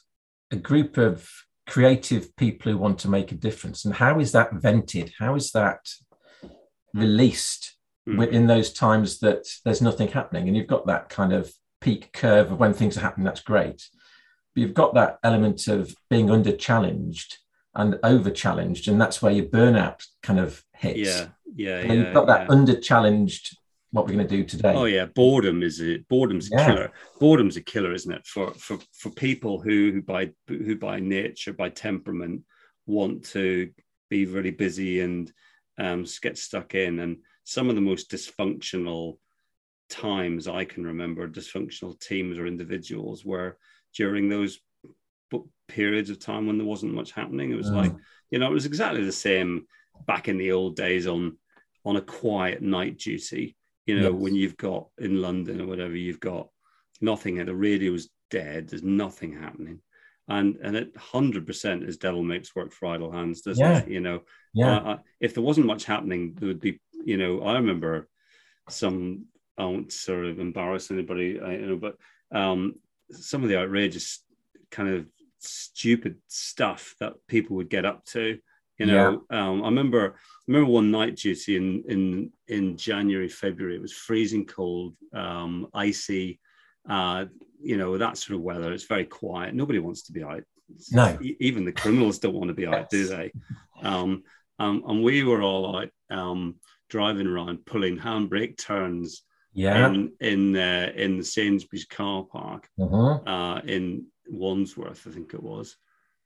a 0.51 0.55
group 0.55 0.97
of 0.97 1.27
creative 1.71 2.35
people 2.35 2.69
who 2.69 2.77
want 2.77 2.99
to 2.99 3.09
make 3.09 3.31
a 3.31 3.35
difference. 3.35 3.85
And 3.85 3.93
how 3.93 4.19
is 4.19 4.33
that 4.33 4.51
vented? 4.51 5.13
How 5.17 5.35
is 5.35 5.51
that 5.51 5.79
released 6.93 7.77
mm. 8.07 8.27
in 8.27 8.47
those 8.47 8.73
times 8.73 9.19
that 9.19 9.47
there's 9.63 9.81
nothing 9.81 10.09
happening? 10.09 10.49
And 10.49 10.57
you've 10.57 10.67
got 10.67 10.87
that 10.87 11.07
kind 11.07 11.31
of 11.31 11.49
peak 11.79 12.11
curve 12.11 12.51
of 12.51 12.59
when 12.59 12.73
things 12.73 12.97
are 12.97 13.01
happening 13.01 13.23
that's 13.23 13.41
great. 13.41 13.87
But 14.53 14.61
you've 14.61 14.73
got 14.73 14.95
that 14.95 15.17
element 15.23 15.69
of 15.69 15.95
being 16.09 16.29
under 16.29 16.51
challenged 16.51 17.37
and 17.73 17.97
over 18.03 18.31
challenged 18.31 18.89
and 18.89 18.99
that's 18.99 19.21
where 19.21 19.31
your 19.31 19.45
burnout 19.45 20.05
kind 20.21 20.41
of 20.41 20.61
hits. 20.73 20.99
Yeah 20.99 21.27
yeah 21.55 21.79
and 21.79 21.89
yeah, 21.89 21.95
you've 21.95 22.13
got 22.13 22.27
that 22.27 22.41
yeah. 22.41 22.51
under 22.51 22.79
challenged 22.79 23.57
what 23.91 24.05
we're 24.05 24.13
going 24.13 24.27
to 24.27 24.37
do 24.37 24.43
today. 24.43 24.73
Oh 24.73 24.85
yeah, 24.85 25.05
boredom 25.05 25.63
is 25.63 25.81
a 25.81 25.97
boredom's 26.09 26.51
a 26.51 26.55
yeah. 26.55 26.65
killer. 26.65 26.91
Boredom's 27.19 27.57
a 27.57 27.61
killer, 27.61 27.93
isn't 27.93 28.11
it? 28.11 28.25
For 28.25 28.53
for 28.53 28.79
for 28.93 29.09
people 29.11 29.61
who 29.61 29.91
who 29.91 30.01
by 30.01 30.31
who 30.47 30.77
by 30.77 30.99
nature, 30.99 31.53
by 31.53 31.69
temperament, 31.69 32.43
want 32.85 33.25
to 33.25 33.69
be 34.09 34.25
really 34.25 34.51
busy 34.51 35.01
and 35.01 35.31
um, 35.77 36.05
get 36.21 36.37
stuck 36.37 36.73
in. 36.73 36.99
And 36.99 37.17
some 37.43 37.69
of 37.69 37.75
the 37.75 37.81
most 37.81 38.09
dysfunctional 38.09 39.17
times 39.89 40.47
I 40.47 40.63
can 40.65 40.85
remember, 40.85 41.27
dysfunctional 41.27 41.99
teams 41.99 42.37
or 42.37 42.47
individuals, 42.47 43.25
were 43.25 43.57
during 43.95 44.29
those 44.29 44.59
periods 45.67 46.09
of 46.09 46.19
time 46.19 46.47
when 46.47 46.57
there 46.57 46.67
wasn't 46.67 46.93
much 46.93 47.11
happening. 47.11 47.51
It 47.51 47.55
was 47.55 47.71
mm. 47.71 47.75
like 47.75 47.93
you 48.29 48.39
know, 48.39 48.47
it 48.47 48.53
was 48.53 48.65
exactly 48.65 49.03
the 49.03 49.11
same 49.11 49.67
back 50.07 50.29
in 50.29 50.37
the 50.37 50.53
old 50.53 50.77
days 50.77 51.07
on 51.07 51.37
on 51.83 51.97
a 51.97 52.01
quiet 52.01 52.61
night 52.61 52.97
duty 52.97 53.57
you 53.85 53.99
know, 53.99 54.11
yes. 54.11 54.19
when 54.19 54.35
you've 54.35 54.57
got 54.57 54.87
in 54.97 55.21
London 55.21 55.61
or 55.61 55.67
whatever, 55.67 55.95
you've 55.95 56.19
got 56.19 56.49
nothing, 56.99 57.39
and 57.39 57.47
the 57.47 57.55
radio's 57.55 58.09
dead. 58.29 58.69
There's 58.69 58.83
nothing 58.83 59.33
happening, 59.33 59.79
and 60.27 60.57
and 60.57 60.75
it 60.75 60.95
hundred 60.97 61.47
percent 61.47 61.83
is 61.83 61.97
devil 61.97 62.23
makes 62.23 62.55
work 62.55 62.73
for 62.73 62.87
idle 62.87 63.11
hands, 63.11 63.41
doesn't 63.41 63.65
yeah. 63.65 63.79
it? 63.79 63.87
You 63.87 64.01
know, 64.01 64.21
yeah. 64.53 64.77
Uh, 64.77 64.97
if 65.19 65.33
there 65.33 65.43
wasn't 65.43 65.67
much 65.67 65.85
happening, 65.85 66.35
there 66.37 66.47
would 66.47 66.61
be. 66.61 66.79
You 67.03 67.17
know, 67.17 67.41
I 67.41 67.53
remember 67.53 68.07
some. 68.69 69.25
I 69.57 69.65
won't 69.65 69.91
sort 69.91 70.25
of 70.25 70.39
embarrass 70.39 70.91
anybody, 70.91 71.39
you 71.41 71.65
know, 71.67 71.77
but 71.77 71.97
um, 72.35 72.75
some 73.11 73.43
of 73.43 73.49
the 73.49 73.57
outrageous 73.57 74.23
kind 74.71 74.89
of 74.89 75.05
stupid 75.39 76.17
stuff 76.27 76.95
that 76.99 77.13
people 77.27 77.57
would 77.57 77.69
get 77.69 77.85
up 77.85 78.05
to 78.05 78.39
you 78.81 78.87
know, 78.87 79.23
yeah. 79.29 79.47
um, 79.47 79.61
I 79.61 79.65
remember 79.65 80.15
I 80.15 80.41
remember 80.47 80.71
one 80.71 80.89
night 80.89 81.15
duty 81.15 81.55
in 81.55 81.83
in 81.87 82.31
in 82.47 82.77
January, 82.77 83.29
February. 83.29 83.75
It 83.75 83.81
was 83.81 83.93
freezing 83.93 84.45
cold, 84.45 84.95
um, 85.13 85.67
icy, 85.73 86.39
uh, 86.89 87.25
you 87.61 87.77
know, 87.77 87.97
that 87.99 88.17
sort 88.17 88.37
of 88.37 88.41
weather. 88.41 88.73
It's 88.73 88.85
very 88.85 89.05
quiet. 89.05 89.53
Nobody 89.53 89.77
wants 89.77 90.03
to 90.03 90.13
be 90.13 90.23
out. 90.23 90.43
No, 90.91 91.15
even 91.39 91.63
the 91.63 91.71
criminals 91.71 92.17
don't 92.17 92.33
want 92.33 92.47
to 92.47 92.55
be 92.55 92.65
out, 92.65 92.89
do 92.89 93.05
they? 93.05 93.31
Um, 93.83 94.23
um, 94.57 94.83
and 94.87 95.03
we 95.03 95.23
were 95.23 95.41
all 95.41 95.77
out 95.77 95.89
um, 96.09 96.55
driving 96.89 97.27
around, 97.27 97.65
pulling 97.65 97.97
handbrake 97.99 98.57
turns. 98.57 99.23
Yeah. 99.53 99.89
In 99.89 100.13
in, 100.21 100.55
uh, 100.55 100.91
in 100.95 101.17
the 101.17 101.23
Sainsbury's 101.25 101.85
car 101.85 102.23
park 102.23 102.69
uh-huh. 102.81 103.19
uh, 103.27 103.61
in 103.65 104.05
Wandsworth, 104.27 105.05
I 105.07 105.11
think 105.11 105.33
it 105.33 105.43
was 105.43 105.75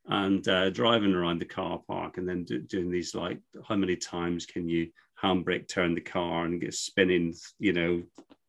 and 0.07 0.47
uh, 0.47 0.69
driving 0.69 1.13
around 1.13 1.39
the 1.39 1.45
car 1.45 1.81
park 1.87 2.17
and 2.17 2.27
then 2.27 2.43
do, 2.43 2.59
doing 2.59 2.91
these 2.91 3.15
like 3.15 3.39
how 3.67 3.75
many 3.75 3.95
times 3.95 4.45
can 4.45 4.69
you 4.69 4.87
handbrake 5.21 5.67
turn 5.67 5.95
the 5.95 6.01
car 6.01 6.45
and 6.45 6.61
get 6.61 6.73
spinning 6.73 7.33
you 7.59 7.73
know 7.73 8.03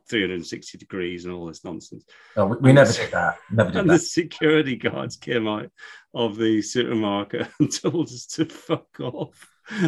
360 0.08 0.78
degrees 0.78 1.24
and 1.24 1.34
all 1.34 1.46
this 1.46 1.64
nonsense. 1.64 2.04
Oh, 2.36 2.46
we, 2.46 2.56
we 2.58 2.72
never 2.72 2.92
did 2.92 3.10
that. 3.10 3.38
Never 3.50 3.70
did 3.70 3.80
and 3.80 3.90
that. 3.90 3.94
the 3.94 3.98
security 3.98 4.76
guards 4.76 5.16
came 5.16 5.48
out 5.48 5.68
of 6.14 6.36
the 6.36 6.62
supermarket 6.62 7.48
and 7.60 7.72
told 7.72 8.06
us 8.06 8.26
to 8.26 8.44
fuck 8.46 9.00
off. 9.00 9.48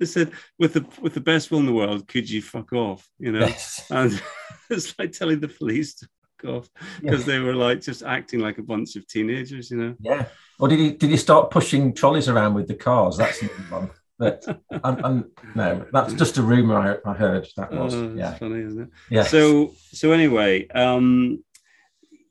they 0.00 0.06
said, 0.06 0.32
"With 0.58 0.72
the 0.74 0.86
with 1.00 1.14
the 1.14 1.20
best 1.20 1.50
will 1.50 1.60
in 1.60 1.66
the 1.66 1.72
world, 1.72 2.08
could 2.08 2.28
you 2.28 2.42
fuck 2.42 2.72
off?" 2.72 3.08
You 3.18 3.32
know, 3.32 3.46
Yes. 3.46 3.86
and 3.90 4.20
it's 4.70 4.96
like 4.98 5.12
telling 5.12 5.40
the 5.40 5.48
police 5.48 5.94
to 5.96 6.08
fuck 6.40 6.50
off 6.50 6.68
because 7.00 7.24
they 7.24 7.38
were 7.38 7.54
like 7.54 7.80
just 7.80 8.02
acting 8.02 8.40
like 8.40 8.58
a 8.58 8.62
bunch 8.62 8.96
of 8.96 9.06
teenagers. 9.06 9.70
You 9.70 9.76
know. 9.78 9.94
Yeah. 10.00 10.26
Or 10.58 10.68
did 10.68 10.78
he 10.78 10.90
did 10.92 11.10
he 11.10 11.16
start 11.16 11.50
pushing 11.50 11.92
trolleys 11.94 12.28
around 12.28 12.54
with 12.54 12.66
the 12.68 12.74
cars? 12.74 13.16
That's 13.16 13.40
one. 13.70 13.90
But 14.18 14.44
I'm, 14.84 15.04
I'm, 15.04 15.30
no, 15.54 15.84
that's 15.92 16.14
just 16.14 16.38
a 16.38 16.42
rumor 16.42 16.76
I, 17.04 17.10
I 17.10 17.12
heard. 17.14 17.46
That 17.56 17.70
was 17.72 17.94
Oh, 17.94 18.14
yeah, 18.14 18.34
funny, 18.34 18.60
isn't 18.62 18.82
it? 18.84 18.88
yeah. 19.10 19.22
So 19.24 19.74
so 19.92 20.12
anyway, 20.12 20.66
um, 20.68 21.44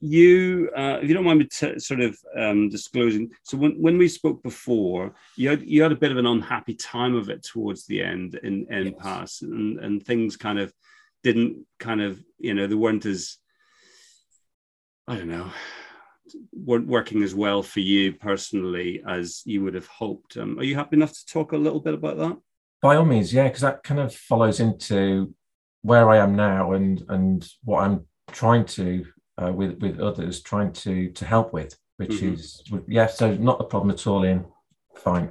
you 0.01 0.69
uh, 0.75 0.99
if 1.01 1.07
you 1.07 1.13
don't 1.13 1.23
mind 1.23 1.39
me 1.39 1.45
t- 1.45 1.77
sort 1.79 2.01
of 2.01 2.17
um, 2.37 2.69
disclosing. 2.69 3.29
So 3.43 3.57
when, 3.57 3.73
when 3.81 3.97
we 3.99 4.07
spoke 4.07 4.41
before, 4.41 5.13
you 5.35 5.49
had 5.49 5.61
you 5.61 5.83
had 5.83 5.91
a 5.91 5.95
bit 5.95 6.11
of 6.11 6.17
an 6.17 6.25
unhappy 6.25 6.73
time 6.75 7.15
of 7.15 7.29
it 7.29 7.43
towards 7.43 7.85
the 7.85 8.01
end 8.01 8.39
in 8.43 8.65
in 8.71 8.85
Yes. 8.87 8.93
pass, 8.99 9.41
and 9.43 9.79
and 9.79 10.03
things 10.03 10.37
kind 10.37 10.57
of 10.59 10.73
didn't 11.23 11.65
kind 11.79 12.01
of 12.01 12.19
you 12.39 12.53
know 12.55 12.65
they 12.67 12.75
weren't 12.75 13.05
as 13.05 13.37
I 15.07 15.15
don't 15.17 15.27
know 15.29 15.51
weren't 16.53 16.87
working 16.87 17.23
as 17.23 17.35
well 17.35 17.61
for 17.61 17.79
you 17.81 18.13
personally 18.13 19.03
as 19.07 19.41
you 19.45 19.63
would 19.63 19.75
have 19.75 19.87
hoped. 19.87 20.37
Um, 20.37 20.57
are 20.59 20.63
you 20.63 20.75
happy 20.75 20.95
enough 20.97 21.13
to 21.13 21.25
talk 21.25 21.51
a 21.51 21.57
little 21.57 21.79
bit 21.79 21.93
about 21.93 22.17
that? 22.17 22.37
By 22.81 22.95
all 22.95 23.05
means, 23.05 23.33
yeah, 23.33 23.47
because 23.47 23.61
that 23.61 23.83
kind 23.83 23.99
of 23.99 24.13
follows 24.13 24.59
into 24.59 25.33
where 25.81 26.09
I 26.09 26.17
am 26.17 26.35
now 26.35 26.73
and 26.73 27.03
and 27.09 27.47
what 27.63 27.83
I'm 27.83 28.05
trying 28.31 28.65
to 28.65 29.05
uh, 29.41 29.51
with 29.51 29.79
with 29.81 29.99
others, 29.99 30.41
trying 30.41 30.71
to 30.73 31.11
to 31.11 31.25
help 31.25 31.53
with, 31.53 31.77
which 31.97 32.11
Mhm. 32.21 32.33
is 32.33 32.63
yeah. 32.87 33.07
So 33.07 33.35
not 33.35 33.61
a 33.61 33.65
problem 33.65 33.91
at 33.91 34.05
all. 34.07 34.23
In 34.23 34.45
fine. 34.97 35.29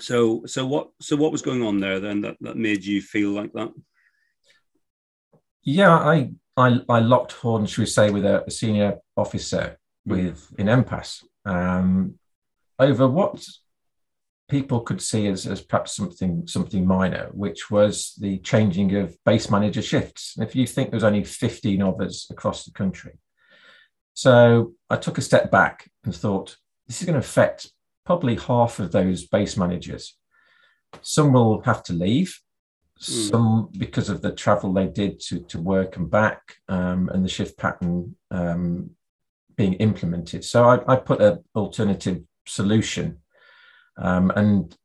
So 0.00 0.42
so 0.46 0.66
what 0.66 0.90
so 1.00 1.16
what 1.16 1.32
was 1.32 1.42
going 1.42 1.62
on 1.62 1.80
there 1.80 1.98
then 2.00 2.20
that, 2.22 2.36
that 2.40 2.56
made 2.56 2.84
you 2.84 3.02
feel 3.02 3.30
like 3.30 3.52
that? 3.54 3.72
Yeah, 5.62 5.92
I 5.96 6.30
I, 6.58 6.80
I 6.88 6.98
locked 6.98 7.32
horns, 7.32 7.70
should 7.70 7.82
we 7.82 7.86
say, 7.86 8.10
with 8.10 8.24
a, 8.24 8.44
a 8.44 8.50
senior 8.50 8.98
officer 9.16 9.78
with 10.04 10.52
in 10.58 10.66
NPAS 10.66 11.22
um, 11.44 12.18
over 12.78 13.06
what 13.06 13.46
people 14.48 14.80
could 14.80 15.00
see 15.00 15.28
as, 15.28 15.46
as 15.46 15.60
perhaps 15.60 15.94
something 15.94 16.46
something 16.46 16.84
minor, 16.84 17.28
which 17.32 17.70
was 17.70 18.14
the 18.20 18.38
changing 18.38 18.96
of 18.96 19.16
base 19.24 19.50
manager 19.50 19.82
shifts. 19.82 20.34
And 20.36 20.46
if 20.46 20.56
you 20.56 20.66
think 20.66 20.90
there's 20.90 21.04
only 21.04 21.22
15 21.22 21.80
of 21.82 22.00
us 22.00 22.28
across 22.30 22.64
the 22.64 22.72
country, 22.72 23.18
so 24.14 24.72
I 24.90 24.96
took 24.96 25.18
a 25.18 25.22
step 25.22 25.52
back 25.52 25.88
and 26.04 26.14
thought 26.14 26.56
this 26.88 27.00
is 27.00 27.06
going 27.06 27.20
to 27.20 27.26
affect 27.26 27.70
probably 28.04 28.34
half 28.34 28.80
of 28.80 28.90
those 28.90 29.28
base 29.28 29.56
managers. 29.56 30.16
Some 31.02 31.32
will 31.32 31.60
have 31.60 31.84
to 31.84 31.92
leave, 31.92 32.40
Mm. 32.47 32.47
Some 32.98 33.68
because 33.78 34.08
of 34.08 34.22
the 34.22 34.32
travel 34.32 34.72
they 34.72 34.86
did 34.88 35.20
to, 35.20 35.40
to 35.40 35.60
work 35.60 35.96
and 35.96 36.10
back 36.10 36.56
um, 36.68 37.08
and 37.12 37.24
the 37.24 37.28
shift 37.28 37.56
pattern 37.56 38.16
um, 38.30 38.90
being 39.56 39.74
implemented. 39.74 40.44
So 40.44 40.64
I, 40.64 40.92
I 40.92 40.96
put 40.96 41.20
an 41.20 41.44
alternative 41.54 42.22
solution 42.46 43.18
um, 43.96 44.30
and 44.34 44.76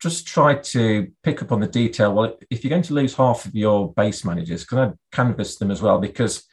just 0.00 0.26
try 0.26 0.54
to 0.54 1.08
pick 1.24 1.42
up 1.42 1.50
on 1.50 1.60
the 1.60 1.66
detail. 1.66 2.14
Well, 2.14 2.36
if 2.50 2.62
you're 2.62 2.70
going 2.70 2.82
to 2.82 2.94
lose 2.94 3.14
half 3.14 3.46
of 3.46 3.54
your 3.54 3.92
base 3.94 4.24
managers, 4.24 4.64
can 4.64 4.78
I 4.78 4.92
canvass 5.10 5.56
them 5.56 5.70
as 5.72 5.82
well? 5.82 5.98
Because 5.98 6.44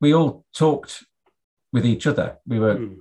we 0.00 0.12
all 0.12 0.44
talked 0.54 1.04
with 1.72 1.86
each 1.86 2.06
other. 2.06 2.38
We 2.46 2.58
were 2.58 2.76
Mm. 2.76 2.98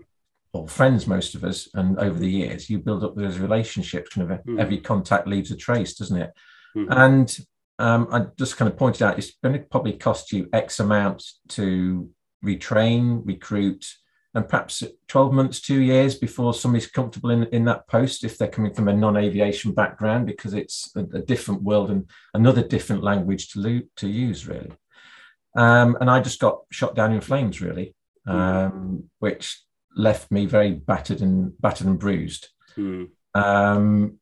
all 0.54 0.68
friends, 0.68 1.06
most 1.08 1.36
of 1.36 1.44
us, 1.44 1.68
and 1.74 2.00
over 2.00 2.18
the 2.18 2.30
years, 2.30 2.70
you 2.70 2.80
build 2.80 3.04
up 3.04 3.16
those 3.16 3.38
relationships. 3.40 4.10
Kind 4.12 4.32
of 4.32 4.40
Mm. 4.46 4.60
every 4.60 4.78
contact 4.78 5.28
leaves 5.28 5.52
a 5.52 5.58
trace, 5.58 5.96
doesn't 5.96 6.22
it? 6.22 6.32
Mhm. 6.76 6.88
And 6.90 7.38
um, 7.80 8.08
I 8.12 8.26
just 8.38 8.58
kind 8.58 8.72
of 8.72 8.78
pointed 8.78 9.02
out 9.04 9.18
it's 9.18 9.34
going 9.44 9.54
to 9.54 9.66
probably 9.66 9.94
cost 9.94 10.32
you 10.32 10.48
X 10.54 10.80
amount 10.80 11.24
to 11.50 12.10
retrain, 12.44 13.22
recruit, 13.26 13.86
and 14.34 14.48
perhaps 14.48 14.84
12 15.08 15.34
months, 15.34 15.62
two 15.62 15.82
years 15.82 16.16
before 16.16 16.54
somebody's 16.54 16.88
comfortable 16.88 17.30
in, 17.30 17.44
in 17.46 17.64
that 17.66 17.88
post 17.88 18.24
if 18.26 18.38
they're 18.38 18.50
coming 18.50 18.74
from 18.74 18.88
a 18.90 18.94
non 18.94 19.16
aviation 19.18 19.74
background 19.74 20.26
because 20.28 20.54
it's 20.54 20.92
a, 20.96 21.02
a 21.18 21.22
different 21.22 21.64
world 21.64 21.90
and 21.90 22.10
another 22.34 22.62
different 22.62 23.02
language 23.04 23.50
to, 23.50 23.60
lo- 23.60 23.82
to 23.98 24.08
use, 24.10 24.46
really. 24.48 24.72
Um, 25.58 25.98
and 26.02 26.10
I 26.10 26.20
just 26.20 26.42
got 26.42 26.60
shot 26.70 26.96
down 26.96 27.14
in 27.14 27.22
flames, 27.22 27.62
really, 27.62 27.96
um, 28.28 29.10
which 29.20 29.62
left 29.96 30.30
me 30.32 30.46
very 30.46 30.72
battered 30.74 31.22
and 31.22 31.54
battered 31.62 31.88
and 31.88 31.98
bruised 32.00 32.50
Mm. 32.78 33.08
um, 33.34 34.20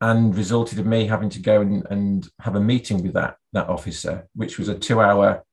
and 0.00 0.36
resulted 0.36 0.78
in 0.78 0.88
me 0.88 1.06
having 1.06 1.30
to 1.30 1.40
go 1.40 1.60
and, 1.60 1.86
and 1.90 2.28
have 2.40 2.56
a 2.56 2.60
meeting 2.60 3.02
with 3.02 3.14
that 3.14 3.36
that 3.52 3.68
officer, 3.68 4.28
which 4.34 4.58
was 4.58 4.68
a 4.68 4.78
two 4.78 5.00
hour, 5.00 5.44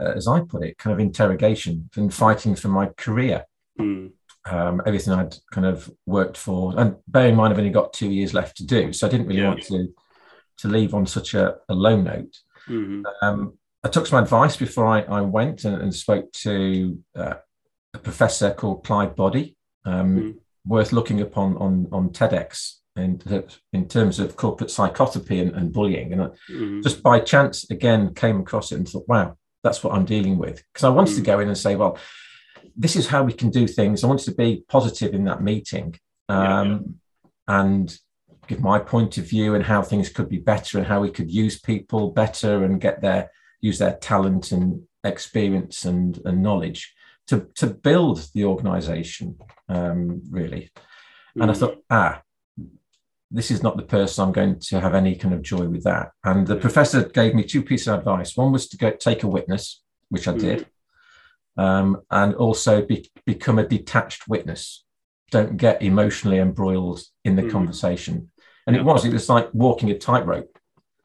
uh, 0.00 0.12
as 0.14 0.26
I 0.28 0.40
put 0.40 0.64
it, 0.64 0.78
kind 0.78 0.92
of 0.92 1.00
interrogation 1.00 1.88
and 1.96 2.12
fighting 2.12 2.54
for 2.56 2.68
my 2.68 2.86
career. 2.96 3.46
Mm. 3.80 4.12
Um, 4.44 4.80
everything 4.86 5.12
I'd 5.12 5.34
kind 5.50 5.66
of 5.66 5.90
worked 6.06 6.36
for, 6.36 6.78
and 6.78 6.96
bear 7.08 7.28
in 7.28 7.34
mind 7.36 7.52
I've 7.52 7.58
only 7.58 7.70
got 7.70 7.92
two 7.92 8.10
years 8.10 8.32
left 8.34 8.56
to 8.58 8.64
do, 8.66 8.92
so 8.92 9.06
I 9.06 9.10
didn't 9.10 9.26
really 9.26 9.40
Yeah. 9.40 9.48
want 9.48 9.62
to 9.64 9.88
to 10.58 10.68
leave 10.68 10.94
on 10.94 11.04
such 11.06 11.34
a, 11.34 11.56
a 11.68 11.74
low 11.74 12.00
note. 12.00 12.34
Mhm. 12.68 13.04
Um, 13.22 13.58
I 13.84 13.88
took 13.88 14.06
some 14.06 14.22
advice 14.22 14.56
before 14.56 14.86
I, 14.86 15.02
I 15.02 15.20
went 15.20 15.64
and, 15.64 15.82
and 15.82 15.94
spoke 15.94 16.32
to 16.32 16.98
uh, 17.14 17.34
a 17.92 17.98
professor 17.98 18.52
called 18.52 18.82
Clive 18.84 19.14
Boddy, 19.16 19.56
um, 19.84 20.16
Mm. 20.16 20.34
worth 20.64 20.92
looking 20.92 21.20
upon 21.20 21.56
on 21.58 21.86
on 21.92 22.10
TEDx 22.10 22.76
in, 22.96 23.20
in 23.72 23.88
terms 23.88 24.18
of 24.18 24.36
corporate 24.36 24.70
psychopathy 24.70 25.40
and, 25.40 25.52
and 25.54 25.72
bullying. 25.72 26.12
And 26.12 26.22
I, 26.22 26.28
Mhm. 26.50 26.82
just 26.82 27.02
by 27.02 27.20
chance, 27.20 27.70
again, 27.70 28.14
came 28.14 28.40
across 28.40 28.72
it 28.72 28.76
and 28.76 28.88
thought, 28.88 29.08
wow, 29.08 29.36
that's 29.62 29.82
what 29.84 29.94
I'm 29.94 30.04
dealing 30.04 30.38
with. 30.38 30.62
Because 30.72 30.84
I 30.84 30.88
wanted 30.88 31.14
to 31.16 31.20
Mm. 31.22 31.24
go 31.26 31.40
in 31.40 31.48
and 31.48 31.58
say, 31.58 31.76
well, 31.76 31.98
this 32.76 32.96
is 32.96 33.06
how 33.08 33.22
we 33.22 33.32
can 33.32 33.50
do 33.50 33.66
things. 33.66 34.02
I 34.02 34.06
wanted 34.06 34.24
to 34.26 34.34
be 34.34 34.64
positive 34.68 35.14
in 35.14 35.24
that 35.24 35.42
meeting 35.42 35.94
Yeah, 36.28 36.60
um, 36.60 36.96
and 37.48 37.96
give 38.48 38.60
my 38.60 38.78
point 38.78 39.18
of 39.18 39.28
view 39.28 39.54
and 39.54 39.64
how 39.64 39.82
things 39.82 40.08
could 40.08 40.28
be 40.28 40.38
better 40.38 40.78
and 40.78 40.86
how 40.86 41.00
we 41.00 41.10
could 41.10 41.30
use 41.30 41.58
people 41.60 42.10
better 42.10 42.64
and 42.64 42.80
get 42.80 43.00
their 43.00 43.30
use 43.60 43.78
their 43.78 43.94
talent 43.96 44.52
and 44.52 44.82
experience 45.04 45.84
and, 45.84 46.20
and 46.24 46.42
knowledge 46.42 46.92
to, 47.28 47.48
to 47.54 47.66
build 47.68 48.28
the 48.34 48.44
organization 48.44 49.36
um, 49.68 50.20
really 50.30 50.70
and 51.36 51.50
i 51.50 51.54
Mm. 51.54 51.58
thought 51.58 51.78
ah 51.90 52.22
this 53.30 53.50
is 53.50 53.62
not 53.62 53.76
the 53.76 53.82
person 53.82 54.24
i'm 54.24 54.32
going 54.32 54.58
to 54.60 54.80
have 54.80 54.94
any 54.94 55.14
kind 55.16 55.34
of 55.34 55.42
joy 55.42 55.66
with 55.66 55.82
that. 55.84 56.10
And 56.24 56.46
the 56.46 56.56
professor 56.56 57.04
gave 57.08 57.34
me 57.34 57.42
two 57.44 57.62
pieces 57.62 57.88
of 57.88 57.98
advice. 58.00 58.36
One 58.36 58.52
was 58.52 58.68
to 58.68 58.76
go 58.76 58.90
take 58.90 59.22
a 59.24 59.28
witness 59.28 59.82
which 60.08 60.28
i 60.28 60.32
Mm. 60.32 60.38
did 60.40 60.66
um, 61.58 62.02
and 62.10 62.34
also 62.34 62.82
be, 62.84 63.10
become 63.24 63.58
a 63.58 63.66
detached 63.66 64.28
witness. 64.28 64.84
Don't 65.30 65.56
get 65.56 65.82
emotionally 65.82 66.38
embroiled 66.38 67.00
in 67.24 67.34
the 67.36 67.42
Mhm. 67.42 67.50
conversation. 67.50 68.30
And 68.66 68.76
Yeah. 68.76 68.82
it 68.82 68.84
was 68.84 69.04
it 69.04 69.12
was 69.12 69.28
like 69.28 69.48
walking 69.52 69.90
a 69.90 69.98
tightrope. 69.98 70.50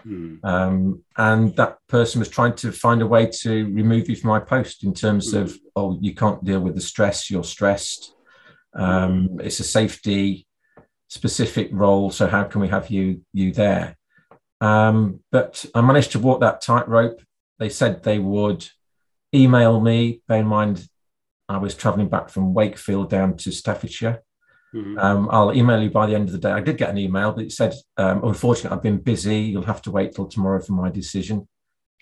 Mm. 0.06 0.40
um, 0.44 1.04
and 1.16 1.56
that 1.58 1.78
person 1.88 2.18
was 2.18 2.28
trying 2.28 2.56
to 2.56 2.72
find 2.72 3.04
a 3.04 3.08
way 3.08 3.28
to 3.44 3.52
remove 3.68 4.10
you 4.10 4.16
from 4.16 4.30
my 4.32 4.40
post 4.40 4.84
in 4.84 4.94
terms 4.96 5.34
of 5.36 5.56
oh 5.76 5.98
you 6.02 6.16
can't 6.16 6.44
deal 6.44 6.60
with 6.60 6.74
the 6.74 6.82
stress 6.82 7.30
you're 7.30 7.44
stressed. 7.44 8.14
Um, 8.74 9.40
it's 9.42 9.60
a 9.60 9.64
safety 9.64 10.48
specific 11.12 11.68
role 11.74 12.10
so 12.10 12.26
how 12.26 12.42
can 12.46 12.62
we 12.62 12.70
have 12.70 12.90
you 12.90 13.22
you 13.34 13.52
there 13.52 13.98
um, 14.62 15.20
but 15.30 15.66
i 15.76 15.82
managed 15.82 16.14
to 16.14 16.20
walk 16.20 16.40
that 16.40 16.62
tightrope 16.62 17.20
they 17.60 17.68
said 17.68 18.02
they 18.02 18.18
would 18.18 18.66
email 19.36 19.82
me 19.82 20.22
bear 20.30 20.40
in 20.40 20.48
mind 20.48 20.88
i 21.50 21.58
was 21.58 21.76
traveling 21.76 22.08
back 22.08 22.30
from 22.30 22.54
wakefield 22.54 23.10
down 23.10 23.36
to 23.36 23.52
staffordshire 23.52 24.24
Mhm. 24.74 24.98
um, 25.04 25.28
I'll 25.30 25.54
email 25.54 25.84
you 25.84 25.90
by 25.90 26.06
the 26.08 26.16
end 26.16 26.30
of 26.30 26.32
the 26.32 26.38
day. 26.40 26.54
I 26.54 26.62
did 26.62 26.78
get 26.78 26.90
an 26.92 26.98
email, 26.98 27.34
but 27.34 27.44
it 27.44 27.52
said, 27.52 27.74
um, 27.98 28.24
unfortunately, 28.24 28.74
I've 28.74 28.82
been 28.82 29.00
busy. 29.02 29.40
You'll 29.42 29.64
have 29.74 29.82
to 29.82 29.92
wait 29.92 30.16
till 30.16 30.28
tomorrow 30.30 30.62
for 30.62 30.72
my 30.72 30.90
decision. 30.90 31.46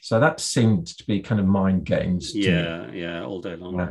So 0.02 0.20
that 0.20 0.40
seemed 0.40 0.86
to 0.98 1.04
be 1.08 1.20
kind 1.20 1.42
of 1.42 1.48
mind 1.48 1.86
games. 1.86 2.36
Yeah, 2.36 2.92
yeah, 2.92 3.26
all 3.26 3.42
day 3.42 3.56
long. 3.56 3.76
Yeah. 3.80 3.90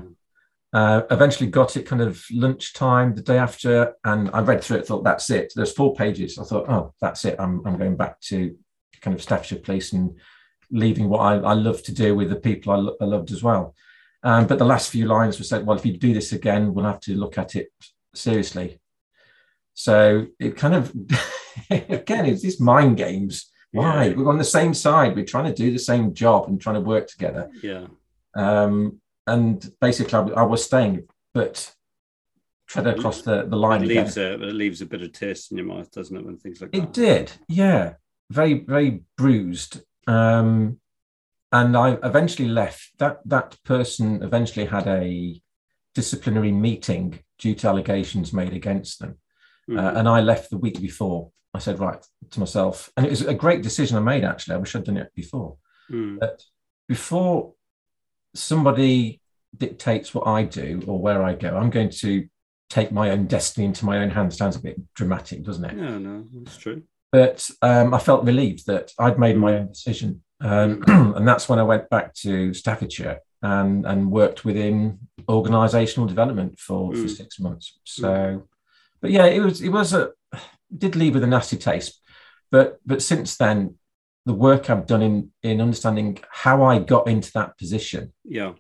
Uh, 0.73 1.03
eventually 1.11 1.49
got 1.49 1.77
it 1.77 1.87
kind 1.87 2.03
of 2.03 2.23
lunchtime 2.31 3.15
the 3.15 3.23
day 3.23 3.39
after, 3.39 3.95
and 4.05 4.31
I 4.35 4.41
read 4.41 4.63
through 4.63 4.79
it. 4.79 4.87
Thought 4.87 5.05
that's 5.05 5.31
it. 5.31 5.53
There's 5.57 5.73
four 5.73 5.95
pages. 5.95 6.39
I 6.39 6.45
thought, 6.45 6.69
oh, 6.69 6.93
that's 7.01 7.25
it. 7.25 7.37
I'm 7.39 7.67
I'm 7.67 7.79
going 7.79 7.97
back 7.97 8.21
to 8.23 8.55
kind 9.01 9.15
of 9.15 9.23
Staffordshire 9.23 9.61
Police 9.61 9.93
and 9.93 10.19
leaving 10.71 11.09
what 11.09 11.21
I, 11.21 11.37
I 11.37 11.53
love 11.55 11.83
to 11.85 11.93
do 11.93 12.15
with 12.15 12.29
the 12.29 12.37
people 12.37 12.73
I, 12.73 12.77
lo- 12.77 12.97
I 13.01 13.05
loved 13.05 13.31
as 13.33 13.43
well. 13.43 13.75
Um, 14.23 14.47
but 14.47 14.59
the 14.59 14.65
last 14.65 14.91
few 14.91 15.07
lines 15.07 15.39
were 15.39 15.45
said, 15.45 15.65
well, 15.65 15.79
if 15.79 15.87
you 15.87 15.97
do 15.97 16.13
this 16.13 16.33
again, 16.33 16.75
we'll 16.75 16.85
have 16.85 17.01
to 17.01 17.15
look 17.15 17.39
at 17.39 17.57
it 17.57 17.69
seriously. 18.15 18.81
So 19.75 20.27
it 20.39 20.57
kind 20.57 20.75
of 20.75 20.93
again, 21.71 22.27
it's 22.27 22.43
these 22.43 22.61
mind 22.61 22.97
games 22.97 23.51
Why? 23.73 24.07
Yeah. 24.07 24.15
We're 24.17 24.29
on 24.29 24.39
the 24.39 24.45
same 24.45 24.75
side. 24.75 25.15
We're 25.15 25.25
trying 25.25 25.47
to 25.47 25.55
do 25.55 25.73
the 25.73 25.79
same 25.79 26.15
job 26.15 26.49
and 26.49 26.61
trying 26.61 26.75
to 26.77 26.81
work 26.81 27.07
together. 27.09 27.51
Yeah. 27.63 27.87
Um, 28.35 29.01
and 29.29 29.73
basically, 29.81 30.15
I, 30.15 30.41
I 30.41 30.43
was 30.43 30.65
staying, 30.65 31.07
but 31.35 31.75
tread 32.67 32.87
across 32.87 33.23
the, 33.23 33.45
the 33.47 33.57
line 33.57 33.83
It 33.83 33.91
again. 33.91 34.05
leaves 34.05 34.17
a 34.19 34.33
it 34.35 34.55
leaves 34.55 34.81
a 34.83 34.87
bitter 34.87 35.09
taste 35.09 35.51
in 35.51 35.59
your 35.59 35.67
mouth, 35.67 35.91
doesn't 35.91 36.17
it, 36.17 36.25
when 36.25 36.37
things 36.39 36.61
like 36.61 36.73
that? 36.73 36.79
It 36.83 36.93
did, 36.93 37.33
yeah. 37.49 37.95
Very, 38.31 38.55
very 38.65 39.05
bruised. 39.17 39.81
Um, 40.07 40.79
and 41.51 41.75
I 41.77 41.97
eventually 42.03 42.49
left. 42.49 42.91
That 42.99 43.21
that 43.27 43.57
person 43.65 44.23
eventually 44.23 44.67
had 44.67 44.87
a 44.87 45.41
disciplinary 45.95 46.53
meeting 46.53 47.19
due 47.39 47.55
to 47.55 47.69
allegations 47.69 48.33
made 48.33 48.53
against 48.53 48.99
them. 49.01 49.17
Uh, 49.71 49.73
Mhm. 49.75 49.97
and 49.99 50.09
I 50.09 50.21
left 50.21 50.51
the 50.51 50.59
week 50.59 50.81
before. 50.81 51.31
I 51.55 51.59
said, 51.61 51.79
right 51.79 52.03
to 52.31 52.41
myself, 52.41 52.91
and 52.97 53.07
it 53.07 53.11
was 53.11 53.23
a 53.23 53.33
great 53.35 53.63
decision 53.63 53.97
I 53.97 54.01
made. 54.01 54.25
Actually, 54.25 54.57
I 54.57 54.59
wish 54.59 54.77
I'd 54.77 54.85
done 54.85 54.99
it 54.99 55.11
before. 55.15 55.57
Mm. 55.91 56.21
That 56.21 56.43
before 56.87 57.55
somebody 58.35 59.21
dictates 59.57 60.15
what 60.15 60.27
I 60.27 60.43
do 60.45 60.83
or 60.87 60.99
where 61.01 61.23
I 61.23 61.35
go, 61.35 61.57
I'm 61.57 61.71
going 61.71 61.91
to 61.91 62.27
take 62.71 62.93
my 62.93 63.11
own 63.11 63.27
destiny 63.27 63.65
into 63.67 63.85
my 63.85 63.99
own 63.99 64.11
hands. 64.11 64.37
Sounds 64.37 64.57
a 64.57 64.61
bit 64.61 64.79
dramatic, 64.95 65.43
doesn't 65.43 65.65
it? 65.65 65.75
No, 65.77 65.99
no, 65.99 66.25
that's 66.33 66.57
true. 66.59 66.83
but 67.13 67.49
um, 67.63 67.95
I 67.95 67.99
felt 67.99 68.25
relieved 68.25 68.67
that 68.67 68.93
I'd 68.99 69.19
made 69.19 69.37
my 69.39 69.55
own 69.59 69.69
decision, 69.69 70.23
um, 70.41 70.83
and 70.87 71.27
that's 71.27 71.49
when 71.49 71.59
I 71.59 71.63
went 71.63 71.89
back 71.89 72.15
to 72.17 72.53
Staffordshire 72.55 73.21
and 73.43 73.87
and 73.87 74.11
worked 74.11 74.45
within 74.45 74.99
organisational 75.29 76.09
development 76.09 76.59
for, 76.59 76.93
for 76.93 76.99
Mm. 77.07 77.17
six 77.17 77.39
months. 77.41 77.79
So, 77.85 78.47
but 79.01 79.11
yeah, 79.11 79.27
it 79.27 79.41
was 79.41 79.63
it 79.63 79.71
was 79.71 79.93
a 79.95 80.11
did 80.77 80.95
leave 80.97 81.15
with 81.15 81.25
a 81.25 81.27
nasty 81.27 81.57
taste, 81.57 82.03
but 82.51 82.79
but 82.85 83.01
since 83.01 83.37
then, 83.37 83.77
the 84.29 84.35
work 84.35 84.69
I've 84.69 84.87
done 84.87 85.03
in 85.03 85.33
in 85.43 85.61
understanding 85.61 86.19
how 86.31 86.63
I 86.63 86.79
got 86.81 87.09
into 87.09 87.33
that 87.33 87.57
position 87.57 88.13
Yeah. 88.25 88.53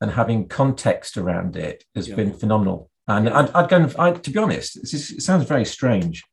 and 0.00 0.10
having 0.10 0.48
context 0.48 1.16
around 1.18 1.54
it 1.54 1.84
has 1.94 2.08
Yeah. 2.08 2.16
been 2.16 2.32
phenomenal. 2.32 2.90
And. 3.06 3.28
I'd, 3.28 3.50
I'd 3.50 3.68
go 3.68 3.76
and, 3.76 3.96
I, 3.98 4.12
to 4.12 4.30
be 4.30 4.38
honest, 4.38 4.80
this 4.80 4.94
is, 4.94 5.10
it 5.10 5.20
sounds 5.22 5.44
very 5.44 5.66
strange. 5.66 6.24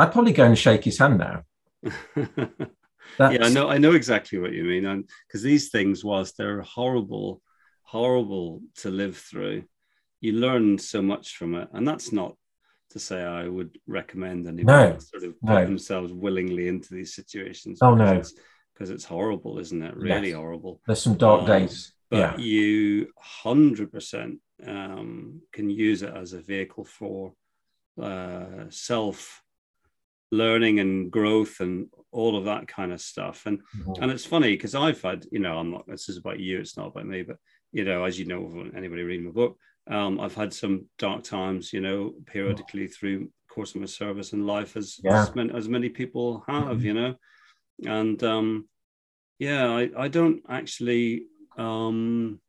I'd 0.00 0.12
probably 0.12 0.32
go 0.32 0.44
and 0.44 0.58
shake 0.58 0.84
his 0.84 0.98
hand 0.98 1.18
now. 1.18 1.36
Yeah, 3.18 3.44
I 3.46 3.48
know. 3.48 3.68
I 3.70 3.78
know 3.78 3.92
exactly 3.92 4.38
what 4.38 4.52
you 4.52 4.64
mean, 4.64 4.84
and 4.84 5.08
because 5.26 5.40
these 5.42 5.70
things, 5.70 6.04
whilst 6.04 6.36
they're 6.36 6.60
horrible, 6.60 7.40
horrible 7.82 8.60
to 8.82 8.90
live 8.90 9.16
through, 9.16 9.62
you 10.20 10.32
learn 10.32 10.76
so 10.78 11.00
much 11.00 11.36
from 11.36 11.54
it, 11.54 11.68
and 11.72 11.86
that's 11.88 12.12
not 12.12 12.34
to 12.96 13.04
say 13.04 13.22
I 13.22 13.46
would 13.48 13.78
recommend 13.86 14.46
anyone 14.46 14.74
No, 14.92 14.98
sort 14.98 15.24
of 15.24 15.40
put 15.40 15.50
no. 15.54 15.64
themselves 15.66 16.12
willingly 16.12 16.68
into 16.68 16.94
these 16.94 17.14
situations. 17.14 17.78
Oh, 17.82 17.94
no. 17.94 18.12
it's, 18.14 18.34
because 18.72 18.90
it's 18.90 19.04
horrible, 19.04 19.58
isn't 19.58 19.82
it? 19.82 19.96
Really 19.96 20.28
Yes. 20.28 20.36
horrible. 20.36 20.80
There's 20.86 21.02
some 21.02 21.16
dark 21.16 21.42
Um, 21.42 21.46
days. 21.46 21.92
But 22.10 22.18
yeah. 22.18 22.36
you 22.38 23.08
hundred 23.18 23.90
percent 23.90 24.38
um, 24.64 25.42
can 25.52 25.68
use 25.68 26.02
it 26.02 26.14
as 26.14 26.32
a 26.32 26.40
vehicle 26.40 26.84
for 26.84 27.34
uh, 28.00 28.66
self 28.70 29.42
learning 30.30 30.80
and 30.80 31.10
growth 31.10 31.60
and 31.60 31.88
all 32.12 32.36
of 32.36 32.44
that 32.44 32.66
kind 32.68 32.92
of 32.92 33.00
stuff. 33.00 33.46
And 33.46 33.60
Mhm. 33.78 34.02
and 34.02 34.10
it's 34.10 34.24
funny 34.26 34.50
because 34.52 34.74
I've 34.74 35.00
had, 35.02 35.26
you 35.32 35.40
know, 35.40 35.58
I'm 35.58 35.70
not, 35.70 35.86
this 35.86 36.08
is 36.08 36.16
about 36.18 36.40
you, 36.40 36.58
it's 36.60 36.76
not 36.76 36.88
about 36.88 37.06
me, 37.06 37.22
but, 37.22 37.38
you 37.72 37.84
know, 37.84 38.04
as 38.04 38.18
you 38.18 38.24
know, 38.26 38.70
anybody 38.74 39.02
reading 39.02 39.26
my 39.26 39.32
book, 39.32 39.58
um, 39.88 40.20
I've 40.20 40.34
had 40.34 40.52
some 40.52 40.86
dark 40.98 41.22
times, 41.22 41.72
you 41.72 41.80
know, 41.80 42.14
periodically 42.26 42.88
through 42.88 43.30
course 43.48 43.74
of 43.74 43.80
my 43.80 43.86
service 43.86 44.32
and 44.32 44.46
life 44.46 44.76
as, 44.76 45.00
Yeah. 45.02 45.22
as, 45.22 45.34
many, 45.34 45.54
as 45.54 45.68
many 45.68 45.88
people 45.88 46.44
have, 46.46 46.78
Mhm. 46.78 46.82
you 46.82 46.94
know, 46.94 47.14
and 47.86 48.22
um, 48.22 48.68
yeah, 49.38 49.68
I, 49.68 49.90
I 49.96 50.08
don't 50.08 50.42
actually 50.48 51.26
um, 51.56 52.40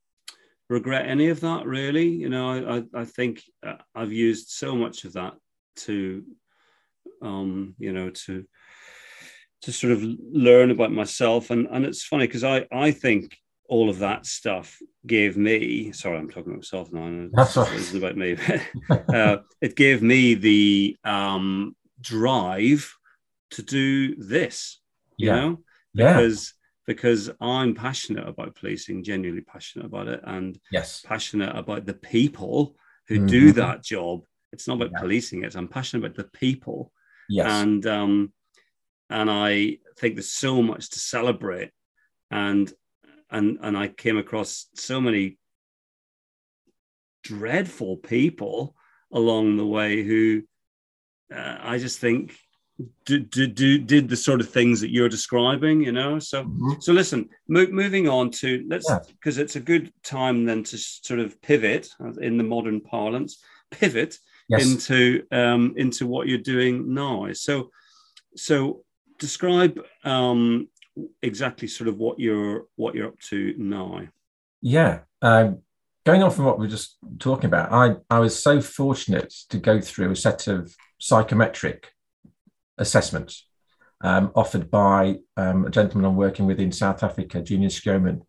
regret 0.70 1.08
any 1.08 1.30
of 1.30 1.40
that 1.42 1.66
really. 1.66 2.08
You 2.08 2.30
know, 2.30 2.50
I, 2.50 2.78
I, 2.78 3.02
I 3.02 3.06
think 3.06 3.44
uh, 3.66 3.78
I've 3.96 4.12
used 4.12 4.50
so 4.50 4.76
much 4.76 5.06
of 5.06 5.14
that 5.14 5.36
to, 5.78 6.24
um, 7.22 7.76
you 7.78 7.94
know, 7.94 8.10
to, 8.10 8.46
to 9.62 9.72
sort 9.72 9.94
of 9.94 10.04
learn 10.04 10.72
about 10.72 10.92
myself 10.92 11.50
and 11.50 11.68
and 11.72 11.84
it's 11.84 12.04
funny 12.04 12.28
because 12.28 12.44
I 12.44 12.68
I 12.72 12.92
think 12.92 13.36
all 13.68 13.90
of 13.90 14.00
that 14.00 14.26
stuff 14.26 14.80
gave 15.06 15.38
me 15.38 15.92
sorry 15.92 16.18
I'm 16.18 16.30
talking 16.30 16.52
about 16.54 16.58
myself 16.58 16.92
now 16.92 17.28
That's 17.34 17.56
this 17.56 17.70
right. 17.70 17.80
isn't 17.80 17.98
about 17.98 18.18
me 18.18 18.38
uh, 19.14 19.38
it 19.62 19.76
gave 19.76 20.02
me 20.02 20.34
the 20.36 20.98
um 21.04 21.76
drive 22.02 22.94
to 23.52 23.62
do 23.62 24.16
this 24.16 24.80
you 25.18 25.28
Yeah. 25.28 25.36
know 25.36 25.60
yeah. 25.94 26.08
because 26.08 26.54
because 26.86 27.30
I'm 27.42 27.74
passionate 27.76 28.28
about 28.28 28.56
policing 28.56 29.04
genuinely 29.04 29.42
passionate 29.44 29.86
about 29.86 30.08
it 30.08 30.22
and 30.24 30.60
Yes. 30.72 31.04
passionate 31.06 31.56
about 31.56 31.86
the 31.86 31.94
people 31.94 32.76
who 33.08 33.18
do 33.20 33.52
Mhm. 33.52 33.56
that 33.56 33.84
job 33.84 34.22
it's 34.52 34.68
not 34.68 34.76
about 34.76 34.92
Yeah. 34.92 35.00
policing 35.00 35.44
it 35.44 35.56
I'm 35.56 35.68
passionate 35.68 36.06
about 36.06 36.18
the 36.18 36.30
people 36.38 36.92
Yes. 37.30 37.48
and 37.48 37.86
um, 37.86 38.34
and 39.10 39.30
I 39.32 39.78
think 40.00 40.16
there's 40.16 40.32
so 40.32 40.62
much 40.62 40.90
to 40.92 41.00
celebrate, 41.00 41.72
and 42.32 42.72
and 43.30 43.58
and 43.62 43.78
I 43.78 43.88
came 43.90 44.18
across 44.18 44.68
so 44.76 45.02
many 45.02 45.38
dreadful 47.24 47.98
people 47.98 48.76
along 49.12 49.58
the 49.58 49.66
way 49.66 50.04
who 50.04 50.44
uh, 51.34 51.58
I 51.62 51.78
just 51.78 52.00
think 52.00 52.38
did, 53.06 53.30
did, 53.32 53.56
did, 53.56 53.88
did 53.88 54.08
the 54.10 54.16
sort 54.16 54.40
of 54.40 54.50
things 54.50 54.82
that 54.82 54.92
you're 54.92 55.10
describing, 55.10 55.82
you 55.82 55.92
know. 55.92 56.20
So 56.20 56.44
Mhm. 56.46 56.82
so 56.82 56.94
listen, 56.94 57.30
mo- 57.48 57.68
moving 57.72 58.08
on 58.08 58.30
to 58.32 58.64
let's 58.70 58.86
Yeah. 58.90 59.00
because 59.08 59.38
it's 59.40 59.56
a 59.56 59.60
good 59.60 59.92
time 60.04 60.46
then 60.46 60.64
to 60.64 60.78
sort 60.78 61.20
of 61.20 61.42
pivot 61.42 61.90
uh, 62.00 62.14
in 62.22 62.38
the 62.38 62.44
modern 62.44 62.80
parlance, 62.80 63.44
pivot 63.72 64.18
yes. 64.48 64.66
into 64.66 65.26
um, 65.32 65.74
into 65.76 66.06
what 66.08 66.28
you're 66.28 66.38
doing 66.38 66.94
now. 66.94 67.32
So, 67.34 67.72
so 68.36 68.84
describe 69.18 69.84
um, 70.04 70.70
exactly 71.22 71.68
sort 71.68 71.88
of 71.88 71.98
what 71.98 72.20
you're 72.20 72.66
what 72.76 72.96
you're 72.96 73.08
up 73.08 73.20
to 73.30 73.54
now. 73.58 74.02
Yeah. 74.62 75.00
Um, 75.22 75.60
going 76.06 76.24
on 76.24 76.32
from 76.32 76.46
what 76.46 76.58
we 76.58 76.66
were 76.66 76.72
just 76.72 76.98
talking 77.20 77.46
about, 77.46 77.72
I, 77.72 77.96
I 78.10 78.20
was 78.20 78.42
so 78.42 78.62
fortunate 78.62 79.34
to 79.50 79.58
go 79.58 79.82
through 79.82 80.12
a 80.12 80.16
set 80.16 80.48
of 80.48 80.74
psychometric 81.00 81.92
assessments 82.78 83.48
um, 84.02 84.32
offered 84.36 84.70
by 84.70 85.18
um, 85.36 85.66
a 85.66 85.70
gentleman 85.70 86.06
I'm 86.06 86.16
working 86.16 86.46
with 86.46 86.60
in 86.60 86.72
South 86.72 87.04
Africa, 87.04 87.42
Junior 87.42 87.70
Skroman, 87.70 88.22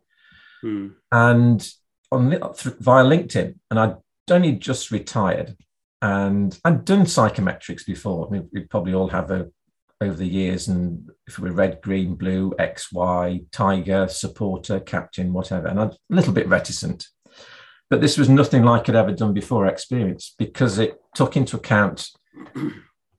Hmm. 0.60 0.88
and 1.12 1.70
on 2.10 2.30
via 2.30 3.04
LinkedIn. 3.04 3.54
And 3.70 3.78
I'd 3.78 3.96
only 4.28 4.52
just 4.52 4.90
retired, 4.90 5.56
and 6.02 6.58
I'd 6.64 6.84
done 6.84 7.02
psychometrics 7.02 7.86
before. 7.86 8.26
I 8.26 8.30
mean, 8.30 8.48
we 8.52 8.64
probably 8.64 8.94
all 8.94 9.08
have 9.08 9.30
a, 9.30 9.46
over 10.00 10.14
the 10.14 10.26
years, 10.28 10.68
and 10.68 11.10
if 11.26 11.38
we 11.38 11.50
were 11.50 11.56
red, 11.56 11.80
green, 11.82 12.14
blue, 12.14 12.54
X, 12.58 12.92
Y, 12.92 13.40
tiger, 13.50 14.06
supporter, 14.08 14.78
captain, 14.80 15.32
whatever, 15.32 15.66
and 15.68 15.80
I'm 15.80 15.88
a 15.90 15.96
little 16.10 16.32
bit 16.32 16.48
reticent. 16.48 17.06
But 17.90 18.00
this 18.00 18.18
was 18.18 18.28
nothing 18.28 18.62
like 18.64 18.88
I'd 18.88 18.94
ever 18.96 19.12
done 19.12 19.32
before 19.32 19.66
experience 19.66 20.34
because 20.38 20.78
it 20.78 21.00
took 21.14 21.36
into 21.36 21.56
account 21.56 22.10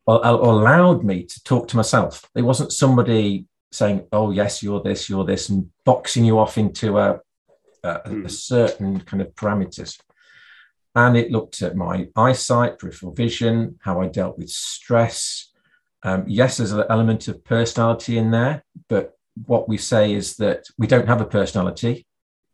or, 0.06 0.26
or 0.26 0.52
allowed 0.52 1.04
me 1.04 1.24
to 1.24 1.44
talk 1.44 1.68
to 1.70 1.76
myself. 1.78 2.30
It 2.36 2.44
wasn't 2.44 2.72
somebody 2.72 3.46
saying, 3.72 4.08
"Oh 4.12 4.32
yes, 4.32 4.64
you're 4.64 4.82
this, 4.82 5.10
you're 5.10 5.26
this," 5.26 5.50
and 5.50 5.70
boxing 5.86 6.24
you 6.24 6.40
off 6.40 6.58
into 6.58 6.98
a, 6.98 7.20
a, 7.84 7.90
a 8.06 8.10
Hmm. 8.10 8.28
certain 8.28 9.00
kind 9.02 9.22
of 9.22 9.34
parameters. 9.36 10.00
And 10.96 11.18
it 11.18 11.32
looked 11.32 11.62
at 11.62 11.76
my 11.76 12.08
eyesight, 12.16 12.80
peripheral 12.80 13.14
vision, 13.14 13.80
how 13.82 14.02
I 14.02 14.08
dealt 14.08 14.38
with 14.38 14.50
stress. 14.50 15.49
Um, 16.04 16.24
yes, 16.28 16.58
there's 16.58 16.72
an 16.72 16.86
element 16.90 17.28
of 17.28 17.44
personality 17.44 18.18
in 18.18 18.32
there, 18.32 18.64
but 18.88 19.14
what 19.46 19.68
we 19.68 19.78
say 19.78 20.14
is 20.14 20.38
that 20.38 20.66
we 20.78 20.88
don't 20.88 21.08
have 21.08 21.22
a 21.22 21.26
personality. 21.26 22.06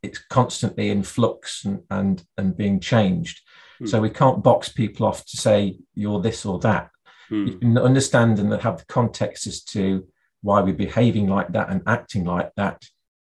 It's 0.01 0.19
constantly 0.29 0.89
in 0.89 1.03
flux 1.03 1.65
and 1.65 1.81
and, 1.89 2.23
and 2.37 2.57
being 2.57 2.79
changed. 2.79 3.41
Hmm. 3.79 3.87
So 3.87 4.01
we 4.01 4.09
can't 4.09 4.43
box 4.43 4.69
people 4.69 5.05
off 5.05 5.25
to 5.25 5.37
say 5.37 5.77
you're 5.93 6.21
this 6.21 6.45
or 6.45 6.59
that 6.59 6.89
Hmm. 7.29 7.47
you 7.47 7.57
can 7.57 7.77
understand 7.77 8.39
and 8.39 8.53
have 8.53 8.77
the 8.77 8.85
context 8.85 9.47
as 9.47 9.63
to 9.63 10.07
why 10.41 10.61
we're 10.61 10.73
behaving 10.73 11.27
like 11.27 11.49
that 11.53 11.69
and 11.69 11.81
acting 11.87 12.23
like 12.23 12.51
that 12.55 12.83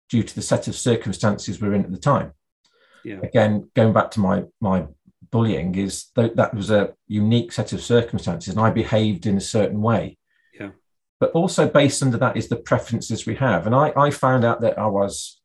due 0.09 0.21
to 0.23 0.35
the 0.35 0.41
set 0.41 0.67
of 0.67 0.75
circumstances 0.75 1.59
we're 1.59 1.73
in 1.73 1.83
at 1.83 1.91
the 1.91 1.97
time. 1.97 2.31
Yeah. 3.03 3.19
Again, 3.23 3.69
going 3.75 3.93
back 3.93 4.11
to 4.11 4.19
my 4.19 4.43
my 4.61 4.85
bullying 5.31 5.75
is 5.75 6.07
that 6.15 6.35
that 6.35 6.53
was 6.53 6.71
a 6.71 6.93
unique 7.07 7.51
set 7.51 7.73
of 7.73 7.81
circumstances 7.81 8.53
and 8.53 8.59
I 8.59 8.69
behaved 8.69 9.25
in 9.25 9.37
a 9.37 9.41
certain 9.41 9.81
way. 9.81 10.17
Yeah. 10.59 10.71
But 11.19 11.31
also 11.31 11.67
based 11.67 12.03
under 12.03 12.17
that 12.17 12.37
is 12.37 12.47
the 12.47 12.55
preferences 12.55 13.25
we 13.25 13.35
have. 13.35 13.65
And 13.65 13.75
I, 13.75 13.93
I 13.95 14.11
found 14.11 14.45
out 14.45 14.61
that 14.61 14.77
I 14.77 14.87
was 14.87 15.41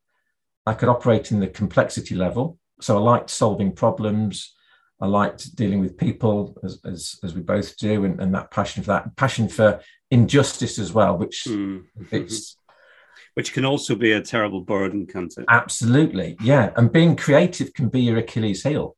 I 0.66 0.74
could 0.74 0.88
operate 0.88 1.32
in 1.32 1.40
the 1.40 1.48
complexity 1.48 2.14
level. 2.14 2.58
So 2.80 2.96
I 2.96 3.00
liked 3.00 3.30
solving 3.30 3.72
problems. 3.72 4.54
I 5.00 5.06
liked 5.06 5.56
dealing 5.56 5.80
with 5.80 5.98
people, 5.98 6.56
as, 6.62 6.78
as, 6.84 7.16
as 7.24 7.34
we 7.34 7.40
both 7.42 7.76
do, 7.76 8.04
and, 8.04 8.20
and 8.20 8.32
that 8.34 8.52
passion 8.52 8.84
for 8.84 8.88
that, 8.88 9.16
passion 9.16 9.48
for 9.48 9.80
injustice 10.12 10.78
as 10.78 10.92
well, 10.92 11.18
which 11.18 11.44
mm. 11.48 11.82
it's 12.12 12.56
which 13.34 13.52
can 13.52 13.64
also 13.64 13.94
be 13.94 14.12
a 14.12 14.20
terrible 14.20 14.60
burden, 14.60 15.06
can't 15.06 15.34
it? 15.36 15.44
Absolutely, 15.48 16.36
yeah. 16.42 16.70
And 16.76 16.92
being 16.92 17.16
creative 17.16 17.72
can 17.72 17.88
be 17.88 18.02
your 18.02 18.18
Achilles 18.18 18.62
heel, 18.62 18.94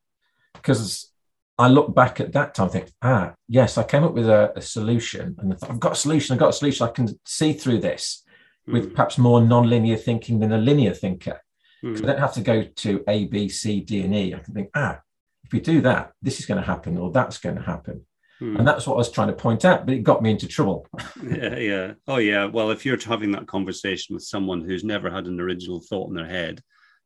because 0.54 1.12
I 1.58 1.68
look 1.68 1.94
back 1.94 2.20
at 2.20 2.32
that 2.32 2.54
time, 2.54 2.64
and 2.64 2.72
think, 2.72 2.92
ah, 3.02 3.34
yes, 3.48 3.78
I 3.78 3.84
came 3.84 4.04
up 4.04 4.14
with 4.14 4.28
a, 4.28 4.52
a 4.56 4.62
solution, 4.62 5.36
and 5.38 5.52
I 5.52 5.56
thought, 5.56 5.70
I've 5.70 5.80
got 5.80 5.92
a 5.92 5.96
solution. 5.96 6.32
I've 6.32 6.40
got 6.40 6.50
a 6.50 6.54
solution. 6.54 6.86
I 6.86 6.90
can 6.90 7.08
see 7.26 7.52
through 7.52 7.78
this 7.78 8.24
mm. 8.68 8.72
with 8.72 8.94
perhaps 8.94 9.18
more 9.18 9.40
non-linear 9.40 9.96
thinking 9.96 10.40
than 10.40 10.52
a 10.52 10.58
linear 10.58 10.94
thinker. 10.94 11.40
Mm. 11.84 11.98
I 11.98 12.06
don't 12.06 12.18
have 12.18 12.34
to 12.34 12.40
go 12.40 12.62
to 12.62 13.04
A, 13.06 13.26
B, 13.26 13.48
C, 13.48 13.80
D, 13.80 14.02
and 14.02 14.14
E. 14.14 14.34
I 14.34 14.38
can 14.38 14.54
think, 14.54 14.70
ah, 14.74 15.00
if 15.44 15.52
we 15.52 15.60
do 15.60 15.80
that, 15.82 16.12
this 16.22 16.40
is 16.40 16.46
going 16.46 16.60
to 16.60 16.66
happen, 16.66 16.96
or 16.96 17.12
that's 17.12 17.38
going 17.38 17.56
to 17.56 17.62
happen. 17.62 18.04
Hmm. 18.40 18.56
And 18.56 18.66
that's 18.66 18.86
what 18.86 18.94
I 18.94 18.98
was 18.98 19.12
trying 19.12 19.28
to 19.28 19.34
point 19.34 19.64
out, 19.64 19.86
but 19.86 19.94
it 19.94 20.02
got 20.02 20.22
me 20.22 20.30
into 20.30 20.48
trouble. 20.48 20.88
yeah, 21.22 21.56
yeah. 21.56 21.92
Oh, 22.08 22.16
yeah. 22.16 22.46
Well, 22.46 22.70
if 22.70 22.84
you're 22.84 22.98
having 22.98 23.30
that 23.32 23.46
conversation 23.46 24.14
with 24.14 24.24
someone 24.24 24.62
who's 24.62 24.82
never 24.82 25.08
had 25.08 25.26
an 25.26 25.40
original 25.40 25.80
thought 25.80 26.08
in 26.08 26.14
their 26.14 26.26
head 26.26 26.60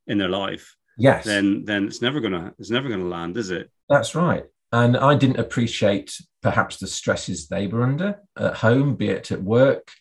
in 0.07 0.17
their 0.17 0.29
life, 0.29 0.75
yes, 0.99 1.25
then 1.25 1.65
then 1.65 1.87
it's 1.87 2.01
never 2.01 2.19
gonna 2.19 2.53
it's 2.59 2.69
never 2.69 2.89
gonna 2.89 3.05
land, 3.05 3.37
is 3.37 3.51
it? 3.51 3.71
That's 3.87 4.15
right. 4.15 4.43
And 4.71 4.95
I 4.95 5.15
didn't 5.15 5.39
appreciate 5.39 6.15
perhaps 6.41 6.77
the 6.77 6.87
stresses 6.87 7.47
they 7.47 7.67
were 7.67 7.83
under 7.83 8.19
at 8.37 8.55
home, 8.55 8.95
be 8.95 9.09
it 9.09 9.31
at 9.31 9.41
work. 9.41 9.91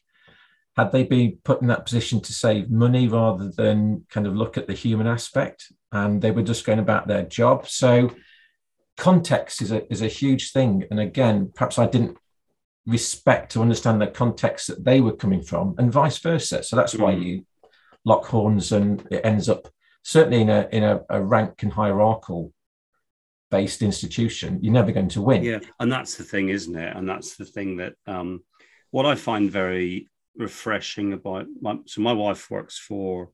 Had 0.77 0.93
they 0.93 1.05
been 1.05 1.39
put 1.43 1.63
in 1.63 1.69
that 1.69 1.87
position 1.87 2.21
to 2.21 2.33
save 2.33 2.71
money 2.71 3.09
rather 3.09 3.51
than 3.51 4.07
kind 4.11 4.27
of 4.27 4.37
look 4.37 4.57
at 4.57 4.67
the 4.67 4.75
human 4.75 5.07
aspect, 5.07 5.73
and 5.91 6.21
they 6.21 6.31
were 6.31 6.43
just 6.43 6.67
going 6.67 6.79
about 6.79 7.09
their 7.09 7.25
job. 7.25 7.67
So 7.67 8.11
context 8.97 9.63
is 9.63 9.73
a 9.73 9.91
is 9.91 10.03
a 10.03 10.09
huge 10.09 10.53
thing. 10.53 10.85
And 10.91 11.01
again, 11.01 11.51
perhaps 11.55 11.79
I 11.79 11.87
didn't 11.87 12.19
respect 12.87 13.53
to 13.53 13.63
understand 13.63 14.01
the 14.01 14.07
context 14.07 14.69
that 14.69 14.85
they 14.85 15.01
were 15.01 15.17
coming 15.17 15.43
from, 15.43 15.75
and 15.79 15.93
vice 15.93 16.19
versa. 16.19 16.63
So 16.63 16.77
that's 16.77 16.95
mm. 16.95 17.01
why 17.01 17.13
you 17.13 17.47
lock 18.05 18.27
horns, 18.27 18.71
and 18.71 19.07
it 19.11 19.23
ends 19.25 19.49
up 19.49 19.69
certainly 20.03 20.41
in 20.41 20.51
a 20.51 20.69
in 20.73 20.85
a, 20.85 21.01
a 21.11 21.23
rank 21.23 21.63
and 21.63 21.73
hierarchical 21.73 22.53
based 23.51 23.83
institution. 23.83 24.59
You're 24.63 24.73
never 24.73 24.93
going 24.93 25.09
to 25.09 25.23
win. 25.23 25.43
Yeah, 25.43 25.61
and 25.81 25.91
that's 25.91 26.17
the 26.17 26.25
thing, 26.25 26.51
isn't 26.51 26.77
it? 26.77 26.97
And 26.97 27.09
that's 27.09 27.37
the 27.37 27.45
thing 27.45 27.77
that 27.79 27.95
um, 28.07 28.43
what 28.91 29.07
I 29.07 29.15
find 29.15 29.51
very 29.51 30.09
refreshing 30.37 31.13
about 31.13 31.47
my, 31.61 31.79
so 31.87 32.01
my 32.01 32.13
wife 32.13 32.51
works 32.51 32.79
for 32.79 33.31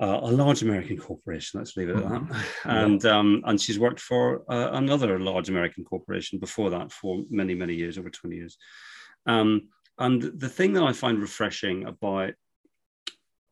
uh, 0.00 0.20
a 0.22 0.30
large 0.30 0.62
American 0.62 0.98
corporation. 0.98 1.60
Let's 1.60 1.76
leave 1.76 1.88
it 1.88 1.96
at 1.96 2.02
that. 2.02 2.22
Mm-hmm. 2.22 2.70
And 2.70 3.04
yeah. 3.04 3.18
um, 3.18 3.42
and 3.46 3.60
she's 3.60 3.78
worked 3.78 4.00
for 4.00 4.42
uh, 4.50 4.70
another 4.72 5.18
large 5.18 5.48
American 5.48 5.84
corporation 5.84 6.38
before 6.38 6.70
that 6.70 6.92
for 6.92 7.22
many 7.30 7.54
many 7.54 7.74
years, 7.74 7.98
over 7.98 8.10
twenty 8.10 8.36
years. 8.36 8.56
Um, 9.26 9.68
and 9.98 10.22
the 10.22 10.48
thing 10.48 10.72
that 10.72 10.82
I 10.82 10.92
find 10.92 11.20
refreshing 11.20 11.86
about 11.86 12.32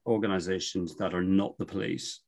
organizations 0.07 0.97
that 0.97 1.15
are 1.15 1.23
not 1.23 1.57
the 1.59 1.67
police 1.67 2.21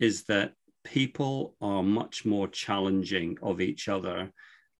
is 0.00 0.24
that 0.24 0.52
people 0.84 1.56
are 1.60 1.82
much 1.82 2.24
more 2.24 2.48
challenging 2.48 3.36
of 3.42 3.60
each 3.60 3.88
other 3.88 4.30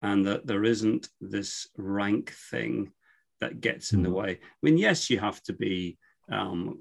and 0.01 0.25
that 0.25 0.45
there 0.45 0.63
isn't 0.63 1.09
this 1.19 1.67
rank 1.77 2.31
thing 2.49 2.91
that 3.39 3.61
gets 3.61 3.93
in 3.93 4.01
the 4.01 4.09
mm-hmm. 4.09 4.17
way. 4.17 4.31
I 4.31 4.57
mean, 4.61 4.77
yes, 4.77 5.09
you 5.09 5.19
have 5.19 5.41
to 5.43 5.53
be 5.53 5.97
um, 6.31 6.79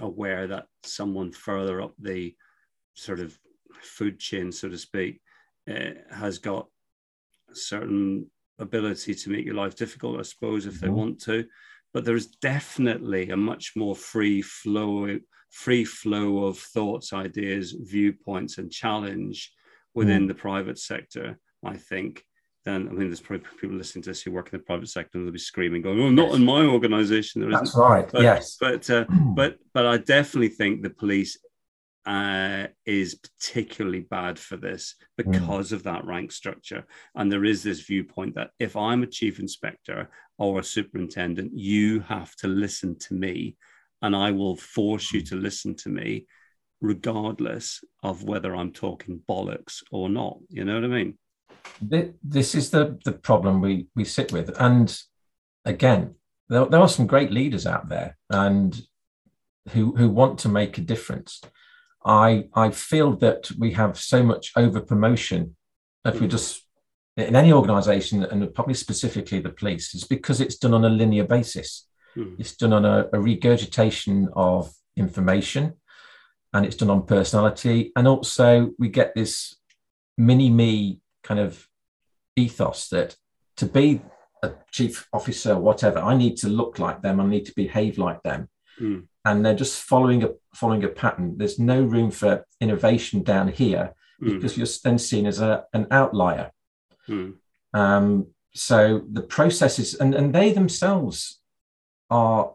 aware 0.00 0.46
that 0.46 0.66
someone 0.82 1.32
further 1.32 1.82
up 1.82 1.94
the 1.98 2.34
sort 2.94 3.20
of 3.20 3.36
food 3.80 4.18
chain, 4.18 4.52
so 4.52 4.68
to 4.68 4.78
speak, 4.78 5.20
uh, 5.70 5.90
has 6.10 6.38
got 6.38 6.66
a 7.50 7.54
certain 7.54 8.30
ability 8.58 9.14
to 9.14 9.30
make 9.30 9.44
your 9.44 9.54
life 9.54 9.76
difficult, 9.76 10.18
I 10.18 10.22
suppose, 10.22 10.66
if 10.66 10.74
mm-hmm. 10.74 10.86
they 10.86 10.90
want 10.90 11.20
to. 11.22 11.44
But 11.98 12.04
there's 12.04 12.26
definitely 12.26 13.30
a 13.30 13.36
much 13.36 13.72
more 13.74 13.96
free 13.96 14.40
flow, 14.40 15.18
free 15.50 15.84
flow 15.84 16.44
of 16.44 16.56
thoughts, 16.56 17.12
ideas, 17.12 17.72
viewpoints, 17.72 18.58
and 18.58 18.70
challenge 18.70 19.52
within 19.96 20.26
mm. 20.26 20.28
the 20.28 20.34
private 20.34 20.78
sector. 20.78 21.40
I 21.66 21.76
think 21.76 22.22
then 22.64 22.86
I 22.86 22.92
mean, 22.92 23.08
there's 23.08 23.20
probably 23.20 23.44
people 23.60 23.76
listening 23.76 24.04
to 24.04 24.10
this 24.10 24.22
who 24.22 24.30
work 24.30 24.52
in 24.52 24.60
the 24.60 24.64
private 24.64 24.88
sector 24.88 25.18
and 25.18 25.26
they'll 25.26 25.32
be 25.32 25.40
screaming, 25.40 25.82
going, 25.82 26.00
"Oh, 26.00 26.08
not 26.08 26.36
in 26.36 26.44
my 26.44 26.66
organisation." 26.66 27.40
There 27.40 27.50
That's 27.50 27.76
right. 27.76 28.08
But, 28.08 28.22
yes, 28.22 28.56
but 28.60 28.88
uh, 28.88 29.06
but 29.34 29.56
but 29.74 29.84
I 29.84 29.96
definitely 29.96 30.50
think 30.50 30.82
the 30.82 30.90
police 30.90 31.36
uh, 32.08 32.68
is 32.86 33.16
particularly 33.16 34.00
bad 34.00 34.38
for 34.38 34.56
this 34.56 34.94
because 35.16 35.70
mm. 35.70 35.72
of 35.72 35.82
that 35.82 36.06
rank 36.06 36.32
structure. 36.32 36.86
And 37.14 37.30
there 37.30 37.44
is 37.44 37.64
this 37.64 37.80
viewpoint 37.80 38.36
that 38.36 38.50
if 38.58 38.76
I'm 38.76 39.02
a 39.02 39.06
chief 39.06 39.40
inspector 39.40 40.08
or 40.38 40.60
a 40.60 40.64
superintendent, 40.64 41.52
you 41.54 42.00
have 42.00 42.34
to 42.36 42.48
listen 42.48 42.98
to 43.00 43.14
me, 43.14 43.56
and 44.02 44.14
I 44.14 44.30
will 44.30 44.56
force 44.56 45.12
you 45.12 45.20
to 45.22 45.36
listen 45.36 45.74
to 45.76 45.88
me, 45.88 46.26
regardless 46.80 47.82
of 48.02 48.22
whether 48.22 48.54
I'm 48.54 48.72
talking 48.72 49.20
bollocks 49.28 49.82
or 49.90 50.08
not. 50.08 50.38
You 50.48 50.64
know 50.64 50.74
what 50.74 50.84
I 50.84 50.88
mean? 50.88 51.18
this 51.80 52.54
is 52.54 52.70
the 52.70 52.98
the 53.04 53.12
problem 53.12 53.60
we 53.60 53.86
we 53.94 54.04
sit 54.04 54.32
with 54.32 54.50
and 54.60 55.00
again 55.64 56.14
there, 56.48 56.64
there 56.66 56.80
are 56.80 56.88
some 56.88 57.06
great 57.06 57.30
leaders 57.30 57.66
out 57.66 57.88
there 57.88 58.16
and 58.30 58.82
who 59.70 59.94
who 59.96 60.08
want 60.08 60.38
to 60.38 60.48
make 60.48 60.78
a 60.78 60.82
difference 60.82 61.40
i 62.04 62.44
i 62.54 62.70
feel 62.70 63.16
that 63.16 63.50
we 63.58 63.72
have 63.72 63.98
so 63.98 64.22
much 64.22 64.52
over 64.56 64.80
promotion 64.80 65.54
if 66.04 66.20
we 66.20 66.26
mm. 66.26 66.30
just 66.30 66.64
in 67.18 67.36
any 67.36 67.52
organization 67.52 68.24
and 68.24 68.54
probably 68.54 68.74
specifically 68.74 69.40
the 69.40 69.50
police 69.50 69.94
is 69.94 70.04
because 70.04 70.40
it's 70.40 70.56
done 70.56 70.74
on 70.74 70.84
a 70.84 70.88
linear 70.88 71.24
basis 71.24 71.86
mm. 72.16 72.34
it's 72.38 72.56
done 72.56 72.72
on 72.72 72.84
a, 72.84 73.08
a 73.12 73.20
regurgitation 73.20 74.28
of 74.34 74.72
information 74.96 75.74
and 76.52 76.64
it's 76.64 76.76
done 76.76 76.90
on 76.90 77.04
personality 77.04 77.92
and 77.96 78.08
also 78.08 78.70
we 78.78 78.88
get 78.88 79.14
this 79.14 79.56
mini 80.16 80.50
me 80.50 81.00
kind 81.22 81.40
of 81.40 81.68
ethos 82.36 82.88
that 82.88 83.16
to 83.56 83.66
be 83.66 84.00
a 84.42 84.52
chief 84.70 85.08
officer, 85.12 85.56
whatever, 85.58 85.98
I 85.98 86.16
need 86.16 86.36
to 86.38 86.48
look 86.48 86.78
like 86.78 87.02
them. 87.02 87.20
I 87.20 87.26
need 87.26 87.46
to 87.46 87.54
behave 87.54 87.98
like 87.98 88.22
them. 88.22 88.48
Mm. 88.80 89.06
And 89.24 89.44
they're 89.44 89.54
just 89.54 89.82
following 89.82 90.22
a 90.24 90.30
following 90.54 90.84
a 90.84 90.88
pattern. 90.88 91.36
There's 91.36 91.58
no 91.58 91.82
room 91.82 92.10
for 92.10 92.44
innovation 92.60 93.22
down 93.22 93.48
here 93.48 93.94
mm. 94.22 94.34
because 94.34 94.56
you're 94.56 94.66
then 94.84 94.98
seen 94.98 95.26
as 95.26 95.40
a, 95.40 95.64
an 95.72 95.86
outlier. 95.90 96.52
Mm. 97.08 97.34
Um, 97.74 98.26
so 98.54 99.02
the 99.10 99.22
processes 99.22 99.94
and, 99.94 100.14
and 100.14 100.34
they 100.34 100.52
themselves 100.52 101.40
are 102.10 102.52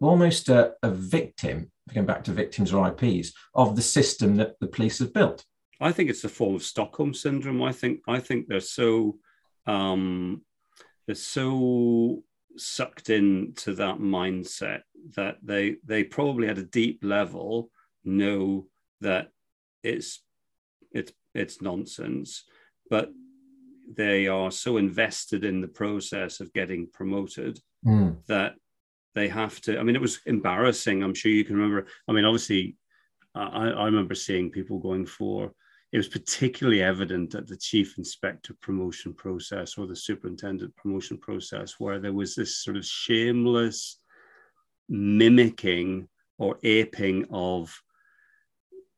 almost 0.00 0.48
a, 0.48 0.74
a 0.82 0.90
victim, 0.90 1.70
going 1.92 2.06
back 2.06 2.24
to 2.24 2.32
victims 2.32 2.72
or 2.72 2.88
IPs, 2.88 3.32
of 3.54 3.76
the 3.76 3.82
system 3.82 4.36
that 4.36 4.58
the 4.60 4.66
police 4.66 4.98
have 4.98 5.12
built. 5.12 5.44
I 5.80 5.92
think 5.92 6.10
it's 6.10 6.24
a 6.24 6.28
form 6.28 6.54
of 6.54 6.62
Stockholm 6.62 7.12
syndrome. 7.12 7.62
I 7.62 7.72
think 7.72 8.00
I 8.06 8.20
think 8.20 8.46
they're 8.46 8.60
so 8.60 9.18
um, 9.66 10.42
they're 11.06 11.14
so 11.14 12.22
sucked 12.56 13.10
into 13.10 13.74
that 13.74 13.98
mindset 13.98 14.82
that 15.16 15.38
they 15.42 15.76
they 15.84 16.04
probably 16.04 16.48
at 16.48 16.58
a 16.58 16.64
deep 16.64 17.00
level 17.02 17.70
know 18.04 18.66
that 19.00 19.30
it's 19.82 20.22
it's 20.92 21.12
it's 21.34 21.60
nonsense, 21.60 22.44
but 22.88 23.10
they 23.96 24.26
are 24.26 24.50
so 24.50 24.76
invested 24.76 25.44
in 25.44 25.60
the 25.60 25.68
process 25.68 26.40
of 26.40 26.52
getting 26.52 26.88
promoted 26.92 27.60
mm. 27.84 28.16
that 28.26 28.54
they 29.14 29.28
have 29.28 29.60
to. 29.62 29.78
I 29.78 29.82
mean, 29.82 29.96
it 29.96 30.02
was 30.02 30.20
embarrassing. 30.26 31.02
I'm 31.02 31.14
sure 31.14 31.30
you 31.30 31.44
can 31.44 31.56
remember. 31.56 31.86
I 32.08 32.12
mean, 32.12 32.24
obviously, 32.24 32.76
I, 33.34 33.68
I 33.68 33.84
remember 33.84 34.14
seeing 34.14 34.50
people 34.50 34.78
going 34.78 35.06
for 35.06 35.52
it 35.92 35.98
was 35.98 36.08
particularly 36.08 36.82
evident 36.82 37.34
at 37.34 37.46
the 37.46 37.56
chief 37.56 37.98
inspector 37.98 38.54
promotion 38.62 39.12
process 39.12 39.76
or 39.76 39.86
the 39.86 39.94
superintendent 39.94 40.74
promotion 40.74 41.18
process, 41.18 41.78
where 41.78 42.00
there 42.00 42.14
was 42.14 42.34
this 42.34 42.56
sort 42.56 42.78
of 42.78 42.84
shameless 42.84 43.98
mimicking 44.88 46.08
or 46.38 46.58
aping 46.62 47.26
of 47.30 47.78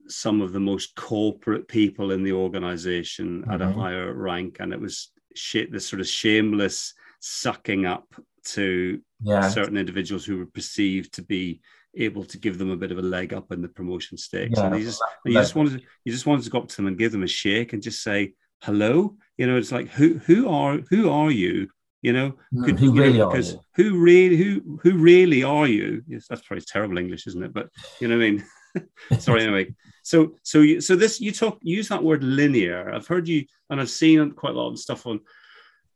some 0.08 0.40
of 0.40 0.52
the 0.52 0.60
most 0.60 0.94
corporate 0.94 1.68
people 1.68 2.10
in 2.12 2.22
the 2.22 2.32
organization 2.32 3.42
mm-hmm. 3.42 3.50
at 3.50 3.62
a 3.62 3.64
mm-hmm. 3.64 3.80
higher 3.80 4.12
rank. 4.14 4.58
And 4.60 4.72
it 4.72 4.80
was 4.80 5.10
sh- 5.34 5.70
this 5.70 5.86
sort 5.86 6.00
of 6.00 6.06
shameless 6.06 6.94
sucking 7.20 7.86
up 7.86 8.14
to 8.44 9.00
yeah. 9.22 9.48
certain 9.48 9.76
individuals 9.76 10.24
who 10.24 10.38
were 10.38 10.46
perceived 10.46 11.14
to 11.14 11.22
be 11.22 11.60
able 11.96 12.24
to 12.24 12.38
give 12.38 12.58
them 12.58 12.70
a 12.70 12.76
bit 12.76 12.90
of 12.90 12.98
a 12.98 13.02
leg 13.02 13.32
up 13.32 13.52
in 13.52 13.62
the 13.62 13.68
promotion 13.68 14.18
stakes. 14.18 14.58
Yeah, 14.58 14.66
and 14.66 14.78
you 14.78 14.84
just, 14.84 15.02
you 15.24 15.32
just 15.32 15.54
wanted 15.54 15.78
to, 15.78 15.86
you 16.04 16.12
just 16.12 16.26
wanted 16.26 16.44
to 16.44 16.50
go 16.50 16.58
up 16.58 16.68
to 16.68 16.76
them 16.76 16.86
and 16.86 16.98
give 16.98 17.12
them 17.12 17.22
a 17.22 17.28
shake 17.28 17.72
and 17.72 17.82
just 17.82 18.02
say 18.02 18.34
hello. 18.62 19.16
You 19.38 19.46
know, 19.46 19.56
it's 19.56 19.72
like 19.72 19.88
who 19.88 20.18
who 20.18 20.48
are 20.48 20.80
who 20.90 21.10
are 21.10 21.30
you? 21.30 21.68
You 22.02 22.12
know, 22.12 22.34
mm, 22.52 22.64
Could, 22.64 22.78
who 22.78 22.94
you 22.94 23.00
really 23.00 23.18
know, 23.18 23.30
because 23.30 23.52
you? 23.52 23.60
who 23.76 23.98
really 23.98 24.36
who 24.36 24.78
who 24.82 24.98
really 24.98 25.42
are 25.42 25.66
you? 25.66 26.02
Yes, 26.06 26.26
that's 26.28 26.42
probably 26.42 26.64
terrible 26.66 26.98
English, 26.98 27.26
isn't 27.26 27.42
it? 27.42 27.54
But 27.54 27.68
you 28.00 28.08
know 28.08 28.18
what 28.18 28.24
I 28.24 28.30
mean. 28.30 28.44
Sorry, 29.18 29.42
anyway. 29.42 29.74
So, 30.02 30.34
so, 30.42 30.60
you, 30.60 30.80
so 30.80 30.96
this 30.96 31.20
you 31.20 31.32
talk 31.32 31.58
use 31.62 31.88
that 31.88 32.02
word 32.02 32.22
linear. 32.22 32.92
I've 32.92 33.06
heard 33.06 33.28
you, 33.28 33.46
and 33.70 33.80
I've 33.80 33.90
seen 33.90 34.30
quite 34.32 34.54
a 34.54 34.58
lot 34.58 34.70
of 34.70 34.78
stuff 34.78 35.06
on 35.06 35.20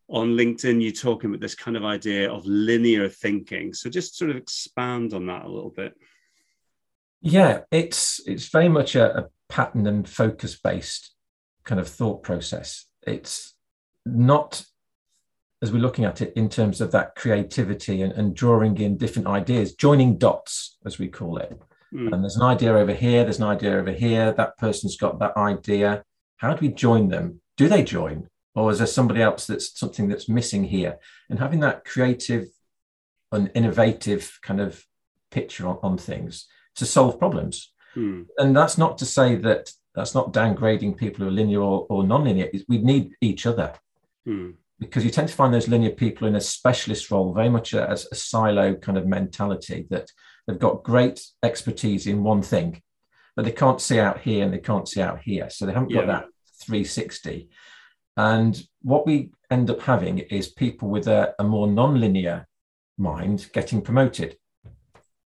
on 0.09 0.37
LinkedIn. 0.37 0.81
You 0.81 0.93
talking 0.93 1.31
about 1.31 1.41
this 1.41 1.55
kind 1.55 1.77
of 1.77 1.85
idea 1.85 2.31
of 2.31 2.47
linear 2.47 3.09
thinking. 3.09 3.75
So, 3.75 3.91
just 3.91 4.17
sort 4.17 4.31
of 4.31 4.37
expand 4.37 5.13
on 5.13 5.27
that 5.27 5.45
a 5.45 5.49
little 5.49 5.71
bit. 5.71 5.95
Yeah, 7.21 7.61
it's 7.71 8.21
it's 8.27 8.49
very 8.49 8.69
much 8.69 8.95
a, 8.95 9.19
a 9.19 9.29
pattern 9.49 9.87
and 9.87 10.09
focus 10.09 10.59
based 10.59 11.13
kind 11.65 11.81
of 11.81 11.89
thought 11.89 12.23
process. 12.23 12.87
It's 13.07 13.55
not 14.07 14.65
as 15.61 15.73
we're 15.73 15.79
looking 15.79 16.05
at 16.05 16.23
it 16.23 16.33
in 16.37 16.49
terms 16.49 16.81
of 16.81 16.93
that 16.93 17.17
creativity 17.17 18.03
and, 18.03 18.13
and 18.13 18.35
drawing 18.35 18.79
in 18.79 18.97
different 18.97 19.27
ideas, 19.27 19.75
joining 19.75 20.17
dots, 20.17 20.77
as 20.87 20.99
we 20.99 21.09
call 21.09 21.39
it. 21.39 21.61
Mm. 21.93 22.13
And 22.13 22.23
there's 22.23 22.37
an 22.37 22.43
idea 22.43 22.73
over 22.75 22.93
here, 22.93 23.25
there's 23.25 23.39
an 23.39 23.47
idea 23.47 23.79
over 23.79 23.93
here, 23.93 24.33
that 24.33 24.59
person's 24.59 24.97
got 24.97 25.19
that 25.19 25.37
idea. 25.37 26.05
How 26.37 26.55
do 26.55 26.67
we 26.67 26.73
join 26.73 27.09
them? 27.09 27.41
Do 27.57 27.69
they 27.69 27.83
join? 27.83 28.29
Or 28.55 28.71
is 28.71 28.79
there 28.79 28.87
somebody 28.87 29.23
else 29.23 29.47
that's 29.47 29.79
something 29.79 30.09
that's 30.09 30.29
missing 30.29 30.65
here? 30.65 30.99
And 31.31 31.39
having 31.39 31.61
that 31.61 31.85
creative 31.85 32.49
and 33.33 33.51
innovative 33.55 34.39
kind 34.43 34.61
of 34.61 34.85
picture 35.31 35.67
on, 35.67 35.79
on 35.83 35.99
things 35.99 36.47
to 36.77 36.87
solve 36.87 37.19
problems. 37.19 37.73
Mm. 37.97 38.27
And 38.39 38.57
that's 38.57 38.79
not 38.79 38.99
to 38.99 39.07
say 39.07 39.37
that 39.37 39.73
that's 39.95 40.15
not 40.15 40.33
downgrading 40.33 40.97
people 40.97 41.25
who 41.25 41.31
are 41.31 41.35
linear 41.35 41.61
or, 41.61 41.87
or 41.89 42.05
non-linear. 42.05 42.51
We 42.69 42.79
need 42.79 43.15
each 43.21 43.47
other. 43.47 43.75
Mm 44.27 44.55
because 44.81 45.05
you 45.05 45.11
tend 45.11 45.29
to 45.29 45.35
find 45.35 45.53
those 45.53 45.69
linear 45.69 45.91
people 45.91 46.29
in 46.29 46.37
a 46.37 46.41
specialist 46.41 47.11
role, 47.11 47.33
very 47.33 47.49
much 47.49 47.75
as 47.75 48.05
a, 48.05 48.09
a 48.13 48.15
silo 48.15 48.75
kind 48.75 48.97
of 48.97 49.07
mentality 49.07 49.87
that 49.91 50.11
they've 50.49 50.59
got 50.59 50.83
great 50.83 51.25
expertise 51.43 52.07
in 52.07 52.25
one 52.25 52.43
thing, 52.43 52.83
but 53.37 53.45
they 53.45 53.53
can't 53.53 53.81
see 53.81 54.01
out 54.01 54.21
here 54.21 54.43
and 54.43 54.53
they 54.53 54.59
can't 54.59 54.89
see 54.89 55.01
out 55.01 55.21
here. 55.21 55.51
So 55.51 55.67
they 55.67 55.73
haven't 55.73 55.93
got 55.93 56.07
that 56.07 56.29
360. 56.63 57.51
And 58.17 58.61
what 58.83 59.07
we 59.07 59.31
end 59.51 59.71
up 59.71 59.83
having 59.83 60.19
is 60.19 60.49
people 60.49 60.89
with 60.89 61.07
a, 61.07 61.35
a 61.39 61.45
more 61.45 61.69
non-linear 61.69 62.49
mind 62.97 63.49
getting 63.53 63.83
promoted. 63.83 64.37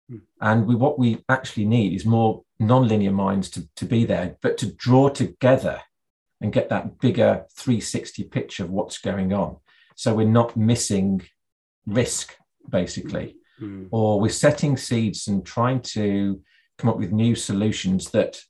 Hmm. 0.09 0.17
And 0.41 0.65
we, 0.65 0.73
what 0.73 0.97
we 0.97 1.23
actually 1.27 1.65
need 1.65 1.93
is 1.93 2.05
more 2.05 2.43
non-linear 2.57 3.11
minds 3.11 3.49
to, 3.51 3.69
to 3.75 3.85
be 3.85 4.05
there, 4.05 4.37
but 4.41 4.57
to 4.59 4.73
draw 4.73 5.09
together 5.09 5.81
and 6.41 6.53
get 6.53 6.69
that 6.69 6.99
bigger 6.99 7.45
360 7.53 8.23
picture 8.23 8.63
of 8.63 8.69
what's 8.69 8.97
going 8.97 9.33
on. 9.33 9.57
So 9.95 10.15
we're 10.15 10.27
not 10.27 10.55
missing 10.55 11.21
risk, 11.85 12.37
basically, 12.69 13.35
mm. 13.61 13.87
or 13.91 14.19
we're 14.19 14.29
setting 14.29 14.77
seeds 14.77 15.27
and 15.27 15.45
trying 15.45 15.81
to 15.81 16.41
come 16.77 16.89
up 16.89 16.97
with 16.97 17.11
new 17.11 17.35
solutions 17.35 18.11
that 18.11 18.41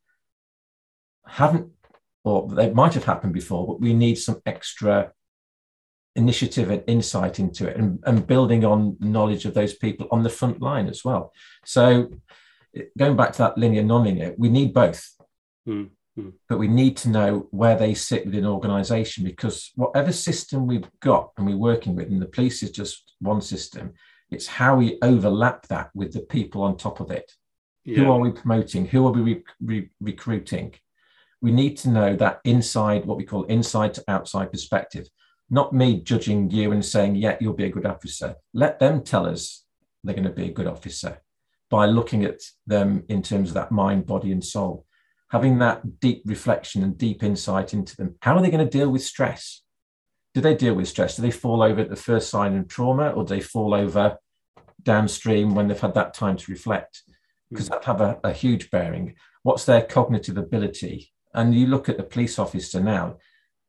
haven't, 1.27 1.69
or 2.23 2.47
they 2.49 2.69
might 2.71 2.93
have 2.93 3.05
happened 3.05 3.33
before, 3.33 3.65
but 3.67 3.79
we 3.79 3.93
need 3.93 4.15
some 4.15 4.41
extra 4.45 5.11
initiative 6.15 6.69
and 6.69 6.83
insight 6.87 7.39
into 7.39 7.67
it 7.67 7.77
and, 7.77 7.99
and 8.05 8.27
building 8.27 8.65
on 8.65 8.97
knowledge 8.99 9.45
of 9.45 9.53
those 9.53 9.73
people 9.73 10.07
on 10.11 10.23
the 10.23 10.29
front 10.29 10.61
line 10.61 10.87
as 10.87 11.05
well. 11.05 11.31
So 11.65 12.09
going 12.97 13.15
back 13.15 13.31
to 13.33 13.37
that 13.39 13.57
linear, 13.57 13.83
non-linear, 13.83 14.35
we 14.37 14.49
need 14.49 14.73
both. 14.73 15.15
Mm. 15.67 15.89
But 16.49 16.57
we 16.57 16.67
need 16.67 16.97
to 16.97 17.09
know 17.09 17.47
where 17.51 17.77
they 17.77 17.93
sit 17.93 18.25
within 18.25 18.45
organization 18.45 19.23
because 19.23 19.71
whatever 19.75 20.11
system 20.11 20.67
we've 20.67 20.89
got 20.99 21.31
and 21.37 21.47
we're 21.47 21.55
working 21.55 21.95
with, 21.95 22.07
and 22.07 22.21
the 22.21 22.25
police 22.25 22.61
is 22.61 22.71
just 22.71 23.13
one 23.19 23.39
system, 23.39 23.93
it's 24.31 24.47
how 24.47 24.75
we 24.75 24.97
overlap 25.01 25.67
that 25.67 25.89
with 25.93 26.13
the 26.13 26.21
people 26.21 26.61
on 26.61 26.77
top 26.77 26.99
of 26.99 27.11
it. 27.11 27.31
Yeah. 27.83 27.99
Who 27.99 28.11
are 28.11 28.19
we 28.19 28.31
promoting? 28.31 28.87
Who 28.87 29.07
are 29.07 29.11
we 29.11 29.21
re- 29.21 29.43
re- 29.61 29.89
recruiting? 29.99 30.75
We 31.41 31.51
need 31.51 31.77
to 31.77 31.89
know 31.89 32.15
that 32.17 32.41
inside, 32.43 33.05
what 33.05 33.17
we 33.17 33.23
call 33.23 33.43
inside 33.45 33.93
to 33.95 34.03
outside 34.07 34.51
perspective, 34.51 35.07
not 35.49 35.73
me 35.73 36.01
judging 36.01 36.51
you 36.51 36.71
and 36.71 36.85
saying, 36.85 37.15
yeah, 37.15 37.37
you'll 37.39 37.53
be 37.53 37.65
a 37.65 37.71
good 37.71 37.85
officer. 37.85 38.35
Let 38.53 38.79
them 38.79 39.03
tell 39.03 39.25
us 39.25 39.63
they're 40.03 40.15
going 40.15 40.27
to 40.27 40.29
be 40.29 40.47
a 40.47 40.53
good 40.53 40.67
officer 40.67 41.21
by 41.69 41.85
looking 41.85 42.25
at 42.25 42.41
them 42.67 43.03
in 43.09 43.21
terms 43.21 43.49
of 43.49 43.55
that 43.55 43.71
mind, 43.71 44.05
body, 44.05 44.31
and 44.31 44.43
soul 44.43 44.85
having 45.29 45.59
that 45.59 45.99
deep 45.99 46.23
reflection 46.25 46.83
and 46.83 46.97
deep 46.97 47.23
insight 47.23 47.73
into 47.73 47.95
them. 47.95 48.15
How 48.21 48.35
are 48.35 48.41
they 48.41 48.51
going 48.51 48.67
to 48.67 48.77
deal 48.77 48.89
with 48.89 49.03
stress? 49.03 49.61
Do 50.33 50.41
they 50.41 50.55
deal 50.55 50.75
with 50.75 50.87
stress? 50.87 51.15
Do 51.15 51.21
they 51.21 51.31
fall 51.31 51.63
over 51.63 51.81
at 51.81 51.89
the 51.89 51.95
first 51.95 52.29
sign 52.29 52.55
of 52.57 52.67
trauma 52.67 53.09
or 53.09 53.23
do 53.23 53.35
they 53.35 53.41
fall 53.41 53.73
over 53.73 54.17
downstream 54.83 55.55
when 55.55 55.67
they've 55.67 55.79
had 55.79 55.95
that 55.95 56.13
time 56.13 56.37
to 56.37 56.51
reflect? 56.51 57.03
Because 57.49 57.67
mm. 57.67 57.71
that 57.71 57.85
have 57.85 58.01
a, 58.01 58.19
a 58.23 58.31
huge 58.31 58.69
bearing. 58.69 59.15
What's 59.43 59.65
their 59.65 59.81
cognitive 59.81 60.37
ability? 60.37 61.11
And 61.33 61.55
you 61.55 61.67
look 61.67 61.89
at 61.89 61.97
the 61.97 62.03
police 62.03 62.37
officer 62.39 62.79
now, 62.79 63.17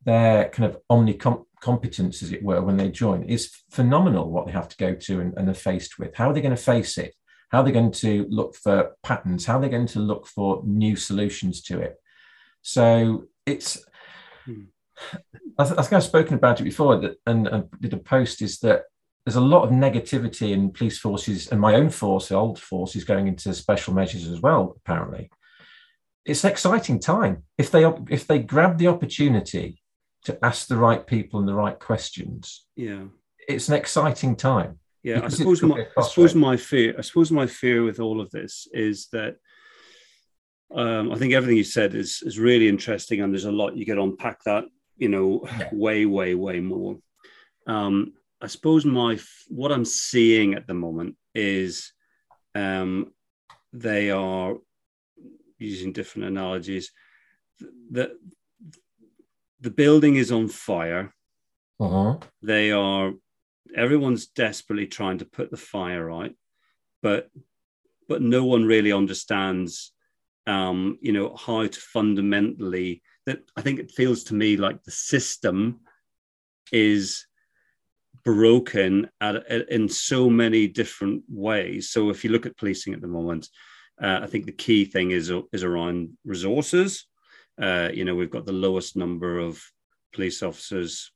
their 0.04 0.48
kind 0.48 0.72
of 0.72 0.80
omnicompetence, 0.90 2.22
as 2.22 2.32
it 2.32 2.42
were, 2.42 2.62
when 2.62 2.76
they 2.76 2.90
join 2.90 3.22
is 3.24 3.54
phenomenal 3.70 4.30
what 4.30 4.46
they 4.46 4.52
have 4.52 4.68
to 4.68 4.76
go 4.76 4.94
to 4.94 5.20
and, 5.20 5.34
and 5.36 5.48
are 5.48 5.54
faced 5.54 5.98
with. 5.98 6.14
How 6.14 6.30
are 6.30 6.32
they 6.32 6.40
going 6.40 6.56
to 6.56 6.62
face 6.62 6.96
it? 6.98 7.14
How 7.50 7.60
are 7.60 7.64
they 7.64 7.72
going 7.72 7.92
to 7.92 8.26
look 8.30 8.54
for 8.54 8.96
patterns? 9.02 9.44
How 9.44 9.58
are 9.58 9.60
they 9.60 9.68
going 9.68 9.88
to 9.88 9.98
look 9.98 10.26
for 10.26 10.62
new 10.64 10.96
solutions 10.96 11.62
to 11.62 11.80
it? 11.80 11.96
So 12.62 13.24
it's, 13.44 13.84
hmm. 14.44 14.64
I, 15.58 15.64
th- 15.64 15.78
I, 15.78 15.82
think 15.82 15.92
I've 15.92 16.04
spoken 16.04 16.34
about 16.34 16.60
it 16.60 16.64
before 16.64 16.98
that, 17.00 17.16
and, 17.26 17.46
and 17.46 17.68
did 17.80 17.92
a 17.92 17.98
post 17.98 18.42
is 18.42 18.58
that 18.60 18.84
there's 19.24 19.36
a 19.36 19.40
lot 19.40 19.64
of 19.64 19.70
negativity 19.70 20.52
in 20.52 20.70
police 20.70 20.98
forces 20.98 21.48
and 21.48 21.60
my 21.60 21.74
own 21.74 21.90
force, 21.90 22.28
the 22.28 22.34
old 22.34 22.58
force, 22.58 22.96
is 22.96 23.04
going 23.04 23.28
into 23.28 23.52
special 23.52 23.94
measures 23.94 24.26
as 24.26 24.40
well, 24.40 24.76
apparently. 24.78 25.30
It's 26.24 26.44
an 26.44 26.50
exciting 26.50 27.00
time. 27.00 27.44
If 27.58 27.70
they 27.70 27.84
if 28.08 28.26
they 28.26 28.38
grab 28.38 28.78
the 28.78 28.88
opportunity 28.88 29.82
to 30.24 30.38
ask 30.44 30.68
the 30.68 30.76
right 30.76 31.06
people 31.06 31.40
and 31.40 31.48
the 31.48 31.54
right 31.54 31.78
questions, 31.78 32.66
yeah, 32.76 33.04
it's 33.48 33.68
an 33.68 33.74
exciting 33.74 34.36
time. 34.36 34.78
Yeah, 35.02 35.22
I 35.24 35.28
suppose 35.28 35.62
my 35.62 35.86
I 35.96 36.02
suppose 36.02 36.34
my 36.34 36.56
fear 36.56 36.94
I 36.98 37.00
suppose 37.00 37.30
my 37.30 37.46
fear 37.46 37.84
with 37.84 38.00
all 38.00 38.20
of 38.20 38.30
this 38.30 38.68
is 38.72 39.08
that 39.12 39.36
um, 40.74 41.10
I 41.10 41.16
think 41.16 41.32
everything 41.32 41.56
you 41.56 41.64
said 41.64 41.94
is 41.94 42.22
is 42.24 42.38
really 42.38 42.68
interesting, 42.68 43.22
and 43.22 43.32
there's 43.32 43.46
a 43.46 43.52
lot 43.52 43.76
you 43.76 43.86
could 43.86 43.98
unpack 43.98 44.42
that 44.44 44.64
you 45.00 45.08
know 45.08 45.42
yeah. 45.44 45.68
way 45.72 46.06
way 46.06 46.34
way 46.34 46.60
more. 46.60 46.98
Um, 47.66 48.12
I 48.40 48.46
suppose 48.46 48.84
my 48.84 49.18
what 49.48 49.72
I'm 49.72 49.84
seeing 49.84 50.54
at 50.54 50.66
the 50.66 50.74
moment 50.74 51.16
is 51.34 51.92
um, 52.54 53.12
they 53.72 54.10
are 54.10 54.54
using 55.58 55.92
different 55.92 56.28
analogies. 56.28 56.90
that 57.90 58.12
the 59.60 59.70
building 59.70 60.16
is 60.16 60.32
on 60.32 60.48
fire. 60.48 61.12
Uh-huh. 61.78 62.18
They 62.42 62.70
are 62.72 63.12
everyone's 63.76 64.26
desperately 64.26 64.86
trying 64.86 65.18
to 65.18 65.24
put 65.24 65.50
the 65.50 65.56
fire 65.56 66.10
out, 66.10 66.32
but 67.02 67.28
but 68.08 68.22
no 68.22 68.44
one 68.44 68.64
really 68.64 68.92
understands, 68.92 69.92
um, 70.46 70.98
you 71.00 71.12
know, 71.12 71.36
how 71.36 71.66
to 71.66 71.80
fundamentally. 71.80 73.02
That 73.26 73.40
I 73.56 73.62
think 73.62 73.78
it 73.78 73.90
feels 73.90 74.24
to 74.24 74.34
me 74.34 74.56
like 74.56 74.82
the 74.82 74.90
system 74.90 75.80
is 76.72 77.26
broken 78.24 79.08
at, 79.20 79.36
at, 79.36 79.68
in 79.70 79.88
so 79.88 80.28
many 80.28 80.66
different 80.66 81.22
ways. 81.28 81.90
So 81.90 82.10
if 82.10 82.24
you 82.24 82.30
look 82.30 82.46
at 82.46 82.56
policing 82.56 82.94
at 82.94 83.00
the 83.00 83.08
moment, 83.08 83.48
uh, 84.02 84.20
I 84.22 84.26
think 84.26 84.46
the 84.46 84.52
key 84.52 84.84
thing 84.84 85.10
is 85.10 85.32
is 85.52 85.64
around 85.64 86.16
resources. 86.24 87.06
Uh, 87.60 87.90
you 87.92 88.04
know, 88.04 88.14
we've 88.14 88.30
got 88.30 88.46
the 88.46 88.52
lowest 88.52 88.96
number 88.96 89.38
of 89.38 89.62
police 90.14 90.42
officers 90.42 91.12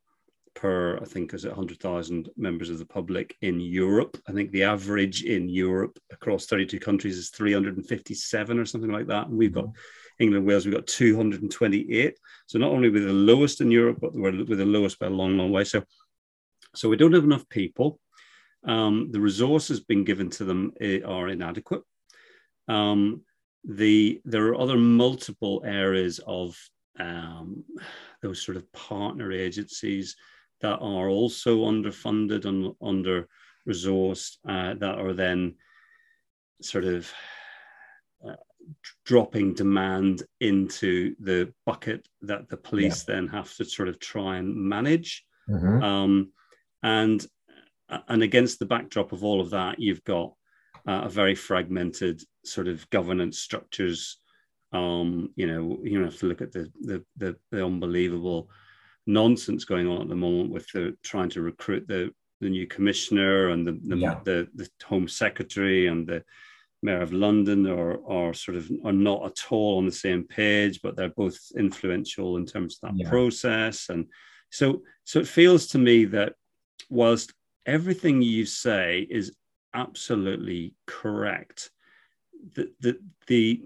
per, 0.54 0.98
I 0.98 1.04
think, 1.04 1.34
is 1.34 1.44
it 1.44 1.48
100,000 1.48 2.30
members 2.36 2.70
of 2.70 2.78
the 2.78 2.86
public 2.86 3.36
in 3.40 3.60
Europe. 3.60 4.20
I 4.28 4.32
think 4.32 4.50
the 4.50 4.64
average 4.64 5.24
in 5.24 5.48
Europe 5.48 5.98
across 6.12 6.46
32 6.46 6.78
countries 6.78 7.18
is 7.18 7.30
357 7.30 8.58
or 8.58 8.64
something 8.64 8.92
like 8.92 9.08
that. 9.08 9.28
And 9.28 9.36
we've 9.36 9.52
got 9.52 9.64
mm-hmm. 9.64 9.78
England, 10.18 10.46
Wales, 10.46 10.64
we've 10.64 10.74
got 10.74 10.86
228. 10.86 12.18
So 12.46 12.58
not 12.58 12.70
only 12.70 12.88
we're 12.88 13.06
the 13.06 13.12
lowest 13.12 13.60
in 13.60 13.70
Europe, 13.70 13.98
but 14.00 14.14
we're, 14.14 14.44
we're 14.44 14.56
the 14.56 14.64
lowest 14.64 14.98
by 14.98 15.06
a 15.06 15.10
long, 15.10 15.36
long 15.36 15.50
way. 15.50 15.64
So, 15.64 15.82
so 16.74 16.88
we 16.88 16.96
don't 16.96 17.12
have 17.12 17.24
enough 17.24 17.48
people. 17.48 17.98
Um, 18.64 19.10
the 19.10 19.20
resources 19.20 19.80
being 19.80 20.04
given 20.04 20.30
to 20.30 20.44
them 20.44 20.72
eh, 20.80 21.00
are 21.04 21.28
inadequate. 21.28 21.82
Um, 22.68 23.22
the 23.64 24.20
there 24.24 24.46
are 24.48 24.60
other 24.60 24.76
multiple 24.76 25.62
areas 25.64 26.20
of 26.26 26.56
um, 26.98 27.64
those 28.22 28.42
sort 28.42 28.56
of 28.56 28.70
partner 28.72 29.32
agencies 29.32 30.16
that 30.60 30.78
are 30.78 31.08
also 31.08 31.64
underfunded 31.64 32.44
and 32.44 32.74
under 32.82 33.28
resourced 33.68 34.36
uh, 34.48 34.74
that 34.74 34.98
are 34.98 35.12
then 35.12 35.54
sort 36.62 36.84
of 36.84 37.12
dropping 39.04 39.54
demand 39.54 40.22
into 40.40 41.14
the 41.20 41.52
bucket 41.66 42.06
that 42.22 42.48
the 42.48 42.56
police 42.56 43.04
yeah. 43.06 43.14
then 43.14 43.28
have 43.28 43.52
to 43.56 43.64
sort 43.64 43.88
of 43.88 43.98
try 43.98 44.36
and 44.36 44.54
manage. 44.54 45.24
Mm-hmm. 45.48 45.82
Um, 45.82 46.32
and 46.82 47.26
and 48.08 48.22
against 48.22 48.58
the 48.58 48.66
backdrop 48.66 49.12
of 49.12 49.24
all 49.24 49.40
of 49.40 49.50
that, 49.50 49.78
you've 49.78 50.04
got 50.04 50.34
uh, 50.88 51.02
a 51.04 51.08
very 51.08 51.34
fragmented 51.34 52.22
sort 52.44 52.68
of 52.68 52.88
governance 52.90 53.38
structures. 53.38 54.18
Um, 54.72 55.30
you 55.36 55.46
know, 55.46 55.78
you 55.82 56.02
have 56.02 56.18
to 56.18 56.26
look 56.26 56.40
at 56.40 56.52
the, 56.52 56.70
the 56.80 57.04
the 57.16 57.36
the, 57.50 57.64
unbelievable 57.64 58.50
nonsense 59.06 59.64
going 59.64 59.86
on 59.86 60.02
at 60.02 60.08
the 60.08 60.16
moment 60.16 60.50
with 60.50 60.66
the 60.72 60.96
trying 61.02 61.28
to 61.30 61.42
recruit 61.42 61.86
the 61.86 62.10
the 62.40 62.48
new 62.48 62.66
commissioner 62.66 63.50
and 63.50 63.66
the 63.66 63.78
the, 63.86 63.96
yeah. 63.96 64.20
the, 64.24 64.48
the 64.54 64.68
home 64.84 65.08
secretary 65.08 65.86
and 65.86 66.06
the 66.06 66.24
mayor 66.84 67.00
of 67.00 67.12
London 67.12 67.66
are, 67.66 67.98
are 68.06 68.34
sort 68.34 68.56
of 68.56 68.70
are 68.84 68.92
not 68.92 69.24
at 69.24 69.50
all 69.50 69.78
on 69.78 69.86
the 69.86 69.92
same 69.92 70.24
page, 70.24 70.80
but 70.82 70.94
they're 70.94 71.08
both 71.08 71.38
influential 71.56 72.36
in 72.36 72.46
terms 72.46 72.78
of 72.82 72.90
that 72.90 72.98
yeah. 72.98 73.08
process. 73.08 73.88
And 73.88 74.06
so, 74.50 74.82
so 75.04 75.18
it 75.18 75.26
feels 75.26 75.66
to 75.68 75.78
me 75.78 76.04
that 76.06 76.34
whilst 76.90 77.32
everything 77.66 78.20
you 78.20 78.44
say 78.44 79.06
is 79.10 79.34
absolutely 79.72 80.74
correct, 80.86 81.70
the 82.54 82.70
the 82.80 82.98
the, 83.26 83.62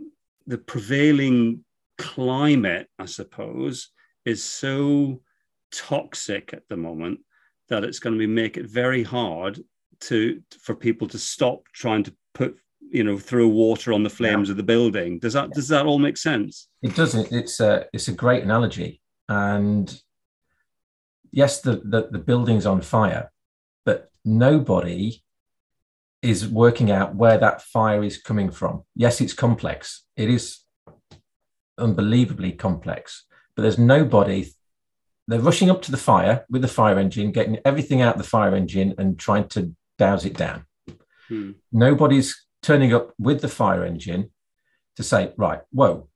the 0.47 0.59
prevailing 0.59 1.65
climate, 1.99 2.89
I 2.99 3.07
suppose, 3.07 3.89
is 4.25 4.43
so 4.45 5.21
toxic 5.73 6.55
at 6.55 6.63
the 6.69 6.77
moment 6.77 7.21
that 7.69 7.85
it's 7.85 7.99
going 7.99 8.15
to 8.15 8.19
be 8.19 8.27
make 8.27 8.57
it 8.57 8.67
very 8.67 9.03
hard 9.03 9.63
to 10.01 10.41
for 10.61 10.75
people 10.77 11.09
to 11.09 11.19
stop 11.19 11.65
trying 11.75 12.05
to 12.05 12.15
put 12.33 12.57
you 12.91 13.05
know 13.05 13.19
throw 13.19 13.47
water 13.47 13.93
on 13.93 14.03
the 14.03 14.11
flames 14.11 14.49
yeah. 14.49 14.53
of 14.53 14.57
the 14.57 14.63
building. 14.63 15.19
Does 15.19 15.35
that 15.35 15.49
yeah. 15.49 15.55
does 15.55 15.69
that 15.69 15.87
all 15.87 15.99
make 15.99 16.17
sense? 16.17 16.69
It 16.83 16.95
doesn't. 16.95 17.33
It's 17.33 17.61
a 17.61 17.87
it's 17.93 18.09
a 18.09 18.13
great 18.13 18.43
analogy. 18.43 19.01
And 19.29 20.01
yes 21.31 21.61
the, 21.61 21.83
the 21.85 22.09
the 22.11 22.19
building's 22.19 22.65
on 22.65 22.81
fire 22.81 23.31
but 23.85 24.11
nobody 24.25 25.23
is 26.23 26.49
working 26.49 26.91
out 26.91 27.15
where 27.15 27.37
that 27.37 27.63
fire 27.63 28.03
is 28.03 28.17
coming 28.17 28.51
from. 28.51 28.83
Yes 28.95 29.21
it's 29.21 29.35
complex. 29.35 30.05
It 30.17 30.31
is 30.31 30.61
unbelievably 31.79 32.53
complex 32.53 33.25
but 33.55 33.63
there's 33.63 33.79
nobody 33.79 34.47
they're 35.29 35.41
rushing 35.41 35.71
up 35.71 35.83
to 35.83 35.91
the 35.91 35.97
fire 35.97 36.45
with 36.49 36.63
the 36.63 36.69
fire 36.69 36.99
engine 36.99 37.31
getting 37.31 37.59
everything 37.65 38.01
out 38.01 38.17
the 38.17 38.25
fire 38.25 38.55
engine 38.55 38.95
and 38.99 39.19
trying 39.19 39.47
to 39.49 39.75
douse 39.99 40.25
it 40.25 40.37
down. 40.37 40.65
Hmm. 41.29 41.51
nobody's 41.71 42.48
turning 42.63 42.93
up 42.93 43.13
with 43.19 43.41
the 43.41 43.49
fire 43.49 43.85
engine 43.85 44.31
to 44.97 45.03
say, 45.03 45.33
right, 45.37 45.61
whoa, 45.71 46.09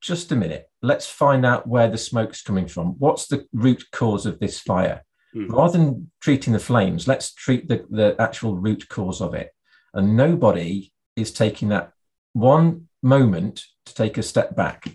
just 0.00 0.32
a 0.32 0.36
minute, 0.36 0.68
let's 0.82 1.06
find 1.06 1.44
out 1.44 1.66
where 1.66 1.90
the 1.90 1.98
smoke's 1.98 2.42
coming 2.42 2.66
from. 2.66 2.94
What's 2.98 3.26
the 3.26 3.46
root 3.52 3.84
cause 3.92 4.26
of 4.26 4.40
this 4.40 4.58
fire? 4.58 5.02
Mm. 5.34 5.50
Rather 5.50 5.78
than 5.78 6.10
treating 6.20 6.52
the 6.52 6.58
flames, 6.58 7.06
let's 7.06 7.34
treat 7.34 7.68
the, 7.68 7.84
the 7.90 8.16
actual 8.18 8.56
root 8.56 8.88
cause 8.88 9.20
of 9.20 9.34
it. 9.34 9.50
And 9.92 10.16
nobody 10.16 10.92
is 11.16 11.32
taking 11.32 11.68
that 11.68 11.92
one 12.32 12.88
moment 13.02 13.64
to 13.86 13.94
take 13.94 14.18
a 14.18 14.22
step 14.22 14.56
back. 14.56 14.88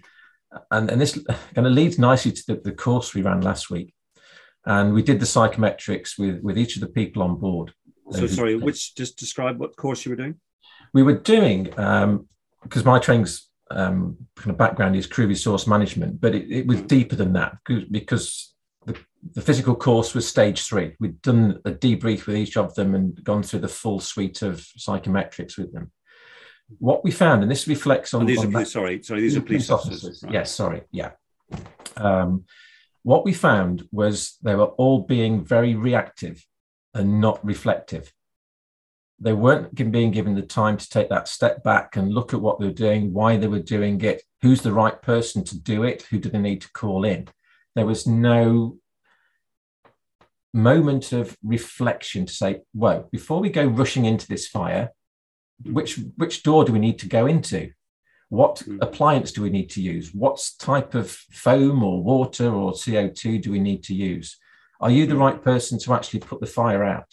And, 0.71 0.89
and 0.89 0.99
this 0.99 1.19
kind 1.53 1.67
of 1.67 1.73
leads 1.73 1.99
nicely 1.99 2.31
to 2.31 2.43
the, 2.47 2.55
the 2.63 2.71
course 2.71 3.13
we 3.13 3.21
ran 3.21 3.41
last 3.41 3.69
week. 3.69 3.93
And 4.65 4.93
we 4.93 5.03
did 5.03 5.19
the 5.19 5.25
psychometrics 5.25 6.17
with, 6.17 6.41
with 6.41 6.57
each 6.57 6.75
of 6.75 6.81
the 6.81 6.87
people 6.87 7.21
on 7.21 7.37
board. 7.37 7.73
So, 8.11 8.27
sorry, 8.27 8.55
which 8.55 8.95
just 8.95 9.17
describe 9.17 9.59
what 9.59 9.75
course 9.75 10.05
you 10.05 10.11
were 10.11 10.15
doing? 10.15 10.35
We 10.95 11.03
were 11.03 11.17
doing 11.17 11.65
because 11.65 11.75
um, 11.83 12.85
my 12.85 12.97
training's 12.99 13.49
um, 13.69 14.15
kind 14.37 14.49
of 14.49 14.57
background 14.57 14.95
is 14.95 15.05
crew 15.05 15.27
resource 15.27 15.67
management, 15.67 16.21
but 16.21 16.33
it, 16.33 16.49
it 16.49 16.65
was 16.65 16.81
deeper 16.83 17.17
than 17.17 17.33
that 17.33 17.57
because 17.91 18.53
the, 18.85 18.97
the, 19.33 19.41
physical 19.41 19.75
course 19.75 20.15
was 20.15 20.25
stage 20.25 20.61
three. 20.65 20.95
We'd 21.01 21.21
done 21.21 21.59
a 21.65 21.71
debrief 21.71 22.25
with 22.25 22.37
each 22.37 22.55
of 22.55 22.75
them 22.75 22.95
and 22.95 23.21
gone 23.25 23.43
through 23.43 23.59
the 23.59 23.67
full 23.67 23.99
suite 23.99 24.41
of 24.41 24.59
psychometrics 24.59 25.57
with 25.57 25.73
them. 25.73 25.91
What 26.79 27.03
we 27.03 27.11
found, 27.11 27.41
and 27.41 27.51
this 27.51 27.67
reflects 27.67 28.13
on, 28.13 28.21
and 28.21 28.29
these 28.29 28.39
on 28.39 28.47
are 28.47 28.59
that, 28.59 28.67
sorry, 28.67 29.03
sorry, 29.03 29.19
these, 29.19 29.35
are 29.35 29.41
police, 29.41 29.69
officers. 29.69 30.05
officers 30.05 30.23
right. 30.23 30.33
Yes, 30.33 30.51
sorry, 30.51 30.83
yeah. 30.91 31.11
Um, 31.97 32.45
what 33.03 33.25
we 33.25 33.33
found 33.33 33.85
was 33.91 34.37
they 34.41 34.55
were 34.55 34.65
all 34.65 35.01
being 35.01 35.43
very 35.43 35.75
reactive 35.75 36.41
and 36.93 37.19
not 37.19 37.45
reflective 37.45 38.13
they 39.19 39.33
weren't 39.33 39.73
being 39.91 40.11
given 40.11 40.35
the 40.35 40.41
time 40.41 40.77
to 40.77 40.89
take 40.89 41.09
that 41.09 41.27
step 41.27 41.63
back 41.63 41.95
and 41.95 42.13
look 42.13 42.33
at 42.33 42.41
what 42.41 42.59
they 42.59 42.65
were 42.65 42.71
doing, 42.71 43.13
why 43.13 43.37
they 43.37 43.47
were 43.47 43.59
doing 43.59 44.01
it, 44.01 44.21
who's 44.41 44.61
the 44.61 44.73
right 44.73 45.01
person 45.01 45.43
to 45.45 45.59
do 45.59 45.83
it, 45.83 46.03
who 46.03 46.19
do 46.19 46.29
they 46.29 46.37
need 46.37 46.61
to 46.61 46.71
call 46.71 47.05
in. 47.05 47.27
There 47.75 47.85
was 47.85 48.05
no 48.05 48.77
moment 50.53 51.11
of 51.11 51.37
reflection 51.43 52.25
to 52.25 52.33
say, 52.33 52.61
whoa, 52.73 53.07
before 53.11 53.39
we 53.39 53.49
go 53.49 53.65
rushing 53.65 54.05
into 54.05 54.27
this 54.27 54.47
fire, 54.47 54.91
which 55.63 55.99
which 56.17 56.43
door 56.43 56.65
do 56.65 56.73
we 56.73 56.79
need 56.79 56.99
to 56.99 57.07
go 57.07 57.25
into? 57.25 57.71
What 58.29 58.57
mm. 58.57 58.77
appliance 58.81 59.31
do 59.31 59.41
we 59.41 59.49
need 59.49 59.69
to 59.71 59.81
use? 59.81 60.13
What 60.13 60.45
type 60.59 60.95
of 60.95 61.11
foam 61.11 61.83
or 61.83 62.03
water 62.03 62.53
or 62.53 62.73
CO2 62.73 63.41
do 63.41 63.51
we 63.51 63.59
need 63.59 63.83
to 63.83 63.95
use? 63.95 64.37
Are 64.81 64.91
you 64.91 65.05
the 65.05 65.13
hmm. 65.13 65.21
right 65.21 65.41
person 65.41 65.79
to 65.79 65.93
actually 65.93 66.19
put 66.19 66.41
the 66.41 66.47
fire 66.47 66.83
out? 66.83 67.07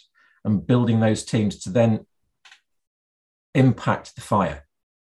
And 0.45 0.65
building 0.65 0.99
those 0.99 1.23
teams 1.23 1.59
to 1.59 1.69
then 1.69 2.05
impact 3.55 4.15
the 4.15 4.21
fire 4.21 4.65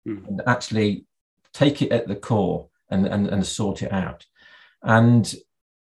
mm. 0.07 0.27
and 0.27 0.41
actually 0.47 1.05
take 1.53 1.81
it 1.81 1.91
at 1.91 2.07
the 2.07 2.15
core 2.15 2.69
and, 2.89 3.05
and, 3.05 3.27
and 3.27 3.45
sort 3.45 3.81
it 3.81 3.91
out. 3.91 4.25
And 4.83 5.33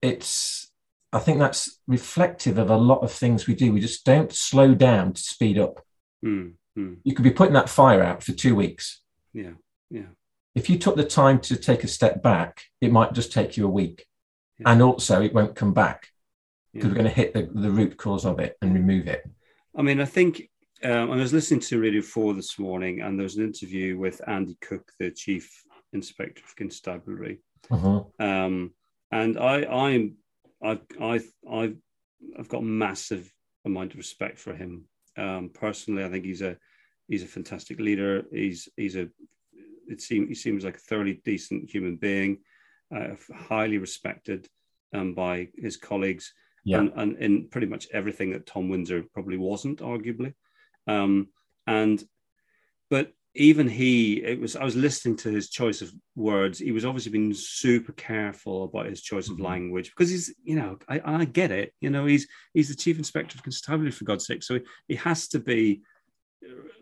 it's, 0.00 0.70
I 1.12 1.18
think 1.18 1.38
that's 1.38 1.80
reflective 1.86 2.58
of 2.58 2.70
a 2.70 2.76
lot 2.76 3.02
of 3.02 3.12
things 3.12 3.46
we 3.46 3.54
do. 3.54 3.72
We 3.72 3.80
just 3.80 4.04
don't 4.04 4.32
slow 4.32 4.74
down 4.74 5.12
to 5.12 5.20
speed 5.20 5.58
up. 5.58 5.84
Mm. 6.24 6.52
Mm. 6.78 6.98
You 7.04 7.14
could 7.14 7.24
be 7.24 7.30
putting 7.30 7.54
that 7.54 7.68
fire 7.68 8.02
out 8.02 8.22
for 8.22 8.32
two 8.32 8.54
weeks. 8.54 9.02
Yeah. 9.32 9.52
Yeah. 9.90 10.06
If 10.54 10.70
you 10.70 10.78
took 10.78 10.96
the 10.96 11.04
time 11.04 11.40
to 11.40 11.56
take 11.56 11.84
a 11.84 11.88
step 11.88 12.22
back, 12.22 12.62
it 12.80 12.92
might 12.92 13.12
just 13.12 13.32
take 13.32 13.56
you 13.56 13.66
a 13.66 13.70
week. 13.70 14.06
Yeah. 14.58 14.70
And 14.70 14.82
also, 14.82 15.20
it 15.20 15.34
won't 15.34 15.56
come 15.56 15.72
back 15.74 16.08
because 16.72 16.86
yeah. 16.86 16.90
we're 16.90 17.02
going 17.02 17.10
to 17.10 17.14
hit 17.14 17.34
the, 17.34 17.48
the 17.52 17.70
root 17.70 17.96
cause 17.96 18.24
of 18.24 18.38
it 18.38 18.56
and 18.62 18.74
remove 18.74 19.06
it. 19.06 19.28
I 19.74 19.82
mean, 19.82 20.00
I 20.00 20.04
think 20.04 20.50
um, 20.84 21.10
I 21.10 21.16
was 21.16 21.32
listening 21.32 21.60
to 21.60 21.80
Radio 21.80 22.02
4 22.02 22.34
this 22.34 22.58
morning, 22.58 23.00
and 23.00 23.18
there 23.18 23.24
was 23.24 23.36
an 23.36 23.44
interview 23.44 23.96
with 23.96 24.20
Andy 24.26 24.56
Cooke, 24.60 24.92
the 24.98 25.10
Chief 25.10 25.50
Inspector 25.92 26.42
of 26.44 26.56
Constabulary. 26.56 27.40
Uh-huh. 27.70 28.02
Um, 28.18 28.72
and 29.10 29.38
I, 29.38 29.64
I'm, 29.64 30.16
I've, 30.62 30.82
I've, 31.00 31.32
I've, 31.50 31.76
I've 32.38 32.48
got 32.48 32.64
massive 32.64 33.32
amount 33.64 33.92
of 33.92 33.98
respect 33.98 34.38
for 34.38 34.54
him. 34.54 34.84
Um, 35.16 35.50
personally, 35.54 36.04
I 36.04 36.10
think 36.10 36.24
he's 36.24 36.42
a, 36.42 36.56
he's 37.08 37.22
a 37.22 37.26
fantastic 37.26 37.80
leader. 37.80 38.24
He's, 38.30 38.68
he's 38.76 38.96
a, 38.96 39.08
it 39.88 40.02
seems, 40.02 40.28
he 40.28 40.34
seems 40.34 40.64
like 40.64 40.76
a 40.76 40.80
thoroughly 40.80 41.22
decent 41.24 41.70
human 41.70 41.96
being, 41.96 42.38
uh, 42.94 43.14
highly 43.34 43.78
respected 43.78 44.48
um, 44.92 45.14
by 45.14 45.48
his 45.56 45.78
colleagues 45.78 46.32
yeah. 46.64 46.78
and, 46.78 46.92
and 46.96 47.16
in 47.18 47.48
pretty 47.48 47.66
much 47.66 47.88
everything 47.92 48.30
that 48.32 48.46
Tom 48.46 48.68
Winsor 48.68 49.04
probably 49.12 49.36
wasn't, 49.36 49.80
arguably. 49.80 50.34
Um, 50.86 51.28
and 51.66 52.02
but 52.90 53.12
even 53.34 53.68
he, 53.68 54.22
it 54.22 54.38
was 54.38 54.56
I 54.56 54.64
was 54.64 54.76
listening 54.76 55.16
to 55.18 55.30
his 55.30 55.48
choice 55.48 55.80
of 55.80 55.92
words. 56.14 56.58
He 56.58 56.72
was 56.72 56.84
obviously 56.84 57.12
being 57.12 57.32
super 57.32 57.92
careful 57.92 58.64
about 58.64 58.86
his 58.86 59.00
choice 59.00 59.28
of 59.28 59.34
mm-hmm. 59.34 59.46
language 59.46 59.90
because 59.90 60.10
he's, 60.10 60.34
you 60.44 60.56
know, 60.56 60.78
I, 60.88 61.00
I 61.04 61.24
get 61.24 61.50
it. 61.50 61.72
You 61.80 61.90
know, 61.90 62.04
he's 62.04 62.28
he's 62.52 62.68
the 62.68 62.74
chief 62.74 62.98
inspector 62.98 63.36
of 63.36 63.42
constabulary 63.42 63.92
for 63.92 64.04
God's 64.04 64.26
sake, 64.26 64.42
so 64.42 64.54
he, 64.54 64.60
he 64.88 64.94
has 64.96 65.28
to 65.28 65.38
be 65.38 65.82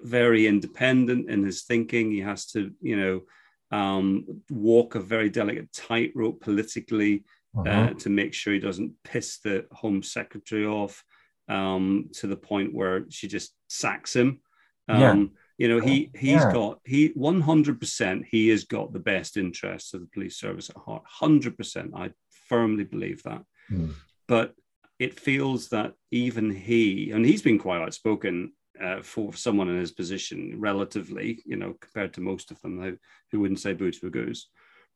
very 0.02 0.46
independent 0.46 1.30
in 1.30 1.44
his 1.44 1.62
thinking. 1.62 2.10
He 2.10 2.20
has 2.20 2.46
to, 2.46 2.72
you 2.80 2.96
know, 2.96 3.76
um, 3.76 4.42
walk 4.50 4.94
a 4.94 5.00
very 5.00 5.30
delicate 5.30 5.72
tightrope 5.72 6.40
politically 6.40 7.24
uh, 7.56 7.60
uh-huh. 7.62 7.94
to 7.94 8.08
make 8.08 8.34
sure 8.34 8.52
he 8.52 8.60
doesn't 8.60 8.92
piss 9.04 9.38
the 9.38 9.66
Home 9.72 10.02
Secretary 10.02 10.66
off 10.66 11.02
um, 11.48 12.10
to 12.14 12.26
the 12.26 12.36
point 12.36 12.74
where 12.74 13.04
she 13.10 13.28
just 13.28 13.54
sacks 13.68 14.14
him. 14.14 14.40
Um, 14.88 15.00
yeah. 15.00 15.24
You 15.58 15.68
know, 15.68 15.80
he 15.80 16.10
he's 16.14 16.40
yeah. 16.40 16.52
got 16.52 16.80
he 16.84 17.08
one 17.14 17.42
hundred 17.42 17.80
percent 17.80 18.24
he 18.30 18.48
has 18.48 18.64
got 18.64 18.92
the 18.92 18.98
best 18.98 19.36
interests 19.36 19.92
of 19.92 20.00
the 20.00 20.06
police 20.06 20.38
service 20.38 20.70
at 20.70 20.76
heart. 20.76 21.02
Hundred 21.06 21.58
percent, 21.58 21.92
I 21.94 22.12
firmly 22.48 22.84
believe 22.84 23.22
that. 23.24 23.42
Mm. 23.70 23.92
But 24.26 24.54
it 24.98 25.20
feels 25.20 25.68
that 25.68 25.94
even 26.10 26.50
he, 26.50 27.10
and 27.10 27.26
he's 27.26 27.42
been 27.42 27.58
quite 27.58 27.82
outspoken 27.82 28.52
uh, 28.82 29.02
for 29.02 29.34
someone 29.34 29.68
in 29.68 29.78
his 29.78 29.92
position, 29.92 30.54
relatively, 30.58 31.42
you 31.44 31.56
know, 31.56 31.74
compared 31.80 32.14
to 32.14 32.20
most 32.20 32.50
of 32.50 32.60
them 32.62 32.80
who, 32.80 32.96
who 33.30 33.40
wouldn't 33.40 33.60
say 33.60 33.74
boo 33.74 33.90
to 33.90 34.06
a 34.06 34.10
goose 34.10 34.48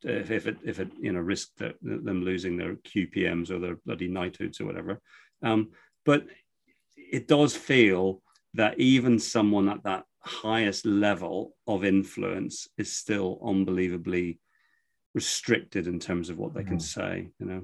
if, 0.05 0.31
if 0.31 0.47
it 0.47 0.57
if 0.65 0.81
it 0.81 0.89
you 1.01 1.13
know 1.13 1.21
risked 1.21 1.59
the, 1.59 1.75
them 1.83 2.23
losing 2.23 2.57
their 2.57 2.75
QPMs 2.77 3.51
or 3.51 3.59
their 3.59 3.77
bloody 3.87 4.09
knighthoods 4.09 4.61
or 4.61 4.67
whatever. 4.67 5.01
Um, 5.43 5.71
but 6.05 6.27
it 6.97 7.27
does 7.29 7.57
feel 7.57 8.23
that 8.55 8.79
even 8.79 9.19
someone 9.19 9.69
at 9.69 9.83
that 9.85 10.05
highest 10.21 10.87
level 10.87 11.55
of 11.67 11.85
influence 11.85 12.69
is 12.79 12.97
still 12.97 13.41
unbelievably 13.45 14.39
restricted 15.15 15.87
in 15.87 15.99
terms 15.99 16.31
of 16.31 16.39
what 16.39 16.55
they 16.55 16.65
can 16.65 16.79
mm. 16.79 16.83
say. 16.83 17.29
You 17.39 17.47
know. 17.47 17.63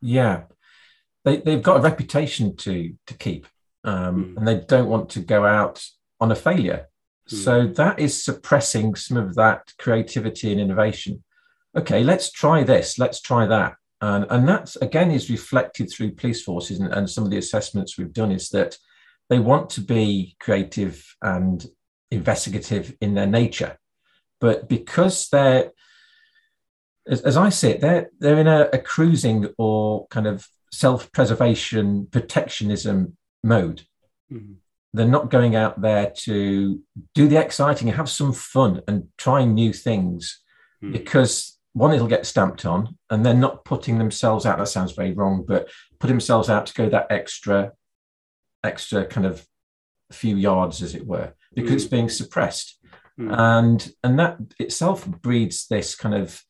Yeah, 0.00 0.42
they 1.24 1.38
they've 1.38 1.62
got 1.62 1.78
a 1.78 1.82
reputation 1.82 2.56
to 2.56 2.94
to 3.06 3.14
keep, 3.14 3.46
um, 3.84 4.24
mm. 4.24 4.36
and 4.38 4.48
they 4.48 4.60
don't 4.60 4.88
want 4.88 5.10
to 5.10 5.20
go 5.20 5.44
out 5.44 5.84
on 6.20 6.32
a 6.32 6.36
failure. 6.36 6.88
So 7.26 7.66
that 7.66 7.98
is 7.98 8.22
suppressing 8.22 8.94
some 8.94 9.16
of 9.16 9.34
that 9.36 9.72
creativity 9.78 10.52
and 10.52 10.60
innovation. 10.60 11.24
Okay, 11.76 12.02
let's 12.02 12.30
try 12.30 12.62
this, 12.62 12.98
let's 12.98 13.20
try 13.20 13.46
that. 13.46 13.74
And, 14.00 14.26
and 14.30 14.48
that 14.48 14.74
again 14.82 15.10
is 15.10 15.30
reflected 15.30 15.90
through 15.90 16.12
police 16.12 16.42
forces 16.42 16.80
and, 16.80 16.92
and 16.92 17.08
some 17.08 17.24
of 17.24 17.30
the 17.30 17.38
assessments 17.38 17.96
we've 17.96 18.12
done 18.12 18.32
is 18.32 18.48
that 18.50 18.76
they 19.30 19.38
want 19.38 19.70
to 19.70 19.80
be 19.80 20.36
creative 20.40 21.04
and 21.22 21.64
investigative 22.10 22.94
in 23.00 23.14
their 23.14 23.26
nature. 23.26 23.78
But 24.40 24.68
because 24.68 25.28
they're, 25.28 25.70
as, 27.06 27.22
as 27.22 27.36
I 27.36 27.48
see 27.48 27.70
it, 27.70 27.80
they're, 27.80 28.10
they're 28.18 28.40
in 28.40 28.48
a, 28.48 28.68
a 28.72 28.78
cruising 28.78 29.48
or 29.56 30.08
kind 30.08 30.26
of 30.26 30.46
self 30.72 31.10
preservation, 31.12 32.06
protectionism 32.10 33.16
mode. 33.42 33.82
Mm-hmm 34.32 34.54
they're 34.94 35.06
not 35.06 35.30
going 35.30 35.56
out 35.56 35.80
there 35.80 36.10
to 36.10 36.80
do 37.14 37.28
the 37.28 37.40
exciting 37.40 37.88
and 37.88 37.96
have 37.96 38.10
some 38.10 38.32
fun 38.32 38.82
and 38.86 39.08
trying 39.16 39.54
new 39.54 39.72
things 39.72 40.40
mm. 40.82 40.92
because 40.92 41.58
one 41.74 41.92
it'll 41.92 42.06
get 42.06 42.26
stamped 42.26 42.66
on 42.66 42.96
and 43.10 43.24
they're 43.24 43.34
not 43.34 43.64
putting 43.64 43.98
themselves 43.98 44.44
out 44.44 44.58
that 44.58 44.68
sounds 44.68 44.92
very 44.92 45.12
wrong 45.12 45.44
but 45.46 45.68
put 45.98 46.08
themselves 46.08 46.50
out 46.50 46.66
to 46.66 46.74
go 46.74 46.88
that 46.88 47.06
extra 47.10 47.72
extra 48.64 49.06
kind 49.06 49.26
of 49.26 49.46
few 50.10 50.36
yards 50.36 50.82
as 50.82 50.94
it 50.94 51.06
were 51.06 51.32
because 51.54 51.70
mm. 51.70 51.74
it's 51.76 51.84
being 51.84 52.08
suppressed 52.08 52.78
mm. 53.18 53.34
and 53.36 53.92
and 54.04 54.18
that 54.18 54.36
itself 54.58 55.06
breeds 55.06 55.66
this 55.68 55.94
kind 55.94 56.14
of 56.14 56.42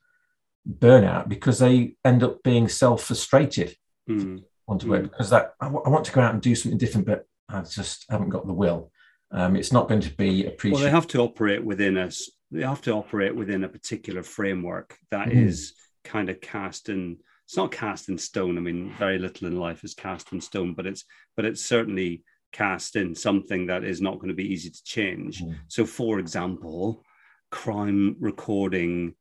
burnout 0.68 1.28
because 1.28 1.58
they 1.60 1.94
end 2.04 2.22
up 2.22 2.42
being 2.42 2.68
self-frustrated 2.68 3.76
mm. 4.08 4.42
want 4.66 4.80
to 4.80 4.88
work 4.88 5.02
because 5.02 5.30
that 5.30 5.54
I, 5.60 5.66
w- 5.66 5.82
I 5.86 5.88
want 5.88 6.04
to 6.06 6.12
go 6.12 6.20
out 6.20 6.32
and 6.32 6.42
do 6.42 6.54
something 6.54 6.78
different 6.78 7.06
but 7.06 7.26
I 7.52 7.62
just 7.62 8.06
haven't 8.08 8.30
got 8.30 8.46
the 8.46 8.52
will. 8.52 8.90
Um, 9.30 9.56
it's 9.56 9.72
not 9.72 9.88
going 9.88 10.00
to 10.00 10.14
be 10.14 10.46
appreciated. 10.46 10.74
Well, 10.74 10.84
they 10.84 10.90
have 10.90 11.06
to 11.08 11.20
operate 11.20 11.64
within 11.64 11.96
us. 11.96 12.30
They 12.52 12.62
have 12.62 12.82
to 12.82 12.92
operate 12.92 13.34
within 13.34 13.64
a 13.64 13.68
particular 13.68 14.22
framework 14.22 14.96
that 15.10 15.28
mm. 15.28 15.46
is 15.46 15.74
kind 16.04 16.28
of 16.28 16.40
cast 16.40 16.88
in. 16.88 17.18
It's 17.46 17.56
not 17.56 17.72
cast 17.72 18.08
in 18.08 18.18
stone. 18.18 18.56
I 18.56 18.60
mean, 18.60 18.94
very 18.98 19.18
little 19.18 19.48
in 19.48 19.58
life 19.58 19.84
is 19.84 19.94
cast 19.94 20.32
in 20.32 20.40
stone, 20.40 20.74
but 20.74 20.86
it's 20.86 21.04
but 21.36 21.44
it's 21.44 21.64
certainly 21.64 22.22
cast 22.52 22.96
in 22.96 23.14
something 23.14 23.66
that 23.66 23.84
is 23.84 24.00
not 24.00 24.16
going 24.16 24.28
to 24.28 24.34
be 24.34 24.52
easy 24.52 24.70
to 24.70 24.84
change. 24.84 25.42
Mm. 25.42 25.56
So, 25.68 25.86
for 25.86 26.18
example, 26.18 27.02
crime 27.50 28.16
recording 28.20 29.14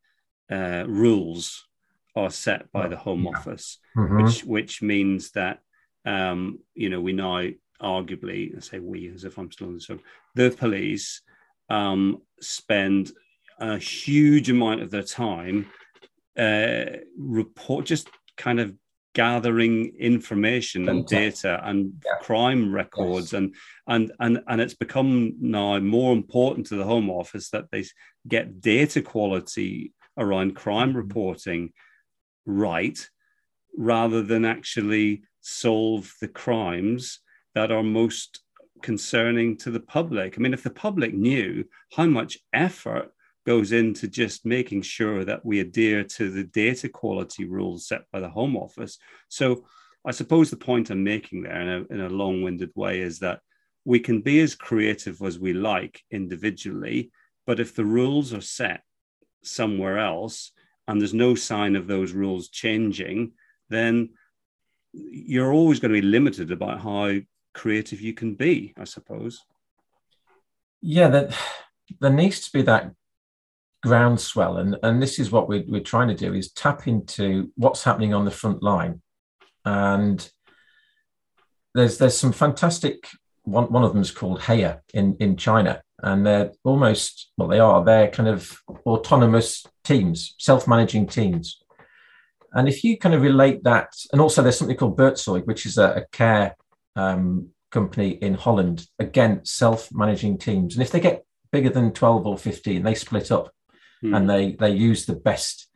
uh, 0.52 0.84
rules 0.88 1.66
are 2.16 2.30
set 2.30 2.72
by 2.72 2.88
the 2.88 2.98
Home 2.98 3.24
yeah. 3.24 3.30
Office, 3.30 3.78
mm-hmm. 3.98 4.24
which 4.24 4.44
which 4.44 4.82
means 4.82 5.32
that 5.32 5.60
um, 6.06 6.60
you 6.74 6.90
know 6.90 7.00
we 7.00 7.14
now 7.14 7.48
arguably, 7.82 8.56
I 8.56 8.60
say 8.60 8.80
we 8.80 9.10
as 9.10 9.24
if 9.24 9.38
I'm 9.38 9.52
still 9.52 9.68
in 9.68 9.76
the 9.76 9.82
show, 9.82 10.00
the 10.36 10.52
police 10.52 11.22
um, 11.72 12.22
spend 12.42 13.12
a 13.60 13.78
huge 13.78 14.50
amount 14.50 14.82
of 14.82 14.92
their 14.92 15.04
time 15.04 15.68
uh, 16.38 16.86
report 17.18 17.86
just 17.86 18.10
kind 18.36 18.60
of 18.60 18.74
gathering 19.14 19.94
information 20.00 20.88
and 20.88 21.06
data 21.06 21.62
and 21.66 21.94
yeah. 22.06 22.14
crime 22.22 22.74
records 22.74 23.34
yes. 23.34 23.40
and 23.40 23.56
and 23.88 24.12
and 24.20 24.42
and 24.48 24.62
it's 24.62 24.74
become 24.74 25.34
now 25.40 25.78
more 25.80 26.14
important 26.14 26.66
to 26.66 26.76
the 26.76 26.84
home 26.84 27.10
office 27.10 27.50
that 27.50 27.66
they 27.72 27.84
get 28.28 28.62
data 28.62 29.02
quality 29.02 29.92
around 30.18 30.56
crime 30.56 30.90
mm-hmm. 30.90 31.00
reporting 31.00 31.74
right 32.46 33.10
rather 33.78 34.22
than 34.22 34.46
actually 34.46 35.24
solve 35.42 36.14
the 36.22 36.28
crimes 36.28 37.20
that 37.54 37.70
are 37.70 37.84
most 37.84 38.40
concerning 38.82 39.58
to 39.58 39.72
the 39.72 39.80
public. 39.80 40.36
I 40.38 40.42
mean, 40.42 40.54
if 40.54 40.64
the 40.64 40.70
public 40.70 41.14
knew 41.14 41.66
how 41.94 42.06
much 42.06 42.38
effort 42.54 43.12
goes 43.46 43.72
into 43.72 44.08
just 44.08 44.46
making 44.46 44.84
sure 44.84 45.26
that 45.26 45.44
we 45.46 45.60
adhere 45.60 46.04
to 46.04 46.30
the 46.30 46.44
data 46.44 46.88
quality 46.88 47.46
rules 47.46 47.88
set 47.88 48.04
by 48.12 48.20
the 48.20 48.30
Home 48.30 48.56
Office. 48.56 49.00
So, 49.30 49.66
I 50.06 50.12
suppose 50.12 50.50
the 50.50 50.58
point 50.58 50.90
I'm 50.90 51.04
making 51.04 51.44
there 51.44 51.62
in 51.62 51.68
a, 51.68 51.94
in 51.94 52.02
a 52.02 52.10
long 52.10 52.42
winded 52.42 52.72
way 52.76 53.02
is 53.02 53.20
that 53.20 53.40
we 53.86 54.00
can 54.00 54.22
be 54.22 54.40
as 54.40 54.56
creative 54.56 55.22
as 55.22 55.40
we 55.40 55.54
like 55.54 56.02
individually, 56.12 57.12
but 57.46 57.60
if 57.60 57.76
the 57.76 57.86
rules 57.86 58.34
are 58.34 58.42
set 58.42 58.82
somewhere 59.44 60.00
else 60.00 60.52
and 60.88 61.00
there's 61.00 61.14
no 61.14 61.36
sign 61.36 61.76
of 61.76 61.88
those 61.88 62.14
rules 62.14 62.50
changing, 62.50 63.34
then 63.70 64.10
you're 64.94 65.54
always 65.54 65.80
going 65.80 65.94
to 65.94 66.02
be 66.02 66.08
limited 66.08 66.52
about 66.52 66.82
how 66.82 67.16
creative 67.54 68.02
you 68.02 68.14
can 68.14 68.36
be, 68.36 68.74
I 68.78 68.84
suppose. 68.84 69.42
Yeah, 70.82 71.10
that 71.10 71.38
there 72.00 72.12
needs 72.12 72.42
to 72.42 72.52
be 72.52 72.62
that 72.64 72.92
groundswell, 73.84 74.58
and 74.58 74.78
and 74.84 75.02
this 75.02 75.20
is 75.20 75.32
what 75.32 75.48
we're 75.48 75.64
we're 75.68 75.82
trying 75.82 76.08
to 76.08 76.16
do 76.16 76.34
is 76.34 76.52
tap 76.52 76.88
into 76.88 77.52
what's 77.56 77.84
happening 77.84 78.14
on 78.14 78.26
the 78.26 78.32
front 78.32 78.64
line, 78.64 79.02
and 79.66 80.32
there's 81.74 81.98
there's 81.98 82.18
some 82.18 82.32
fantastic 82.32 83.08
one 83.44 83.72
one 83.72 83.84
of 83.84 83.94
them 83.94 84.02
is 84.02 84.12
called 84.12 84.42
Haier 84.42 84.82
in 84.94 85.16
in 85.20 85.38
China, 85.38 85.82
and 86.00 86.26
they're 86.26 86.52
almost 86.64 87.32
well 87.38 87.48
they 87.48 87.60
are 87.60 87.84
they're 87.84 88.10
kind 88.10 88.30
of 88.30 88.58
autonomous 88.86 89.66
teams, 89.84 90.36
self 90.40 90.68
managing 90.68 91.08
teams. 91.08 91.62
And 92.54 92.68
if 92.68 92.84
you 92.84 92.98
kind 92.98 93.16
of 93.16 93.22
relate 93.22 93.64
that, 93.64 93.94
and 94.12 94.20
also 94.20 94.42
there's 94.42 94.58
something 94.58 94.76
called 94.76 94.98
Buurtzorg, 94.98 95.46
which 95.48 95.66
is 95.66 95.78
a, 95.78 96.02
a 96.02 96.06
care 96.12 96.56
um, 96.96 97.50
company 97.72 98.10
in 98.10 98.34
Holland, 98.34 98.86
again, 99.00 99.42
self 99.44 99.90
managing 99.92 100.38
teams. 100.38 100.76
And 100.76 100.84
if 100.84 100.92
they 100.92 101.00
get 101.00 101.26
bigger 101.52 101.70
than 101.70 101.94
12 101.94 102.28
or 102.28 102.38
15, 102.38 102.84
they 102.84 102.96
split 102.96 103.32
up 103.32 103.52
hmm. 104.02 104.14
and 104.14 104.30
they, 104.30 104.54
they 104.54 104.72
use 104.72 105.06
the 105.06 105.16
best 105.16 105.68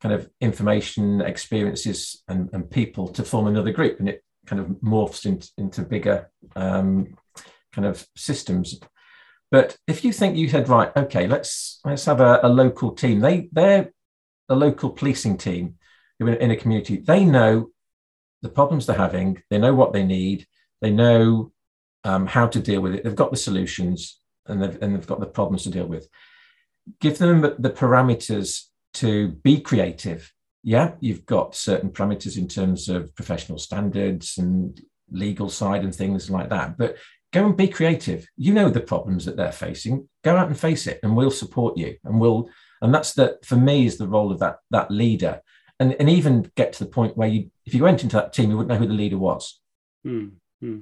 kind 0.00 0.14
of 0.14 0.30
information, 0.40 1.20
experiences, 1.20 2.22
and, 2.28 2.48
and 2.52 2.70
people 2.70 3.08
to 3.08 3.24
form 3.24 3.46
another 3.46 3.72
group. 3.72 4.00
And 4.00 4.08
it 4.08 4.24
kind 4.46 4.60
of 4.60 4.66
morphs 4.82 5.26
into, 5.26 5.48
into 5.58 5.82
bigger 5.82 6.30
um, 6.56 7.16
kind 7.72 7.86
of 7.86 8.06
systems. 8.16 8.80
But 9.50 9.76
if 9.86 10.04
you 10.04 10.12
think 10.12 10.36
you 10.36 10.48
said, 10.48 10.68
right, 10.68 10.96
okay, 10.96 11.26
let's 11.26 11.80
let's 11.84 12.04
have 12.04 12.20
a, 12.20 12.40
a 12.42 12.48
local 12.48 12.92
team. 12.92 13.20
They 13.20 13.48
they're 13.50 13.90
a 14.48 14.54
local 14.54 14.90
policing 14.90 15.38
team 15.38 15.74
in 16.20 16.50
a 16.50 16.56
community. 16.56 16.98
They 16.98 17.24
know 17.24 17.70
the 18.42 18.48
problems 18.48 18.86
they're 18.86 18.96
having. 18.96 19.42
They 19.50 19.58
know 19.58 19.74
what 19.74 19.92
they 19.92 20.04
need. 20.04 20.46
They 20.80 20.90
know 20.90 21.52
um, 22.04 22.26
how 22.26 22.46
to 22.46 22.60
deal 22.60 22.80
with 22.80 22.94
it. 22.94 23.04
They've 23.04 23.14
got 23.14 23.30
the 23.30 23.36
solutions 23.36 24.18
and 24.46 24.62
they've, 24.62 24.82
and 24.82 24.94
they've 24.94 25.06
got 25.06 25.20
the 25.20 25.26
problems 25.26 25.64
to 25.64 25.70
deal 25.70 25.86
with. 25.86 26.08
Give 27.00 27.18
them 27.18 27.42
the 27.42 27.70
parameters 27.70 28.64
to 28.94 29.28
be 29.28 29.60
creative. 29.60 30.32
Yeah, 30.62 30.92
you've 31.00 31.26
got 31.26 31.54
certain 31.54 31.90
parameters 31.90 32.36
in 32.36 32.48
terms 32.48 32.88
of 32.88 33.14
professional 33.14 33.58
standards 33.58 34.36
and 34.38 34.80
legal 35.10 35.48
side 35.48 35.84
and 35.84 35.94
things 35.94 36.30
like 36.30 36.50
that. 36.50 36.76
But 36.76 36.96
go 37.32 37.46
and 37.46 37.56
be 37.56 37.68
creative. 37.68 38.26
You 38.36 38.52
know 38.52 38.70
the 38.70 38.80
problems 38.80 39.24
that 39.24 39.36
they're 39.36 39.52
facing. 39.52 40.08
Go 40.24 40.36
out 40.36 40.48
and 40.48 40.58
face 40.58 40.86
it, 40.86 41.00
and 41.02 41.16
we'll 41.16 41.30
support 41.30 41.78
you. 41.78 41.96
And 42.04 42.20
we'll 42.20 42.50
and 42.82 42.94
that's 42.94 43.12
the 43.12 43.38
for 43.44 43.56
me 43.56 43.86
is 43.86 43.98
the 43.98 44.08
role 44.08 44.32
of 44.32 44.38
that 44.40 44.58
that 44.70 44.90
leader. 44.90 45.40
And, 45.78 45.96
and 45.98 46.10
even 46.10 46.50
get 46.56 46.74
to 46.74 46.84
the 46.84 46.90
point 46.90 47.16
where 47.16 47.28
you 47.28 47.50
if 47.64 47.74
you 47.74 47.82
went 47.82 48.02
into 48.02 48.16
that 48.16 48.32
team, 48.32 48.50
you 48.50 48.56
wouldn't 48.56 48.68
know 48.68 48.78
who 48.78 48.88
the 48.88 49.00
leader 49.02 49.18
was. 49.18 49.60
Mm. 50.06 50.32
Hmm. 50.60 50.80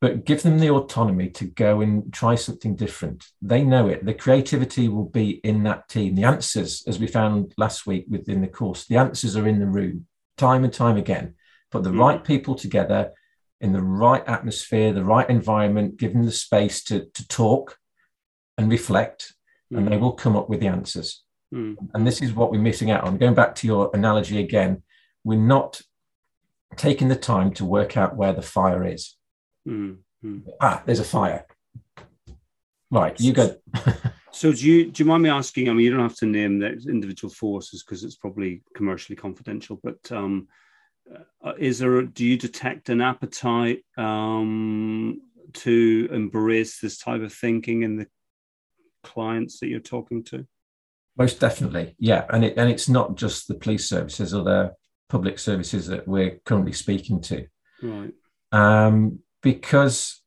But 0.00 0.26
give 0.26 0.42
them 0.42 0.58
the 0.58 0.70
autonomy 0.70 1.30
to 1.30 1.46
go 1.46 1.80
and 1.80 2.12
try 2.12 2.34
something 2.34 2.76
different. 2.76 3.26
They 3.40 3.62
know 3.62 3.88
it. 3.88 4.04
The 4.04 4.12
creativity 4.12 4.88
will 4.88 5.06
be 5.08 5.40
in 5.42 5.62
that 5.62 5.88
team. 5.88 6.14
The 6.14 6.24
answers, 6.24 6.84
as 6.86 6.98
we 6.98 7.06
found 7.06 7.54
last 7.56 7.86
week 7.86 8.04
within 8.08 8.42
the 8.42 8.46
course, 8.46 8.84
the 8.86 8.98
answers 8.98 9.36
are 9.36 9.48
in 9.48 9.58
the 9.58 9.66
room 9.66 10.06
time 10.36 10.64
and 10.64 10.72
time 10.72 10.98
again. 10.98 11.34
Put 11.70 11.82
the 11.82 11.90
mm. 11.90 11.98
right 11.98 12.22
people 12.22 12.54
together 12.54 13.12
in 13.60 13.72
the 13.72 13.82
right 13.82 14.22
atmosphere, 14.28 14.92
the 14.92 15.04
right 15.04 15.28
environment, 15.30 15.96
give 15.96 16.12
them 16.12 16.26
the 16.26 16.32
space 16.32 16.84
to, 16.84 17.06
to 17.14 17.26
talk 17.28 17.78
and 18.58 18.70
reflect, 18.70 19.34
mm. 19.72 19.78
and 19.78 19.88
they 19.88 19.96
hmm. 19.96 20.02
will 20.02 20.12
come 20.12 20.36
up 20.36 20.48
with 20.50 20.60
the 20.60 20.66
answers. 20.66 21.22
Mm. 21.54 21.76
And 21.94 22.06
this 22.06 22.20
is 22.20 22.34
what 22.34 22.50
we're 22.50 22.60
missing 22.60 22.90
out 22.90 23.04
on. 23.04 23.18
Going 23.18 23.34
back 23.34 23.54
to 23.56 23.66
your 23.66 23.90
analogy 23.94 24.40
again, 24.40 24.82
we're 25.24 25.38
not 25.38 25.80
taking 26.74 27.08
the 27.08 27.16
time 27.16 27.52
to 27.54 27.64
work 27.64 27.96
out 27.96 28.16
where 28.16 28.32
the 28.32 28.42
fire 28.42 28.84
is. 28.84 29.16
Mm-hmm. 29.68 30.38
Ah, 30.60 30.82
there's 30.84 31.00
a 31.00 31.04
fire. 31.04 31.46
Right, 32.90 33.18
you 33.20 33.32
go. 33.32 33.56
so 34.32 34.52
do 34.52 34.66
you 34.66 34.90
do 34.90 35.02
you 35.02 35.08
mind 35.08 35.22
me 35.22 35.30
asking? 35.30 35.68
I 35.68 35.72
mean, 35.72 35.84
you 35.84 35.90
don't 35.90 36.00
have 36.00 36.16
to 36.16 36.26
name 36.26 36.60
the 36.60 36.72
individual 36.88 37.32
forces 37.32 37.82
because 37.82 38.04
it's 38.04 38.16
probably 38.16 38.62
commercially 38.74 39.16
confidential. 39.16 39.80
But 39.82 40.12
um, 40.12 40.48
uh, 41.44 41.52
is 41.58 41.78
there? 41.78 41.98
A, 41.98 42.06
do 42.06 42.24
you 42.24 42.36
detect 42.36 42.88
an 42.88 43.00
appetite 43.00 43.84
um, 43.96 45.20
to 45.54 46.08
embrace 46.12 46.80
this 46.80 46.98
type 46.98 47.22
of 47.22 47.32
thinking 47.32 47.82
in 47.82 47.96
the 47.96 48.06
clients 49.02 49.60
that 49.60 49.68
you're 49.68 49.80
talking 49.80 50.22
to? 50.24 50.46
Most 51.16 51.40
definitely, 51.40 51.96
yeah. 51.98 52.24
And 52.30 52.44
it 52.44 52.56
and 52.56 52.70
it's 52.70 52.88
not 52.88 53.16
just 53.16 53.48
the 53.48 53.54
police 53.54 53.88
services 53.88 54.32
or 54.32 54.44
the 54.44 54.74
public 55.08 55.38
services 55.38 55.86
that 55.86 56.06
we're 56.06 56.38
currently 56.44 56.72
speaking 56.72 57.20
to. 57.22 57.46
Right. 57.82 58.12
Um, 58.52 59.20
because 59.42 60.22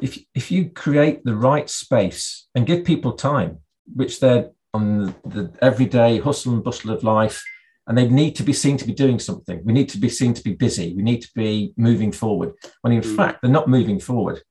if 0.00 0.18
if 0.34 0.50
you 0.50 0.70
create 0.70 1.24
the 1.24 1.36
right 1.36 1.68
space 1.68 2.48
and 2.54 2.66
give 2.66 2.84
people 2.84 3.12
time, 3.12 3.58
which 3.94 4.20
they're 4.20 4.50
on 4.72 4.98
the, 4.98 5.14
the 5.24 5.52
everyday 5.62 6.18
hustle 6.18 6.54
and 6.54 6.64
bustle 6.64 6.90
of 6.90 7.04
life, 7.04 7.42
and 7.86 7.96
they 7.96 8.08
need 8.08 8.34
to 8.36 8.42
be 8.42 8.52
seen 8.52 8.76
to 8.78 8.86
be 8.86 8.94
doing 8.94 9.18
something. 9.18 9.60
We 9.64 9.72
need 9.72 9.88
to 9.90 9.98
be 9.98 10.08
seen 10.08 10.34
to 10.34 10.42
be 10.42 10.54
busy. 10.54 10.94
We 10.94 11.02
need 11.02 11.22
to 11.22 11.30
be 11.34 11.72
moving 11.76 12.12
forward. 12.12 12.54
When 12.80 12.92
in 12.92 13.02
mm. 13.02 13.16
fact 13.16 13.42
they're 13.42 13.50
not 13.50 13.68
moving 13.68 14.00
forward. 14.00 14.42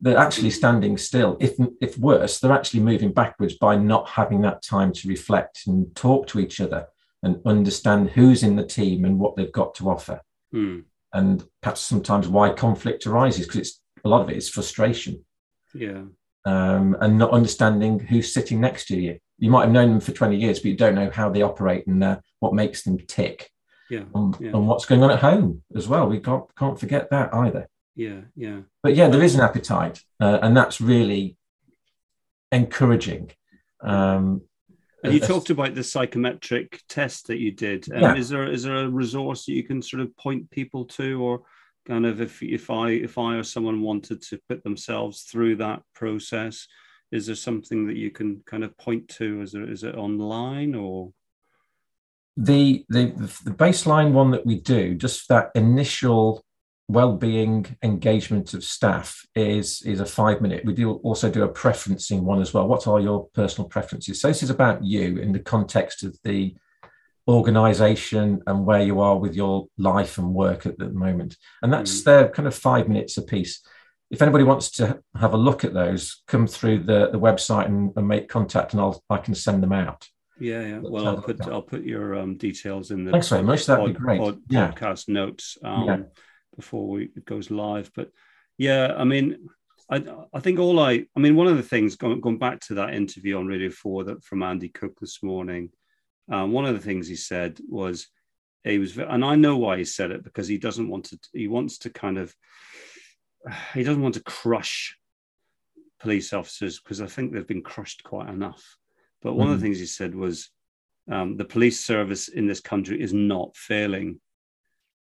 They're 0.00 0.18
actually 0.18 0.50
standing 0.50 0.98
still. 0.98 1.38
If 1.40 1.52
if 1.80 1.96
worse, 1.96 2.40
they're 2.40 2.52
actually 2.52 2.80
moving 2.80 3.12
backwards 3.12 3.56
by 3.56 3.76
not 3.76 4.08
having 4.08 4.42
that 4.42 4.62
time 4.62 4.92
to 4.92 5.08
reflect 5.08 5.60
and 5.66 5.94
talk 5.94 6.26
to 6.28 6.40
each 6.40 6.60
other 6.60 6.88
and 7.24 7.40
understand 7.46 8.10
who's 8.10 8.42
in 8.42 8.56
the 8.56 8.66
team 8.66 9.04
and 9.04 9.18
what 9.18 9.34
they've 9.34 9.52
got 9.52 9.74
to 9.76 9.88
offer. 9.88 10.20
Mm. 10.54 10.84
And 11.12 11.44
perhaps 11.62 11.80
sometimes 11.80 12.28
why 12.28 12.50
conflict 12.50 13.06
arises 13.06 13.46
because 13.46 13.60
it's 13.60 13.80
a 14.04 14.08
lot 14.08 14.20
of 14.20 14.30
it 14.30 14.36
is 14.36 14.50
frustration. 14.50 15.24
Yeah. 15.74 16.02
Um, 16.44 16.96
and 17.00 17.18
not 17.18 17.30
understanding 17.30 17.98
who's 17.98 18.34
sitting 18.34 18.60
next 18.60 18.86
to 18.88 19.00
you. 19.00 19.18
You 19.38 19.50
might 19.50 19.64
have 19.64 19.72
known 19.72 19.90
them 19.90 20.00
for 20.00 20.12
20 20.12 20.36
years, 20.36 20.58
but 20.58 20.70
you 20.70 20.76
don't 20.76 20.94
know 20.94 21.10
how 21.10 21.30
they 21.30 21.42
operate 21.42 21.86
and 21.86 22.04
uh, 22.04 22.18
what 22.40 22.54
makes 22.54 22.82
them 22.82 22.98
tick. 22.98 23.50
Yeah. 23.88 24.04
And, 24.14 24.36
yeah. 24.38 24.50
and, 24.50 24.68
what's 24.68 24.84
going 24.84 25.02
on 25.02 25.10
at 25.10 25.20
home 25.20 25.62
as 25.74 25.88
well. 25.88 26.06
We 26.06 26.20
can't, 26.20 26.44
can't 26.56 26.78
forget 26.78 27.10
that 27.10 27.32
either. 27.32 27.68
Yeah. 27.96 28.20
Yeah. 28.36 28.60
But 28.82 28.94
yeah, 28.94 29.08
there 29.08 29.22
is 29.22 29.34
an 29.34 29.40
appetite, 29.40 30.00
uh, 30.20 30.38
and 30.42 30.56
that's 30.56 30.80
really 30.80 31.36
encouraging. 32.52 33.30
Um, 33.80 34.42
and 35.04 35.14
you 35.14 35.20
talked 35.20 35.50
about 35.50 35.74
the 35.74 35.84
psychometric 35.84 36.82
test 36.88 37.26
that 37.26 37.38
you 37.38 37.52
did. 37.52 37.86
Um, 37.92 38.00
yeah. 38.00 38.14
Is 38.16 38.28
there 38.28 38.50
is 38.50 38.62
there 38.62 38.76
a 38.76 38.88
resource 38.88 39.44
that 39.44 39.52
you 39.52 39.62
can 39.62 39.82
sort 39.82 40.02
of 40.02 40.16
point 40.16 40.50
people 40.50 40.84
to, 40.86 41.22
or 41.22 41.42
kind 41.86 42.06
of 42.06 42.20
if 42.20 42.42
if 42.42 42.70
I 42.70 42.90
if 42.90 43.18
I 43.18 43.36
or 43.36 43.42
someone 43.42 43.82
wanted 43.82 44.22
to 44.22 44.40
put 44.48 44.64
themselves 44.64 45.22
through 45.22 45.56
that 45.56 45.82
process, 45.94 46.66
is 47.12 47.26
there 47.26 47.36
something 47.36 47.86
that 47.86 47.96
you 47.96 48.10
can 48.10 48.42
kind 48.46 48.64
of 48.64 48.76
point 48.78 49.08
to? 49.18 49.42
Is 49.42 49.52
there 49.52 49.70
is 49.70 49.84
it 49.84 49.94
online 49.94 50.74
or? 50.74 51.12
The 52.36 52.84
the 52.88 53.06
the 53.44 53.52
baseline 53.52 54.12
one 54.12 54.32
that 54.32 54.44
we 54.44 54.58
do, 54.58 54.94
just 54.94 55.28
that 55.28 55.50
initial 55.54 56.44
well-being 56.88 57.64
engagement 57.82 58.52
of 58.52 58.62
staff 58.62 59.26
is 59.34 59.80
is 59.82 60.00
a 60.00 60.06
five 60.06 60.42
minute 60.42 60.64
we 60.66 60.74
do 60.74 60.92
also 60.96 61.30
do 61.30 61.42
a 61.42 61.48
preferencing 61.48 62.20
one 62.20 62.42
as 62.42 62.52
well 62.52 62.68
what 62.68 62.86
are 62.86 63.00
your 63.00 63.26
personal 63.28 63.68
preferences 63.68 64.20
so 64.20 64.28
this 64.28 64.42
is 64.42 64.50
about 64.50 64.84
you 64.84 65.16
in 65.16 65.32
the 65.32 65.38
context 65.38 66.02
of 66.02 66.16
the 66.24 66.54
organization 67.26 68.42
and 68.46 68.66
where 68.66 68.82
you 68.82 69.00
are 69.00 69.16
with 69.16 69.34
your 69.34 69.66
life 69.78 70.18
and 70.18 70.34
work 70.34 70.66
at 70.66 70.76
the 70.76 70.90
moment 70.90 71.38
and 71.62 71.72
that's 71.72 72.02
mm. 72.02 72.04
their 72.04 72.28
kind 72.28 72.46
of 72.46 72.54
five 72.54 72.86
minutes 72.86 73.16
a 73.16 73.22
piece 73.22 73.66
if 74.10 74.20
anybody 74.20 74.44
wants 74.44 74.70
to 74.70 75.00
have 75.18 75.32
a 75.32 75.38
look 75.38 75.64
at 75.64 75.72
those 75.72 76.22
come 76.26 76.46
through 76.46 76.78
the, 76.80 77.08
the 77.10 77.18
website 77.18 77.64
and, 77.64 77.92
and 77.96 78.06
make 78.06 78.28
contact 78.28 78.74
and 78.74 78.80
i'll 78.82 79.02
i 79.08 79.16
can 79.16 79.34
send 79.34 79.62
them 79.62 79.72
out 79.72 80.06
yeah, 80.40 80.66
yeah. 80.66 80.78
Well, 80.82 81.06
I'll 81.06 81.22
put 81.22 81.40
I'll 81.42 81.62
put 81.62 81.84
your 81.84 82.18
um, 82.18 82.36
details 82.36 82.90
in 82.90 83.04
the 83.04 83.12
Thanks 83.12 83.28
very 83.28 83.44
much. 83.44 83.66
That'd 83.66 83.84
pod, 83.84 83.94
be 83.94 84.00
great. 84.00 84.18
Pod, 84.18 84.40
yeah. 84.48 84.72
podcast 84.72 85.08
notes. 85.08 85.56
Um, 85.62 85.84
yeah 85.84 85.98
before 86.56 86.88
we, 86.88 87.04
it 87.16 87.24
goes 87.24 87.50
live. 87.50 87.90
But 87.94 88.10
yeah, 88.58 88.94
I 88.96 89.04
mean, 89.04 89.48
I, 89.90 90.04
I 90.32 90.40
think 90.40 90.58
all 90.58 90.80
I, 90.80 91.06
I 91.16 91.20
mean, 91.20 91.36
one 91.36 91.46
of 91.46 91.56
the 91.56 91.62
things 91.62 91.96
going, 91.96 92.20
going 92.20 92.38
back 92.38 92.60
to 92.60 92.74
that 92.74 92.94
interview 92.94 93.38
on 93.38 93.46
Radio 93.46 93.70
4 93.70 94.04
that 94.04 94.24
from 94.24 94.42
Andy 94.42 94.68
Cooke 94.68 94.98
this 95.00 95.22
morning, 95.22 95.70
um, 96.30 96.52
one 96.52 96.64
of 96.64 96.74
the 96.74 96.80
things 96.80 97.06
he 97.06 97.16
said 97.16 97.58
was 97.68 98.08
he 98.64 98.78
was, 98.78 98.96
and 98.96 99.24
I 99.24 99.34
know 99.34 99.58
why 99.58 99.76
he 99.76 99.84
said 99.84 100.10
it 100.10 100.24
because 100.24 100.48
he 100.48 100.56
doesn't 100.56 100.88
want 100.88 101.06
to, 101.06 101.18
he 101.32 101.48
wants 101.48 101.78
to 101.78 101.90
kind 101.90 102.16
of, 102.16 102.34
he 103.74 103.82
doesn't 103.82 104.02
want 104.02 104.14
to 104.14 104.22
crush 104.22 104.96
police 106.00 106.32
officers 106.32 106.80
because 106.80 107.02
I 107.02 107.06
think 107.06 107.32
they've 107.32 107.46
been 107.46 107.62
crushed 107.62 108.04
quite 108.04 108.30
enough. 108.30 108.76
But 109.22 109.34
one 109.34 109.46
mm-hmm. 109.46 109.54
of 109.54 109.60
the 109.60 109.66
mm-hmm. 109.66 109.72
things 109.74 109.80
he 109.80 109.86
said 109.86 110.14
was 110.14 110.50
um, 111.10 111.36
the 111.36 111.44
police 111.44 111.80
service 111.80 112.28
in 112.28 112.46
this 112.46 112.60
country 112.60 113.00
is 113.00 113.12
not 113.12 113.56
failing. 113.56 114.20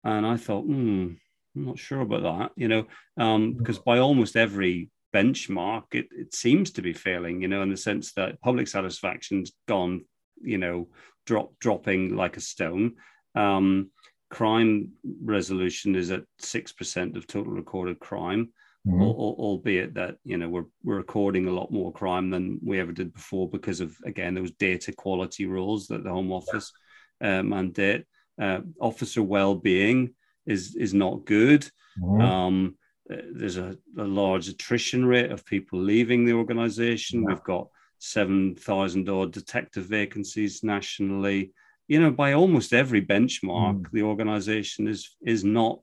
And 0.05 0.27
I 0.27 0.36
thought, 0.36 0.65
hmm, 0.65 1.15
I'm 1.59 1.66
not 1.66 1.78
sure 1.78 2.01
about 2.01 2.22
that, 2.22 2.52
you 2.56 2.68
know, 2.68 2.86
um, 3.16 3.55
because 3.55 3.78
by 3.80 3.98
almost 3.98 4.36
every 4.36 4.90
benchmark, 5.12 5.85
it, 5.93 6.06
it 6.12 6.35
seems 6.35 6.70
to 6.72 6.82
be 6.82 6.93
failing, 6.93 7.43
you 7.43 7.48
know, 7.48 7.62
in 7.62 7.70
the 7.70 7.76
sense 7.76 8.12
that 8.12 8.40
public 8.40 8.68
satisfaction's 8.68 9.52
gone, 9.66 10.05
you 10.40 10.59
know, 10.59 10.89
drop 11.26 11.52
dropping 11.59 12.14
like 12.14 12.36
a 12.36 12.40
stone. 12.40 12.94
Um, 13.35 13.90
crime 14.30 14.93
resolution 15.22 15.97
is 15.97 16.12
at 16.12 16.22
six 16.39 16.72
percent 16.72 17.16
of 17.16 17.26
total 17.26 17.52
recorded 17.52 17.98
crime, 17.98 18.51
mm-hmm. 18.86 19.02
al- 19.02 19.36
albeit 19.39 19.94
that 19.94 20.16
you 20.24 20.36
know 20.36 20.48
we're 20.48 20.66
we're 20.85 20.97
recording 20.97 21.48
a 21.48 21.52
lot 21.52 21.72
more 21.72 21.93
crime 21.93 22.30
than 22.30 22.60
we 22.64 22.78
ever 22.78 22.93
did 22.93 23.12
before 23.12 23.51
because 23.51 23.80
of 23.80 23.97
again 24.05 24.35
those 24.35 24.52
data 24.52 24.93
quality 24.93 25.44
rules 25.47 25.89
that 25.89 26.05
the 26.05 26.10
Home 26.10 26.32
Office 26.32 26.72
uh, 27.20 27.43
mandate. 27.43 28.05
Uh, 28.40 28.60
officer 28.80 29.20
well-being 29.20 30.14
is 30.49 30.75
is 30.77 30.95
not 30.95 31.25
good. 31.25 31.62
Mm-hmm. 32.01 32.20
Um, 32.20 32.79
there's 33.09 33.57
a, 33.57 33.77
a, 33.97 34.05
large 34.05 34.49
attrition 34.49 35.05
rate 35.05 35.33
of 35.33 35.47
people 35.47 35.81
leaving 35.81 36.25
the 36.25 36.35
organization. 36.35 37.23
Yeah. 37.23 37.29
We've 37.29 37.45
got 37.45 37.69
7,000 38.01 39.09
odd 39.09 39.33
detective 39.33 39.87
vacancies 39.87 40.62
nationally. 40.62 41.53
You 41.87 42.01
know, 42.01 42.11
by 42.11 42.35
almost 42.35 42.75
every 42.75 43.01
benchmark, 43.01 43.81
mm. 43.81 43.91
the 43.93 44.03
organization 44.03 44.89
is 44.89 45.16
is 45.25 45.45
not 45.45 45.81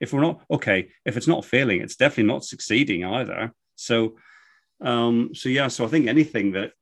if 0.00 0.12
we're 0.12 0.20
not 0.20 0.42
okay, 0.50 0.88
if 1.04 1.16
it's 1.16 1.28
not 1.28 1.44
failing, 1.44 1.82
it's 1.82 1.96
definitely 1.96 2.32
not 2.32 2.44
succeeding 2.44 3.04
either. 3.04 3.52
So, 3.76 4.16
um, 4.80 5.30
so 5.34 5.50
yeah, 5.50 5.68
so 5.68 5.84
I 5.84 5.88
think 5.88 6.08
anything 6.08 6.52
that 6.52 6.72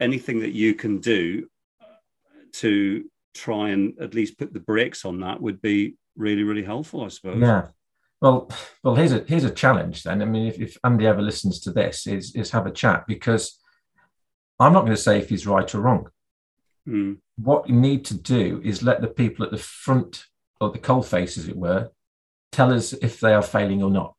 anything 0.00 0.40
that 0.40 0.52
you 0.52 0.74
can 0.74 0.98
do 0.98 1.48
to 2.52 3.04
try 3.34 3.70
and 3.70 3.94
at 4.00 4.14
least 4.14 4.38
put 4.38 4.52
the 4.52 4.60
brakes 4.60 5.04
on 5.04 5.20
that 5.20 5.40
would 5.40 5.60
be 5.60 5.94
really, 6.16 6.42
really 6.42 6.64
helpful, 6.64 7.04
I 7.04 7.08
suppose. 7.08 7.40
Yeah. 7.40 7.68
Well, 8.20 8.50
well, 8.82 8.96
here's 8.96 9.12
a 9.12 9.24
here's 9.28 9.44
a 9.44 9.50
challenge 9.50 10.02
then. 10.02 10.22
I 10.22 10.24
mean, 10.24 10.48
if, 10.48 10.58
if 10.60 10.76
Andy 10.82 11.06
ever 11.06 11.22
listens 11.22 11.60
to 11.60 11.70
this, 11.70 12.06
is 12.06 12.34
is 12.34 12.50
have 12.50 12.66
a 12.66 12.72
chat 12.72 13.06
because 13.06 13.58
I'm 14.58 14.72
not 14.72 14.80
going 14.80 14.96
to 14.96 15.02
say 15.02 15.18
if 15.18 15.28
he's 15.28 15.46
right 15.46 15.72
or 15.72 15.80
wrong. 15.80 16.08
Mm. 16.86 17.18
What 17.36 17.68
you 17.68 17.76
need 17.76 18.04
to 18.06 18.14
do 18.14 18.60
is 18.64 18.82
let 18.82 19.00
the 19.00 19.08
people 19.08 19.44
at 19.44 19.52
the 19.52 19.58
front 19.58 20.24
or 20.60 20.70
the 20.70 20.78
coal 20.78 21.02
face, 21.02 21.38
as 21.38 21.46
it 21.46 21.56
were, 21.56 21.90
tell 22.50 22.72
us 22.72 22.92
if 22.92 23.20
they 23.20 23.34
are 23.34 23.42
failing 23.42 23.84
or 23.84 23.90
not. 23.90 24.16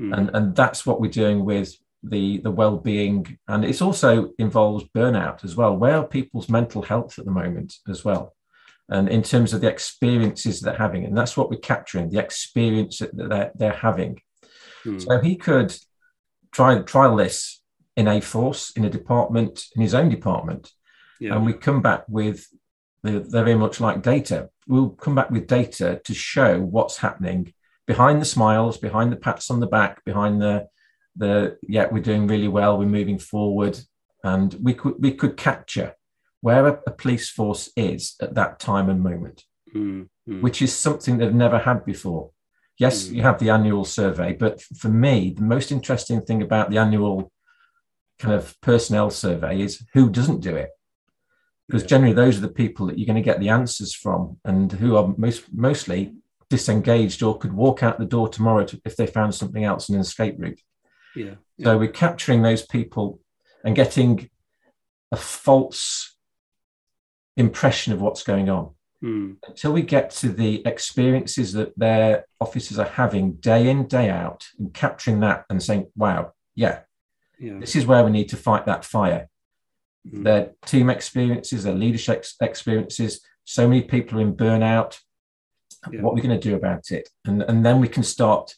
Mm. 0.00 0.16
And 0.16 0.30
and 0.32 0.56
that's 0.56 0.86
what 0.86 1.00
we're 1.00 1.10
doing 1.10 1.44
with 1.44 1.76
the 2.02 2.38
the 2.38 2.50
well-being 2.50 3.38
and 3.48 3.64
it's 3.64 3.82
also 3.82 4.30
involves 4.38 4.84
burnout 4.94 5.44
as 5.44 5.56
well 5.56 5.76
where 5.76 5.96
are 5.96 6.06
people's 6.06 6.48
mental 6.48 6.82
health 6.82 7.18
at 7.18 7.24
the 7.24 7.30
moment 7.30 7.74
as 7.88 8.04
well 8.04 8.35
and 8.88 9.08
in 9.08 9.22
terms 9.22 9.52
of 9.52 9.60
the 9.60 9.68
experiences 9.68 10.60
they're 10.60 10.76
having 10.76 11.04
and 11.04 11.16
that's 11.16 11.36
what 11.36 11.50
we're 11.50 11.58
capturing 11.58 12.08
the 12.08 12.18
experience 12.18 12.98
that 12.98 13.10
they're, 13.16 13.50
they're 13.54 13.72
having 13.72 14.20
hmm. 14.84 14.98
so 14.98 15.20
he 15.20 15.36
could 15.36 15.76
try 16.52 16.78
trial 16.80 17.16
this 17.16 17.62
in 17.96 18.08
a 18.08 18.20
force 18.20 18.70
in 18.72 18.84
a 18.84 18.90
department 18.90 19.64
in 19.74 19.82
his 19.82 19.94
own 19.94 20.08
department 20.08 20.70
yeah. 21.20 21.34
and 21.34 21.44
we 21.44 21.52
come 21.52 21.82
back 21.82 22.04
with 22.08 22.46
the, 23.02 23.20
they're 23.20 23.44
very 23.44 23.56
much 23.56 23.80
like 23.80 24.02
data 24.02 24.48
we'll 24.66 24.90
come 24.90 25.14
back 25.14 25.30
with 25.30 25.46
data 25.46 26.00
to 26.04 26.14
show 26.14 26.60
what's 26.60 26.98
happening 26.98 27.52
behind 27.86 28.20
the 28.20 28.26
smiles 28.26 28.78
behind 28.78 29.12
the 29.12 29.16
pats 29.16 29.50
on 29.50 29.60
the 29.60 29.66
back 29.66 30.04
behind 30.04 30.40
the 30.40 30.66
the 31.16 31.56
yeah 31.62 31.86
we're 31.90 32.02
doing 32.02 32.26
really 32.26 32.48
well 32.48 32.78
we're 32.78 32.86
moving 32.86 33.18
forward 33.18 33.78
and 34.22 34.54
we 34.62 34.74
could 34.74 34.94
we 34.98 35.12
could 35.12 35.36
capture 35.36 35.94
where 36.46 36.68
a, 36.68 36.80
a 36.86 36.90
police 36.92 37.28
force 37.28 37.70
is 37.76 38.14
at 38.20 38.34
that 38.34 38.60
time 38.60 38.88
and 38.88 39.02
moment 39.02 39.42
mm, 39.74 40.08
mm. 40.28 40.40
which 40.40 40.62
is 40.62 40.72
something 40.72 41.18
they've 41.18 41.34
never 41.34 41.58
had 41.58 41.84
before 41.84 42.30
yes 42.78 43.04
mm. 43.04 43.16
you 43.16 43.22
have 43.22 43.38
the 43.40 43.50
annual 43.50 43.84
survey 43.84 44.32
but 44.32 44.62
for 44.80 44.88
me 44.88 45.34
the 45.36 45.42
most 45.54 45.72
interesting 45.72 46.20
thing 46.20 46.42
about 46.42 46.70
the 46.70 46.78
annual 46.78 47.32
kind 48.20 48.32
of 48.32 48.54
personnel 48.60 49.10
survey 49.10 49.60
is 49.60 49.84
who 49.92 50.08
doesn't 50.08 50.40
do 50.40 50.54
it 50.54 50.70
because 51.66 51.82
yeah. 51.82 51.88
generally 51.88 52.14
those 52.14 52.38
are 52.38 52.46
the 52.46 52.58
people 52.62 52.86
that 52.86 52.96
you're 52.96 53.12
going 53.12 53.22
to 53.24 53.30
get 53.30 53.40
the 53.40 53.48
answers 53.48 53.92
from 53.92 54.38
and 54.44 54.70
who 54.72 54.96
are 54.96 55.12
most 55.16 55.42
mostly 55.52 56.14
disengaged 56.48 57.24
or 57.24 57.36
could 57.36 57.52
walk 57.52 57.82
out 57.82 57.98
the 57.98 58.04
door 58.04 58.28
tomorrow 58.28 58.64
to, 58.64 58.80
if 58.84 58.94
they 58.94 59.06
found 59.06 59.34
something 59.34 59.64
else 59.64 59.88
in 59.88 59.96
an 59.96 60.00
escape 60.00 60.36
route 60.38 60.60
yeah. 61.16 61.36
So 61.62 61.78
we're 61.78 61.88
capturing 61.88 62.42
those 62.42 62.64
people 62.64 63.20
and 63.64 63.74
getting 63.74 64.28
a 65.10 65.16
false 65.16 66.15
impression 67.36 67.92
of 67.92 68.00
what's 68.00 68.22
going 68.22 68.48
on. 68.48 68.70
Mm. 69.02 69.36
Until 69.46 69.72
we 69.72 69.82
get 69.82 70.10
to 70.10 70.30
the 70.30 70.66
experiences 70.66 71.52
that 71.52 71.78
their 71.78 72.26
officers 72.40 72.78
are 72.78 72.88
having 72.88 73.34
day 73.34 73.68
in, 73.68 73.86
day 73.86 74.08
out, 74.08 74.46
and 74.58 74.72
capturing 74.72 75.20
that 75.20 75.44
and 75.50 75.62
saying, 75.62 75.86
wow, 75.96 76.32
yeah, 76.54 76.80
yeah. 77.38 77.58
this 77.58 77.76
is 77.76 77.86
where 77.86 78.04
we 78.04 78.10
need 78.10 78.30
to 78.30 78.36
fight 78.36 78.66
that 78.66 78.84
fire. 78.84 79.28
Mm. 80.08 80.24
Their 80.24 80.52
team 80.64 80.88
experiences, 80.88 81.64
their 81.64 81.74
leadership 81.74 82.24
experiences, 82.40 83.20
so 83.44 83.68
many 83.68 83.82
people 83.82 84.18
are 84.18 84.22
in 84.22 84.34
burnout. 84.34 84.98
Yeah. 85.92 86.00
What 86.00 86.12
are 86.12 86.14
we 86.14 86.22
going 86.22 86.38
to 86.38 86.48
do 86.48 86.56
about 86.56 86.90
it? 86.90 87.08
And, 87.26 87.42
and 87.42 87.64
then 87.64 87.80
we 87.80 87.88
can 87.88 88.02
start 88.02 88.54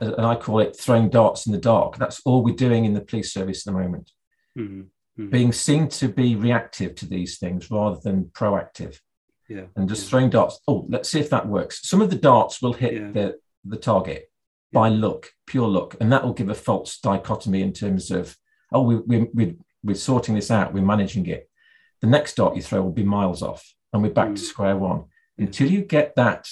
and 0.00 0.26
I 0.26 0.34
call 0.34 0.60
it 0.60 0.76
throwing 0.76 1.08
darts 1.10 1.46
in 1.46 1.52
the 1.52 1.58
dark. 1.58 1.96
That's 1.98 2.20
all 2.24 2.42
we're 2.42 2.54
doing 2.54 2.84
in 2.84 2.94
the 2.94 3.00
police 3.00 3.32
service 3.32 3.66
at 3.66 3.72
the 3.72 3.78
moment. 3.78 4.10
Mm-hmm. 4.58 4.82
Mm-hmm. 5.18 5.30
Being 5.30 5.52
seen 5.52 5.88
to 5.88 6.08
be 6.08 6.36
reactive 6.36 6.94
to 6.96 7.06
these 7.06 7.38
things 7.38 7.70
rather 7.70 7.98
than 8.02 8.30
proactive. 8.32 8.98
Yeah. 9.48 9.64
And 9.76 9.88
just 9.88 10.04
yeah. 10.04 10.10
throwing 10.10 10.30
darts. 10.30 10.60
Oh, 10.68 10.86
let's 10.88 11.08
see 11.10 11.20
if 11.20 11.30
that 11.30 11.48
works. 11.48 11.86
Some 11.88 12.00
of 12.00 12.10
the 12.10 12.16
darts 12.16 12.62
will 12.62 12.72
hit 12.72 12.94
yeah. 12.94 13.10
the, 13.10 13.38
the 13.64 13.76
target 13.76 14.30
by 14.72 14.88
luck, 14.88 15.28
pure 15.46 15.68
luck. 15.68 15.96
And 16.00 16.12
that 16.12 16.24
will 16.24 16.32
give 16.32 16.48
a 16.48 16.54
false 16.54 16.98
dichotomy 17.00 17.60
in 17.60 17.72
terms 17.72 18.10
of, 18.10 18.36
oh, 18.72 18.82
we, 18.82 18.96
we, 18.96 19.28
we, 19.34 19.56
we're 19.82 19.96
sorting 19.96 20.36
this 20.36 20.50
out, 20.50 20.72
we're 20.72 20.82
managing 20.82 21.26
it. 21.26 21.50
The 22.00 22.06
next 22.06 22.36
dart 22.36 22.56
you 22.56 22.62
throw 22.62 22.80
will 22.80 22.92
be 22.92 23.02
miles 23.02 23.42
off, 23.42 23.74
and 23.92 24.02
we're 24.02 24.10
back 24.10 24.28
mm. 24.28 24.36
to 24.36 24.40
square 24.40 24.76
one. 24.76 25.04
Until 25.36 25.70
you 25.70 25.82
get 25.82 26.14
that 26.16 26.46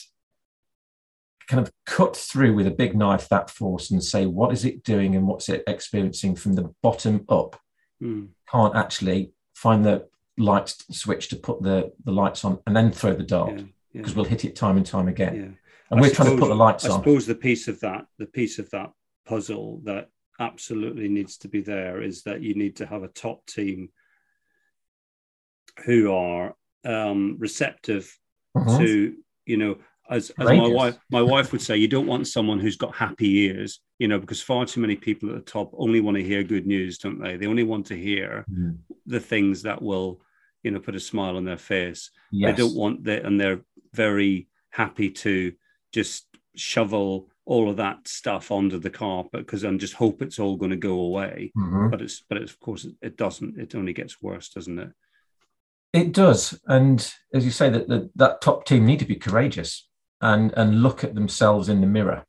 kind 1.46 1.64
of 1.64 1.72
cut 1.86 2.16
through 2.16 2.54
with 2.54 2.66
a 2.66 2.72
big 2.72 2.96
knife 2.96 3.28
that 3.28 3.50
force 3.50 3.90
and 3.90 4.02
say, 4.02 4.26
what 4.26 4.52
is 4.52 4.64
it 4.64 4.82
doing 4.82 5.14
and 5.14 5.26
what's 5.26 5.48
it 5.48 5.62
experiencing 5.66 6.34
from 6.34 6.54
the 6.54 6.74
bottom 6.82 7.24
up? 7.28 7.58
Mm. 8.02 8.28
Can't 8.50 8.76
actually 8.76 9.32
find 9.54 9.84
the 9.84 10.08
light 10.36 10.68
switch 10.90 11.28
to 11.28 11.36
put 11.36 11.62
the, 11.62 11.92
the 12.04 12.12
lights 12.12 12.44
on 12.44 12.60
and 12.66 12.76
then 12.76 12.92
throw 12.92 13.14
the 13.14 13.24
dart 13.24 13.56
because 13.56 13.66
yeah, 13.92 14.02
yeah. 14.02 14.12
we'll 14.14 14.24
hit 14.24 14.44
it 14.44 14.54
time 14.56 14.76
and 14.76 14.86
time 14.86 15.08
again. 15.08 15.34
Yeah. 15.34 15.42
And 15.90 15.98
I 15.98 16.02
we're 16.02 16.08
suppose, 16.08 16.26
trying 16.26 16.36
to 16.36 16.42
put 16.42 16.48
the 16.48 16.54
lights 16.54 16.84
I 16.84 16.88
on. 16.88 16.94
I 16.94 16.98
suppose 16.98 17.26
the 17.26 17.34
piece 17.34 17.66
of 17.68 17.80
that, 17.80 18.06
the 18.18 18.26
piece 18.26 18.58
of 18.58 18.70
that 18.70 18.92
puzzle 19.26 19.80
that 19.84 20.10
absolutely 20.40 21.08
needs 21.08 21.36
to 21.38 21.48
be 21.48 21.60
there 21.60 22.00
is 22.02 22.22
that 22.22 22.42
you 22.42 22.54
need 22.54 22.76
to 22.76 22.86
have 22.86 23.02
a 23.02 23.08
top 23.08 23.44
team 23.46 23.90
who 25.84 26.12
are 26.12 26.54
um, 26.84 27.36
receptive 27.38 28.16
mm-hmm. 28.56 28.78
to, 28.78 29.14
you 29.46 29.56
know, 29.56 29.76
as, 30.10 30.30
as 30.38 30.46
my 30.46 30.68
wife 30.68 30.96
my 31.10 31.22
wife 31.22 31.52
would 31.52 31.60
say, 31.60 31.76
you 31.76 31.88
don't 31.88 32.06
want 32.06 32.26
someone 32.26 32.58
who's 32.58 32.76
got 32.76 32.94
happy 32.94 33.40
ears, 33.40 33.80
you 33.98 34.08
know, 34.08 34.18
because 34.18 34.40
far 34.40 34.64
too 34.64 34.80
many 34.80 34.96
people 34.96 35.28
at 35.28 35.34
the 35.34 35.40
top 35.40 35.72
only 35.76 36.00
want 36.00 36.16
to 36.16 36.22
hear 36.22 36.42
good 36.42 36.66
news, 36.66 36.98
don't 36.98 37.20
they? 37.20 37.36
They 37.36 37.46
only 37.46 37.64
want 37.64 37.86
to 37.86 37.96
hear 37.96 38.44
mm. 38.50 38.78
the 39.06 39.20
things 39.20 39.62
that 39.62 39.82
will, 39.82 40.20
you 40.62 40.70
know, 40.70 40.78
put 40.78 40.94
a 40.94 41.00
smile 41.00 41.36
on 41.36 41.44
their 41.44 41.58
face. 41.58 42.10
Yes. 42.30 42.56
They 42.56 42.62
don't 42.62 42.76
want 42.76 43.04
that, 43.04 43.24
and 43.24 43.40
they're 43.40 43.60
very 43.92 44.48
happy 44.70 45.10
to 45.10 45.52
just 45.92 46.26
shovel 46.54 47.28
all 47.44 47.70
of 47.70 47.78
that 47.78 48.06
stuff 48.06 48.50
onto 48.50 48.78
the 48.78 48.90
carpet 48.90 49.46
because 49.46 49.64
and 49.64 49.80
just 49.80 49.94
hope 49.94 50.20
it's 50.20 50.38
all 50.38 50.56
going 50.56 50.70
to 50.70 50.76
go 50.76 51.00
away. 51.00 51.50
Mm-hmm. 51.56 51.88
But 51.90 52.02
it's 52.02 52.22
but 52.28 52.38
it's, 52.38 52.52
of 52.52 52.60
course 52.60 52.86
it 53.02 53.16
doesn't. 53.16 53.58
It 53.58 53.74
only 53.74 53.92
gets 53.92 54.22
worse, 54.22 54.48
doesn't 54.50 54.78
it? 54.78 54.90
It 55.92 56.12
does, 56.12 56.60
and 56.66 57.12
as 57.32 57.46
you 57.46 57.50
say, 57.50 57.70
that 57.70 57.88
the, 57.88 58.10
that 58.16 58.42
top 58.42 58.66
team 58.66 58.84
need 58.84 58.98
to 58.98 59.06
be 59.06 59.16
courageous 59.16 59.88
and 60.20 60.52
and 60.56 60.82
look 60.82 61.02
at 61.02 61.14
themselves 61.14 61.68
in 61.68 61.80
the 61.80 61.86
mirror, 61.86 62.24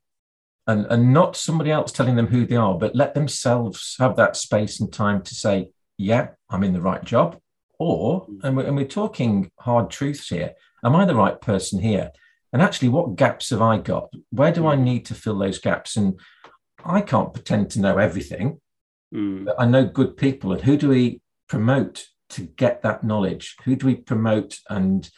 and 0.70 0.86
and 0.90 1.12
not 1.12 1.36
somebody 1.36 1.72
else 1.72 1.91
telling 1.91 2.16
them 2.16 2.28
who 2.28 2.46
they 2.46 2.56
are, 2.56 2.78
but 2.78 2.96
let 2.96 3.16
themselves 3.16 3.96
have 4.00 4.16
that 4.16 4.36
space 4.36 4.80
and 4.80 4.94
time 4.94 5.22
to 5.24 5.36
say, 5.36 5.72
yeah, 5.98 6.30
I'm 6.50 6.64
in 6.64 6.74
the 6.74 6.82
right 6.82 7.04
job, 7.04 7.40
or 7.80 8.28
mm. 8.28 8.40
and 8.44 8.56
we're, 8.56 8.66
and 8.68 8.76
we're 8.76 8.86
talking 9.02 9.52
hard 9.60 9.90
truths 9.90 10.30
here. 10.30 10.54
Am 10.84 10.96
I 10.96 11.06
the 11.06 11.16
right 11.16 11.41
person 11.41 11.82
here? 11.82 12.12
And 12.54 12.62
actually, 12.62 12.90
what 12.90 13.16
gaps 13.16 13.50
have 13.50 13.62
I 13.62 13.78
got? 13.78 14.10
Where 14.30 14.52
do 14.52 14.68
I 14.68 14.76
mm. 14.76 14.84
need 14.84 15.06
to 15.08 15.16
fill 15.16 15.40
those 15.40 15.60
gaps? 15.60 15.98
And 15.98 16.20
I 16.86 17.02
can't 17.02 17.34
pretend 17.34 17.72
to 17.72 17.82
know 17.82 17.98
everything. 17.98 18.62
Mm. 19.14 19.46
But 19.46 19.56
I 19.60 19.66
know 19.66 19.86
good 19.86 20.18
people. 20.18 20.54
And 20.54 20.62
who 20.62 20.78
do 20.78 20.90
we 20.90 21.22
promote 21.48 22.06
to 22.30 22.41
get 22.41 22.84
that 22.84 23.04
knowledge? 23.04 23.56
Who 23.66 23.76
do 23.76 23.88
we 23.88 23.96
promote 23.96 24.60
and 24.70 25.10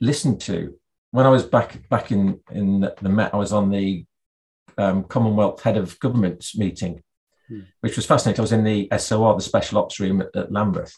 listen 0.00 0.38
to? 0.38 0.74
When 1.10 1.26
I 1.26 1.30
was 1.30 1.44
back 1.44 1.88
back 1.88 2.12
in 2.12 2.40
in 2.52 2.80
the 2.80 3.08
Met, 3.08 3.34
I 3.34 3.38
was 3.38 3.52
on 3.52 3.70
the 3.70 4.04
um, 4.80 5.04
Commonwealth 5.04 5.62
Head 5.62 5.76
of 5.76 5.98
Governments 6.00 6.56
meeting, 6.56 7.02
mm. 7.50 7.66
which 7.80 7.96
was 7.96 8.06
fascinating. 8.06 8.40
I 8.40 8.42
was 8.42 8.52
in 8.52 8.64
the 8.64 8.88
SOR, 8.98 9.34
the 9.34 9.42
Special 9.42 9.78
Ops 9.78 10.00
Room 10.00 10.22
at, 10.22 10.34
at 10.34 10.52
Lambeth, 10.52 10.96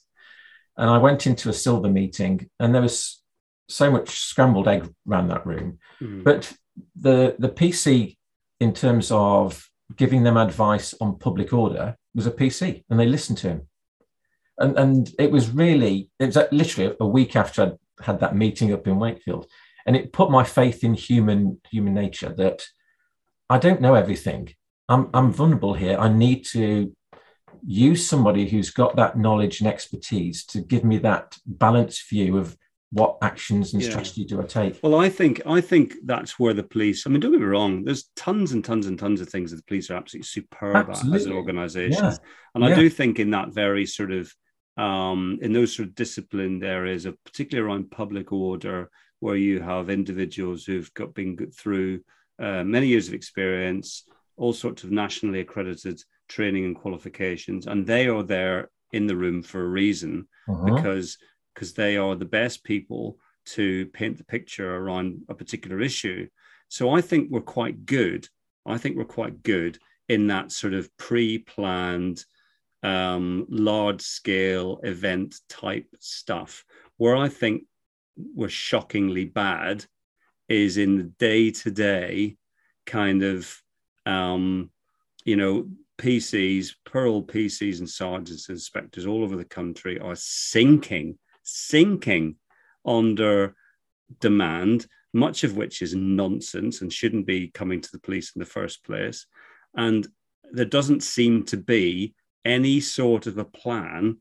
and 0.76 0.88
I 0.88 0.98
went 0.98 1.26
into 1.26 1.48
a 1.48 1.54
silver 1.54 1.88
meeting, 1.88 2.48
and 2.58 2.74
there 2.74 2.82
was 2.82 3.22
so 3.68 3.90
much 3.90 4.10
scrambled 4.10 4.68
egg 4.68 4.88
around 5.08 5.28
that 5.28 5.46
room. 5.46 5.78
Mm. 6.00 6.24
But 6.24 6.52
the 6.96 7.36
the 7.38 7.48
PC, 7.48 8.16
in 8.60 8.72
terms 8.72 9.10
of 9.10 9.68
giving 9.96 10.22
them 10.22 10.36
advice 10.36 10.94
on 11.00 11.18
public 11.18 11.52
order, 11.52 11.96
was 12.14 12.26
a 12.26 12.30
PC, 12.30 12.84
and 12.88 12.98
they 12.98 13.06
listened 13.06 13.38
to 13.38 13.48
him. 13.48 13.68
And 14.58 14.78
and 14.78 15.10
it 15.18 15.30
was 15.30 15.50
really 15.50 16.10
it 16.18 16.26
was 16.26 16.38
literally 16.52 16.94
a 17.00 17.06
week 17.06 17.36
after 17.36 17.62
I'd 17.62 18.04
had 18.04 18.20
that 18.20 18.36
meeting 18.36 18.72
up 18.72 18.86
in 18.86 18.98
Wakefield, 18.98 19.46
and 19.86 19.96
it 19.96 20.12
put 20.12 20.30
my 20.30 20.44
faith 20.44 20.84
in 20.84 20.94
human 20.94 21.60
human 21.70 21.94
nature 21.94 22.34
that 22.36 22.62
I 23.52 23.58
don't 23.58 23.82
know 23.82 23.94
everything. 23.94 24.48
I'm 24.88 25.10
I'm 25.12 25.30
vulnerable 25.30 25.74
here. 25.74 25.98
I 25.98 26.08
need 26.08 26.46
to 26.52 26.90
use 27.64 28.06
somebody 28.06 28.48
who's 28.48 28.70
got 28.70 28.96
that 28.96 29.18
knowledge 29.18 29.60
and 29.60 29.68
expertise 29.68 30.46
to 30.46 30.62
give 30.62 30.84
me 30.84 30.96
that 30.98 31.36
balanced 31.46 32.08
view 32.08 32.38
of 32.38 32.56
what 32.92 33.18
actions 33.20 33.74
and 33.74 33.82
yeah. 33.82 33.90
strategy 33.90 34.24
do 34.24 34.40
I 34.40 34.44
take? 34.44 34.80
Well, 34.82 34.94
I 34.98 35.10
think 35.10 35.42
I 35.46 35.60
think 35.60 35.96
that's 36.04 36.38
where 36.38 36.54
the 36.54 36.62
police. 36.62 37.06
I 37.06 37.10
mean, 37.10 37.20
don't 37.20 37.32
get 37.32 37.40
me 37.40 37.46
wrong. 37.46 37.84
There's 37.84 38.10
tons 38.16 38.52
and 38.52 38.64
tons 38.64 38.86
and 38.86 38.98
tons 38.98 39.20
of 39.20 39.28
things 39.28 39.50
that 39.50 39.58
the 39.58 39.64
police 39.64 39.90
are 39.90 39.96
absolutely 39.96 40.28
superb 40.28 40.88
absolutely. 40.88 41.12
at 41.12 41.20
as 41.20 41.26
an 41.26 41.32
organisation, 41.32 42.04
yeah. 42.04 42.16
and 42.54 42.64
I 42.64 42.74
do 42.74 42.88
think 42.88 43.18
in 43.18 43.32
that 43.32 43.52
very 43.52 43.84
sort 43.84 44.12
of 44.12 44.34
um, 44.78 45.38
in 45.42 45.52
those 45.52 45.76
sort 45.76 45.88
of 45.88 45.94
disciplined 45.94 46.64
areas, 46.64 47.04
of 47.04 47.22
particularly 47.24 47.68
around 47.68 47.90
public 47.90 48.32
order, 48.32 48.88
where 49.20 49.36
you 49.36 49.60
have 49.60 49.90
individuals 49.90 50.64
who've 50.64 50.92
got 50.94 51.12
been 51.12 51.50
through 51.50 52.00
uh, 52.42 52.64
many 52.64 52.88
years 52.88 53.08
of 53.08 53.14
experience, 53.14 54.04
all 54.36 54.52
sorts 54.52 54.82
of 54.84 54.90
nationally 54.90 55.40
accredited 55.40 56.02
training 56.28 56.64
and 56.64 56.76
qualifications, 56.76 57.66
and 57.66 57.86
they 57.86 58.08
are 58.08 58.22
there 58.22 58.70
in 58.92 59.06
the 59.06 59.16
room 59.16 59.42
for 59.42 59.62
a 59.62 59.68
reason 59.68 60.28
uh-huh. 60.48 60.74
because 60.74 61.18
because 61.54 61.72
they 61.74 61.96
are 61.96 62.16
the 62.16 62.24
best 62.24 62.64
people 62.64 63.18
to 63.44 63.86
paint 63.86 64.16
the 64.16 64.24
picture 64.24 64.76
around 64.76 65.20
a 65.28 65.34
particular 65.34 65.80
issue. 65.80 66.26
So 66.68 66.90
I 66.90 67.00
think 67.00 67.30
we're 67.30 67.40
quite 67.42 67.84
good. 67.84 68.26
I 68.66 68.78
think 68.78 68.96
we're 68.96 69.04
quite 69.04 69.42
good 69.42 69.78
in 70.08 70.28
that 70.28 70.50
sort 70.50 70.72
of 70.72 70.88
pre-planned, 70.96 72.24
um, 72.82 73.46
large-scale 73.50 74.80
event 74.82 75.34
type 75.48 75.88
stuff. 76.00 76.64
Where 76.96 77.16
I 77.16 77.28
think 77.28 77.64
we're 78.16 78.48
shockingly 78.48 79.26
bad 79.26 79.84
is 80.48 80.76
in 80.76 80.96
the 80.96 81.04
day-to-day 81.04 82.36
kind 82.86 83.22
of, 83.22 83.56
um, 84.06 84.70
you 85.24 85.36
know, 85.36 85.68
PCs, 85.98 86.74
Pearl 86.84 87.22
PCs 87.22 87.78
and 87.78 87.88
sergeants 87.88 88.48
and 88.48 88.56
inspectors 88.56 89.06
all 89.06 89.22
over 89.22 89.36
the 89.36 89.44
country 89.44 90.00
are 90.00 90.16
sinking 90.16 91.18
sinking 91.42 92.36
under 92.84 93.54
demand, 94.20 94.86
much 95.12 95.44
of 95.44 95.56
which 95.56 95.82
is 95.82 95.94
nonsense 95.94 96.80
and 96.80 96.92
shouldn't 96.92 97.26
be 97.26 97.48
coming 97.48 97.80
to 97.80 97.90
the 97.92 98.00
police 98.00 98.32
in 98.34 98.40
the 98.40 98.46
first 98.46 98.84
place. 98.84 99.26
And 99.74 100.06
there 100.52 100.64
doesn't 100.64 101.02
seem 101.02 101.44
to 101.46 101.56
be 101.56 102.14
any 102.44 102.80
sort 102.80 103.26
of 103.26 103.38
a 103.38 103.44
plan 103.44 104.18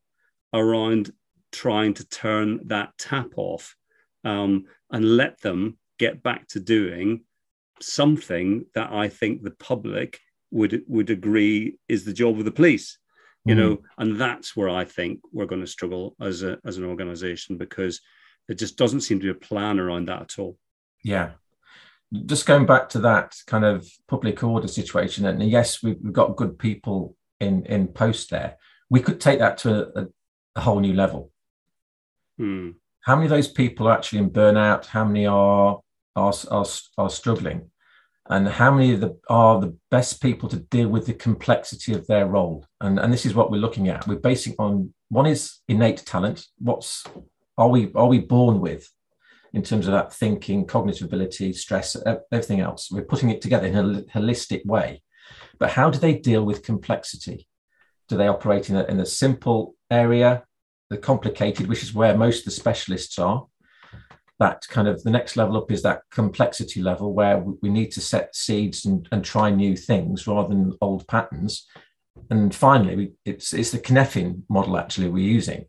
around 0.54 1.12
trying 1.52 1.94
to 1.96 2.08
turn 2.08 2.62
that 2.68 2.92
tap 2.98 3.32
off 3.36 3.76
um, 4.24 4.66
and 4.92 5.18
let 5.18 5.42
them 5.42 5.78
get 6.04 6.24
back 6.24 6.48
to 6.50 6.60
doing 6.60 7.08
something 7.82 8.66
that 8.76 8.92
I 8.92 9.08
think 9.10 9.42
the 9.42 9.58
public 9.72 10.20
would 10.52 10.74
would 10.88 11.10
agree 11.10 11.78
is 11.88 12.04
the 12.04 12.20
job 12.22 12.38
of 12.38 12.46
the 12.46 12.60
police 12.62 12.98
you 13.44 13.56
know? 13.56 13.78
Mm. 13.78 13.84
and 13.98 14.22
that's 14.22 14.56
where 14.56 14.70
i 14.70 14.86
think 14.86 15.20
we're 15.32 15.52
going 15.52 15.66
to 15.66 15.76
struggle 15.78 16.16
as 16.22 16.44
a 16.44 16.60
as 16.64 16.78
an 16.78 16.86
organization 16.86 17.58
because 17.58 18.00
there 18.48 18.56
just 18.56 18.78
doesn't 18.78 19.02
seem 19.02 19.20
to 19.20 19.34
be 19.34 19.38
a 19.38 19.48
plan 19.48 19.80
around 19.80 20.08
that 20.08 20.22
at 20.22 20.40
all. 20.40 20.58
Yeah. 21.04 21.32
Just 22.26 22.46
going 22.46 22.66
back 22.66 22.90
to 22.90 23.00
that 23.00 23.36
kind 23.48 23.64
of 23.64 23.88
public 24.08 24.44
order 24.44 24.68
situation 24.68 25.26
and 25.26 25.42
yes 25.50 25.82
we've, 25.82 25.98
we've 26.02 26.14
got 26.14 26.36
good 26.36 26.60
people 26.60 27.16
in 27.40 27.66
in 27.66 27.88
post 27.88 28.30
there. 28.30 28.58
We 28.90 29.00
could 29.00 29.22
take 29.22 29.40
that 29.40 29.58
to 29.60 29.98
a, 29.98 30.08
a 30.56 30.62
whole 30.62 30.80
new 30.80 30.94
level. 30.94 31.32
Mm. 32.40 32.76
how 33.02 33.16
many 33.16 33.28
of 33.28 33.30
those 33.30 33.48
people 33.48 33.88
are 33.88 33.94
actually 33.94 34.20
in 34.20 34.32
burnout? 34.32 34.86
How 34.88 35.06
many 35.06 35.26
are 35.26 35.80
are, 36.16 36.34
are, 36.50 36.66
are 36.98 37.10
struggling? 37.10 37.70
And 38.30 38.48
how 38.48 38.72
many 38.72 38.94
of 38.94 39.02
the 39.02 39.20
are 39.30 39.60
the 39.60 39.76
best 39.90 40.22
people 40.22 40.48
to 40.50 40.58
deal 40.58 40.88
with 40.88 41.06
the 41.06 41.14
complexity 41.14 41.94
of 41.94 42.08
their 42.08 42.28
role? 42.28 42.66
And 42.80 43.00
and 43.00 43.12
this 43.12 43.26
is 43.26 43.34
what 43.34 43.52
we're 43.52 43.58
looking 43.58 43.90
at. 43.90 44.08
We're 44.08 44.20
basing 44.20 44.56
on 44.60 44.94
one 45.10 45.26
is 45.26 45.60
innate 45.68 46.06
talent. 46.06 46.46
What's 46.60 47.04
are 47.58 47.68
we 47.68 47.92
are 47.94 48.08
we 48.08 48.20
born 48.20 48.62
with 48.62 48.88
in 49.54 49.64
terms 49.64 49.88
of 49.88 49.94
that 49.94 50.14
thinking 50.14 50.66
cognitive 50.66 51.08
ability 51.08 51.54
stress 51.54 51.98
everything 52.32 52.62
else? 52.62 52.90
We're 52.92 53.04
putting 53.04 53.32
it 53.32 53.42
together 53.42 53.68
in 53.68 53.76
a 53.76 54.02
holistic 54.04 54.66
way. 54.66 55.02
But 55.60 55.72
how 55.72 55.90
do 55.90 56.00
they 56.00 56.14
deal 56.14 56.44
with 56.44 56.64
complexity? 56.64 57.48
Do 58.08 58.18
they 58.18 58.28
operate 58.28 58.70
in 58.70 58.76
a, 58.76 58.84
in 58.86 59.00
a 59.00 59.06
simple 59.06 59.76
area 59.90 60.44
the 60.90 60.98
complicated 60.98 61.68
which 61.68 61.84
is 61.84 61.94
where 61.94 62.18
most 62.18 62.40
of 62.40 62.46
the 62.46 62.52
specialists 62.52 63.18
are 63.18 63.46
that 64.42 64.68
kind 64.68 64.88
of 64.88 65.02
the 65.04 65.12
next 65.12 65.38
level 65.38 65.56
up 65.56 65.72
is 65.72 65.84
that 65.84 66.02
complexity 66.12 66.82
level 66.82 67.14
where 67.14 67.38
we 67.62 67.70
need 67.70 67.92
to 67.92 68.02
set 68.02 68.36
seeds 68.36 68.86
and, 68.86 69.08
and 69.12 69.24
try 69.24 69.52
new 69.52 69.78
things 69.78 70.26
rather 70.26 70.50
than 70.50 70.76
old 70.82 71.08
patterns. 71.08 71.68
And 72.32 72.54
finally, 72.54 72.96
we, 72.96 73.12
it's, 73.24 73.54
it's 73.54 73.70
the 73.72 73.78
Cynefin 73.78 74.42
model 74.50 74.78
actually 74.78 75.10
we're 75.10 75.36
using. 75.38 75.66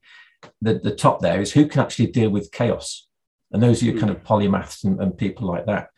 The, 0.62 0.78
the 0.78 0.94
top 0.94 1.20
there 1.20 1.42
is 1.42 1.52
who 1.52 1.66
can 1.66 1.82
actually 1.82 2.08
deal 2.08 2.30
with 2.30 2.50
chaos. 2.50 3.06
And 3.52 3.62
those 3.62 3.82
are 3.82 3.84
your 3.84 4.00
kind 4.00 4.10
of 4.10 4.24
polymaths 4.24 4.84
and, 4.84 4.98
and 5.02 5.18
people 5.18 5.46
like 5.46 5.66
that. 5.66 5.88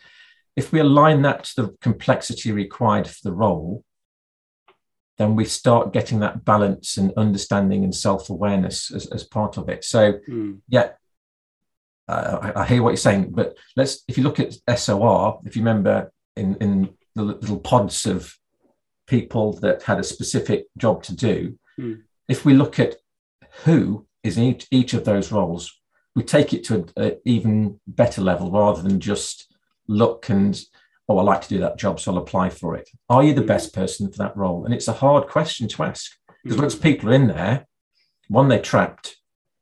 If 0.56 0.72
we 0.72 0.80
align 0.80 1.22
that 1.22 1.44
to 1.44 1.62
the 1.62 1.76
complexity 1.80 2.50
required 2.50 3.06
for 3.06 3.20
the 3.22 3.32
role, 3.32 3.84
then 5.16 5.36
we 5.36 5.44
start 5.44 5.92
getting 5.92 6.18
that 6.20 6.44
balance 6.44 6.96
and 6.96 7.12
understanding 7.16 7.84
and 7.84 7.94
self-awareness 7.94 8.90
as, 8.90 9.06
as 9.06 9.22
part 9.22 9.56
of 9.58 9.68
it. 9.68 9.84
So, 9.84 10.14
mm. 10.28 10.58
yeah, 10.68 10.90
uh, 12.08 12.38
I, 12.42 12.60
I, 12.60 12.66
hear 12.66 12.82
what 12.82 12.90
you're 12.90 12.96
saying, 12.96 13.30
but 13.30 13.56
let's 13.76 14.02
if 14.08 14.18
you 14.18 14.24
look 14.24 14.40
at 14.40 14.54
SOR, 14.78 15.40
if 15.44 15.56
you 15.56 15.62
remember 15.62 16.12
in 16.36 16.56
in 16.56 16.94
the 17.14 17.22
little 17.22 17.58
pods 17.58 18.06
of 18.06 18.34
people 19.06 19.52
that 19.60 19.82
had 19.82 19.98
a 19.98 20.04
specific 20.04 20.66
job 20.76 21.02
to 21.04 21.14
do, 21.14 21.58
mm. 21.78 22.00
if 22.28 22.44
we 22.44 22.54
look 22.54 22.78
at 22.78 22.96
who 23.64 24.06
is 24.22 24.36
in 24.36 24.44
each, 24.44 24.66
each 24.70 24.94
of 24.94 25.04
those 25.04 25.30
roles, 25.30 25.80
we 26.16 26.22
take 26.22 26.52
it 26.52 26.64
to 26.64 26.86
an 26.96 27.18
even 27.24 27.80
better 27.86 28.20
level 28.20 28.50
rather 28.50 28.82
than 28.82 28.98
just 28.98 29.54
look 29.86 30.28
and 30.28 30.60
oh, 31.08 31.18
I 31.18 31.22
like 31.22 31.42
to 31.42 31.48
do 31.48 31.58
that 31.58 31.78
job, 31.78 32.00
so 32.00 32.12
I'll 32.12 32.18
apply 32.18 32.48
for 32.48 32.74
it. 32.74 32.88
Are 33.10 33.22
you 33.22 33.34
the 33.34 33.42
mm. 33.42 33.46
best 33.46 33.74
person 33.74 34.10
for 34.10 34.18
that 34.18 34.36
role? 34.36 34.64
And 34.64 34.72
it's 34.72 34.88
a 34.88 34.92
hard 34.92 35.28
question 35.28 35.68
to 35.68 35.82
ask 35.84 36.10
because 36.42 36.58
once 36.58 36.74
people 36.74 37.10
are 37.10 37.14
in 37.14 37.28
there, 37.28 37.66
one, 38.28 38.48
they're 38.48 38.60
trapped, 38.60 39.16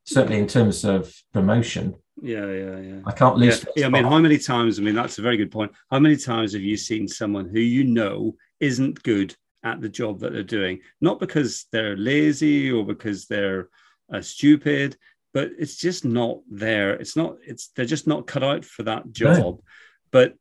certainly 0.05 0.39
in 0.39 0.47
terms 0.47 0.83
of 0.83 1.13
promotion. 1.33 1.95
Yeah, 2.23 2.45
yeah, 2.45 2.79
yeah. 2.79 2.99
I 3.05 3.11
can't 3.11 3.35
lose. 3.35 3.65
Yeah, 3.65 3.71
yeah, 3.75 3.85
I 3.87 3.89
mean, 3.89 4.05
how 4.05 4.17
many 4.17 4.37
times? 4.37 4.79
I 4.79 4.81
mean, 4.81 4.95
that's 4.95 5.19
a 5.19 5.21
very 5.21 5.35
good 5.35 5.51
point. 5.51 5.73
How 5.91 5.99
many 5.99 6.15
times 6.15 6.53
have 6.53 6.61
you 6.61 6.77
seen 6.77 7.05
someone 7.05 7.49
who 7.49 7.59
you 7.59 7.83
know 7.83 8.37
isn't 8.61 9.03
good 9.03 9.35
at 9.63 9.81
the 9.81 9.89
job 9.89 10.21
that 10.21 10.31
they're 10.31 10.41
doing? 10.41 10.79
Not 11.01 11.19
because 11.19 11.65
they're 11.73 11.97
lazy 11.97 12.71
or 12.71 12.85
because 12.85 13.25
they're 13.25 13.67
uh, 14.11 14.21
stupid, 14.21 14.95
but 15.33 15.51
it's 15.59 15.75
just 15.75 16.05
not 16.05 16.39
there. 16.49 16.93
It's 16.93 17.17
not. 17.17 17.35
It's 17.45 17.67
they're 17.75 17.83
just 17.83 18.07
not 18.07 18.25
cut 18.25 18.43
out 18.43 18.63
for 18.63 18.83
that 18.83 19.11
job. 19.11 19.37
No. 19.37 19.63
But 20.11 20.35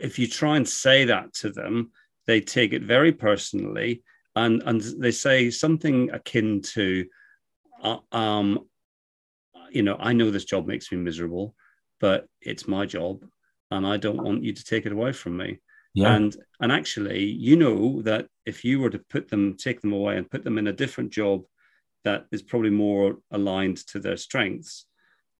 if 0.00 0.20
you 0.20 0.28
try 0.28 0.56
and 0.56 0.68
say 0.68 1.06
that 1.06 1.34
to 1.34 1.50
them, 1.50 1.90
they 2.28 2.40
take 2.40 2.72
it 2.72 2.82
very 2.82 3.10
personally, 3.10 4.04
and 4.36 4.62
and 4.64 4.80
they 4.80 5.10
say 5.10 5.50
something 5.50 6.10
akin 6.12 6.62
to, 6.62 7.06
uh, 7.82 7.98
um, 8.12 8.68
you 9.70 9.82
know, 9.82 9.96
I 9.98 10.12
know 10.12 10.30
this 10.30 10.44
job 10.44 10.66
makes 10.66 10.90
me 10.90 10.98
miserable, 10.98 11.54
but 12.00 12.26
it's 12.40 12.68
my 12.68 12.86
job, 12.86 13.24
and 13.70 13.86
I 13.86 13.96
don't 13.96 14.22
want 14.22 14.44
you 14.44 14.52
to 14.52 14.64
take 14.64 14.86
it 14.86 14.92
away 14.92 15.12
from 15.12 15.36
me. 15.36 15.58
Yeah. 15.94 16.14
And 16.14 16.36
and 16.60 16.72
actually, 16.72 17.24
you 17.24 17.56
know 17.56 18.02
that 18.02 18.26
if 18.46 18.64
you 18.64 18.80
were 18.80 18.90
to 18.90 18.98
put 18.98 19.28
them, 19.28 19.56
take 19.56 19.80
them 19.80 19.92
away, 19.92 20.16
and 20.16 20.30
put 20.30 20.44
them 20.44 20.58
in 20.58 20.68
a 20.68 20.72
different 20.72 21.12
job 21.12 21.42
that 22.04 22.26
is 22.30 22.42
probably 22.42 22.70
more 22.70 23.18
aligned 23.30 23.78
to 23.88 23.98
their 23.98 24.16
strengths, 24.16 24.86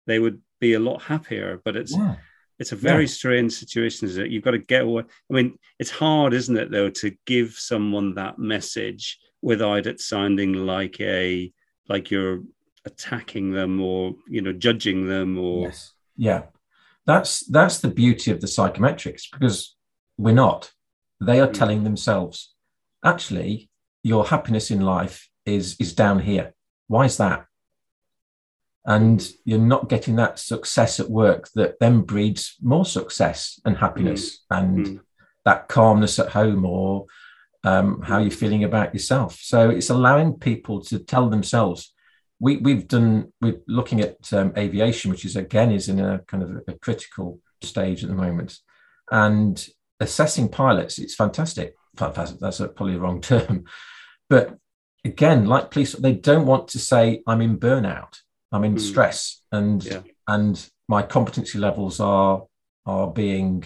they 0.07 0.19
would 0.19 0.41
be 0.61 0.75
a 0.75 0.81
lot 0.81 1.03
happier. 1.03 1.61
But 1.65 1.77
it's 1.77 1.97
yeah. 1.97 2.17
It's 2.59 2.73
a 2.73 2.77
very 2.77 3.05
yeah. 3.05 3.09
strange 3.09 3.53
situation, 3.53 4.09
is 4.09 4.19
it? 4.19 4.31
You've 4.31 4.43
got 4.43 4.51
to 4.51 4.59
get 4.59 4.83
away. 4.83 5.05
I 5.31 5.33
mean, 5.33 5.59
it's 5.79 5.91
hard, 5.91 6.35
isn't 6.35 6.57
it, 6.57 6.71
though, 6.71 6.91
to 6.91 7.15
give 7.25 7.53
someone 7.53 8.15
that 8.15 8.39
message 8.39 9.19
without 9.43 9.87
it 9.87 10.01
sounding 10.01 10.53
like 10.55 11.01
a 11.01 11.53
like 11.89 12.11
you're 12.11 12.43
attacking 12.85 13.53
them 13.53 13.81
or 13.81 14.15
you 14.29 14.41
know 14.41 14.53
judging 14.53 15.09
them 15.09 15.39
or 15.39 15.67
yes. 15.67 15.93
yeah 16.17 16.43
that's 17.07 17.41
that's 17.47 17.81
the 17.81 17.89
beauty 17.89 18.31
of 18.31 18.41
the 18.41 18.47
psychometrics 18.47 19.25
because 19.31 19.77
we're 20.17 20.35
not 20.35 20.73
they 21.21 21.41
are 21.41 21.49
mm. 21.49 21.55
telling 21.55 21.85
themselves 21.85 22.55
actually 23.05 23.69
your 24.03 24.27
happiness 24.27 24.71
in 24.71 24.81
life 24.81 25.29
is 25.45 25.77
is 25.79 25.93
down 25.93 26.21
here 26.21 26.55
why 26.87 27.05
is 27.05 27.17
that 27.17 27.45
and 28.85 29.33
you're 29.45 29.59
not 29.59 29.89
getting 29.89 30.17
that 30.17 30.39
success 30.39 30.99
at 30.99 31.11
work 31.11 31.49
that 31.55 31.79
then 31.79 32.01
breeds 32.01 32.57
more 32.63 32.87
success 32.87 33.61
and 33.65 33.77
happiness 33.77 34.45
mm. 34.51 34.59
and 34.59 34.87
mm. 34.87 35.01
that 35.45 35.69
calmness 35.69 36.19
at 36.19 36.31
home 36.31 36.65
or 36.65 37.07
um, 37.65 38.01
how 38.03 38.19
you're 38.19 38.31
feeling 38.31 38.65
about 38.65 38.95
yourself. 38.95 39.39
So 39.41 39.71
it's 39.71 39.91
allowing 39.91 40.35
people 40.35 40.83
to 40.85 40.99
tell 40.99 41.29
themselves. 41.29 41.93
We, 42.41 42.59
we've 42.59 42.87
done. 42.87 43.33
We're 43.41 43.61
looking 43.67 44.01
at 44.01 44.33
um, 44.33 44.53
aviation, 44.57 45.11
which 45.11 45.25
is 45.25 45.37
again 45.37 45.73
is 45.73 45.89
in 45.89 46.01
a 46.01 46.21
kind 46.21 46.43
of 46.43 46.51
a, 46.51 46.73
a 46.73 46.79
critical 46.79 47.41
stage 47.63 48.05
at 48.05 48.11
the 48.11 48.17
moment, 48.17 48.59
and 49.11 49.67
assessing 50.01 50.49
pilots. 50.49 50.99
It's 50.99 51.15
fantastic. 51.15 51.75
Fantastic. 51.97 52.39
That's 52.39 52.61
a, 52.61 52.69
probably 52.69 52.95
the 52.95 53.01
wrong 53.01 53.21
term, 53.33 53.65
but 54.31 54.57
again, 55.05 55.47
like 55.47 55.71
police, 55.71 55.95
they 55.95 56.13
don't 56.13 56.47
want 56.47 56.69
to 56.69 56.79
say 56.79 57.23
I'm 57.27 57.41
in 57.41 57.59
burnout 57.59 58.19
I'm 58.53 58.65
in 58.65 58.77
mm. 58.77 58.81
stress 58.81 59.43
and 59.53 59.85
yeah. 59.85 60.01
and 60.27 60.69
my 60.89 61.03
competency 61.03 61.59
levels 61.59 62.01
are 62.01 62.45
are 62.87 63.09
being 63.09 63.65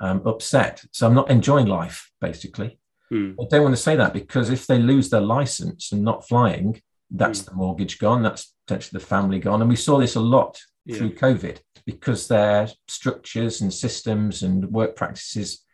um, 0.00 0.22
upset. 0.24 0.82
So 0.92 1.06
I'm 1.06 1.14
not 1.14 1.30
enjoying 1.30 1.66
life, 1.66 2.10
basically. 2.20 2.78
Mm. 3.12 3.34
I 3.40 3.44
don't 3.50 3.62
want 3.62 3.76
to 3.76 3.82
say 3.82 3.96
that 3.96 4.12
because 4.12 4.48
if 4.48 4.66
they 4.66 4.78
lose 4.78 5.10
their 5.10 5.20
license 5.20 5.92
and 5.92 6.02
not 6.02 6.26
flying, 6.26 6.80
that's 7.10 7.42
mm. 7.42 7.46
the 7.46 7.54
mortgage 7.54 7.98
gone, 7.98 8.22
that's 8.22 8.54
potentially 8.66 8.98
the 8.98 9.06
family 9.06 9.38
gone. 9.38 9.60
And 9.60 9.70
we 9.70 9.76
saw 9.76 9.98
this 9.98 10.16
a 10.16 10.20
lot 10.20 10.60
yeah. 10.84 10.96
through 10.96 11.14
COVID 11.14 11.58
because 11.86 12.28
their 12.28 12.68
structures 12.86 13.60
and 13.60 13.72
systems 13.72 14.42
and 14.42 14.70
work 14.70 14.94
practices 14.94 15.64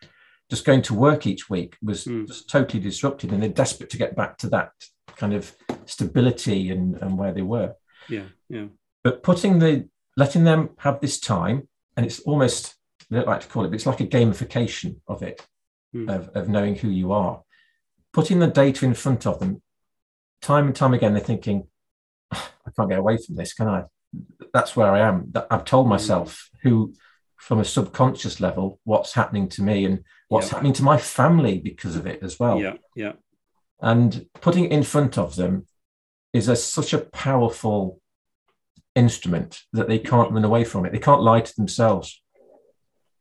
just 0.51 0.65
going 0.65 0.83
to 0.83 0.95
work 0.95 1.27
each 1.27 1.49
week 1.49 1.77
was 1.83 2.05
mm. 2.05 2.27
just 2.27 2.49
totally 2.49 2.81
disrupted 2.83 3.33
and 3.33 3.43
they're 3.43 3.51
desperate 3.51 3.91
to 3.91 3.97
get 3.97 4.15
back 4.15 4.37
to 4.39 4.49
that 4.49 4.71
kind 5.17 5.35
of 5.35 5.55
stability 5.87 6.71
and, 6.71 6.97
and 7.03 7.19
where 7.19 7.33
they 7.33 7.43
were. 7.43 7.75
Yeah, 8.09 8.25
yeah. 8.49 8.67
But 9.03 9.23
putting 9.23 9.59
the 9.59 9.89
letting 10.17 10.45
them 10.45 10.71
have 10.79 11.01
this 11.01 11.19
time, 11.19 11.69
and 11.97 12.05
it's 12.07 12.21
almost 12.21 12.75
I 13.11 13.17
don't 13.17 13.27
like 13.27 13.41
to 13.41 13.49
call 13.49 13.65
it, 13.65 13.69
but 13.69 13.75
it's 13.75 13.87
like 13.87 14.01
a 14.01 14.07
gamification 14.07 14.97
of 15.07 15.23
it, 15.23 15.47
mm. 15.95 16.09
of, 16.15 16.29
of 16.31 16.49
knowing 16.49 16.77
who 16.77 16.89
you 16.89 17.13
are. 17.13 17.43
Putting 18.13 18.39
the 18.39 18.47
data 18.47 18.87
in 18.87 18.95
front 18.95 19.27
of 19.27 19.41
them, 19.41 19.63
time 20.43 20.67
and 20.67 20.77
time 20.77 20.95
again, 20.95 21.15
they're 21.15 21.23
thinking, 21.23 21.67
I 22.33 22.71
can't 22.77 22.91
get 22.91 22.99
away 22.99 23.19
from 23.19 23.37
this, 23.37 23.53
can 23.53 23.69
I? 23.69 23.85
That's 24.53 24.77
where 24.77 24.93
I 24.93 25.01
am. 25.01 25.33
I've 25.51 25.65
told 25.65 25.87
hmm. 25.87 25.91
myself 25.91 26.51
who, 26.63 26.95
from 27.37 27.61
a 27.61 27.65
subconscious 27.65 28.41
level, 28.41 28.81
what's 28.85 29.13
happening 29.15 29.49
to 29.51 29.63
me 29.63 29.85
and 29.85 30.05
what's 30.29 30.49
yeah. 30.49 30.55
happening 30.55 30.73
to 30.75 30.83
my 30.83 30.97
family 30.97 31.59
because 31.59 31.97
of 31.97 32.07
it 32.07 32.23
as 32.23 32.39
well. 32.39 32.61
Yeah, 32.61 32.75
yeah. 32.97 33.13
And 33.81 34.27
putting 34.41 34.65
it 34.65 34.73
in 34.73 34.83
front 34.83 35.19
of 35.19 35.37
them 35.37 35.67
is 36.33 36.49
a, 36.49 36.57
such 36.57 36.93
a 36.93 36.99
powerful 36.99 38.01
instrument 38.95 39.63
that 39.73 39.89
they 39.89 39.99
can't 39.99 40.33
run 40.33 40.45
away 40.45 40.65
from 40.65 40.87
it. 40.87 40.93
They 40.93 40.99
can't 40.99 41.23
lie 41.23 41.41
to 41.41 41.57
themselves. 41.57 42.23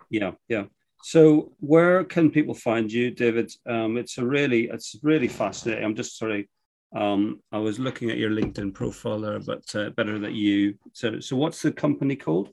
Yeah, 0.09 0.31
yeah. 0.47 0.65
So 1.03 1.51
where 1.59 2.03
can 2.05 2.31
people 2.31 2.53
find 2.53 2.91
you, 2.91 3.11
David? 3.11 3.51
Um, 3.65 3.97
it's 3.97 4.17
a 4.17 4.25
really, 4.25 4.69
it's 4.69 4.95
really 5.01 5.27
fascinating. 5.27 5.83
I'm 5.83 5.95
just 5.95 6.17
sorry. 6.17 6.49
Um, 6.95 7.41
I 7.51 7.57
was 7.57 7.79
looking 7.79 8.11
at 8.11 8.17
your 8.17 8.29
LinkedIn 8.29 8.73
profile 8.73 9.19
there, 9.19 9.39
but 9.39 9.63
uh, 9.75 9.89
better 9.91 10.19
that 10.19 10.33
you. 10.33 10.75
So, 10.93 11.19
so 11.19 11.35
what's 11.35 11.61
the 11.61 11.71
company 11.71 12.15
called? 12.15 12.49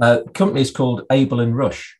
Uh, 0.00 0.22
company 0.34 0.62
is 0.62 0.70
called 0.70 1.02
Able 1.12 1.40
and 1.40 1.56
Rush. 1.56 1.98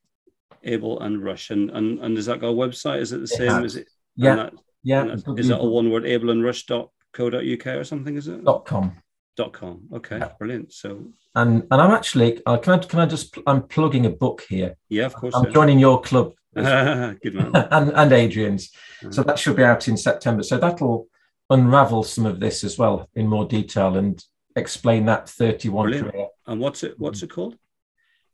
Able 0.64 1.00
and 1.00 1.22
Rush, 1.22 1.50
and 1.50 1.70
and 1.70 1.98
and 2.00 2.16
does 2.16 2.26
that 2.26 2.40
got 2.40 2.48
a 2.48 2.52
website? 2.52 3.00
Is 3.00 3.12
it 3.12 3.20
the 3.20 3.26
same? 3.26 3.64
Is 3.64 3.76
it? 3.76 3.88
Yeah, 4.16 4.36
that, 4.36 4.52
yeah. 4.82 5.14
Is 5.36 5.48
that 5.48 5.60
a 5.60 5.64
one 5.64 5.90
word? 5.90 6.04
Able 6.04 6.30
and 6.30 6.44
Rush 6.44 6.66
dot 6.66 6.90
co.uk 7.12 7.66
or 7.66 7.84
something, 7.84 8.16
is 8.16 8.28
it? 8.28 8.44
Dot 8.44 8.64
com. 8.64 8.96
Dot 9.36 9.52
com. 9.52 9.82
Okay, 9.94 10.18
yeah. 10.18 10.32
brilliant. 10.38 10.72
So 10.72 11.04
and 11.34 11.62
and 11.70 11.80
I'm 11.80 11.92
actually 11.92 12.42
uh, 12.46 12.58
can 12.58 12.74
I 12.74 12.78
can 12.78 12.98
I 13.00 13.06
just 13.06 13.38
I'm 13.46 13.62
plugging 13.62 14.06
a 14.06 14.10
book 14.10 14.44
here. 14.48 14.76
Yeah, 14.88 15.06
of 15.06 15.14
course. 15.14 15.34
I'm 15.34 15.44
yeah. 15.44 15.52
joining 15.52 15.78
your 15.78 16.00
club. 16.00 16.32
Good 16.54 17.34
man. 17.34 17.52
and 17.70 17.92
and 17.94 18.12
Adrian's. 18.12 18.70
Uh-huh. 19.02 19.12
So 19.12 19.22
that 19.22 19.38
should 19.38 19.56
be 19.56 19.64
out 19.64 19.86
in 19.88 19.96
September. 19.96 20.42
So 20.42 20.58
that'll 20.58 21.06
unravel 21.50 22.02
some 22.04 22.26
of 22.26 22.40
this 22.40 22.64
as 22.64 22.78
well 22.78 23.08
in 23.14 23.26
more 23.26 23.44
detail 23.44 23.96
and 23.96 24.24
explain 24.56 25.04
that 25.06 25.28
31 25.28 25.84
brilliant. 25.84 26.12
career. 26.12 26.26
And 26.46 26.60
what's 26.60 26.82
it 26.82 26.98
what's 26.98 27.22
it 27.22 27.30
called? 27.30 27.56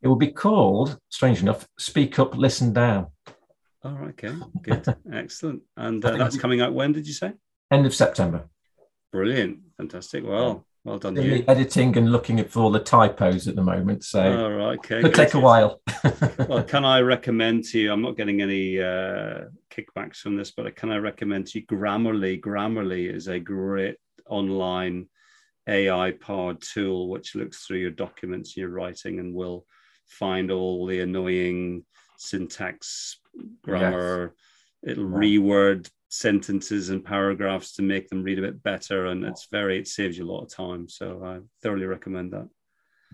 It 0.02 0.08
will 0.08 0.16
be 0.16 0.30
called, 0.30 0.98
strange 1.08 1.40
enough, 1.40 1.66
Speak 1.78 2.18
Up, 2.18 2.36
Listen 2.36 2.72
Down. 2.72 3.08
Oh, 3.82 3.96
okay, 4.10 4.34
good, 4.62 4.84
excellent. 5.12 5.62
And 5.76 6.04
uh, 6.04 6.16
that's 6.16 6.36
coming 6.36 6.60
out 6.60 6.74
when 6.74 6.92
did 6.92 7.06
you 7.06 7.14
say? 7.14 7.32
End 7.70 7.86
of 7.86 7.94
September. 7.94 8.48
Brilliant, 9.10 9.60
fantastic. 9.76 10.24
Well, 10.24 10.66
well 10.86 10.98
done. 10.98 11.16
You. 11.16 11.44
Editing 11.48 11.96
and 11.96 12.12
looking 12.12 12.38
at 12.38 12.50
for 12.50 12.60
all 12.60 12.70
the 12.70 12.78
typos 12.78 13.48
at 13.48 13.56
the 13.56 13.62
moment, 13.62 14.04
so 14.04 14.44
all 14.44 14.52
right, 14.52 14.78
okay, 14.78 15.02
could 15.02 15.14
take 15.14 15.34
a 15.34 15.40
while. 15.40 15.80
well, 16.48 16.62
can 16.62 16.84
I 16.84 17.00
recommend 17.00 17.64
to 17.64 17.80
you? 17.80 17.92
I'm 17.92 18.02
not 18.02 18.16
getting 18.16 18.40
any 18.40 18.80
uh, 18.80 19.46
kickbacks 19.70 20.18
from 20.18 20.36
this, 20.36 20.52
but 20.52 20.74
can 20.76 20.92
I 20.92 20.98
recommend 20.98 21.48
to 21.48 21.58
you 21.58 21.66
Grammarly? 21.66 22.40
Grammarly 22.40 23.12
is 23.12 23.26
a 23.26 23.40
great 23.40 23.96
online 24.28 25.08
AI 25.68 26.12
powered 26.12 26.62
tool 26.62 27.08
which 27.08 27.34
looks 27.34 27.66
through 27.66 27.78
your 27.78 27.90
documents 27.90 28.56
you're 28.56 28.68
writing 28.68 29.18
and 29.18 29.34
will 29.34 29.66
find 30.06 30.52
all 30.52 30.86
the 30.86 31.00
annoying 31.00 31.84
syntax, 32.16 33.18
grammar. 33.62 34.34
Yes. 34.84 34.92
It'll 34.92 35.06
reword 35.06 35.90
sentences 36.08 36.90
and 36.90 37.04
paragraphs 37.04 37.72
to 37.74 37.82
make 37.82 38.08
them 38.08 38.22
read 38.22 38.38
a 38.38 38.42
bit 38.42 38.62
better, 38.62 39.06
and 39.06 39.24
it's 39.24 39.48
very 39.50 39.78
it 39.78 39.88
saves 39.88 40.18
you 40.18 40.24
a 40.24 40.30
lot 40.30 40.42
of 40.42 40.52
time. 40.52 40.88
So 40.88 41.22
I 41.24 41.40
thoroughly 41.62 41.86
recommend 41.86 42.32
that. 42.32 42.48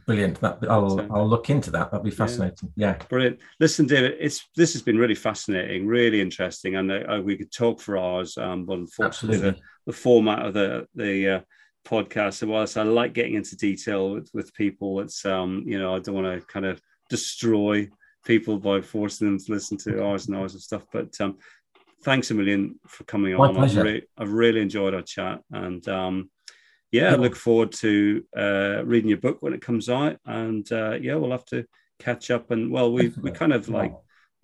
Brilliant. 0.06 0.40
That 0.40 0.58
I'll 0.68 0.98
so, 0.98 1.08
I'll 1.12 1.28
look 1.28 1.50
into 1.50 1.70
that. 1.70 1.90
That'd 1.90 2.04
be 2.04 2.10
fascinating. 2.10 2.72
Yeah. 2.76 2.96
yeah. 2.98 3.06
Brilliant. 3.08 3.38
Listen, 3.60 3.86
David, 3.86 4.16
it's 4.18 4.48
this 4.56 4.72
has 4.72 4.82
been 4.82 4.98
really 4.98 5.14
fascinating, 5.14 5.86
really 5.86 6.20
interesting, 6.20 6.76
and 6.76 6.90
uh, 6.90 7.20
we 7.22 7.36
could 7.36 7.52
talk 7.52 7.80
for 7.80 7.96
hours. 7.96 8.36
Um, 8.36 8.64
but 8.64 8.78
unfortunately, 8.78 9.38
the, 9.38 9.56
the, 9.86 9.92
format 9.92 10.44
of 10.44 10.54
the 10.54 10.86
the 10.94 11.28
uh, 11.28 11.40
podcast, 11.86 12.34
so 12.34 12.48
whilst 12.48 12.76
I 12.76 12.82
like 12.82 13.12
getting 13.12 13.34
into 13.34 13.56
detail 13.56 14.10
with, 14.10 14.28
with 14.34 14.54
people, 14.54 15.00
it's 15.00 15.24
um, 15.24 15.62
you 15.66 15.78
know, 15.78 15.94
I 15.94 16.00
don't 16.00 16.16
want 16.16 16.40
to 16.40 16.46
kind 16.46 16.66
of 16.66 16.80
destroy 17.08 17.88
people 18.24 18.58
by 18.58 18.80
forcing 18.80 19.28
them 19.28 19.38
to 19.38 19.52
listen 19.52 19.76
to 19.76 20.02
hours 20.02 20.26
and 20.26 20.36
hours 20.36 20.54
of 20.54 20.62
stuff. 20.62 20.84
But 20.92 21.20
um, 21.20 21.38
thanks 22.02 22.30
a 22.30 22.34
million 22.34 22.78
for 22.86 23.04
coming 23.04 23.34
My 23.34 23.48
on. 23.48 23.54
Pleasure. 23.54 23.80
I've, 23.80 23.84
really, 23.84 24.02
I've 24.18 24.32
really 24.32 24.60
enjoyed 24.60 24.94
our 24.94 25.02
chat, 25.02 25.40
and 25.50 25.86
um, 25.88 26.30
yeah, 26.90 27.12
I 27.12 27.16
look 27.16 27.36
forward 27.36 27.72
to 27.72 28.24
uh, 28.36 28.82
reading 28.84 29.08
your 29.08 29.18
book 29.18 29.38
when 29.40 29.54
it 29.54 29.62
comes 29.62 29.88
out. 29.88 30.18
And 30.26 30.70
uh, 30.70 30.98
yeah, 31.00 31.14
we'll 31.14 31.30
have 31.30 31.46
to 31.46 31.64
catch 31.98 32.30
up. 32.30 32.50
And 32.50 32.70
well, 32.70 32.92
we 32.92 33.12
we 33.20 33.30
kind 33.30 33.52
of 33.52 33.68
like. 33.68 33.94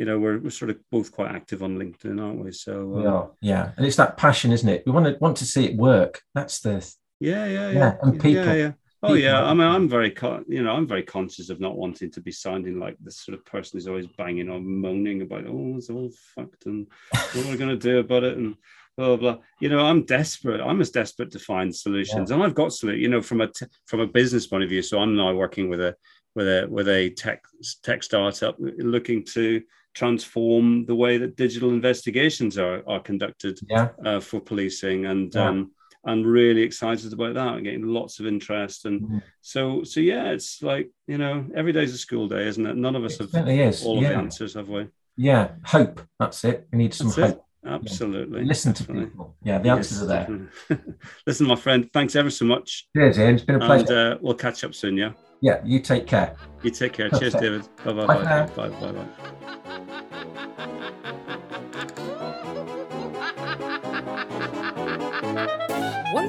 You 0.01 0.05
know, 0.05 0.17
we're, 0.17 0.39
we're 0.39 0.51
sort 0.51 0.71
of 0.71 0.79
both 0.93 1.11
quite 1.11 1.33
active 1.33 1.61
on 1.61 1.77
LinkedIn, 1.77 2.23
aren't 2.23 2.45
we? 2.45 2.53
So 2.53 2.99
uh, 2.99 3.03
yeah, 3.03 3.27
yeah, 3.41 3.71
and 3.77 3.85
it's 3.85 3.97
that 3.97 4.17
passion, 4.17 4.53
isn't 4.53 4.69
it? 4.69 4.85
We 4.87 4.93
want 4.93 5.07
to 5.07 5.17
want 5.21 5.39
to 5.39 5.45
see 5.45 5.65
it 5.65 5.77
work. 5.77 6.23
That's 6.37 6.61
the 6.61 6.89
yeah, 7.19 7.47
yeah, 7.47 7.71
yeah, 7.71 7.71
yeah. 7.73 7.95
and 8.03 8.13
people. 8.13 8.45
Yeah, 8.45 8.53
yeah. 8.53 8.73
Oh 9.03 9.15
yeah, 9.15 9.45
I 9.45 9.55
mean, 9.55 9.67
I'm 9.67 9.89
very, 9.89 10.13
you 10.49 10.63
know, 10.63 10.73
I'm 10.73 10.87
very 10.87 11.05
conscious 11.05 11.51
of 11.51 11.61
not 11.61 11.77
wanting 11.77 12.11
to 12.11 12.21
be 12.21 12.33
sounding 12.33 12.81
like 12.81 12.97
this 13.01 13.21
sort 13.21 13.39
of 13.39 13.45
person 13.45 13.77
who's 13.77 13.87
always 13.87 14.09
banging 14.09 14.51
on, 14.51 14.67
moaning 14.67 15.23
about, 15.23 15.47
oh, 15.47 15.75
it's 15.77 15.89
all 15.89 16.11
fucked, 16.35 16.67
and 16.67 16.89
what 17.13 17.47
are 17.47 17.51
we 17.51 17.57
going 17.57 17.71
to 17.71 17.77
do 17.77 18.01
about 18.01 18.25
it, 18.25 18.37
and 18.37 18.57
blah, 18.97 19.15
blah 19.15 19.17
blah. 19.17 19.43
You 19.61 19.69
know, 19.69 19.87
I'm 19.87 20.05
desperate. 20.05 20.61
I'm 20.61 20.81
as 20.81 20.91
desperate 20.91 21.31
to 21.31 21.39
find 21.39 21.75
solutions, 21.75 22.31
yeah. 22.31 22.35
and 22.35 22.45
I've 22.45 22.57
got 22.57 22.73
solutions. 22.73 23.03
You 23.03 23.09
know, 23.09 23.23
from 23.23 23.41
a 23.41 23.47
t- 23.47 23.67
from 23.87 24.01
a 24.01 24.07
business 24.07 24.49
point 24.49 24.65
of 24.65 24.69
view. 24.69 24.83
So 24.83 24.99
I'm 24.99 25.15
now 25.15 25.33
working 25.33 25.69
with 25.69 25.81
a 25.81 25.95
with 26.35 26.49
a 26.49 26.67
with 26.69 26.89
a 26.89 27.11
tech 27.11 27.45
tech 27.85 28.03
startup 28.03 28.57
looking 28.59 29.25
to 29.27 29.63
transform 29.95 30.87
the 30.87 30.95
way 30.95 31.19
that 31.19 31.37
digital 31.37 31.71
investigations 31.71 32.59
are 32.59 32.83
are 32.89 33.01
conducted 33.01 33.61
yeah. 33.69 33.91
uh, 34.05 34.19
for 34.21 34.41
policing, 34.41 35.07
and 35.07 35.33
yeah. 35.35 35.49
um, 35.49 35.71
I'm 36.05 36.25
really 36.25 36.63
excited 36.63 37.13
about 37.13 37.35
that. 37.35 37.49
I'm 37.49 37.63
getting 37.63 37.87
lots 37.87 38.21
of 38.21 38.27
interest, 38.27 38.85
and 38.85 39.03
mm-hmm. 39.03 39.19
so 39.41 39.83
so 39.85 40.01
yeah, 40.01 40.31
it's 40.31 40.63
like 40.63 40.91
you 41.07 41.19
know, 41.19 41.47
every 41.55 41.73
day's 41.73 41.95
a 41.95 41.99
school 41.99 42.29
day, 42.29 42.47
isn't 42.47 42.67
it? 42.67 42.77
None 42.77 42.97
of 42.97 43.05
us 43.05 43.21
it 43.21 43.31
have 43.33 43.49
is. 43.49 43.85
all 43.85 44.01
yeah. 44.01 44.09
of 44.09 44.15
the 44.15 44.19
answers, 44.19 44.55
have 44.55 44.69
we? 44.69 44.89
Yeah, 45.17 45.51
hope. 45.65 46.01
That's 46.19 46.45
it. 46.45 46.69
We 46.73 46.79
need 46.79 46.95
some 46.95 47.09
That's 47.09 47.17
hope. 47.17 47.37
It. 47.37 47.43
Absolutely. 47.69 48.41
Yeah. 48.41 48.47
Listen 48.47 48.73
Definitely. 48.73 49.05
to 49.05 49.11
people. 49.11 49.37
Yeah, 49.43 49.59
the 49.59 49.69
answers 49.71 50.01
yes, 50.01 50.03
are 50.03 50.49
there. 50.69 50.85
Listen, 51.27 51.47
my 51.47 51.57
friend, 51.57 51.91
thanks 51.93 52.17
ever 52.17 52.31
so 52.31 52.45
much. 52.45 52.89
Cheers, 52.97 53.19
Ian. 53.19 53.35
It's 53.35 53.45
been 53.45 53.57
a 53.57 53.67
pleasure. 53.67 53.93
And 53.93 54.15
uh, 54.15 54.19
we'll 54.21 54.35
catch 54.35 54.65
up 54.65 54.75
soon, 54.75 54.97
yeah? 54.97 55.13
Yeah, 55.41 55.61
you 55.65 55.81
take 55.81 56.07
care. 56.07 56.37
You 56.63 56.71
take 56.71 56.93
care. 56.93 57.11
Perfect. 57.11 57.33
Cheers, 57.33 57.43
David. 57.43 57.69
Bye-bye. 57.85 58.07
Bye 58.07 58.47
bye. 58.55 58.69
Bye 58.69 58.93
bye. 58.93 60.03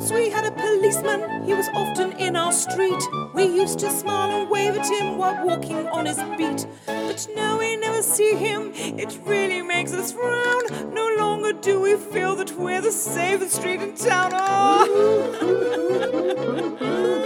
Once 0.10 0.22
we 0.24 0.32
had 0.32 0.44
a 0.44 0.52
policeman, 0.52 1.44
he 1.44 1.54
was 1.54 1.70
often 1.76 2.14
in 2.14 2.36
our 2.36 2.52
street. 2.52 3.00
We 3.36 3.44
used 3.44 3.78
to 3.80 3.92
smile 3.92 4.42
and 4.42 4.50
wave 4.50 4.76
at 4.76 4.90
him 4.90 5.20
while 5.20 5.46
walking 5.46 5.88
on 5.90 6.08
his 6.08 6.18
beat. 6.36 6.66
But 6.88 7.28
now 7.36 7.60
we 7.60 7.78
never 7.78 8.02
see 8.02 8.34
him, 8.34 8.72
it 8.74 9.20
really 9.24 9.62
makes 9.62 9.94
us 9.94 10.12
frown. 10.12 10.64
No 10.96 11.16
longer 11.20 11.54
do 11.54 11.80
we 11.80 11.96
feel 11.96 12.36
that 12.38 12.52
we're 12.58 12.82
the 12.82 12.92
safest 12.92 13.58
street 13.58 13.82
in 13.82 13.94
town. 13.94 14.32
Oh. 14.34 15.68